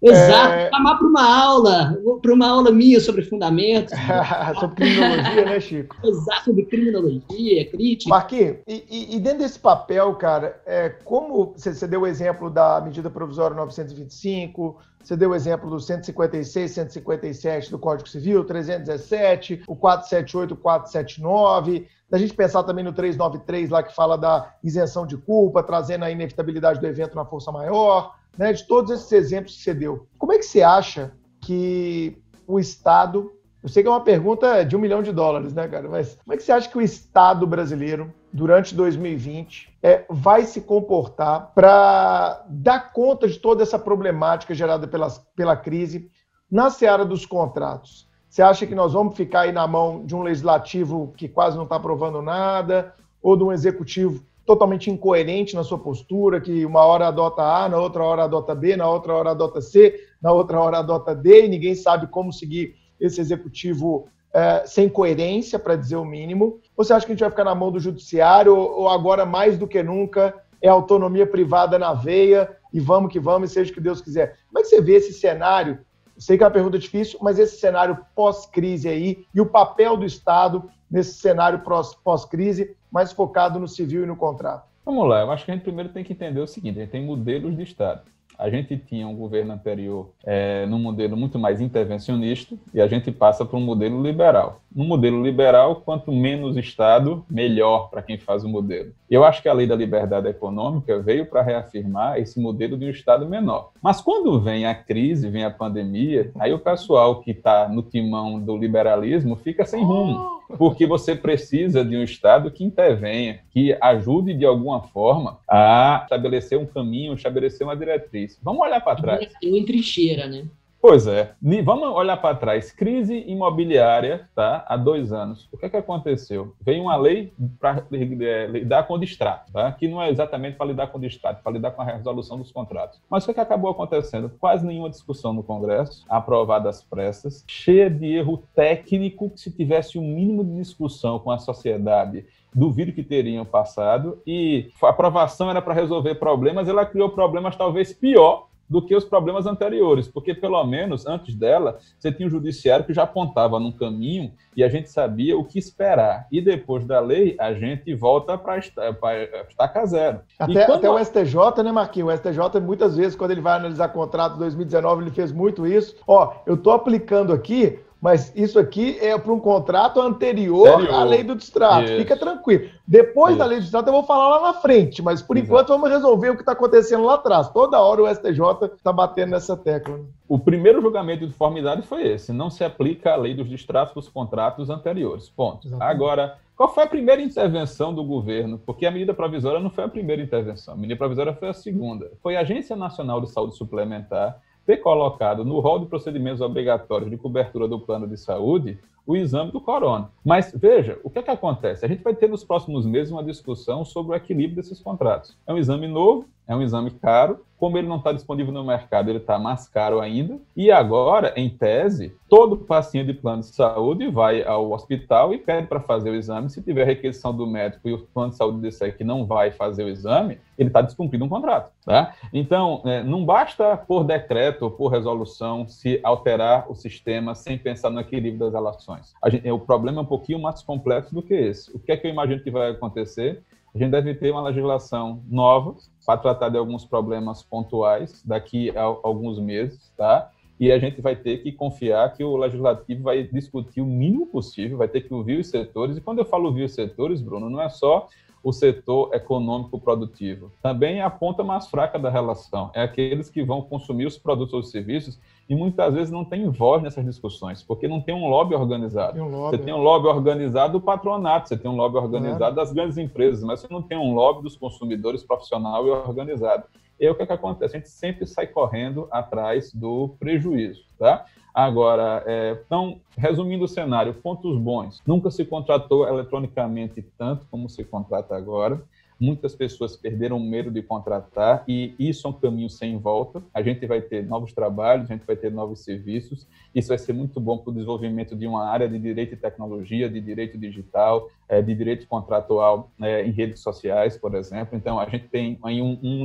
Exato, 0.01 0.53
é... 0.53 0.69
chamar 0.69 0.97
para 0.97 1.07
uma 1.07 1.43
aula, 1.43 1.97
para 2.21 2.33
uma 2.33 2.47
aula 2.47 2.71
minha 2.71 2.99
sobre 2.99 3.23
fundamentos. 3.23 3.91
sobre 4.59 4.75
criminologia, 4.75 5.45
né, 5.45 5.59
Chico? 5.59 5.95
Exato, 6.03 6.45
sobre 6.45 6.65
criminologia, 6.65 7.69
crítica. 7.71 8.09
Marquinhos, 8.09 8.57
e, 8.67 9.15
e, 9.15 9.19
dentro 9.19 9.39
desse 9.39 9.57
papel, 9.59 10.13
cara, 10.15 10.61
é, 10.65 10.89
como 10.89 11.53
você, 11.57 11.73
você 11.73 11.87
deu 11.87 12.01
o 12.01 12.07
exemplo 12.07 12.49
da 12.49 12.79
medida 12.81 13.09
provisória 13.09 13.55
925, 13.57 14.77
você 15.03 15.15
deu 15.15 15.31
o 15.31 15.35
exemplo 15.35 15.69
do 15.69 15.79
156, 15.79 16.71
157 16.71 17.71
do 17.71 17.79
Código 17.79 18.07
Civil, 18.07 18.43
317, 18.43 19.63
o 19.67 19.75
478, 19.75 20.53
o 20.53 20.57
479, 20.57 21.87
da 22.09 22.17
gente 22.17 22.33
pensar 22.33 22.63
também 22.63 22.83
no 22.83 22.93
393 22.93 23.69
lá 23.69 23.81
que 23.81 23.93
fala 23.93 24.17
da 24.17 24.53
isenção 24.63 25.05
de 25.05 25.17
culpa, 25.17 25.63
trazendo 25.63 26.05
a 26.05 26.11
inevitabilidade 26.11 26.79
do 26.79 26.87
evento 26.87 27.15
na 27.15 27.25
força 27.25 27.51
maior, 27.51 28.15
né? 28.37 28.53
De 28.53 28.65
todos 28.67 28.91
esses 28.91 29.11
exemplos 29.11 29.55
que 29.55 29.63
você 29.63 29.73
deu. 29.73 30.07
Como 30.17 30.33
é 30.33 30.37
que 30.37 30.45
você 30.45 30.61
acha 30.61 31.11
que 31.41 32.17
o 32.47 32.59
Estado 32.59 33.31
Eu 33.63 33.69
sei 33.69 33.81
que 33.81 33.89
é 33.89 33.91
uma 33.91 34.03
pergunta 34.03 34.63
de 34.63 34.75
um 34.75 34.79
milhão 34.79 35.01
de 35.01 35.11
dólares, 35.11 35.51
né, 35.51 35.67
cara? 35.67 35.89
Mas 35.89 36.15
como 36.23 36.33
é 36.33 36.37
que 36.37 36.43
você 36.43 36.51
acha 36.51 36.69
que 36.69 36.77
o 36.77 36.81
Estado 36.81 37.47
brasileiro, 37.47 38.13
durante 38.31 38.75
2020, 38.75 39.75
é, 39.81 40.05
vai 40.07 40.43
se 40.43 40.61
comportar 40.61 41.51
para 41.55 42.45
dar 42.47 42.93
conta 42.93 43.27
de 43.27 43.39
toda 43.39 43.63
essa 43.63 43.79
problemática 43.79 44.53
gerada 44.53 44.87
pela, 44.87 45.07
pela 45.35 45.57
crise 45.57 46.11
na 46.51 46.69
seara 46.69 47.03
dos 47.03 47.25
contratos? 47.25 48.07
Você 48.35 48.41
acha 48.41 48.67
que 48.67 48.75
nós 48.75 48.91
vamos 48.91 49.15
ficar 49.15 49.43
aí 49.43 49.53
na 49.53 49.65
mão 49.65 50.05
de 50.05 50.13
um 50.13 50.21
legislativo 50.21 51.13
que 51.15 51.25
quase 51.25 51.55
não 51.55 51.63
está 51.63 51.77
aprovando 51.77 52.21
nada, 52.21 52.93
ou 53.23 53.37
de 53.37 53.45
um 53.45 53.53
executivo 53.53 54.25
totalmente 54.45 54.91
incoerente 54.91 55.55
na 55.55 55.63
sua 55.63 55.79
postura, 55.79 56.41
que 56.41 56.65
uma 56.65 56.83
hora 56.83 57.07
adota 57.07 57.41
A, 57.41 57.69
na 57.69 57.77
outra 57.77 58.03
hora 58.03 58.25
adota 58.25 58.53
B, 58.53 58.75
na 58.75 58.89
outra 58.89 59.13
hora 59.13 59.31
adota 59.31 59.61
C, 59.61 60.01
na 60.21 60.33
outra 60.33 60.59
hora 60.59 60.79
adota 60.79 61.15
D, 61.15 61.45
e 61.45 61.47
ninguém 61.47 61.75
sabe 61.75 62.07
como 62.07 62.33
seguir 62.33 62.75
esse 62.99 63.21
executivo 63.21 64.09
é, 64.33 64.63
sem 64.65 64.89
coerência, 64.89 65.57
para 65.57 65.77
dizer 65.77 65.95
o 65.95 66.03
mínimo? 66.03 66.59
Ou 66.75 66.83
você 66.83 66.91
acha 66.91 67.05
que 67.05 67.13
a 67.13 67.15
gente 67.15 67.21
vai 67.21 67.29
ficar 67.29 67.45
na 67.45 67.55
mão 67.55 67.71
do 67.71 67.79
judiciário, 67.79 68.53
ou, 68.53 68.89
agora, 68.89 69.25
mais 69.25 69.57
do 69.57 69.65
que 69.65 69.81
nunca, 69.81 70.35
é 70.61 70.67
autonomia 70.67 71.25
privada 71.25 71.79
na 71.79 71.93
veia, 71.93 72.53
e 72.73 72.81
vamos 72.81 73.13
que 73.13 73.19
vamos, 73.21 73.51
e 73.51 73.53
seja 73.53 73.71
o 73.71 73.73
que 73.73 73.79
Deus 73.79 74.01
quiser? 74.01 74.39
Como 74.49 74.59
é 74.59 74.61
que 74.61 74.67
você 74.67 74.81
vê 74.81 74.95
esse 74.95 75.13
cenário? 75.13 75.79
Sei 76.17 76.37
que 76.37 76.43
é 76.43 76.47
uma 76.47 76.53
pergunta 76.53 76.79
difícil, 76.79 77.19
mas 77.21 77.39
esse 77.39 77.59
cenário 77.59 77.97
pós-crise 78.15 78.87
aí, 78.87 79.25
e 79.33 79.41
o 79.41 79.45
papel 79.45 79.97
do 79.97 80.05
Estado 80.05 80.69
nesse 80.89 81.15
cenário 81.15 81.61
pós-crise, 82.03 82.75
mais 82.91 83.11
focado 83.11 83.59
no 83.59 83.67
civil 83.67 84.03
e 84.03 84.05
no 84.05 84.15
contrato? 84.15 84.67
Vamos 84.85 85.09
lá, 85.09 85.21
eu 85.21 85.31
acho 85.31 85.43
que 85.43 85.51
a 85.51 85.53
gente 85.53 85.63
primeiro 85.63 85.89
tem 85.91 86.03
que 86.03 86.13
entender 86.13 86.39
o 86.39 86.47
seguinte: 86.47 86.77
a 86.77 86.83
gente 86.83 86.91
tem 86.91 87.03
modelos 87.03 87.55
de 87.55 87.63
Estado. 87.63 88.03
A 88.37 88.49
gente 88.49 88.77
tinha 88.77 89.07
um 89.07 89.15
governo 89.15 89.53
anterior 89.53 90.09
é, 90.23 90.65
num 90.65 90.79
modelo 90.79 91.15
muito 91.15 91.39
mais 91.39 91.61
intervencionista 91.61 92.55
e 92.73 92.81
a 92.81 92.87
gente 92.87 93.11
passa 93.11 93.45
para 93.45 93.57
um 93.57 93.61
modelo 93.61 94.01
liberal. 94.01 94.61
No 94.73 94.83
modelo 94.83 95.23
liberal, 95.23 95.77
quanto 95.77 96.11
menos 96.11 96.57
Estado, 96.57 97.25
melhor 97.29 97.89
para 97.89 98.01
quem 98.01 98.17
faz 98.17 98.43
o 98.43 98.49
modelo. 98.49 98.91
Eu 99.09 99.23
acho 99.23 99.41
que 99.41 99.47
a 99.47 99.53
lei 99.53 99.65
da 99.65 99.75
liberdade 99.75 100.27
econômica 100.27 100.99
veio 100.99 101.25
para 101.25 101.41
reafirmar 101.41 102.19
esse 102.19 102.39
modelo 102.39 102.77
de 102.77 102.85
um 102.85 102.89
Estado 102.89 103.27
menor. 103.27 103.71
Mas 103.81 104.01
quando 104.01 104.39
vem 104.39 104.65
a 104.65 104.75
crise, 104.75 105.29
vem 105.29 105.45
a 105.45 105.51
pandemia, 105.51 106.31
aí 106.37 106.53
o 106.53 106.59
pessoal 106.59 107.21
que 107.21 107.31
está 107.31 107.69
no 107.69 107.81
timão 107.81 108.39
do 108.39 108.57
liberalismo 108.57 109.35
fica 109.35 109.65
sem 109.65 109.83
rumo 109.83 110.35
porque 110.57 110.85
você 110.85 111.15
precisa 111.15 111.83
de 111.83 111.95
um 111.95 112.03
Estado 112.03 112.51
que 112.51 112.63
intervenha, 112.63 113.41
que 113.51 113.75
ajude 113.81 114.33
de 114.33 114.45
alguma 114.45 114.81
forma 114.81 115.39
a 115.47 116.01
estabelecer 116.03 116.57
um 116.57 116.65
caminho, 116.65 117.13
estabelecer 117.13 117.65
uma 117.65 117.75
diretriz. 117.75 118.39
Vamos 118.41 118.61
olhar 118.61 118.81
para 118.81 118.95
trás. 118.95 119.33
Em 119.41 119.65
trincheira, 119.65 120.27
né? 120.27 120.45
Pois 120.87 121.07
é. 121.07 121.31
Vamos 121.63 121.89
olhar 121.95 122.15
para 122.17 122.35
trás. 122.35 122.71
Crise 122.71 123.23
imobiliária, 123.25 124.29
tá? 124.35 124.63
Há 124.67 124.77
dois 124.77 125.11
anos. 125.11 125.49
O 125.51 125.57
que, 125.57 125.65
é 125.65 125.69
que 125.69 125.77
aconteceu? 125.77 126.53
Veio 126.61 126.83
uma 126.83 126.95
lei 126.95 127.33
para 127.59 127.83
é, 127.91 128.45
lidar 128.45 128.83
com 128.83 128.93
o 128.93 128.99
distrato, 128.99 129.51
tá? 129.51 129.71
Que 129.71 129.87
não 129.87 129.99
é 129.99 130.11
exatamente 130.11 130.57
para 130.57 130.67
lidar 130.67 130.85
com 130.85 130.99
o 130.99 131.01
distrato, 131.01 131.41
para 131.41 131.53
lidar 131.53 131.71
com 131.71 131.81
a 131.81 131.85
resolução 131.85 132.37
dos 132.37 132.51
contratos. 132.51 133.01
Mas 133.09 133.23
o 133.23 133.25
que, 133.25 133.31
é 133.31 133.33
que 133.33 133.39
acabou 133.39 133.71
acontecendo? 133.71 134.29
Quase 134.39 134.63
nenhuma 134.63 134.91
discussão 134.91 135.33
no 135.33 135.41
Congresso, 135.41 136.05
aprovada 136.07 136.69
às 136.69 136.83
pressas, 136.83 137.43
cheia 137.47 137.89
de 137.89 138.05
erro 138.05 138.43
técnico. 138.53 139.31
Se 139.35 139.49
tivesse 139.49 139.97
um 139.97 140.03
mínimo 140.03 140.45
de 140.45 140.55
discussão 140.55 141.17
com 141.17 141.31
a 141.31 141.39
sociedade, 141.39 142.27
duvido 142.53 142.93
que 142.93 143.01
teriam 143.01 143.43
passado. 143.43 144.21
E 144.27 144.69
a 144.83 144.89
aprovação 144.89 145.49
era 145.49 145.63
para 145.63 145.73
resolver 145.73 146.13
problemas, 146.13 146.69
ela 146.69 146.85
criou 146.85 147.09
problemas 147.09 147.55
talvez 147.55 147.91
pior 147.91 148.49
do 148.69 148.81
que 148.81 148.95
os 148.95 149.05
problemas 149.05 149.45
anteriores, 149.45 150.07
porque 150.07 150.33
pelo 150.33 150.63
menos 150.65 151.05
antes 151.05 151.35
dela 151.35 151.77
você 151.97 152.11
tinha 152.11 152.27
um 152.27 152.31
judiciário 152.31 152.85
que 152.85 152.93
já 152.93 153.03
apontava 153.03 153.59
num 153.59 153.71
caminho 153.71 154.31
e 154.55 154.63
a 154.63 154.69
gente 154.69 154.89
sabia 154.89 155.37
o 155.37 155.45
que 155.45 155.59
esperar. 155.59 156.27
E 156.31 156.41
depois 156.41 156.85
da 156.85 156.99
lei 156.99 157.35
a 157.39 157.53
gente 157.53 157.93
volta 157.93 158.37
para 158.37 158.57
estaca 158.57 159.85
zero. 159.85 160.21
Até, 160.39 160.65
quando... 160.65 160.77
até 160.77 160.89
o 160.89 161.03
STJ, 161.03 161.63
né, 161.63 161.71
Marquinhos? 161.71 162.13
O 162.13 162.17
STJ 162.17 162.59
muitas 162.61 162.95
vezes 162.95 163.15
quando 163.15 163.31
ele 163.31 163.41
vai 163.41 163.55
analisar 163.55 163.89
contrato 163.89 164.37
2019 164.37 165.03
ele 165.03 165.11
fez 165.11 165.31
muito 165.31 165.67
isso. 165.67 165.95
Ó, 166.07 166.33
eu 166.45 166.55
estou 166.55 166.73
aplicando 166.73 167.33
aqui 167.33 167.79
mas 168.05 168.31
isso 168.35 168.59
aqui 168.59 168.99
é 169.01 169.17
para 169.17 169.33
um 169.33 169.39
contrato 169.39 169.99
anterior, 169.99 170.75
anterior. 170.75 170.93
à 170.93 171.03
lei 171.03 171.23
do 171.23 171.35
distrato. 171.35 171.87
Fica 171.87 172.15
tranquilo. 172.15 172.69
Depois 172.85 173.35
da 173.35 173.45
lei 173.45 173.57
do 173.57 173.61
distrato 173.63 173.89
eu 173.89 173.93
vou 173.93 174.03
falar 174.03 174.29
lá 174.29 174.41
na 174.43 174.53
frente, 174.53 175.01
mas 175.01 175.23
por 175.23 175.35
Exato. 175.35 175.51
enquanto 175.51 175.67
vamos 175.69 175.89
resolver 175.89 176.29
o 176.29 176.35
que 176.35 176.43
está 176.43 176.51
acontecendo 176.51 177.03
lá 177.03 177.15
atrás. 177.15 177.49
Toda 177.49 177.79
hora 177.79 178.03
o 178.03 178.07
STJ 178.07 178.75
está 178.75 178.93
batendo 178.93 179.31
nessa 179.31 179.57
tecla. 179.57 180.01
O 180.27 180.37
primeiro 180.37 180.83
julgamento 180.83 181.25
de 181.25 181.31
conformidade 181.31 181.81
foi 181.81 182.05
esse. 182.07 182.31
Não 182.31 182.51
se 182.51 182.63
aplica 182.63 183.13
a 183.13 183.15
lei 183.15 183.33
dos 183.33 183.49
distratos 183.49 183.95
dos 183.95 184.07
contratos 184.07 184.69
anteriores. 184.69 185.27
Ponto. 185.27 185.65
Exatamente. 185.65 185.91
Agora, 185.91 186.37
qual 186.55 186.71
foi 186.71 186.83
a 186.83 186.87
primeira 186.87 187.23
intervenção 187.23 187.91
do 187.91 188.03
governo? 188.03 188.59
Porque 188.59 188.85
a 188.85 188.91
medida 188.91 189.15
provisória 189.15 189.59
não 189.59 189.71
foi 189.71 189.83
a 189.83 189.89
primeira 189.89 190.21
intervenção, 190.21 190.75
a 190.75 190.77
medida 190.77 190.95
provisória 190.95 191.33
foi 191.33 191.49
a 191.49 191.53
segunda. 191.53 192.11
Foi 192.21 192.35
a 192.35 192.41
Agência 192.41 192.75
Nacional 192.75 193.19
de 193.19 193.31
Saúde 193.31 193.57
Suplementar 193.57 194.39
ter 194.65 194.77
colocado 194.77 195.45
no 195.45 195.59
rol 195.59 195.79
de 195.79 195.85
procedimentos 195.85 196.41
obrigatórios 196.41 197.09
de 197.09 197.17
cobertura 197.17 197.67
do 197.67 197.79
plano 197.79 198.07
de 198.07 198.17
saúde 198.17 198.79
o 199.05 199.15
exame 199.15 199.51
do 199.51 199.61
corona. 199.61 200.09
Mas 200.23 200.51
veja, 200.55 200.99
o 201.03 201.09
que 201.09 201.19
é 201.19 201.23
que 201.23 201.29
acontece? 201.29 201.85
A 201.85 201.87
gente 201.87 202.03
vai 202.03 202.15
ter 202.15 202.27
nos 202.27 202.43
próximos 202.43 202.85
meses 202.85 203.11
uma 203.11 203.23
discussão 203.23 203.85
sobre 203.85 204.13
o 204.13 204.15
equilíbrio 204.15 204.55
desses 204.55 204.79
contratos. 204.79 205.37
É 205.45 205.53
um 205.53 205.57
exame 205.57 205.87
novo, 205.87 206.25
é 206.47 206.55
um 206.55 206.61
exame 206.61 206.91
caro, 206.91 207.39
como 207.57 207.77
ele 207.77 207.87
não 207.87 207.97
está 207.97 208.11
disponível 208.11 208.53
no 208.53 208.63
mercado, 208.63 209.09
ele 209.09 209.17
está 209.17 209.39
mais 209.39 209.67
caro 209.67 209.99
ainda. 209.99 210.37
E 210.55 210.69
agora, 210.69 211.33
em 211.35 211.49
tese, 211.49 212.13
todo 212.29 212.57
paciente 212.57 213.07
de 213.07 213.13
plano 213.13 213.41
de 213.41 213.47
saúde 213.47 214.07
vai 214.09 214.43
ao 214.43 214.71
hospital 214.71 215.33
e 215.33 215.37
pede 215.37 215.67
para 215.67 215.79
fazer 215.79 216.09
o 216.09 216.15
exame. 216.15 216.49
Se 216.49 216.61
tiver 216.61 216.83
requisição 216.83 217.35
do 217.35 217.47
médico 217.47 217.87
e 217.87 217.93
o 217.93 217.99
plano 217.99 218.31
de 218.31 218.37
saúde 218.37 218.61
disser 218.61 218.95
que 218.97 219.03
não 219.03 219.25
vai 219.25 219.51
fazer 219.51 219.83
o 219.85 219.89
exame, 219.89 220.37
ele 220.57 220.69
está 220.69 220.81
descumprindo 220.81 221.25
um 221.25 221.29
contrato. 221.29 221.71
Tá? 221.85 222.13
Então, 222.33 222.81
é, 222.85 223.01
não 223.01 223.25
basta 223.25 223.77
por 223.77 224.03
decreto 224.03 224.63
ou 224.63 224.71
por 224.71 224.89
resolução 224.89 225.67
se 225.67 225.99
alterar 226.03 226.69
o 226.69 226.75
sistema 226.75 227.33
sem 227.35 227.57
pensar 227.57 227.89
no 227.89 228.01
equilíbrio 228.01 228.39
das 228.39 228.53
relações. 228.53 229.13
Gente, 229.27 229.49
o 229.49 229.59
problema 229.59 229.99
é 229.99 230.01
um 230.01 230.05
pouquinho 230.05 230.39
mais 230.39 230.61
complexo 230.61 231.15
do 231.15 231.21
que 231.21 231.33
esse. 231.33 231.75
O 231.75 231.79
que 231.79 231.91
é 231.91 231.97
que 231.97 232.05
eu 232.05 232.11
imagino 232.11 232.41
que 232.41 232.51
vai 232.51 232.71
acontecer? 232.71 233.41
A 233.75 233.77
gente 233.77 233.91
deve 233.91 234.15
ter 234.15 234.31
uma 234.31 234.41
legislação 234.41 235.21
nova 235.29 235.75
para 236.05 236.17
tratar 236.17 236.47
de 236.47 236.57
alguns 236.57 236.85
problemas 236.85 237.43
pontuais 237.43 238.23
daqui 238.23 238.69
a 238.69 238.81
alguns 238.81 239.37
meses, 239.37 239.91
tá? 239.97 240.31
E 240.57 240.71
a 240.71 240.79
gente 240.79 241.01
vai 241.01 241.13
ter 241.13 241.39
que 241.39 241.51
confiar 241.51 242.13
que 242.13 242.23
o 242.23 242.37
legislativo 242.37 243.03
vai 243.03 243.23
discutir 243.23 243.81
o 243.81 243.85
mínimo 243.85 244.27
possível, 244.27 244.77
vai 244.77 244.87
ter 244.87 245.01
que 245.01 245.13
ouvir 245.13 245.41
os 245.41 245.49
setores. 245.49 245.97
E 245.97 246.01
quando 246.01 246.19
eu 246.19 246.25
falo 246.25 246.45
ouvir 246.45 246.63
os 246.63 246.73
setores, 246.73 247.21
Bruno, 247.21 247.49
não 247.49 247.61
é 247.61 247.67
só 247.67 248.07
o 248.41 248.53
setor 248.53 249.13
econômico 249.13 249.77
produtivo. 249.77 250.53
Também 250.61 250.99
é 250.99 251.03
a 251.03 251.09
ponta 251.09 251.43
mais 251.43 251.67
fraca 251.67 251.99
da 251.99 252.09
relação, 252.09 252.71
é 252.73 252.81
aqueles 252.81 253.29
que 253.29 253.43
vão 253.43 253.61
consumir 253.61 254.05
os 254.05 254.17
produtos 254.17 254.53
ou 254.53 254.63
serviços 254.63 255.19
e 255.47 255.55
muitas 255.55 255.93
vezes 255.93 256.11
não 256.11 256.25
tem 256.25 256.49
voz 256.49 256.81
nessas 256.81 257.05
discussões, 257.05 257.61
porque 257.61 257.87
não 257.87 258.01
tem 258.01 258.15
um 258.15 258.27
lobby 258.27 258.55
organizado. 258.55 259.13
Tem 259.13 259.21
um 259.21 259.29
lobby, 259.29 259.57
você 259.57 259.63
tem 259.63 259.73
um 259.73 259.81
lobby 259.81 260.07
organizado 260.07 260.73
do 260.73 260.81
patronato, 260.81 261.49
você 261.49 261.57
tem 261.57 261.69
um 261.69 261.75
lobby 261.75 261.97
organizado 261.97 262.55
das 262.55 262.73
grandes 262.73 262.97
empresas, 262.97 263.43
mas 263.43 263.59
você 263.59 263.67
não 263.71 263.81
tem 263.81 263.97
um 263.97 264.13
lobby 264.13 264.43
dos 264.43 264.57
consumidores 264.57 265.23
profissional 265.23 265.85
e 265.85 265.89
organizado. 265.91 266.63
E 266.99 267.05
aí 267.05 267.11
o 267.11 267.15
que, 267.15 267.23
é 267.23 267.25
que 267.25 267.33
acontece? 267.33 267.75
A 267.75 267.79
gente 267.79 267.89
sempre 267.89 268.25
sai 268.25 268.47
correndo 268.47 269.07
atrás 269.11 269.71
do 269.73 270.15
prejuízo, 270.19 270.83
tá? 270.97 271.25
Agora, 271.53 272.23
é, 272.25 272.57
então, 272.65 272.99
resumindo 273.17 273.63
o 273.63 273.67
cenário, 273.67 274.13
pontos 274.13 274.57
bons. 274.57 275.01
Nunca 275.07 275.31
se 275.31 275.45
contratou 275.45 276.07
eletronicamente 276.07 277.01
tanto 277.17 277.45
como 277.49 277.69
se 277.69 277.83
contrata 277.83 278.35
agora. 278.35 278.81
Muitas 279.19 279.55
pessoas 279.55 279.95
perderam 279.95 280.37
o 280.37 280.39
medo 280.39 280.69
de 280.69 280.81
contratar 280.81 281.63
e 281.67 281.95
isso 281.97 282.27
é 282.27 282.29
um 282.29 282.33
caminho 282.33 282.69
sem 282.69 282.97
volta. 282.97 283.41
A 283.53 283.61
gente 283.61 283.85
vai 283.85 284.01
ter 284.01 284.25
novos 284.25 284.51
trabalhos, 284.51 285.09
a 285.09 285.13
gente 285.13 285.25
vai 285.25 285.37
ter 285.37 285.51
novos 285.51 285.83
serviços. 285.83 286.45
Isso 286.73 286.89
vai 286.89 286.97
ser 286.97 287.13
muito 287.13 287.39
bom 287.39 287.57
para 287.57 287.71
o 287.71 287.73
desenvolvimento 287.73 288.35
de 288.35 288.45
uma 288.45 288.67
área 288.67 288.89
de 288.89 288.99
direito 288.99 289.33
e 289.33 289.37
tecnologia, 289.37 290.09
de 290.09 290.19
direito 290.19 290.57
digital, 290.57 291.29
é, 291.47 291.61
de 291.61 291.73
direito 291.73 292.07
contratual 292.07 292.91
é, 293.01 293.25
em 293.25 293.31
redes 293.31 293.61
sociais, 293.61 294.17
por 294.17 294.35
exemplo. 294.35 294.75
Então, 294.77 294.99
a 294.99 295.07
gente 295.07 295.29
tem 295.29 295.57
aí 295.63 295.81
um, 295.81 295.97
um, 296.03 296.23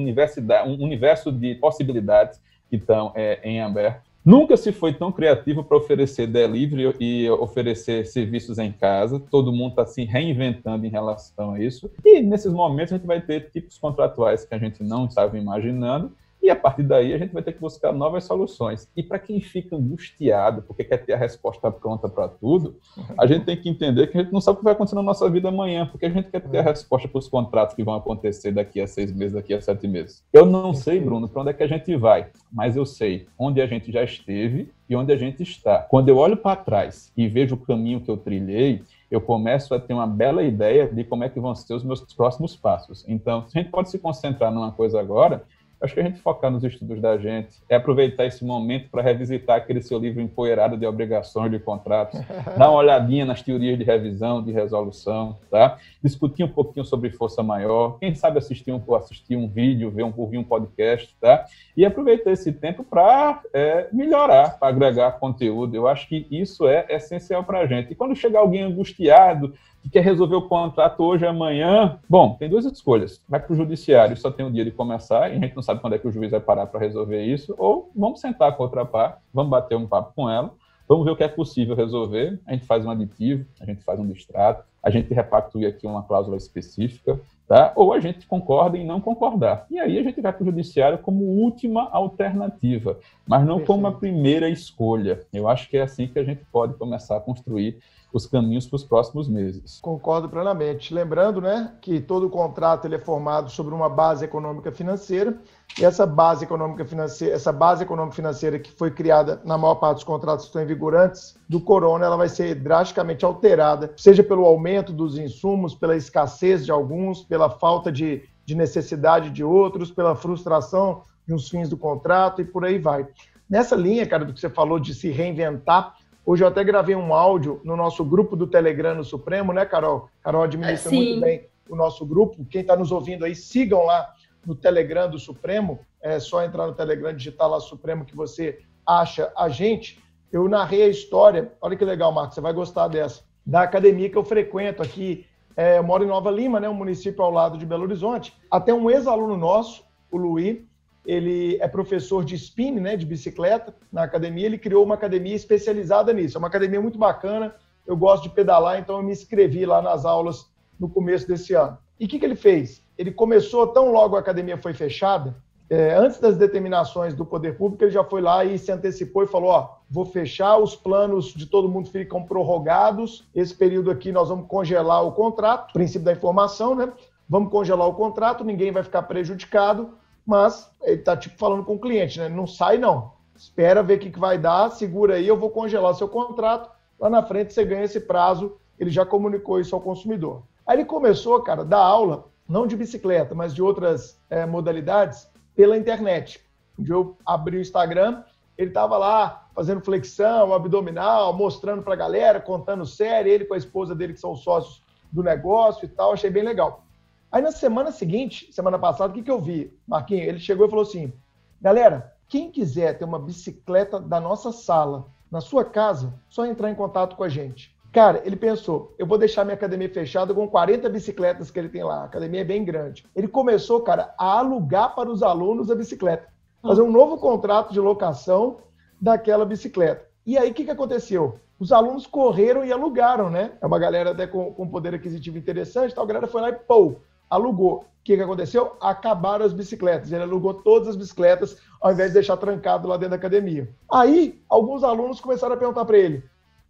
um 0.58 0.84
universo 0.84 1.30
de 1.30 1.54
possibilidades 1.54 2.40
que 2.68 2.76
estão 2.76 3.12
é, 3.14 3.40
em 3.44 3.60
aberto. 3.60 4.09
Nunca 4.24 4.54
se 4.56 4.70
foi 4.70 4.92
tão 4.92 5.10
criativo 5.10 5.64
para 5.64 5.78
oferecer 5.78 6.26
delivery 6.26 6.94
e 7.00 7.30
oferecer 7.30 8.06
serviços 8.06 8.58
em 8.58 8.70
casa. 8.70 9.18
Todo 9.18 9.52
mundo 9.52 9.70
está 9.70 9.86
se 9.86 10.04
reinventando 10.04 10.84
em 10.84 10.90
relação 10.90 11.54
a 11.54 11.60
isso. 11.60 11.90
E 12.04 12.20
nesses 12.20 12.52
momentos 12.52 12.92
a 12.92 12.96
gente 12.96 13.06
vai 13.06 13.20
ter 13.20 13.50
tipos 13.50 13.78
contratuais 13.78 14.44
que 14.44 14.54
a 14.54 14.58
gente 14.58 14.82
não 14.82 15.06
estava 15.06 15.38
imaginando. 15.38 16.12
E 16.42 16.50
a 16.50 16.56
partir 16.56 16.82
daí 16.82 17.12
a 17.12 17.18
gente 17.18 17.32
vai 17.32 17.42
ter 17.42 17.52
que 17.52 17.60
buscar 17.60 17.92
novas 17.92 18.24
soluções. 18.24 18.88
E 18.96 19.02
para 19.02 19.18
quem 19.18 19.40
fica 19.40 19.76
angustiado, 19.76 20.62
porque 20.62 20.84
quer 20.84 20.98
ter 20.98 21.12
a 21.12 21.16
resposta 21.16 21.70
pronta 21.70 22.08
para 22.08 22.28
tudo, 22.28 22.76
a 23.18 23.26
gente 23.26 23.44
tem 23.44 23.56
que 23.56 23.68
entender 23.68 24.06
que 24.06 24.18
a 24.18 24.22
gente 24.22 24.32
não 24.32 24.40
sabe 24.40 24.56
o 24.56 24.58
que 24.58 24.64
vai 24.64 24.72
acontecer 24.72 24.96
na 24.96 25.02
nossa 25.02 25.28
vida 25.28 25.48
amanhã, 25.48 25.86
porque 25.86 26.06
a 26.06 26.10
gente 26.10 26.30
quer 26.30 26.40
ter 26.40 26.58
a 26.58 26.62
resposta 26.62 27.08
para 27.08 27.18
os 27.18 27.28
contratos 27.28 27.74
que 27.74 27.84
vão 27.84 27.94
acontecer 27.94 28.52
daqui 28.52 28.80
a 28.80 28.86
seis 28.86 29.12
meses, 29.12 29.34
daqui 29.34 29.52
a 29.52 29.60
sete 29.60 29.86
meses. 29.86 30.24
Eu 30.32 30.46
não 30.46 30.72
sei, 30.72 31.00
Bruno, 31.00 31.28
para 31.28 31.42
onde 31.42 31.50
é 31.50 31.54
que 31.54 31.62
a 31.62 31.68
gente 31.68 31.94
vai, 31.96 32.28
mas 32.52 32.76
eu 32.76 32.86
sei 32.86 33.26
onde 33.38 33.60
a 33.60 33.66
gente 33.66 33.92
já 33.92 34.02
esteve 34.02 34.70
e 34.88 34.96
onde 34.96 35.12
a 35.12 35.16
gente 35.16 35.42
está. 35.42 35.78
Quando 35.78 36.08
eu 36.08 36.16
olho 36.16 36.36
para 36.36 36.56
trás 36.56 37.12
e 37.16 37.28
vejo 37.28 37.54
o 37.54 37.58
caminho 37.58 38.00
que 38.00 38.10
eu 38.10 38.16
trilhei, 38.16 38.82
eu 39.10 39.20
começo 39.20 39.74
a 39.74 39.80
ter 39.80 39.92
uma 39.92 40.06
bela 40.06 40.42
ideia 40.42 40.88
de 40.88 41.04
como 41.04 41.24
é 41.24 41.28
que 41.28 41.40
vão 41.40 41.54
ser 41.54 41.74
os 41.74 41.84
meus 41.84 42.00
próximos 42.14 42.56
passos. 42.56 43.04
Então, 43.08 43.46
se 43.48 43.58
a 43.58 43.62
gente 43.62 43.70
pode 43.70 43.90
se 43.90 43.98
concentrar 43.98 44.52
numa 44.52 44.72
coisa 44.72 45.00
agora, 45.00 45.44
Acho 45.80 45.94
que 45.94 46.00
a 46.00 46.02
gente 46.02 46.20
focar 46.20 46.50
nos 46.50 46.62
estudos 46.62 47.00
da 47.00 47.16
gente 47.16 47.56
é 47.68 47.76
aproveitar 47.76 48.26
esse 48.26 48.44
momento 48.44 48.90
para 48.90 49.02
revisitar 49.02 49.56
aquele 49.56 49.80
seu 49.80 49.98
livro 49.98 50.20
empoeirado 50.20 50.76
de 50.76 50.84
obrigações 50.84 51.50
de 51.50 51.58
contratos, 51.58 52.20
dar 52.58 52.68
uma 52.68 52.78
olhadinha 52.78 53.24
nas 53.24 53.40
teorias 53.40 53.78
de 53.78 53.84
revisão, 53.84 54.42
de 54.42 54.52
resolução, 54.52 55.38
tá? 55.50 55.78
Discutir 56.02 56.44
um 56.44 56.48
pouquinho 56.48 56.84
sobre 56.84 57.10
força 57.10 57.42
maior, 57.42 57.98
quem 57.98 58.14
sabe 58.14 58.38
assistir 58.38 58.72
um, 58.72 58.94
assistir 58.94 59.36
um 59.36 59.48
vídeo, 59.48 59.90
ver 59.90 60.02
um, 60.02 60.12
ouvir 60.14 60.36
um 60.36 60.44
podcast, 60.44 61.16
tá? 61.18 61.46
E 61.74 61.86
aproveitar 61.86 62.30
esse 62.30 62.52
tempo 62.52 62.84
para 62.84 63.40
é, 63.54 63.88
melhorar, 63.90 64.58
para 64.58 64.68
agregar 64.68 65.12
conteúdo. 65.12 65.74
Eu 65.74 65.88
acho 65.88 66.06
que 66.08 66.26
isso 66.30 66.68
é 66.68 66.84
essencial 66.90 67.42
para 67.42 67.60
a 67.60 67.66
gente. 67.66 67.92
E 67.92 67.94
quando 67.94 68.14
chegar 68.14 68.40
alguém 68.40 68.62
angustiado, 68.62 69.54
que 69.82 69.88
quer 69.88 70.04
resolver 70.04 70.36
o 70.36 70.48
contrato 70.48 71.02
hoje, 71.02 71.26
amanhã. 71.26 71.98
Bom, 72.08 72.36
tem 72.38 72.48
duas 72.48 72.64
escolhas. 72.64 73.22
Vai 73.28 73.40
para 73.40 73.52
o 73.52 73.56
judiciário, 73.56 74.16
só 74.16 74.30
tem 74.30 74.44
um 74.44 74.52
dia 74.52 74.64
de 74.64 74.70
começar, 74.70 75.30
e 75.30 75.36
a 75.36 75.40
gente 75.40 75.56
não 75.56 75.62
sabe 75.62 75.80
quando 75.80 75.94
é 75.94 75.98
que 75.98 76.06
o 76.06 76.12
juiz 76.12 76.30
vai 76.30 76.40
parar 76.40 76.66
para 76.66 76.80
resolver 76.80 77.22
isso, 77.22 77.54
ou 77.58 77.90
vamos 77.94 78.20
sentar 78.20 78.56
com 78.56 78.62
outra 78.62 78.84
parte, 78.84 79.18
vamos 79.32 79.50
bater 79.50 79.76
um 79.76 79.86
papo 79.86 80.12
com 80.14 80.28
ela, 80.28 80.52
vamos 80.90 81.04
ver 81.04 81.12
o 81.12 81.16
que 81.16 81.22
é 81.22 81.28
possível 81.28 81.76
resolver. 81.76 82.40
A 82.44 82.52
gente 82.52 82.66
faz 82.66 82.84
um 82.84 82.90
aditivo, 82.90 83.46
a 83.60 83.64
gente 83.64 83.80
faz 83.84 84.00
um 84.00 84.06
distrato, 84.08 84.64
a 84.82 84.90
gente 84.90 85.14
repactua 85.14 85.68
aqui 85.68 85.86
uma 85.86 86.02
cláusula 86.02 86.36
específica, 86.36 87.20
tá? 87.46 87.72
ou 87.76 87.92
a 87.92 88.00
gente 88.00 88.26
concorda 88.26 88.76
em 88.76 88.84
não 88.84 89.00
concordar. 89.00 89.66
E 89.70 89.78
aí 89.78 89.96
a 90.00 90.02
gente 90.02 90.20
vai 90.20 90.32
para 90.32 90.42
o 90.42 90.46
judiciário 90.46 90.98
como 90.98 91.22
última 91.22 91.88
alternativa, 91.90 92.98
mas 93.24 93.42
não 93.42 93.58
Perfeito. 93.58 93.66
como 93.68 93.86
a 93.86 93.92
primeira 93.92 94.48
escolha. 94.48 95.20
Eu 95.32 95.48
acho 95.48 95.70
que 95.70 95.76
é 95.76 95.82
assim 95.82 96.08
que 96.08 96.18
a 96.18 96.24
gente 96.24 96.44
pode 96.50 96.74
começar 96.74 97.18
a 97.18 97.20
construir 97.20 97.78
os 98.12 98.26
caminhos 98.26 98.66
para 98.66 98.74
os 98.74 98.82
próximos 98.82 99.28
meses. 99.28 99.78
Concordo 99.80 100.28
plenamente. 100.28 100.92
Lembrando, 100.92 101.40
né, 101.40 101.72
que 101.80 102.00
todo 102.00 102.28
contrato 102.28 102.86
ele 102.86 102.96
é 102.96 102.98
formado 102.98 103.48
sobre 103.48 103.72
uma 103.72 103.88
base 103.88 104.24
econômica 104.24 104.72
financeira 104.72 105.38
e 105.78 105.84
essa 105.84 106.04
base 106.04 106.44
econômica 106.44 106.84
financeira, 106.84 107.34
essa 107.34 107.52
base 107.52 107.82
econômica 107.82 108.16
financeira 108.16 108.58
que 108.58 108.72
foi 108.72 108.90
criada 108.90 109.40
na 109.44 109.56
maior 109.56 109.76
parte 109.76 109.96
dos 109.96 110.04
contratos 110.04 110.44
que 110.44 110.48
estão 110.48 110.62
em 110.62 110.66
vigor 110.66 110.94
antes 110.94 111.36
do 111.48 111.60
corona, 111.60 112.04
ela 112.04 112.16
vai 112.16 112.28
ser 112.28 112.54
drasticamente 112.56 113.24
alterada, 113.24 113.92
seja 113.96 114.22
pelo 114.22 114.44
aumento 114.44 114.92
dos 114.92 115.16
insumos, 115.16 115.74
pela 115.74 115.96
escassez 115.96 116.64
de 116.64 116.72
alguns, 116.72 117.22
pela 117.22 117.48
falta 117.48 117.90
de, 117.90 118.22
de 118.44 118.54
necessidade 118.54 119.30
de 119.30 119.44
outros, 119.44 119.90
pela 119.90 120.16
frustração 120.16 121.02
de 121.26 121.34
uns 121.34 121.48
fins 121.48 121.68
do 121.68 121.76
contrato 121.76 122.42
e 122.42 122.44
por 122.44 122.64
aí 122.64 122.78
vai. 122.78 123.06
Nessa 123.48 123.76
linha, 123.76 124.06
cara, 124.06 124.24
do 124.24 124.32
que 124.32 124.40
você 124.40 124.50
falou 124.50 124.78
de 124.78 124.94
se 124.94 125.10
reinventar, 125.10 125.94
Hoje 126.24 126.44
eu 126.44 126.48
até 126.48 126.62
gravei 126.62 126.94
um 126.94 127.14
áudio 127.14 127.60
no 127.64 127.74
nosso 127.74 128.04
grupo 128.04 128.36
do 128.36 128.46
Telegram 128.46 128.94
no 128.94 129.02
Supremo, 129.02 129.52
né, 129.52 129.64
Carol? 129.64 130.08
Carol 130.22 130.42
administra 130.42 130.92
muito 130.92 131.20
bem 131.20 131.48
o 131.68 131.74
nosso 131.74 132.04
grupo. 132.04 132.44
Quem 132.44 132.60
está 132.60 132.76
nos 132.76 132.92
ouvindo 132.92 133.24
aí, 133.24 133.34
sigam 133.34 133.84
lá 133.84 134.12
no 134.46 134.54
Telegram 134.54 135.08
do 135.08 135.18
Supremo. 135.18 135.80
É 136.02 136.18
só 136.18 136.44
entrar 136.44 136.66
no 136.66 136.74
Telegram, 136.74 137.14
digitar 137.14 137.48
lá 137.48 137.60
Supremo 137.60 138.04
que 138.04 138.16
você 138.16 138.60
acha 138.86 139.32
a 139.36 139.48
gente. 139.48 140.02
Eu 140.32 140.48
narrei 140.48 140.82
a 140.82 140.88
história, 140.88 141.52
olha 141.60 141.76
que 141.76 141.84
legal, 141.84 142.12
Marcos, 142.12 142.34
você 142.34 142.40
vai 142.40 142.52
gostar 142.52 142.88
dessa, 142.88 143.22
da 143.44 143.62
academia 143.62 144.08
que 144.08 144.16
eu 144.16 144.24
frequento 144.24 144.82
aqui. 144.82 145.26
É, 145.56 145.78
eu 145.78 145.82
moro 145.82 146.04
em 146.04 146.06
Nova 146.06 146.30
Lima, 146.30 146.60
né, 146.60 146.68
um 146.68 146.74
município 146.74 147.22
ao 147.22 147.30
lado 147.30 147.58
de 147.58 147.66
Belo 147.66 147.82
Horizonte. 147.82 148.32
Até 148.50 148.72
um 148.72 148.88
ex-aluno 148.88 149.36
nosso, 149.36 149.84
o 150.10 150.16
Luiz, 150.16 150.58
ele 151.04 151.58
é 151.60 151.66
professor 151.66 152.24
de 152.24 152.34
spin, 152.36 152.72
né, 152.72 152.96
de 152.96 153.06
bicicleta, 153.06 153.74
na 153.92 154.04
academia. 154.04 154.46
Ele 154.46 154.58
criou 154.58 154.84
uma 154.84 154.94
academia 154.94 155.34
especializada 155.34 156.12
nisso. 156.12 156.36
É 156.36 156.38
uma 156.38 156.48
academia 156.48 156.80
muito 156.80 156.98
bacana. 156.98 157.54
Eu 157.86 157.96
gosto 157.96 158.24
de 158.24 158.30
pedalar, 158.30 158.78
então 158.78 158.96
eu 158.96 159.02
me 159.02 159.12
inscrevi 159.12 159.66
lá 159.66 159.82
nas 159.82 160.04
aulas 160.04 160.46
no 160.78 160.88
começo 160.88 161.26
desse 161.26 161.54
ano. 161.54 161.76
E 161.98 162.04
o 162.04 162.08
que, 162.08 162.18
que 162.18 162.24
ele 162.24 162.36
fez? 162.36 162.82
Ele 163.00 163.10
começou, 163.10 163.66
tão 163.66 163.92
logo 163.92 164.16
a 164.16 164.20
academia 164.20 164.58
foi 164.58 164.74
fechada, 164.74 165.34
é, 165.68 165.94
antes 165.94 166.18
das 166.18 166.36
determinações 166.36 167.14
do 167.14 167.24
poder 167.24 167.56
público, 167.56 167.84
ele 167.84 167.92
já 167.92 168.02
foi 168.02 168.20
lá 168.20 168.44
e 168.44 168.58
se 168.58 168.72
antecipou 168.72 169.22
e 169.22 169.26
falou: 169.26 169.50
ó, 169.50 169.76
vou 169.88 170.04
fechar, 170.04 170.58
os 170.58 170.74
planos 170.74 171.26
de 171.26 171.46
todo 171.46 171.68
mundo 171.68 171.88
ficam 171.88 172.24
prorrogados. 172.24 173.28
Esse 173.34 173.54
período 173.54 173.90
aqui 173.90 174.10
nós 174.10 174.28
vamos 174.28 174.46
congelar 174.48 175.04
o 175.04 175.12
contrato, 175.12 175.72
princípio 175.72 176.04
da 176.04 176.12
informação, 176.12 176.74
né? 176.74 176.92
Vamos 177.28 177.50
congelar 177.50 177.86
o 177.86 177.94
contrato, 177.94 178.44
ninguém 178.44 178.72
vai 178.72 178.82
ficar 178.82 179.02
prejudicado 179.04 179.94
mas 180.30 180.70
ele 180.82 181.00
está 181.00 181.16
tipo 181.16 181.36
falando 181.36 181.64
com 181.64 181.74
o 181.74 181.80
cliente, 181.80 182.20
né? 182.20 182.28
Não 182.28 182.46
sai 182.46 182.78
não. 182.78 183.12
Espera 183.36 183.82
ver 183.82 183.96
o 183.96 183.98
que, 183.98 184.10
que 184.10 184.18
vai 184.18 184.38
dar, 184.38 184.70
segura 184.70 185.14
aí, 185.14 185.26
eu 185.26 185.36
vou 185.36 185.50
congelar 185.50 185.94
seu 185.94 186.08
contrato. 186.08 186.70
Lá 187.00 187.10
na 187.10 187.22
frente 187.22 187.52
você 187.52 187.64
ganha 187.64 187.84
esse 187.84 188.00
prazo. 188.00 188.56
Ele 188.78 188.90
já 188.90 189.04
comunicou 189.04 189.58
isso 189.58 189.74
ao 189.74 189.80
consumidor. 189.80 190.42
Aí 190.64 190.76
ele 190.76 190.84
começou, 190.84 191.40
cara, 191.42 191.64
dar 191.64 191.80
aula, 191.80 192.26
não 192.50 192.66
de 192.66 192.76
bicicleta, 192.76 193.32
mas 193.32 193.54
de 193.54 193.62
outras 193.62 194.20
é, 194.28 194.44
modalidades, 194.44 195.30
pela 195.54 195.76
internet. 195.76 196.44
Dia 196.76 196.94
eu 196.94 197.16
abri 197.24 197.56
o 197.56 197.60
Instagram, 197.60 198.24
ele 198.58 198.70
estava 198.70 198.98
lá 198.98 199.48
fazendo 199.54 199.80
flexão, 199.80 200.52
abdominal, 200.52 201.32
mostrando 201.32 201.82
para 201.82 201.94
a 201.94 201.96
galera, 201.96 202.40
contando 202.40 202.84
série, 202.84 203.30
ele 203.30 203.44
com 203.44 203.54
a 203.54 203.58
esposa 203.58 203.94
dele, 203.94 204.14
que 204.14 204.20
são 204.20 204.34
sócios 204.34 204.82
do 205.12 205.22
negócio 205.22 205.84
e 205.84 205.88
tal. 205.88 206.12
Achei 206.12 206.28
bem 206.28 206.42
legal. 206.42 206.84
Aí 207.30 207.40
na 207.40 207.52
semana 207.52 207.92
seguinte, 207.92 208.52
semana 208.52 208.78
passada, 208.78 209.12
o 209.12 209.14
que, 209.14 209.22
que 209.22 209.30
eu 209.30 209.38
vi? 209.38 209.72
Marquinhos, 209.86 210.26
ele 210.26 210.40
chegou 210.40 210.66
e 210.66 210.70
falou 210.70 210.82
assim: 210.82 211.12
galera, 211.60 212.12
quem 212.28 212.50
quiser 212.50 212.98
ter 212.98 213.04
uma 213.04 213.20
bicicleta 213.20 214.00
da 214.00 214.20
nossa 214.20 214.50
sala 214.50 215.06
na 215.30 215.40
sua 215.40 215.64
casa, 215.64 216.12
só 216.28 216.44
entrar 216.44 216.68
em 216.68 216.74
contato 216.74 217.14
com 217.14 217.22
a 217.22 217.28
gente. 217.28 217.72
Cara, 217.92 218.22
ele 218.24 218.36
pensou, 218.36 218.94
eu 218.98 219.06
vou 219.06 219.18
deixar 219.18 219.44
minha 219.44 219.54
academia 219.54 219.88
fechada 219.88 220.32
com 220.32 220.46
40 220.46 220.88
bicicletas 220.88 221.50
que 221.50 221.58
ele 221.58 221.68
tem 221.68 221.82
lá. 221.82 222.02
A 222.02 222.04
academia 222.04 222.42
é 222.42 222.44
bem 222.44 222.64
grande. 222.64 223.04
Ele 223.16 223.26
começou, 223.26 223.80
cara, 223.80 224.14
a 224.16 224.38
alugar 224.38 224.94
para 224.94 225.10
os 225.10 225.22
alunos 225.22 225.70
a 225.70 225.74
bicicleta. 225.74 226.28
Fazer 226.62 226.82
um 226.82 226.90
novo 226.90 227.18
contrato 227.18 227.72
de 227.72 227.80
locação 227.80 228.58
daquela 229.00 229.44
bicicleta. 229.44 230.06
E 230.24 230.38
aí, 230.38 230.50
o 230.50 230.54
que, 230.54 230.64
que 230.64 230.70
aconteceu? 230.70 231.40
Os 231.58 231.72
alunos 231.72 232.06
correram 232.06 232.64
e 232.64 232.72
alugaram, 232.72 233.28
né? 233.28 233.52
É 233.60 233.66
uma 233.66 233.78
galera 233.78 234.12
até 234.12 234.26
com, 234.26 234.52
com 234.52 234.68
poder 234.68 234.94
aquisitivo 234.94 235.36
interessante, 235.36 235.94
tal. 235.94 236.04
a 236.04 236.06
galera 236.06 236.26
foi 236.28 236.40
lá 236.42 236.50
e, 236.50 236.52
pô, 236.52 236.96
alugou. 237.28 237.80
O 237.80 238.02
que, 238.04 238.16
que 238.16 238.22
aconteceu? 238.22 238.76
Acabaram 238.80 239.44
as 239.44 239.52
bicicletas. 239.52 240.12
Ele 240.12 240.22
alugou 240.22 240.54
todas 240.54 240.88
as 240.88 240.96
bicicletas 240.96 241.58
ao 241.80 241.92
invés 241.92 242.10
de 242.10 242.14
deixar 242.14 242.36
trancado 242.36 242.86
lá 242.86 242.96
dentro 242.96 243.10
da 243.10 243.16
academia. 243.16 243.68
Aí, 243.90 244.40
alguns 244.48 244.84
alunos 244.84 245.20
começaram 245.20 245.54
a 245.54 245.58
perguntar 245.58 245.84
para 245.84 245.98
ele: 245.98 246.22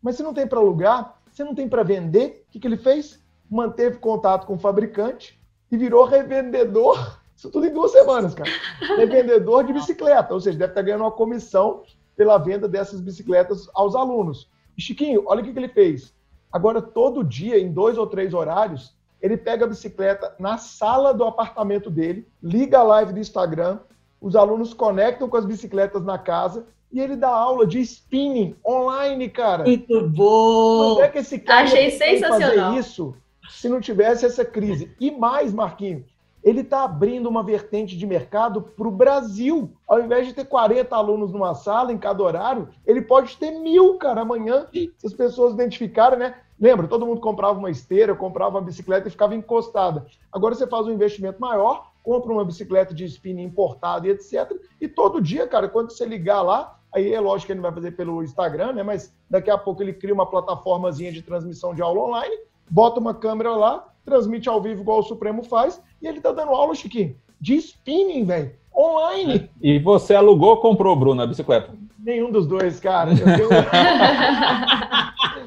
Mas 0.03 0.17
se 0.17 0.23
não 0.23 0.35
tem 0.35 0.47
para 0.47 0.59
alugar? 0.59 1.19
Você 1.31 1.45
não 1.45 1.55
tem 1.55 1.69
para 1.69 1.83
vender? 1.83 2.45
O 2.49 2.53
que, 2.53 2.61
que 2.61 2.67
ele 2.67 2.77
fez? 2.77 3.21
Manteve 3.51 3.99
contato 3.99 4.47
com 4.47 4.55
o 4.55 4.59
fabricante 4.59 5.41
e 5.71 5.77
virou 5.77 6.05
revendedor. 6.05 7.21
Isso 7.37 7.51
tudo 7.51 7.67
em 7.67 7.73
duas 7.73 7.93
semanas, 7.93 8.35
cara. 8.35 8.51
Revendedor 8.97 9.65
de 9.65 9.73
bicicleta. 9.73 10.35
Ou 10.35 10.41
seja, 10.41 10.59
deve 10.59 10.73
estar 10.73 10.83
ganhando 10.83 11.05
uma 11.05 11.11
comissão 11.11 11.83
pela 12.17 12.37
venda 12.37 12.69
dessas 12.69 13.01
bicicletas 13.01 13.69
aos 13.75 13.95
alunos. 13.95 14.51
E 14.77 14.83
Chiquinho, 14.83 15.25
olha 15.27 15.41
o 15.41 15.45
que, 15.45 15.53
que 15.53 15.59
ele 15.59 15.69
fez. 15.69 16.15
Agora, 16.53 16.83
todo 16.83 17.25
dia, 17.25 17.59
em 17.59 17.73
dois 17.73 17.97
ou 17.97 18.07
três 18.07 18.35
horários, 18.35 18.95
ele 19.23 19.37
pega 19.37 19.65
a 19.65 19.69
bicicleta 19.69 20.35
na 20.39 20.59
sala 20.59 21.15
do 21.15 21.25
apartamento 21.25 21.91
dele, 21.91 22.27
liga 22.43 22.79
a 22.79 22.83
live 22.83 23.13
do 23.13 23.21
Instagram, 23.21 23.79
os 24.21 24.37
alunos 24.37 24.75
conectam 24.75 25.29
com 25.29 25.37
as 25.37 25.47
bicicletas 25.47 26.05
na 26.05 26.19
casa 26.19 26.67
e 26.93 27.01
ele 27.01 27.17
dá 27.17 27.29
aula 27.29 27.67
de 27.67 27.81
spinning 27.81 28.57
online, 28.67 29.29
cara. 29.29 29.65
Muito 29.65 30.09
bom! 30.09 30.95
Como 30.95 31.03
é 31.03 31.09
que 31.09 31.19
esse 31.19 31.39
cara 31.39 31.65
Achei 31.65 31.91
sensacional. 31.91 32.41
fazer 32.41 32.79
isso 32.79 33.15
se 33.49 33.69
não 33.69 33.81
tivesse 33.81 34.25
essa 34.27 34.45
crise? 34.45 34.95
E 35.01 35.11
mais, 35.11 35.53
Marquinhos, 35.53 36.05
ele 36.43 36.61
está 36.61 36.85
abrindo 36.85 37.29
uma 37.29 37.43
vertente 37.43 37.97
de 37.97 38.07
mercado 38.07 38.63
para 38.63 38.89
o 38.89 38.91
Brasil. 38.91 39.71
Ao 39.87 40.01
invés 40.01 40.27
de 40.27 40.33
ter 40.33 40.45
40 40.47 40.95
alunos 40.97 41.33
numa 41.33 41.55
sala 41.55 41.93
em 41.93 41.99
cada 41.99 42.23
horário, 42.23 42.69
ele 42.87 43.03
pode 43.03 43.37
ter 43.37 43.51
mil, 43.51 43.97
cara, 43.99 44.23
amanhã, 44.23 44.67
se 44.73 45.07
as 45.07 45.13
pessoas 45.13 45.55
identificarem, 45.55 46.19
né? 46.19 46.35
Lembra, 46.59 46.89
todo 46.89 47.07
mundo 47.07 47.21
comprava 47.21 47.59
uma 47.59 47.71
esteira, 47.71 48.15
comprava 48.15 48.57
uma 48.57 48.65
bicicleta 48.65 49.09
e 49.09 49.11
ficava 49.11 49.35
encostada. 49.35 50.07
Agora 50.31 50.55
você 50.55 50.67
faz 50.67 50.87
um 50.87 50.93
investimento 50.93 51.41
maior, 51.41 51.91
compra 52.03 52.33
uma 52.33 52.45
bicicleta 52.45 52.95
de 52.95 53.05
spinning 53.05 53.45
importada 53.45 54.07
e 54.07 54.11
etc. 54.11 54.53
E 54.81 54.89
todo 54.89 55.23
dia, 55.23 55.47
cara, 55.47 55.69
quando 55.69 55.91
você 55.91 56.05
ligar 56.05 56.43
lá, 56.43 56.80
aí 56.93 57.13
é 57.13 57.21
lógico 57.21 57.47
que 57.47 57.53
ele 57.53 57.61
vai 57.61 57.73
fazer 57.73 57.93
pelo 57.93 58.23
Instagram, 58.23 58.73
né? 58.73 58.83
Mas 58.83 59.15
daqui 59.29 59.51
a 59.51 59.59
pouco 59.59 59.83
ele 59.83 59.93
cria 59.93 60.15
uma 60.15 60.27
plataformazinha 60.27 61.13
de 61.13 61.23
transmissão 61.23 61.75
de 61.75 61.83
aula 61.83 62.01
online, 62.01 62.37
bota 62.71 63.01
uma 63.01 63.15
câmera 63.15 63.55
lá, 63.55 63.89
transmite 64.05 64.49
ao 64.49 64.61
vivo 64.61 64.81
igual 64.83 65.01
o 65.01 65.05
Supremo 65.05 65.43
faz, 65.43 65.81
e 66.01 66.07
ele 66.07 66.21
tá 66.21 66.33
dando 66.33 66.53
aula, 66.53 66.75
Chiquinho, 66.75 67.17
de 67.41 67.57
spinning, 67.57 68.25
velho. 68.25 68.53
online. 68.77 69.51
E 69.61 69.79
você 69.79 70.15
alugou 70.15 70.51
ou 70.51 70.61
comprou, 70.61 70.97
Bruno, 70.97 71.23
a 71.23 71.27
bicicleta? 71.27 71.73
Nenhum 71.99 72.31
dos 72.31 72.47
dois, 72.47 72.81
cara. 72.81 73.15
Tenho... 73.15 73.49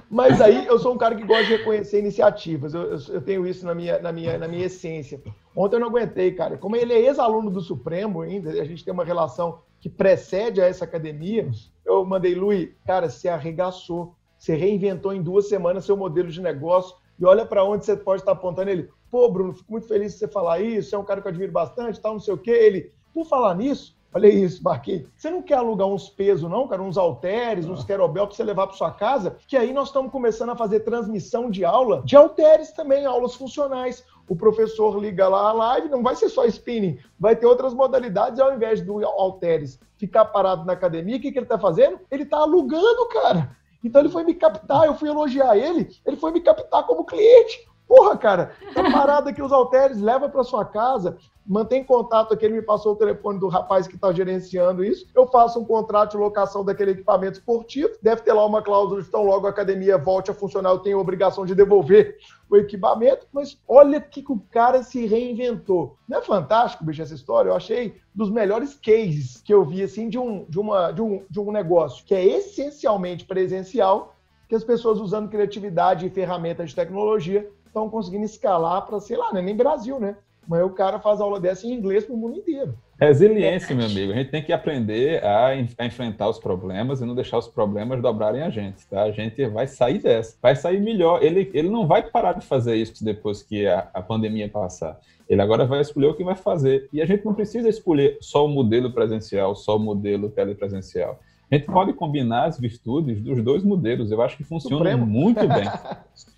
Mas 0.09 0.39
aí 0.39 0.67
eu 0.67 0.77
sou 0.77 0.93
um 0.93 0.97
cara 0.97 1.15
que 1.15 1.23
gosta 1.23 1.45
de 1.45 1.55
reconhecer 1.55 1.97
iniciativas. 1.97 2.75
Eu, 2.75 2.83
eu, 2.83 2.99
eu, 3.09 3.21
tenho 3.21 3.47
isso 3.47 3.65
na 3.65 3.73
minha, 3.73 3.97
na, 3.99 4.11
minha, 4.11 4.37
na 4.37 4.47
minha 4.47 4.67
essência. 4.67 5.19
Ontem 5.55 5.77
eu 5.77 5.79
não 5.79 5.87
aguentei, 5.87 6.31
cara. 6.33 6.55
Como 6.55 6.75
ele 6.75 6.93
é 6.93 6.99
ex-aluno 6.99 7.49
do 7.49 7.59
Supremo 7.59 8.21
ainda, 8.21 8.51
a 8.51 8.65
gente 8.65 8.85
tem 8.85 8.93
uma 8.93 9.03
relação 9.03 9.61
que 9.83 9.89
precede 9.89 10.61
a 10.61 10.65
essa 10.65 10.85
academia. 10.85 11.51
Eu 11.85 12.05
mandei, 12.05 12.33
Luiz, 12.33 12.69
cara, 12.87 13.09
você 13.09 13.27
arregaçou. 13.27 14.15
Você 14.37 14.55
reinventou 14.55 15.11
em 15.11 15.21
duas 15.21 15.49
semanas 15.49 15.83
seu 15.83 15.97
modelo 15.97 16.29
de 16.29 16.41
negócio. 16.41 16.95
E 17.19 17.25
olha 17.25 17.45
para 17.45 17.65
onde 17.65 17.83
você 17.83 17.97
pode 17.97 18.21
estar 18.21 18.31
apontando 18.31 18.69
ele. 18.69 18.89
Pô, 19.11 19.29
Bruno, 19.29 19.53
fico 19.53 19.73
muito 19.73 19.85
feliz 19.85 20.13
de 20.13 20.19
você 20.19 20.27
falar 20.29 20.61
isso. 20.61 20.95
É 20.95 20.97
um 20.97 21.03
cara 21.03 21.21
que 21.21 21.27
eu 21.27 21.31
admiro 21.31 21.51
bastante, 21.51 21.99
tal, 21.99 22.13
não 22.13 22.19
sei 22.21 22.33
o 22.33 22.37
quê. 22.37 22.51
Ele, 22.51 22.93
por 23.13 23.25
falar 23.25 23.55
nisso, 23.55 23.97
Olha 24.15 24.27
isso, 24.27 24.63
Marquinhos. 24.63 25.09
Você 25.17 25.31
não 25.31 25.41
quer 25.41 25.55
alugar 25.55 25.87
uns 25.87 26.07
pesos, 26.07 26.47
não, 26.47 26.67
cara? 26.67 26.83
Uns 26.83 26.97
halteres, 26.97 27.65
uns 27.65 27.83
querobel 27.83 28.27
para 28.27 28.35
você 28.35 28.43
levar 28.43 28.67
para 28.67 28.75
sua 28.75 28.91
casa? 28.91 29.37
Que 29.47 29.57
aí 29.57 29.73
nós 29.73 29.87
estamos 29.87 30.11
começando 30.11 30.51
a 30.51 30.55
fazer 30.55 30.81
transmissão 30.81 31.49
de 31.49 31.65
aula 31.65 32.03
de 32.05 32.15
halteres 32.15 32.71
também, 32.71 33.05
aulas 33.07 33.33
funcionais. 33.33 34.05
O 34.27 34.35
professor 34.35 34.97
liga 34.99 35.27
lá 35.27 35.49
a 35.49 35.53
live, 35.53 35.89
não 35.89 36.01
vai 36.01 36.15
ser 36.15 36.29
só 36.29 36.45
spinning, 36.45 36.97
vai 37.19 37.35
ter 37.35 37.45
outras 37.45 37.73
modalidades 37.73 38.39
ao 38.39 38.53
invés 38.53 38.81
do 38.81 39.05
halteres 39.05 39.79
ficar 39.97 40.25
parado 40.25 40.65
na 40.65 40.73
academia. 40.73 41.17
O 41.17 41.19
que, 41.19 41.31
que 41.31 41.37
ele 41.37 41.45
está 41.45 41.59
fazendo? 41.59 41.99
Ele 42.09 42.23
está 42.23 42.37
alugando, 42.37 43.07
cara. 43.09 43.55
Então 43.83 44.01
ele 44.01 44.09
foi 44.09 44.23
me 44.23 44.33
captar, 44.33 44.85
eu 44.85 44.95
fui 44.95 45.09
elogiar 45.09 45.57
ele, 45.57 45.89
ele 46.05 46.15
foi 46.15 46.31
me 46.31 46.39
captar 46.39 46.85
como 46.85 47.05
cliente. 47.05 47.67
Porra, 47.85 48.17
cara, 48.17 48.53
tá 48.73 48.83
parado 48.91 49.29
aqui 49.29 49.41
os 49.41 49.51
halteres, 49.51 49.99
leva 49.99 50.29
para 50.29 50.43
sua 50.43 50.63
casa, 50.63 51.17
mantém 51.45 51.83
contato 51.83 52.33
aqui, 52.33 52.45
ele 52.45 52.55
me 52.55 52.61
passou 52.61 52.93
o 52.93 52.95
telefone 52.95 53.39
do 53.39 53.47
rapaz 53.47 53.87
que 53.87 53.95
está 53.95 54.11
gerenciando 54.11 54.83
isso, 54.83 55.07
eu 55.15 55.27
faço 55.27 55.59
um 55.59 55.65
contrato 55.65 56.11
de 56.11 56.17
locação 56.17 56.63
daquele 56.63 56.91
equipamento 56.91 57.39
esportivo, 57.39 57.93
deve 58.01 58.21
ter 58.21 58.33
lá 58.33 58.45
uma 58.45 58.61
cláusula 58.61 59.01
de 59.01 59.09
tão 59.09 59.23
logo 59.23 59.47
a 59.47 59.49
academia 59.49 59.97
volte 59.97 60.31
a 60.31 60.33
funcionar, 60.33 60.71
eu 60.71 60.79
tenho 60.79 60.97
a 60.97 61.01
obrigação 61.01 61.45
de 61.45 61.55
devolver 61.55 62.17
o 62.49 62.55
equipamento, 62.55 63.27
mas 63.31 63.59
olha 63.67 63.99
que 63.99 64.23
o 64.27 64.39
cara 64.51 64.83
se 64.83 65.05
reinventou. 65.05 65.97
Não 66.07 66.19
é 66.19 66.21
fantástico, 66.21 66.83
bicho, 66.83 67.01
essa 67.01 67.15
história? 67.15 67.49
Eu 67.49 67.55
achei 67.55 67.95
dos 68.13 68.29
melhores 68.29 68.75
cases 68.75 69.41
que 69.41 69.53
eu 69.53 69.65
vi, 69.65 69.83
assim, 69.83 70.07
de 70.07 70.19
um, 70.19 70.45
de 70.45 70.59
uma, 70.59 70.91
de 70.91 71.01
um, 71.01 71.23
de 71.29 71.39
um 71.39 71.51
negócio 71.51 72.05
que 72.05 72.13
é 72.13 72.23
essencialmente 72.23 73.25
presencial, 73.25 74.15
que 74.47 74.55
as 74.55 74.63
pessoas 74.63 74.99
usando 74.99 75.29
criatividade 75.29 76.05
e 76.05 76.09
ferramentas 76.09 76.69
de 76.69 76.75
tecnologia 76.75 77.49
estão 77.65 77.89
conseguindo 77.89 78.23
escalar 78.23 78.85
para, 78.85 78.99
sei 78.99 79.17
lá, 79.17 79.33
né? 79.33 79.41
nem 79.41 79.55
Brasil, 79.55 79.99
né? 79.99 80.15
Mas 80.47 80.63
o 80.63 80.69
cara 80.69 80.99
faz 80.99 81.21
aula 81.21 81.39
dessa 81.39 81.65
em 81.65 81.73
inglês 81.73 82.05
para 82.05 82.13
o 82.13 82.17
mundo 82.17 82.37
inteiro. 82.37 82.77
Resiliência, 82.99 83.75
meu 83.75 83.85
amigo. 83.85 84.11
A 84.11 84.15
gente 84.15 84.31
tem 84.31 84.43
que 84.43 84.53
aprender 84.53 85.23
a, 85.23 85.47
a, 85.47 85.85
enfrentar 85.85 86.29
os 86.29 86.39
problemas 86.39 87.01
e 87.01 87.05
não 87.05 87.15
deixar 87.15 87.37
os 87.37 87.47
problemas 87.47 88.01
dobrarem 88.01 88.41
a 88.41 88.49
gente, 88.49 88.85
tá? 88.87 89.03
A 89.03 89.11
gente 89.11 89.45
vai 89.47 89.67
sair 89.67 89.99
dessa, 89.99 90.37
vai 90.41 90.55
sair 90.55 90.79
melhor. 90.79 91.23
Ele, 91.23 91.49
ele 91.53 91.69
não 91.69 91.87
vai 91.87 92.03
parar 92.03 92.33
de 92.33 92.45
fazer 92.45 92.75
isso 92.75 93.03
depois 93.03 93.43
que 93.43 93.67
a, 93.67 93.89
a 93.93 94.01
pandemia 94.01 94.47
passar. 94.47 94.99
Ele 95.27 95.41
agora 95.41 95.65
vai 95.65 95.81
escolher 95.81 96.07
o 96.07 96.13
que 96.13 96.23
vai 96.23 96.35
fazer. 96.35 96.87
E 96.93 97.01
a 97.01 97.05
gente 97.05 97.25
não 97.25 97.33
precisa 97.33 97.67
escolher 97.67 98.17
só 98.21 98.45
o 98.45 98.49
modelo 98.49 98.91
presencial, 98.91 99.55
só 99.55 99.77
o 99.77 99.79
modelo 99.79 100.29
telepresencial. 100.29 101.19
A 101.53 101.57
gente 101.57 101.67
pode 101.67 101.93
combinar 101.93 102.45
as 102.45 102.59
virtudes 102.59 103.21
dos 103.21 103.43
dois 103.43 103.63
modelos. 103.63 104.11
Eu 104.11 104.21
acho 104.23 104.35
que 104.35 104.43
funciona 104.43 104.77
Supremo. 104.77 105.05
muito 105.05 105.47
bem. 105.47 105.69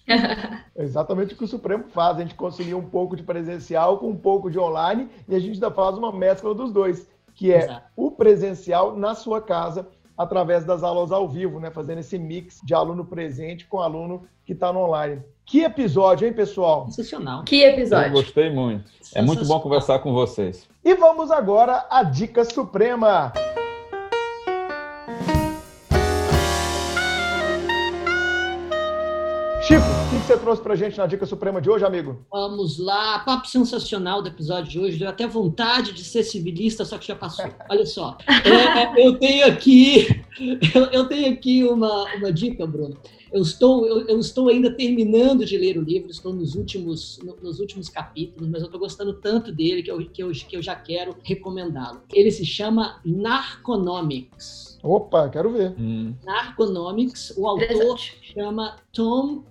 exatamente 0.76 1.34
o 1.34 1.38
que 1.38 1.46
o 1.46 1.48
Supremo 1.48 1.86
faz. 1.88 2.18
A 2.18 2.22
gente 2.22 2.36
concilia 2.36 2.78
um 2.78 2.84
pouco 2.90 3.16
de 3.16 3.24
presencial 3.24 3.98
com 3.98 4.10
um 4.10 4.16
pouco 4.18 4.52
de 4.52 4.60
online 4.60 5.08
e 5.26 5.34
a 5.34 5.40
gente 5.40 5.54
ainda 5.54 5.72
faz 5.72 5.98
uma 5.98 6.12
mescla 6.12 6.54
dos 6.54 6.70
dois, 6.70 7.08
que 7.34 7.54
é 7.54 7.60
Exato. 7.60 7.86
o 7.96 8.12
presencial 8.12 8.98
na 8.98 9.16
sua 9.16 9.42
casa 9.42 9.88
através 10.18 10.66
das 10.66 10.84
aulas 10.84 11.14
ao 11.14 11.30
vivo, 11.30 11.62
né? 11.62 11.72
Fazendo 11.72 12.00
esse 12.00 12.18
mix 12.18 12.60
de 12.62 12.74
aluno 12.74 13.06
presente 13.06 13.66
com 13.68 13.80
aluno 13.80 14.28
que 14.46 14.52
está 14.52 14.74
no 14.74 14.82
online. 14.82 15.22
Que 15.46 15.64
episódio, 15.64 16.28
hein, 16.28 16.34
pessoal? 16.34 16.88
Sensacional. 16.88 17.46
Que 17.46 17.64
episódio. 17.64 18.08
Eu 18.08 18.12
gostei 18.12 18.50
muito. 18.50 18.92
É 19.14 19.22
muito 19.22 19.46
bom 19.46 19.62
conversar 19.62 20.00
com 20.00 20.12
vocês. 20.12 20.68
E 20.84 20.94
vamos 20.94 21.32
agora 21.32 21.86
à 21.90 22.04
dica 22.04 22.44
suprema. 22.44 23.32
Chico, 23.34 23.65
você 30.36 30.40
trouxe 30.40 30.62
pra 30.62 30.76
gente 30.76 30.98
na 30.98 31.06
Dica 31.06 31.26
Suprema 31.26 31.62
de 31.62 31.70
hoje, 31.70 31.86
amigo? 31.86 32.26
Vamos 32.32 32.78
lá, 32.78 33.20
papo 33.20 33.48
sensacional 33.48 34.22
do 34.22 34.28
episódio 34.28 34.70
de 34.70 34.80
hoje. 34.80 34.98
Deu 34.98 35.08
até 35.08 35.26
vontade 35.26 35.94
de 35.94 36.04
ser 36.04 36.24
civilista, 36.24 36.84
só 36.84 36.98
que 36.98 37.08
já 37.08 37.16
passou. 37.16 37.46
Olha 37.70 37.86
só, 37.86 38.18
é, 38.28 39.06
eu 39.06 39.18
tenho 39.18 39.48
aqui, 39.48 40.22
eu, 40.74 40.86
eu, 40.92 41.08
tenho 41.08 41.32
aqui 41.32 41.64
uma, 41.64 42.04
uma 42.16 42.34
dica, 42.34 42.68
Bruno. 42.68 42.98
Eu 43.32 43.42
estou, 43.42 43.86
eu, 43.88 44.08
eu, 44.08 44.20
estou 44.20 44.50
ainda 44.50 44.72
terminando 44.72 45.46
de 45.46 45.58
ler 45.58 45.78
o 45.78 45.82
livro, 45.82 46.10
estou 46.10 46.34
nos 46.34 46.56
últimos, 46.56 47.20
no, 47.24 47.38
nos 47.42 47.60
últimos 47.60 47.88
capítulos, 47.88 48.50
mas 48.50 48.62
eu 48.62 48.66
estou 48.66 48.80
gostando 48.80 49.14
tanto 49.14 49.52
dele 49.52 49.84
que 49.84 49.92
eu, 49.92 49.98
que 50.10 50.22
eu, 50.22 50.32
que 50.32 50.58
eu 50.58 50.62
já 50.62 50.76
quero 50.76 51.16
recomendá-lo. 51.24 52.02
Ele 52.14 52.32
se 52.32 52.46
chama 52.46 53.00
Narconomics. 53.06 54.75
Opa, 54.86 55.28
quero 55.30 55.52
ver. 55.52 55.74
Hum. 55.80 56.14
Narconomics, 56.24 57.34
o 57.36 57.48
autor 57.48 57.98
chama 57.98 58.76
Tom 58.94 59.44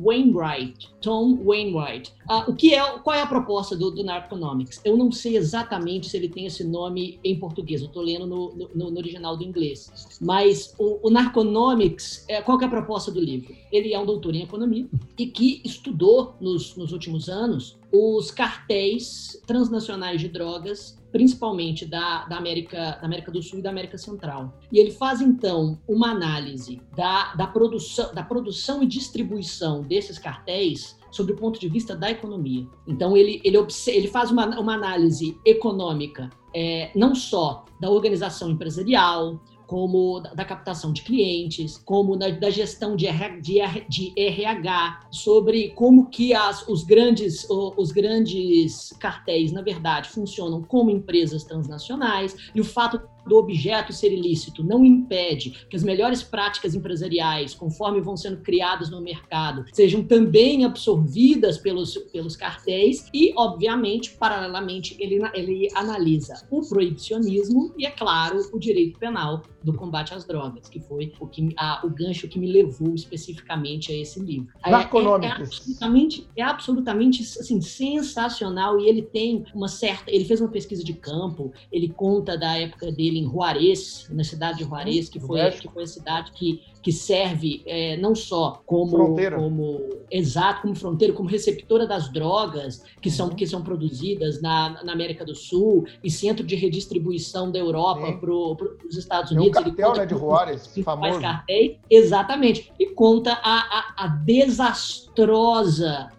Wainwright. 0.00 0.88
Tom 1.02 1.36
Wainwright. 1.44 2.14
Ah, 2.26 2.46
o 2.48 2.54
que 2.54 2.74
é, 2.74 2.98
qual 3.00 3.14
é 3.14 3.20
a 3.20 3.26
proposta 3.26 3.76
do, 3.76 3.90
do 3.90 4.02
Narconomics? 4.02 4.80
Eu 4.82 4.96
não 4.96 5.12
sei 5.12 5.36
exatamente 5.36 6.08
se 6.08 6.16
ele 6.16 6.30
tem 6.30 6.46
esse 6.46 6.64
nome 6.64 7.20
em 7.22 7.38
português. 7.38 7.82
Eu 7.82 7.88
estou 7.88 8.02
lendo 8.02 8.26
no, 8.26 8.54
no, 8.74 8.90
no, 8.90 8.98
original 8.98 9.36
do 9.36 9.44
inglês. 9.44 10.18
Mas 10.22 10.74
o, 10.78 11.06
o 11.06 11.10
Narconomics, 11.10 12.24
é, 12.26 12.40
qual 12.40 12.58
é 12.58 12.64
a 12.64 12.68
proposta 12.68 13.10
do 13.10 13.20
livro? 13.20 13.54
Ele 13.70 13.92
é 13.92 13.98
um 13.98 14.06
doutor 14.06 14.34
em 14.34 14.42
economia 14.42 14.88
e 15.18 15.26
que 15.26 15.60
estudou 15.66 16.34
nos, 16.40 16.74
nos 16.76 16.92
últimos 16.92 17.28
anos 17.28 17.76
os 17.92 18.30
cartéis 18.30 19.40
transnacionais 19.46 20.20
de 20.20 20.28
drogas 20.28 20.98
principalmente 21.18 21.84
da, 21.84 22.26
da, 22.26 22.36
América, 22.36 22.96
da 23.00 23.04
América 23.04 23.32
do 23.32 23.42
Sul 23.42 23.58
e 23.58 23.62
da 23.62 23.70
América 23.70 23.98
Central. 23.98 24.56
E 24.70 24.78
ele 24.78 24.92
faz, 24.92 25.20
então, 25.20 25.76
uma 25.88 26.12
análise 26.12 26.80
da, 26.96 27.34
da, 27.34 27.44
produção, 27.44 28.14
da 28.14 28.22
produção 28.22 28.84
e 28.84 28.86
distribuição 28.86 29.82
desses 29.82 30.16
cartéis 30.16 30.96
sobre 31.10 31.32
o 31.32 31.36
ponto 31.36 31.58
de 31.58 31.68
vista 31.68 31.96
da 31.96 32.08
economia. 32.08 32.64
Então, 32.86 33.16
ele, 33.16 33.40
ele, 33.42 33.58
ele 33.88 34.06
faz 34.06 34.30
uma, 34.30 34.60
uma 34.60 34.74
análise 34.74 35.36
econômica, 35.44 36.30
é, 36.54 36.92
não 36.94 37.16
só 37.16 37.64
da 37.80 37.90
organização 37.90 38.48
empresarial, 38.48 39.40
como 39.68 40.20
da, 40.20 40.46
captação 40.46 40.94
de 40.94 41.02
clientes, 41.02 41.76
como 41.76 42.16
da, 42.16 42.30
da 42.30 42.48
gestão 42.48 42.96
de, 42.96 43.06
de, 43.42 44.12
RH, 44.16 45.00
sobre 45.10 45.68
como 45.72 46.06
que 46.06 46.32
as, 46.32 46.66
os, 46.66 46.82
grandes, 46.82 47.46
os 47.50 47.92
grandes 47.92 48.94
cartéis, 48.98 49.52
na 49.52 49.60
verdade, 49.60 50.08
funcionam 50.08 50.62
como 50.62 50.90
empresas 50.90 51.44
transnacionais, 51.44 52.50
e 52.54 52.60
o 52.62 52.64
fato 52.64 52.98
do 53.26 53.36
objeto 53.36 53.92
ser 53.92 54.12
ilícito 54.12 54.64
não 54.64 54.84
impede 54.84 55.50
que 55.68 55.76
as 55.76 55.82
melhores 55.82 56.22
práticas 56.22 56.74
empresariais, 56.74 57.54
conforme 57.54 58.00
vão 58.00 58.16
sendo 58.16 58.38
criadas 58.38 58.90
no 58.90 59.00
mercado, 59.00 59.64
sejam 59.72 60.02
também 60.02 60.64
absorvidas 60.64 61.58
pelos, 61.58 61.96
pelos 62.12 62.36
cartéis 62.36 63.08
e, 63.12 63.32
obviamente, 63.36 64.12
paralelamente, 64.12 64.96
ele, 64.98 65.20
ele 65.34 65.68
analisa 65.74 66.46
o 66.50 66.66
proibicionismo 66.66 67.74
e, 67.76 67.86
é 67.86 67.90
claro, 67.90 68.48
o 68.52 68.58
direito 68.58 68.98
penal 68.98 69.42
do 69.62 69.72
combate 69.72 70.14
às 70.14 70.24
drogas, 70.24 70.68
que 70.68 70.80
foi 70.80 71.12
o, 71.20 71.26
que, 71.26 71.52
a, 71.56 71.84
o 71.84 71.90
gancho 71.90 72.28
que 72.28 72.38
me 72.38 72.50
levou 72.50 72.94
especificamente 72.94 73.92
a 73.92 73.96
esse 73.96 74.20
livro. 74.20 74.48
É, 74.64 74.70
é, 74.70 74.72
é, 74.72 75.42
absolutamente, 75.42 76.28
é 76.36 76.42
absolutamente 76.42 77.22
assim, 77.22 77.60
sensacional 77.60 78.78
e 78.80 78.88
ele 78.88 79.02
tem 79.02 79.44
uma 79.54 79.68
certa... 79.68 80.10
Ele 80.10 80.24
fez 80.24 80.40
uma 80.40 80.50
pesquisa 80.50 80.82
de 80.82 80.92
campo, 80.94 81.52
ele 81.70 81.88
conta 81.88 82.36
da 82.36 82.56
época 82.56 82.90
dele 82.92 83.07
em 83.16 83.24
Juarez, 83.24 84.06
na 84.10 84.24
cidade 84.24 84.58
de 84.58 84.64
Juarez, 84.64 85.08
que 85.08 85.20
foi, 85.20 85.50
que 85.52 85.68
foi 85.68 85.84
a 85.84 85.86
cidade 85.86 86.32
que 86.32 86.60
que 86.82 86.92
serve 86.92 87.62
é, 87.66 87.96
não 87.96 88.14
só 88.14 88.62
como, 88.64 88.90
fronteira. 88.90 89.36
como 89.36 89.80
exato 90.10 90.62
como 90.62 90.74
fronteira, 90.74 91.12
como 91.12 91.28
receptora 91.28 91.86
das 91.86 92.10
drogas 92.10 92.82
que, 93.00 93.08
uhum. 93.08 93.14
são, 93.14 93.28
que 93.28 93.46
são 93.46 93.62
produzidas 93.62 94.40
na, 94.40 94.82
na 94.82 94.92
América 94.92 95.24
do 95.24 95.34
Sul 95.34 95.86
e 96.02 96.10
centro 96.10 96.46
de 96.46 96.54
redistribuição 96.54 97.50
da 97.50 97.58
Europa 97.58 98.12
para 98.12 98.32
os 98.32 98.96
Estados 98.96 99.32
Unidos. 99.32 99.52
Tem 99.52 99.72
um 99.72 99.76
cartel, 99.76 99.92
né, 99.96 100.06
de 100.06 100.14
Juarez, 100.14 100.66
famoso. 100.82 101.20
Cartéis, 101.20 101.76
exatamente. 101.90 102.72
E 102.78 102.86
conta 102.86 103.32
a, 103.32 103.58
a, 103.58 104.04
a 104.04 104.06
desastrosa 104.08 105.07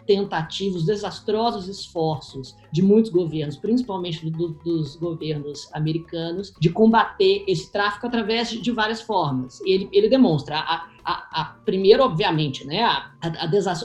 tentativa, 0.05 0.75
os 0.75 0.85
desastrosos 0.85 1.67
esforços 1.67 2.55
de 2.71 2.81
muitos 2.81 3.11
governos, 3.11 3.55
principalmente 3.57 4.29
do, 4.29 4.49
dos 4.63 4.95
governos 4.95 5.69
americanos, 5.73 6.53
de 6.59 6.69
combater 6.69 7.43
esse 7.47 7.71
tráfico 7.71 8.07
através 8.07 8.49
de, 8.49 8.61
de 8.61 8.71
várias 8.71 9.01
formas. 9.01 9.61
Ele, 9.61 9.88
ele 9.91 10.09
demonstra 10.09 10.57
a, 10.59 10.89
a, 11.03 11.41
a, 11.41 11.45
primeiro, 11.65 12.03
obviamente, 12.03 12.65
né, 12.65 12.84
a, 12.84 13.11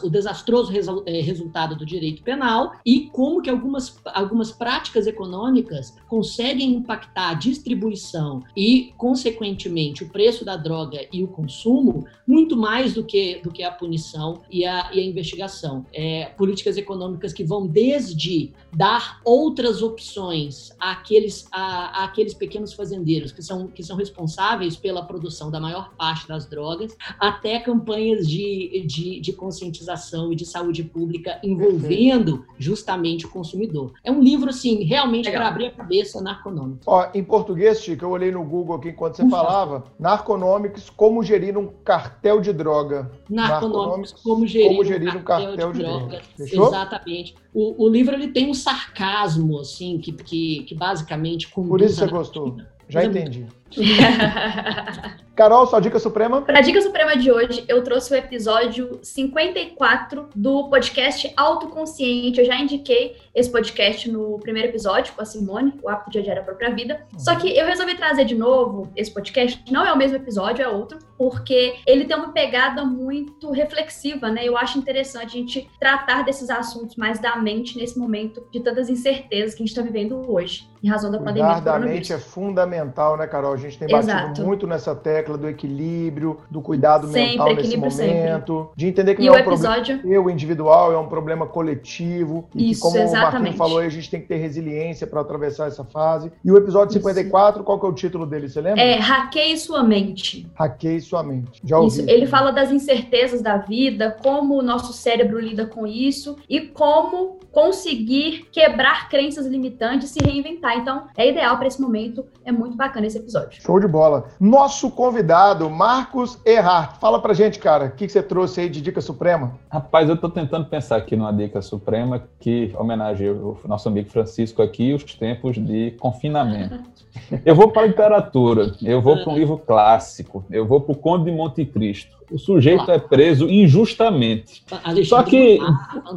o 0.03 0.11
desastroso 0.11 0.70
resu 0.70 1.03
é, 1.07 1.20
resultado 1.20 1.77
do 1.77 1.85
direito 1.85 2.23
penal 2.23 2.74
e 2.85 3.09
como 3.12 3.43
que 3.43 3.51
algumas, 3.51 3.97
algumas 4.07 4.53
práticas 4.53 5.07
econômicas 5.07 5.97
conseguem 6.09 6.73
impactar 6.74 7.31
a 7.31 7.35
distribuição 7.35 8.43
e, 8.57 8.93
consequentemente, 8.97 10.05
o 10.05 10.09
preço 10.09 10.45
da 10.45 10.57
droga 10.57 11.07
e 11.12 11.23
o 11.23 11.28
consumo 11.28 12.07
muito 12.27 12.57
mais 12.57 12.95
do 12.95 13.05
que, 13.05 13.41
do 13.43 13.51
que 13.51 13.62
a 13.62 13.70
punição 13.70 14.43
e 14.51 14.65
a, 14.65 14.91
e 14.93 15.01
a 15.01 15.05
investigação. 15.05 15.85
É, 15.93 16.27
políticas 16.36 16.77
econômicas 16.77 17.32
que 17.32 17.45
vão 17.45 17.66
desde 17.66 18.53
dar 18.73 19.20
outras 19.24 19.82
opções 19.82 20.73
àqueles, 20.78 21.47
à, 21.53 22.05
àqueles 22.05 22.35
pequenos 22.35 22.73
fazendeiros 22.73 23.32
que 23.32 23.43
são, 23.43 23.69
que 23.69 23.82
são 23.82 23.97
responsáveis 23.97 24.77
pela 24.77 25.05
produção 25.05 25.51
da 25.51 25.61
maior 25.61 25.95
parte 25.97 26.27
das 26.28 26.47
drogas, 26.47 26.97
até 27.19 27.59
campanhas 27.61 28.29
de, 28.29 28.85
de, 28.87 29.21
de 29.21 29.33
conscientização 29.33 30.33
e 30.33 30.37
de 30.37 30.45
saúde 30.45 30.83
pública 30.85 31.39
envolvendo 31.43 32.45
justamente 32.59 33.27
o 33.27 33.31
consumidor. 33.31 33.93
É 34.03 34.11
um 34.11 34.23
livro, 34.23 34.51
assim, 34.51 34.85
realmente 34.85 35.31
para 35.31 35.49
abrir 35.49 35.67
a 35.67 35.71
cabeça 35.71 36.21
narconômico. 36.21 36.81
Ó, 36.87 37.09
em 37.15 37.23
português, 37.23 37.81
Chico, 37.81 38.05
eu 38.05 38.11
olhei 38.11 38.31
no 38.31 38.45
Google 38.45 38.77
aqui 38.77 38.89
enquanto 38.89 39.17
você 39.17 39.29
falava, 39.29 39.85
narconômicos, 39.99 40.91
como 40.91 41.23
gerir 41.23 41.57
um 41.57 41.69
cartel 41.85 42.41
de 42.41 42.53
droga. 42.53 43.11
Narconômicos, 43.29 44.13
como 44.23 44.47
gerir, 44.47 44.69
como 44.69 44.85
gerir 44.85 45.17
um, 45.17 45.23
cartel 45.23 45.53
um 45.53 45.57
cartel 45.57 45.73
de, 45.73 45.79
de 45.79 45.85
droga. 45.85 46.21
Fechou? 46.37 46.69
Exatamente. 46.69 47.35
O, 47.53 47.85
o, 47.85 47.89
livro 47.89 48.15
ele 48.15 48.29
tem 48.29 48.51
um 48.51 48.55
sarcasmo, 48.55 49.61
assim, 49.61 49.99
que, 49.99 50.13
que, 50.13 50.65
que 50.65 50.75
basicamente 50.75 51.49
Por 51.51 51.81
isso 51.81 51.97
você 51.97 52.07
gostou. 52.07 52.57
Já 52.89 53.05
entendi. 53.05 53.47
Carol, 55.35 55.67
sua 55.67 55.81
dica 55.81 55.99
suprema? 55.99 56.43
Para 56.43 56.59
a 56.59 56.63
dica 56.63 56.81
suprema 56.81 57.17
de 57.17 57.33
hoje, 57.33 57.65
eu 57.67 57.83
trouxe 57.83 58.13
o 58.13 58.17
episódio 58.17 59.01
54 59.03 60.29
do 60.35 60.69
podcast 60.69 61.33
Autoconsciente. 61.37 62.39
Eu 62.39 62.47
já 62.47 62.57
indiquei 62.57 63.17
esse 63.35 63.51
podcast 63.51 64.09
no 64.09 64.39
primeiro 64.39 64.69
episódio 64.69 65.13
com 65.13 65.23
a 65.23 65.25
Simone, 65.25 65.75
o 65.83 65.89
hábito 65.89 66.13
de 66.13 66.19
adiar 66.21 66.39
a 66.39 66.43
própria 66.43 66.73
vida. 66.73 67.05
Uhum. 67.13 67.19
Só 67.19 67.35
que 67.35 67.49
eu 67.49 67.67
resolvi 67.67 67.97
trazer 67.97 68.25
de 68.25 68.37
novo 68.37 68.89
esse 68.95 69.11
podcast. 69.11 69.61
Não 69.73 69.85
é 69.85 69.93
o 69.93 69.99
mesmo 69.99 70.17
episódio, 70.17 70.63
é 70.63 70.69
outro, 70.69 71.01
porque 71.19 71.75
ele 71.85 72.05
tem 72.05 72.17
uma 72.17 72.33
pegada 72.33 72.85
muito 72.85 73.51
reflexiva, 73.51 74.31
né? 74.31 74.47
Eu 74.47 74.57
acho 74.57 74.79
interessante 74.79 75.37
a 75.37 75.41
gente 75.41 75.69
tratar 75.81 76.23
desses 76.23 76.49
assuntos 76.49 76.95
mais 76.95 77.19
da 77.19 77.35
mente 77.37 77.77
nesse 77.77 77.99
momento 77.99 78.47
de 78.53 78.61
tantas 78.61 78.89
incertezas 78.89 79.55
que 79.55 79.65
a 79.65 79.67
gente 79.67 79.77
está 79.77 79.83
vivendo 79.83 80.31
hoje, 80.31 80.71
em 80.81 80.89
razão 80.89 81.11
da 81.11 81.19
Cuidar 81.19 81.33
pandemia. 81.33 81.61
da 81.61 81.79
mente 81.81 82.13
é 82.13 82.19
fundamental, 82.19 83.17
né, 83.17 83.27
Carol? 83.27 83.57
A 83.65 83.70
gente 83.70 83.78
tem 83.78 83.89
batido 83.89 84.12
Exato. 84.12 84.43
muito 84.43 84.66
nessa 84.66 84.95
tecla 84.95 85.39
do 85.39 85.49
equilíbrio, 85.49 86.39
do 86.51 86.61
cuidado 86.61 87.09
sempre, 87.09 87.31
mental 87.31 87.55
nesse 87.55 87.77
momento, 87.77 87.93
sempre. 87.93 88.77
de 88.77 88.86
entender 88.86 89.15
que 89.15 89.23
e 89.23 89.27
não 89.27 89.35
é 89.35 89.39
um 89.39 89.41
episódio... 89.41 89.99
problema 89.99 90.15
eu 90.15 90.31
individual, 90.31 90.93
é 90.93 90.99
um 90.99 91.09
problema 91.09 91.47
coletivo. 91.47 92.49
E 92.55 92.70
Isso, 92.70 92.82
que, 92.82 92.89
como 92.89 93.03
exatamente. 93.03 93.28
o 93.28 93.32
Marquinhos 93.32 93.57
falou, 93.57 93.78
a 93.78 93.89
gente 93.89 94.11
tem 94.11 94.20
que 94.20 94.28
ter 94.28 94.36
resiliência 94.36 95.07
para 95.07 95.20
atravessar 95.20 95.69
essa 95.69 95.85
fase. 95.85 96.31
E 96.45 96.51
o 96.51 96.57
episódio 96.57 96.93
54, 96.93 97.61
Isso. 97.61 97.65
qual 97.65 97.81
que 97.81 97.86
é 97.86 97.89
o 97.89 97.93
título 97.93 98.27
dele, 98.27 98.49
você 98.49 98.61
lembra? 98.61 98.82
É 98.82 98.97
Hackeie 98.97 99.57
Sua 99.57 99.82
Mente. 99.82 100.47
Hackeie 100.55 101.01
Sua 101.01 101.23
Mente. 101.23 101.61
Já 101.65 101.78
ouvi. 101.78 102.01
Isso, 102.01 102.11
ele 102.11 102.27
fala 102.27 102.51
das 102.51 102.70
incertezas 102.70 103.41
da 103.41 103.57
vida, 103.57 104.16
como 104.23 104.59
o 104.59 104.62
nosso 104.62 104.93
cérebro 104.93 105.39
lida 105.39 105.66
com 105.66 105.86
isso 105.86 106.36
e 106.49 106.61
como 106.61 107.39
conseguir 107.55 108.49
quebrar 108.51 109.09
crenças 109.09 109.47
limitantes 109.47 110.11
e 110.11 110.15
se 110.15 110.19
reinventar. 110.24 110.77
Então, 110.77 111.07
é 111.16 111.31
ideal 111.31 111.57
para 111.57 111.69
esse 111.69 111.81
momento, 111.81 112.27
é 112.45 112.51
muito 112.51 112.77
bacana 112.77 113.07
esse 113.07 113.16
episódio. 113.16 113.44
Show 113.51 113.81
de 113.81 113.87
bola. 113.87 114.25
Nosso 114.41 114.91
convidado, 114.91 115.69
Marcos 115.71 116.39
Erhard. 116.45 116.99
Fala 117.01 117.21
pra 117.21 117.35
gente, 117.35 117.59
cara, 117.59 117.87
o 117.87 117.91
que, 117.91 118.07
que 118.07 118.12
você 118.12 118.23
trouxe 118.23 118.61
aí 118.61 118.69
de 118.69 118.81
dica 118.81 119.01
suprema? 119.01 119.53
Rapaz, 119.71 120.09
eu 120.09 120.16
tô 120.16 120.29
tentando 120.29 120.66
pensar 120.66 120.97
aqui 120.97 121.16
numa 121.16 121.33
dica 121.33 121.61
suprema 121.62 122.23
que 122.41 122.75
homenageia 122.79 123.33
o 123.33 123.59
nosso 123.66 123.89
amigo 123.89 124.11
Francisco 124.11 124.62
aqui, 124.62 124.93
os 124.93 125.05
tempos 125.15 125.57
de 125.57 125.93
confinamento. 125.99 126.79
Eu 127.45 127.55
vou 127.55 127.71
para 127.71 127.83
a 127.83 127.87
literatura, 127.87 128.75
eu 128.83 129.01
vou 129.01 129.16
para 129.23 129.33
um 129.33 129.37
livro 129.37 129.57
clássico, 129.57 130.45
eu 130.51 130.66
vou 130.66 130.81
para 130.81 130.93
o 130.93 130.97
Conde 130.97 131.27
de 131.27 131.31
Monte 131.31 131.65
Cristo. 131.65 132.16
O 132.31 132.39
sujeito 132.39 132.91
é 132.91 132.99
preso 132.99 133.49
injustamente. 133.49 134.65
Só 135.05 135.23
que, 135.23 135.61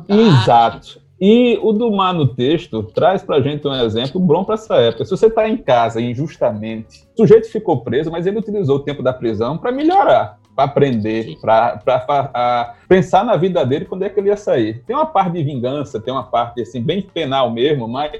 exato. 0.09 0.99
E 1.19 1.59
o 1.63 1.73
Dumar 1.73 2.13
no 2.13 2.27
texto 2.27 2.83
traz 2.83 3.23
para 3.23 3.37
a 3.37 3.41
gente 3.41 3.67
um 3.67 3.73
exemplo 3.73 4.21
bom 4.21 4.43
para 4.43 4.53
essa 4.53 4.75
época. 4.75 5.03
Se 5.03 5.11
você 5.11 5.25
está 5.27 5.49
em 5.49 5.57
casa 5.57 5.99
injustamente, 5.99 7.07
o 7.15 7.21
sujeito 7.21 7.51
ficou 7.51 7.81
preso, 7.81 8.11
mas 8.11 8.27
ele 8.27 8.37
utilizou 8.37 8.77
o 8.77 8.83
tempo 8.83 9.01
da 9.01 9.11
prisão 9.11 9.57
para 9.57 9.71
melhorar 9.71 10.36
para 10.57 10.65
aprender, 10.65 11.37
para 11.39 12.73
pensar 12.89 13.23
na 13.23 13.37
vida 13.37 13.63
dele 13.63 13.85
quando 13.85 14.01
é 14.01 14.09
que 14.09 14.19
ele 14.19 14.29
ia 14.29 14.35
sair. 14.35 14.81
Tem 14.87 14.95
uma 14.95 15.05
parte 15.05 15.33
de 15.33 15.43
vingança, 15.43 16.01
tem 16.01 16.11
uma 16.11 16.23
parte 16.23 16.59
assim 16.63 16.81
bem 16.81 16.99
penal 16.99 17.51
mesmo, 17.51 17.87
mas 17.87 18.11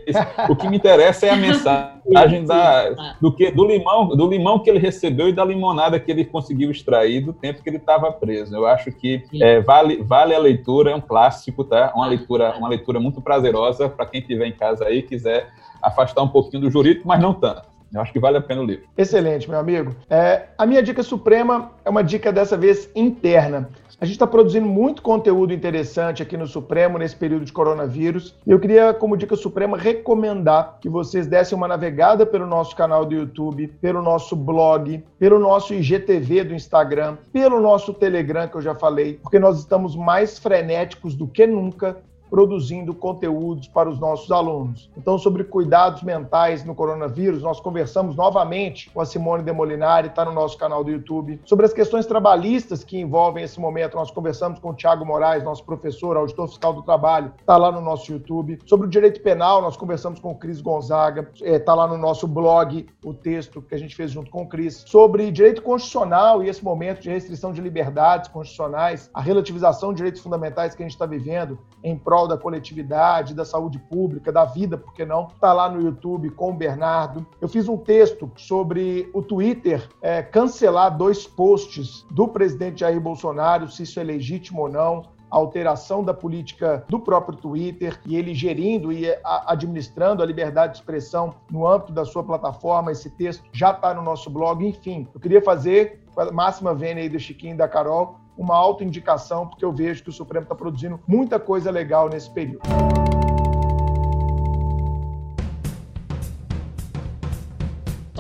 o 0.48 0.56
que 0.56 0.70
me 0.70 0.78
interessa 0.78 1.26
é 1.26 1.32
a 1.32 1.36
mensagem 1.36 2.46
da, 2.46 3.16
do 3.20 3.32
que 3.32 3.50
do 3.50 3.66
limão, 3.66 4.10
do 4.10 4.28
limão 4.28 4.60
que 4.60 4.70
ele 4.70 4.78
recebeu 4.78 5.30
e 5.30 5.34
da 5.34 5.44
limonada 5.44 6.00
que 6.00 6.12
ele 6.12 6.24
conseguiu 6.24 6.70
extrair 6.70 7.22
do 7.22 7.34
tempo 7.34 7.64
que 7.64 7.70
ele 7.72 7.78
estava 7.78 8.12
preso. 8.12 8.56
Eu 8.56 8.68
acho 8.68 8.92
que 8.92 9.24
é, 9.42 9.60
vale, 9.62 10.04
vale 10.04 10.36
a 10.36 10.40
leitura, 10.40 10.92
é 10.92 10.96
um 10.96 11.02
clássico, 11.02 11.64
tá? 11.64 11.92
Uma 11.96 12.06
leitura, 12.06 12.56
uma 12.56 12.70
leitura 12.70 13.00
muito 13.00 13.20
prazerosa 13.20 13.90
para 13.90 14.06
quem 14.06 14.22
estiver 14.22 14.46
em 14.46 14.54
casa 14.54 14.86
aí 14.86 15.02
quiser 15.02 15.50
afastar 15.82 16.22
um 16.22 16.28
pouquinho 16.28 16.62
do 16.62 16.70
jurídico, 16.70 17.08
mas 17.08 17.20
não 17.20 17.34
tanto. 17.34 17.77
Eu 17.98 18.02
acho 18.02 18.14
que 18.14 18.20
vale 18.20 18.38
a 18.38 18.42
pena 18.42 18.62
o 18.62 18.66
livro. 18.66 18.86
Excelente, 18.96 19.50
meu 19.50 19.60
amigo. 19.60 19.96
É, 20.08 20.44
a 20.56 20.66
minha 20.68 20.84
dica 20.84 21.02
suprema 21.02 21.72
é 21.84 21.90
uma 21.90 22.04
dica 22.04 22.32
dessa 22.32 22.56
vez 22.56 22.90
interna. 22.96 23.70
A 24.00 24.06
gente 24.06 24.14
está 24.14 24.28
produzindo 24.28 24.68
muito 24.68 25.02
conteúdo 25.02 25.52
interessante 25.52 26.22
aqui 26.22 26.38
no 26.38 26.46
Supremo 26.46 27.00
nesse 27.00 27.16
período 27.16 27.46
de 27.46 27.52
coronavírus. 27.52 28.36
Eu 28.46 28.60
queria, 28.60 28.94
como 28.94 29.18
dica 29.18 29.36
suprema, 29.36 29.76
recomendar 29.76 30.78
que 30.80 30.88
vocês 30.88 31.26
dessem 31.26 31.58
uma 31.58 31.68
navegada 31.68 32.24
pelo 32.24 32.46
nosso 32.46 32.76
canal 32.76 33.04
do 33.04 33.16
YouTube, 33.16 33.68
pelo 33.82 34.04
nosso 34.04 34.36
blog, 34.36 35.04
pelo 35.18 35.40
nosso 35.40 35.74
IGTV 35.74 36.44
do 36.44 36.54
Instagram, 36.54 37.18
pelo 37.34 37.60
nosso 37.60 37.92
Telegram, 37.92 38.48
que 38.48 38.58
eu 38.58 38.62
já 38.62 38.76
falei, 38.76 39.20
porque 39.24 39.40
nós 39.40 39.58
estamos 39.58 39.96
mais 39.96 40.38
frenéticos 40.38 41.16
do 41.16 41.28
que 41.28 41.48
nunca 41.48 41.98
produzindo 42.30 42.94
conteúdos 42.94 43.68
para 43.68 43.90
os 43.90 44.00
nossos 44.00 44.32
alunos. 44.32 44.90
Então, 44.98 45.18
sobre 45.18 45.44
cuidados 45.44 46.04
mentais 46.04 46.64
no 46.64 46.76
coronavírus, 46.76 47.42
nós 47.42 47.60
conversamos 47.60 48.16
novamente 48.16 48.90
com 48.90 49.02
a 49.02 49.06
Simone 49.06 49.44
Demolinari, 49.44 50.08
está 50.08 50.26
no 50.26 50.34
nosso 50.34 50.58
canal 50.58 50.84
do 50.84 50.92
YouTube. 50.92 51.40
Sobre 51.46 51.66
as 51.66 51.74
questões 51.74 52.06
trabalhistas 52.06 52.84
que 52.84 53.00
envolvem 53.00 53.44
esse 53.44 53.60
momento, 53.60 53.96
nós 53.96 54.12
conversamos 54.12 54.60
com 54.60 54.72
o 54.72 54.74
Tiago 54.74 55.06
Moraes, 55.06 55.44
nosso 55.44 55.64
professor, 55.64 56.18
auditor 56.18 56.48
fiscal 56.48 56.74
do 56.74 56.82
trabalho, 56.82 57.32
está 57.40 57.58
lá 57.58 57.72
no 57.72 57.82
nosso 57.82 58.12
YouTube. 58.12 58.60
Sobre 58.66 58.88
o 58.88 58.90
direito 58.90 59.22
penal, 59.22 59.62
nós 59.62 59.78
conversamos 59.78 60.20
com 60.20 60.32
o 60.32 60.36
Cris 60.36 60.62
Gonzaga, 60.62 61.30
está 61.42 61.72
é, 61.72 61.76
lá 61.76 61.88
no 61.88 61.98
nosso 61.98 62.28
blog 62.28 62.86
o 63.04 63.14
texto 63.14 63.62
que 63.62 63.76
a 63.76 63.78
gente 63.78 63.96
fez 63.96 64.12
junto 64.12 64.30
com 64.30 64.44
o 64.44 64.48
Cris. 64.48 64.84
Sobre 64.88 65.32
direito 65.32 65.62
constitucional 65.62 66.44
e 66.44 66.50
esse 66.50 66.64
momento 66.64 67.02
de 67.02 67.10
restrição 67.10 67.52
de 67.52 67.62
liberdades 67.62 68.30
constitucionais, 68.30 69.10
a 69.14 69.22
relativização 69.22 69.92
de 69.92 69.98
direitos 69.98 70.22
fundamentais 70.22 70.76
que 70.76 70.84
a 70.84 70.86
gente 70.86 70.94
está 70.94 71.06
vivendo 71.06 71.58
em 71.84 71.98
prol 71.98 72.17
prol 72.18 72.28
da 72.28 72.38
coletividade, 72.38 73.36
da 73.36 73.46
saúde 73.46 73.78
pública, 73.78 74.32
da 74.32 74.44
vida, 74.44 74.76
por 74.76 74.92
que 74.94 75.06
não? 75.06 75.28
Está 75.28 75.54
lá 75.54 75.70
no 75.70 75.80
YouTube 75.80 76.32
com 76.32 76.50
o 76.50 76.54
Bernardo. 76.54 77.26
Eu 77.40 77.48
fiz 77.48 77.70
um 77.70 77.78
texto 77.78 78.32
sobre 78.36 79.08
o 79.14 79.22
Twitter 79.22 79.88
é, 80.02 80.24
cancelar 80.24 80.98
dois 80.98 81.28
posts 81.28 82.06
do 82.10 82.28
presidente 82.28 82.80
Jair 82.80 83.00
Bolsonaro, 83.00 83.70
se 83.70 83.84
isso 83.84 84.00
é 84.00 84.04
legítimo 84.04 84.62
ou 84.62 84.70
não 84.70 85.04
a 85.30 85.36
alteração 85.36 86.04
da 86.04 86.14
política 86.14 86.86
do 86.88 87.00
próprio 87.00 87.38
Twitter 87.38 88.00
e 88.06 88.16
ele 88.16 88.34
gerindo 88.34 88.94
e 88.94 89.06
administrando 89.46 90.24
a 90.24 90.26
liberdade 90.26 90.74
de 90.74 90.80
expressão 90.80 91.36
no 91.52 91.68
âmbito 91.68 91.92
da 91.92 92.06
sua 92.06 92.24
plataforma. 92.24 92.94
Esse 92.94 93.10
texto 93.10 93.44
já 93.52 93.72
está 93.72 93.94
no 93.94 94.02
nosso 94.02 94.30
blog. 94.30 94.66
Enfim, 94.66 95.06
eu 95.14 95.20
queria 95.20 95.42
fazer, 95.42 96.02
com 96.16 96.22
a 96.22 96.32
máxima 96.32 96.74
vênia 96.74 97.04
aí 97.04 97.10
do 97.10 97.20
Chiquinho 97.20 97.56
e 97.56 97.58
da 97.58 97.68
Carol, 97.68 98.18
uma 98.38 98.56
autoindicação, 98.56 99.48
porque 99.48 99.66
eu 99.66 99.72
vejo 99.72 100.04
que 100.04 100.10
o 100.10 100.14
Supremo 100.14 100.44
está 100.44 100.56
produzindo 100.56 101.00
muita 101.08 101.40
coisa 101.40 101.72
legal 101.72 102.08
nesse 102.08 102.30
período. 102.30 102.62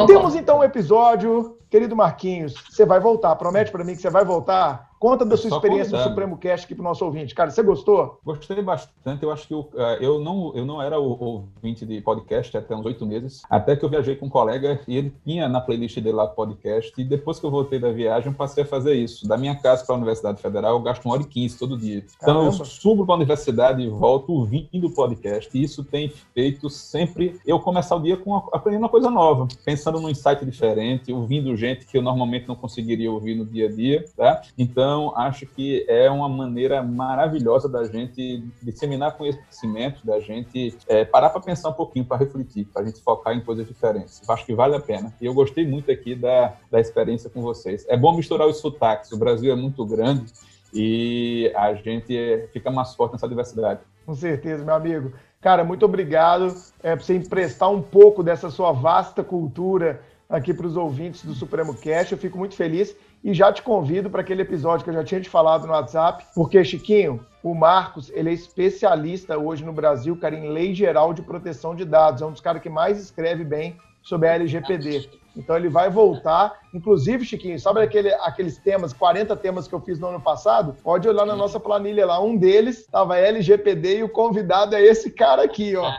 Temos 0.07 0.35
então 0.35 0.59
um 0.59 0.63
episódio, 0.63 1.57
querido 1.77 1.95
Marquinhos, 1.95 2.55
você 2.67 2.87
vai 2.87 2.99
voltar, 2.99 3.35
promete 3.35 3.71
para 3.71 3.83
mim 3.83 3.95
que 3.95 4.01
você 4.01 4.09
vai 4.09 4.25
voltar 4.25 4.89
Conta 4.99 5.23
da 5.23 5.37
sua 5.37 5.51
experiência 5.51 5.95
no 5.95 6.03
Supremo 6.03 6.37
Cast 6.37 6.65
aqui 6.65 6.73
para 6.73 6.81
o 6.81 6.83
nosso 6.83 7.05
ouvinte. 7.05 7.35
Cara, 7.35 7.51
você 7.51 7.61
gostou? 7.61 8.19
Gostei 8.25 8.61
bastante. 8.63 9.21
Eu 9.21 9.31
acho 9.31 9.47
que 9.47 9.53
eu, 9.53 9.69
é, 9.75 9.99
eu, 10.01 10.19
não, 10.19 10.51
eu 10.55 10.65
não 10.65 10.81
era 10.81 10.99
o 10.99 11.23
ouvinte 11.23 11.85
de 11.85 12.01
podcast 12.01 12.57
até 12.57 12.75
uns 12.75 12.85
oito 12.85 13.05
meses, 13.05 13.43
até 13.47 13.75
que 13.75 13.85
eu 13.85 13.89
viajei 13.89 14.15
com 14.15 14.25
um 14.25 14.29
colega 14.29 14.79
e 14.87 14.97
ele 14.97 15.13
tinha 15.23 15.47
na 15.47 15.61
playlist 15.61 15.97
dele 15.97 16.15
lá 16.15 16.25
podcast. 16.27 16.91
E 16.97 17.03
depois 17.03 17.39
que 17.39 17.45
eu 17.45 17.51
voltei 17.51 17.77
da 17.77 17.91
viagem, 17.91 18.33
passei 18.33 18.63
a 18.63 18.65
fazer 18.65 18.95
isso. 18.95 19.27
Da 19.27 19.37
minha 19.37 19.55
casa 19.55 19.85
para 19.85 19.93
a 19.93 19.97
Universidade 19.97 20.41
Federal, 20.41 20.73
eu 20.73 20.81
gasto 20.81 21.05
uma 21.05 21.13
hora 21.13 21.21
e 21.21 21.27
quinze 21.27 21.59
todo 21.59 21.77
dia. 21.77 22.03
Então, 22.19 22.33
Caramba. 22.33 22.57
eu 22.57 22.65
subo 22.65 23.05
para 23.05 23.13
a 23.13 23.17
universidade 23.17 23.83
e 23.83 23.89
volto 23.89 24.33
ouvindo 24.33 24.89
podcast. 24.89 25.55
E 25.55 25.61
isso 25.61 25.83
tem 25.83 26.09
feito 26.33 26.71
sempre 26.71 27.39
eu 27.45 27.59
começar 27.59 27.95
o 27.95 27.99
dia 27.99 28.17
com 28.17 28.35
aprendendo 28.35 28.81
uma 28.81 28.89
coisa 28.89 29.11
nova, 29.11 29.47
pensando 29.63 30.01
num 30.01 30.09
insight 30.09 30.43
diferente, 30.43 31.13
ouvindo 31.13 31.55
gente 31.55 31.66
gente 31.67 31.85
que 31.85 31.97
eu 31.97 32.01
normalmente 32.01 32.47
não 32.47 32.55
conseguiria 32.55 33.11
ouvir 33.11 33.35
no 33.35 33.45
dia 33.45 33.67
a 33.67 33.71
dia, 33.71 34.05
tá? 34.15 34.41
Então, 34.57 35.13
acho 35.15 35.45
que 35.45 35.85
é 35.87 36.09
uma 36.09 36.29
maneira 36.29 36.81
maravilhosa 36.81 37.67
da 37.69 37.83
gente 37.85 38.43
disseminar 38.61 39.17
conhecimento, 39.17 40.05
da 40.05 40.19
gente 40.19 40.75
é, 40.87 41.05
parar 41.05 41.29
para 41.29 41.41
pensar 41.41 41.69
um 41.69 41.73
pouquinho, 41.73 42.05
para 42.05 42.17
refletir, 42.17 42.65
para 42.65 42.81
a 42.81 42.85
gente 42.85 43.01
focar 43.01 43.33
em 43.33 43.41
coisas 43.41 43.67
diferentes. 43.67 44.21
Acho 44.27 44.45
que 44.45 44.53
vale 44.53 44.75
a 44.75 44.79
pena. 44.79 45.13
E 45.21 45.25
eu 45.25 45.33
gostei 45.33 45.67
muito 45.67 45.91
aqui 45.91 46.15
da, 46.15 46.53
da 46.71 46.79
experiência 46.79 47.29
com 47.29 47.41
vocês. 47.41 47.85
É 47.87 47.97
bom 47.97 48.15
misturar 48.15 48.47
os 48.47 48.57
sotaques. 48.57 49.11
O 49.11 49.17
Brasil 49.17 49.51
é 49.51 49.55
muito 49.55 49.85
grande 49.85 50.25
e 50.73 51.51
a 51.55 51.73
gente 51.73 52.49
fica 52.51 52.69
mais 52.71 52.93
forte 52.95 53.13
nessa 53.13 53.27
diversidade. 53.27 53.81
Com 54.05 54.13
certeza, 54.13 54.63
meu 54.63 54.75
amigo. 54.75 55.11
Cara, 55.41 55.63
muito 55.63 55.85
obrigado 55.85 56.55
é, 56.81 56.95
por 56.95 57.03
você 57.03 57.15
emprestar 57.15 57.69
um 57.69 57.81
pouco 57.81 58.23
dessa 58.23 58.49
sua 58.49 58.71
vasta 58.71 59.23
cultura 59.23 60.01
aqui 60.29 60.53
para 60.53 60.67
os 60.67 60.75
ouvintes 60.75 61.23
do 61.23 61.33
Supremo 61.33 61.75
Cast. 61.75 62.11
Eu 62.11 62.17
fico 62.17 62.37
muito 62.37 62.55
feliz 62.55 62.95
e 63.23 63.33
já 63.33 63.51
te 63.51 63.61
convido 63.61 64.09
para 64.09 64.21
aquele 64.21 64.41
episódio 64.41 64.83
que 64.83 64.89
eu 64.89 64.93
já 64.93 65.03
tinha 65.03 65.21
te 65.21 65.29
falado 65.29 65.65
no 65.65 65.73
WhatsApp, 65.73 66.25
porque, 66.35 66.63
Chiquinho, 66.63 67.25
o 67.43 67.53
Marcos, 67.53 68.11
ele 68.13 68.29
é 68.29 68.33
especialista 68.33 69.37
hoje 69.37 69.65
no 69.65 69.73
Brasil, 69.73 70.15
cara, 70.17 70.35
em 70.35 70.49
lei 70.49 70.73
geral 70.73 71.13
de 71.13 71.21
proteção 71.21 71.75
de 71.75 71.85
dados. 71.85 72.21
É 72.21 72.25
um 72.25 72.31
dos 72.31 72.41
caras 72.41 72.61
que 72.61 72.69
mais 72.69 72.99
escreve 72.99 73.43
bem 73.43 73.77
sobre 74.01 74.27
a 74.29 74.33
LGPD. 74.35 75.09
Então 75.37 75.55
ele 75.55 75.69
vai 75.69 75.89
voltar. 75.89 76.59
Inclusive, 76.73 77.23
Chiquinho, 77.23 77.59
sabe 77.59 77.81
aquele, 77.81 78.11
aqueles 78.15 78.57
temas, 78.57 78.91
40 78.91 79.35
temas 79.35 79.67
que 79.67 79.73
eu 79.73 79.79
fiz 79.79 79.99
no 79.99 80.07
ano 80.07 80.19
passado? 80.19 80.75
Pode 80.83 81.07
olhar 81.07 81.25
na 81.25 81.35
nossa 81.35 81.59
planilha 81.59 82.05
lá. 82.05 82.19
Um 82.19 82.35
deles 82.35 82.79
estava 82.79 83.17
LGPD 83.17 83.99
e 83.99 84.03
o 84.03 84.09
convidado 84.09 84.75
é 84.75 84.81
esse 84.81 85.11
cara 85.11 85.43
aqui, 85.43 85.75
ó. 85.75 85.91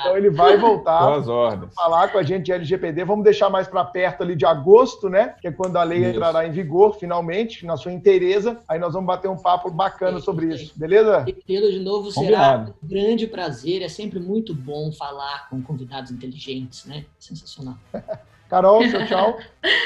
Então 0.00 0.16
ele 0.16 0.30
vai 0.30 0.56
voltar 0.56 1.22
falar 1.74 2.08
com 2.08 2.18
a 2.18 2.22
gente 2.22 2.44
de 2.44 2.52
LGPD. 2.52 3.04
Vamos 3.04 3.24
deixar 3.24 3.50
mais 3.50 3.68
para 3.68 3.84
perto 3.84 4.22
ali 4.22 4.34
de 4.34 4.46
agosto, 4.46 5.08
né? 5.08 5.34
Que 5.40 5.48
é 5.48 5.52
quando 5.52 5.76
a 5.76 5.82
lei 5.82 5.98
isso. 5.98 6.10
entrará 6.10 6.46
em 6.46 6.52
vigor, 6.52 6.96
finalmente, 6.96 7.66
na 7.66 7.76
sua 7.76 7.92
inteireza. 7.92 8.60
Aí 8.68 8.78
nós 8.78 8.94
vamos 8.94 9.06
bater 9.06 9.28
um 9.28 9.36
papo 9.36 9.70
bacana 9.70 10.20
sobre 10.20 10.54
isso, 10.54 10.72
beleza? 10.78 11.24
Tê-lo 11.46 11.70
de 11.70 11.80
novo 11.80 12.10
será 12.10 12.66
um 12.82 12.86
grande 12.88 13.26
prazer. 13.26 13.82
É 13.82 13.88
sempre 13.88 14.18
muito 14.18 14.54
bom 14.54 14.92
falar 14.92 15.48
com 15.50 15.60
convidados 15.60 16.10
inteligentes, 16.10 16.84
né? 16.86 17.04
Sensacional. 17.18 17.74
Carol, 18.54 18.88
seu 18.88 19.04
tchau. 19.04 19.36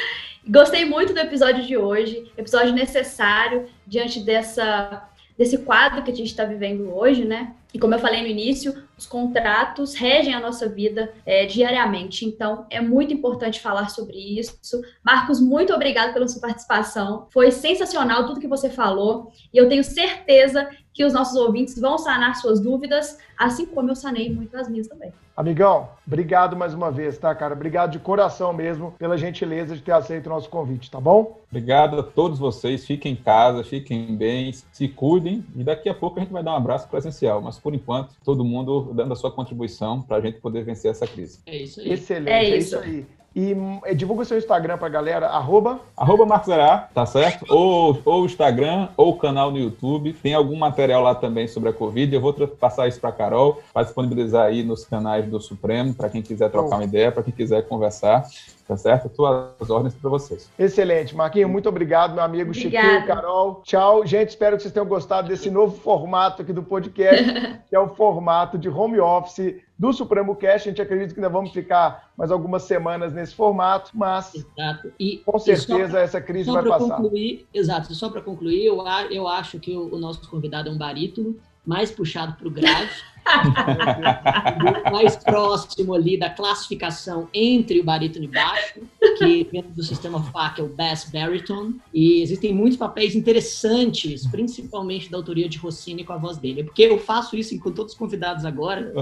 Gostei 0.46 0.84
muito 0.84 1.14
do 1.14 1.20
episódio 1.20 1.64
de 1.64 1.78
hoje, 1.78 2.30
episódio 2.36 2.74
necessário 2.74 3.64
diante 3.86 4.20
dessa, 4.20 5.08
desse 5.38 5.56
quadro 5.56 6.02
que 6.02 6.10
a 6.10 6.14
gente 6.14 6.26
está 6.26 6.44
vivendo 6.44 6.94
hoje, 6.94 7.24
né? 7.24 7.54
E 7.72 7.78
como 7.78 7.94
eu 7.94 7.98
falei 7.98 8.22
no 8.22 8.28
início, 8.28 8.82
os 8.96 9.06
contratos 9.06 9.94
regem 9.94 10.34
a 10.34 10.40
nossa 10.40 10.68
vida 10.68 11.12
é, 11.26 11.44
diariamente. 11.44 12.24
Então, 12.24 12.66
é 12.70 12.80
muito 12.80 13.12
importante 13.12 13.60
falar 13.60 13.90
sobre 13.90 14.16
isso. 14.16 14.80
Marcos, 15.04 15.40
muito 15.40 15.74
obrigado 15.74 16.14
pela 16.14 16.26
sua 16.26 16.40
participação. 16.40 17.26
Foi 17.30 17.50
sensacional 17.50 18.26
tudo 18.26 18.40
que 18.40 18.48
você 18.48 18.70
falou. 18.70 19.30
E 19.52 19.58
eu 19.58 19.68
tenho 19.68 19.84
certeza 19.84 20.68
que 20.98 21.04
os 21.04 21.12
nossos 21.12 21.36
ouvintes 21.36 21.78
vão 21.78 21.96
sanar 21.96 22.34
suas 22.34 22.58
dúvidas, 22.58 23.18
assim 23.38 23.66
como 23.66 23.90
eu 23.90 23.94
sanei 23.94 24.34
muitas 24.34 24.68
minhas 24.68 24.88
também. 24.88 25.12
Amigão, 25.36 25.90
obrigado 26.04 26.56
mais 26.56 26.74
uma 26.74 26.90
vez, 26.90 27.16
tá, 27.16 27.32
cara? 27.32 27.54
Obrigado 27.54 27.92
de 27.92 28.00
coração 28.00 28.52
mesmo 28.52 28.92
pela 28.98 29.16
gentileza 29.16 29.76
de 29.76 29.82
ter 29.82 29.92
aceito 29.92 30.26
o 30.26 30.30
nosso 30.30 30.50
convite, 30.50 30.90
tá 30.90 31.00
bom? 31.00 31.38
Obrigado 31.48 32.00
a 32.00 32.02
todos 32.02 32.40
vocês. 32.40 32.84
Fiquem 32.84 33.12
em 33.12 33.16
casa, 33.16 33.62
fiquem 33.62 34.16
bem, 34.16 34.52
se 34.72 34.88
cuidem. 34.88 35.46
E 35.54 35.62
daqui 35.62 35.88
a 35.88 35.94
pouco 35.94 36.18
a 36.18 36.22
gente 36.22 36.32
vai 36.32 36.42
dar 36.42 36.54
um 36.54 36.56
abraço 36.56 36.88
presencial. 36.88 37.40
Mas 37.40 37.57
por 37.58 37.74
enquanto, 37.74 38.14
todo 38.24 38.44
mundo 38.44 38.90
dando 38.94 39.12
a 39.12 39.16
sua 39.16 39.30
contribuição 39.30 40.02
para 40.02 40.16
a 40.16 40.20
gente 40.20 40.38
poder 40.38 40.64
vencer 40.64 40.90
essa 40.90 41.06
crise. 41.06 41.40
É 41.46 41.56
isso 41.56 41.80
aí. 41.80 41.92
Excelente, 41.92 42.30
é, 42.30 42.44
é 42.44 42.58
isso, 42.58 42.76
é 42.76 42.78
isso 42.78 42.78
aí. 42.78 43.06
E 43.36 43.54
é, 43.84 43.94
divulga 43.94 44.22
o 44.22 44.24
seu 44.24 44.38
Instagram 44.38 44.78
pra 44.78 44.88
galera, 44.88 45.28
arroba... 45.28 45.80
Arroba 45.96 46.26
Marcos 46.26 46.48
Ará, 46.48 46.88
tá 46.92 47.06
certo? 47.06 47.44
Ou, 47.48 48.00
ou 48.04 48.22
o 48.22 48.26
Instagram, 48.26 48.88
ou 48.96 49.10
o 49.10 49.16
canal 49.16 49.52
no 49.52 49.58
YouTube. 49.58 50.12
Tem 50.14 50.34
algum 50.34 50.56
material 50.56 51.02
lá 51.02 51.14
também 51.14 51.46
sobre 51.46 51.68
a 51.68 51.72
Covid. 51.72 52.12
Eu 52.12 52.20
vou 52.20 52.32
passar 52.32 52.88
isso 52.88 53.00
pra 53.00 53.12
Carol, 53.12 53.62
para 53.72 53.84
disponibilizar 53.84 54.46
aí 54.46 54.64
nos 54.64 54.84
canais 54.84 55.26
do 55.26 55.40
Supremo, 55.40 55.94
para 55.94 56.08
quem 56.08 56.22
quiser 56.22 56.50
trocar 56.50 56.76
uma 56.76 56.84
ideia, 56.84 57.12
para 57.12 57.22
quem 57.22 57.32
quiser 57.32 57.68
conversar 57.68 58.26
tá 58.68 58.76
certo? 58.76 59.08
Tuas 59.08 59.70
ordens 59.70 59.94
para 59.94 60.10
vocês. 60.10 60.50
Excelente. 60.58 61.16
Marquinho, 61.16 61.48
muito 61.48 61.70
obrigado, 61.70 62.14
meu 62.14 62.22
amigo 62.22 62.50
Obrigada. 62.50 62.86
Chiquinho, 62.86 63.06
Carol. 63.06 63.62
Tchau. 63.64 64.06
Gente, 64.06 64.28
espero 64.28 64.56
que 64.56 64.62
vocês 64.62 64.74
tenham 64.74 64.86
gostado 64.86 65.26
desse 65.26 65.50
novo 65.50 65.74
formato 65.74 66.42
aqui 66.42 66.52
do 66.52 66.62
podcast, 66.62 67.24
que 67.66 67.74
é 67.74 67.80
o 67.80 67.88
formato 67.88 68.58
de 68.58 68.68
home 68.68 69.00
office 69.00 69.56
do 69.78 69.90
Supremo 69.94 70.36
Cast. 70.36 70.68
A 70.68 70.70
gente 70.70 70.82
acredita 70.82 71.14
que 71.14 71.18
ainda 71.18 71.30
vamos 71.30 71.50
ficar 71.50 72.10
mais 72.14 72.30
algumas 72.30 72.64
semanas 72.64 73.14
nesse 73.14 73.34
formato, 73.34 73.90
mas 73.94 74.34
exato. 74.34 74.92
E, 75.00 75.16
com 75.24 75.38
certeza 75.38 75.92
pra, 75.92 76.00
essa 76.02 76.20
crise 76.20 76.50
vai 76.50 76.62
passar. 76.62 76.96
Concluir, 76.96 77.46
exato. 77.54 77.94
Só 77.94 78.10
para 78.10 78.20
concluir, 78.20 78.66
eu, 78.66 78.84
eu 79.10 79.26
acho 79.26 79.58
que 79.58 79.74
o, 79.74 79.94
o 79.94 79.98
nosso 79.98 80.28
convidado 80.28 80.68
é 80.68 80.72
um 80.72 80.76
barítono, 80.76 81.36
mais 81.64 81.90
puxado 81.90 82.34
para 82.34 82.46
o 82.46 82.50
grave. 82.50 82.90
mais 84.90 85.16
próximo 85.16 85.94
ali 85.94 86.18
da 86.18 86.30
classificação 86.30 87.28
entre 87.32 87.80
o 87.80 87.84
barítono 87.84 88.24
e 88.24 88.28
baixo, 88.28 88.80
que 89.18 89.48
dentro 89.50 89.70
do 89.70 89.82
sistema 89.82 90.22
FAC 90.22 90.60
é 90.60 90.64
o 90.64 90.68
bass 90.68 91.08
baritone, 91.12 91.76
e 91.92 92.22
existem 92.22 92.54
muitos 92.54 92.78
papéis 92.78 93.14
interessantes, 93.14 94.26
principalmente 94.26 95.10
da 95.10 95.16
autoria 95.16 95.48
de 95.48 95.58
Rossini 95.58 96.04
com 96.04 96.12
a 96.12 96.18
voz 96.18 96.38
dele, 96.38 96.64
porque 96.64 96.82
eu 96.82 96.98
faço 96.98 97.36
isso 97.36 97.58
com 97.60 97.70
todos 97.70 97.92
os 97.92 97.98
convidados 97.98 98.44
agora, 98.44 98.92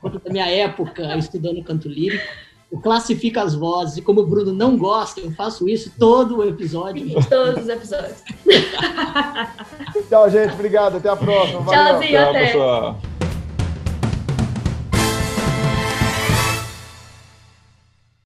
quanto 0.00 0.18
da 0.18 0.30
minha 0.30 0.48
época 0.48 1.16
estudando 1.16 1.62
canto 1.62 1.88
lírico, 1.88 2.24
eu 2.70 2.78
classifico 2.80 3.40
as 3.40 3.54
vozes, 3.54 3.96
e 3.96 4.02
como 4.02 4.20
o 4.20 4.26
Bruno 4.26 4.52
não 4.52 4.76
gosta, 4.76 5.20
eu 5.20 5.30
faço 5.32 5.66
isso 5.68 5.90
todo 5.98 6.38
o 6.38 6.44
episódio. 6.44 7.06
Todos 7.28 7.62
os 7.62 7.68
episódios. 7.68 8.22
Tchau, 10.08 10.28
gente. 10.28 10.52
Obrigado. 10.52 10.98
Até 10.98 11.08
a 11.08 11.16
próxima. 11.16 11.60
Valeu. 11.60 11.82
Tchauzinho, 11.82 12.12
Tchau, 12.12 12.30
até. 12.30 12.46
pessoal. 12.46 13.00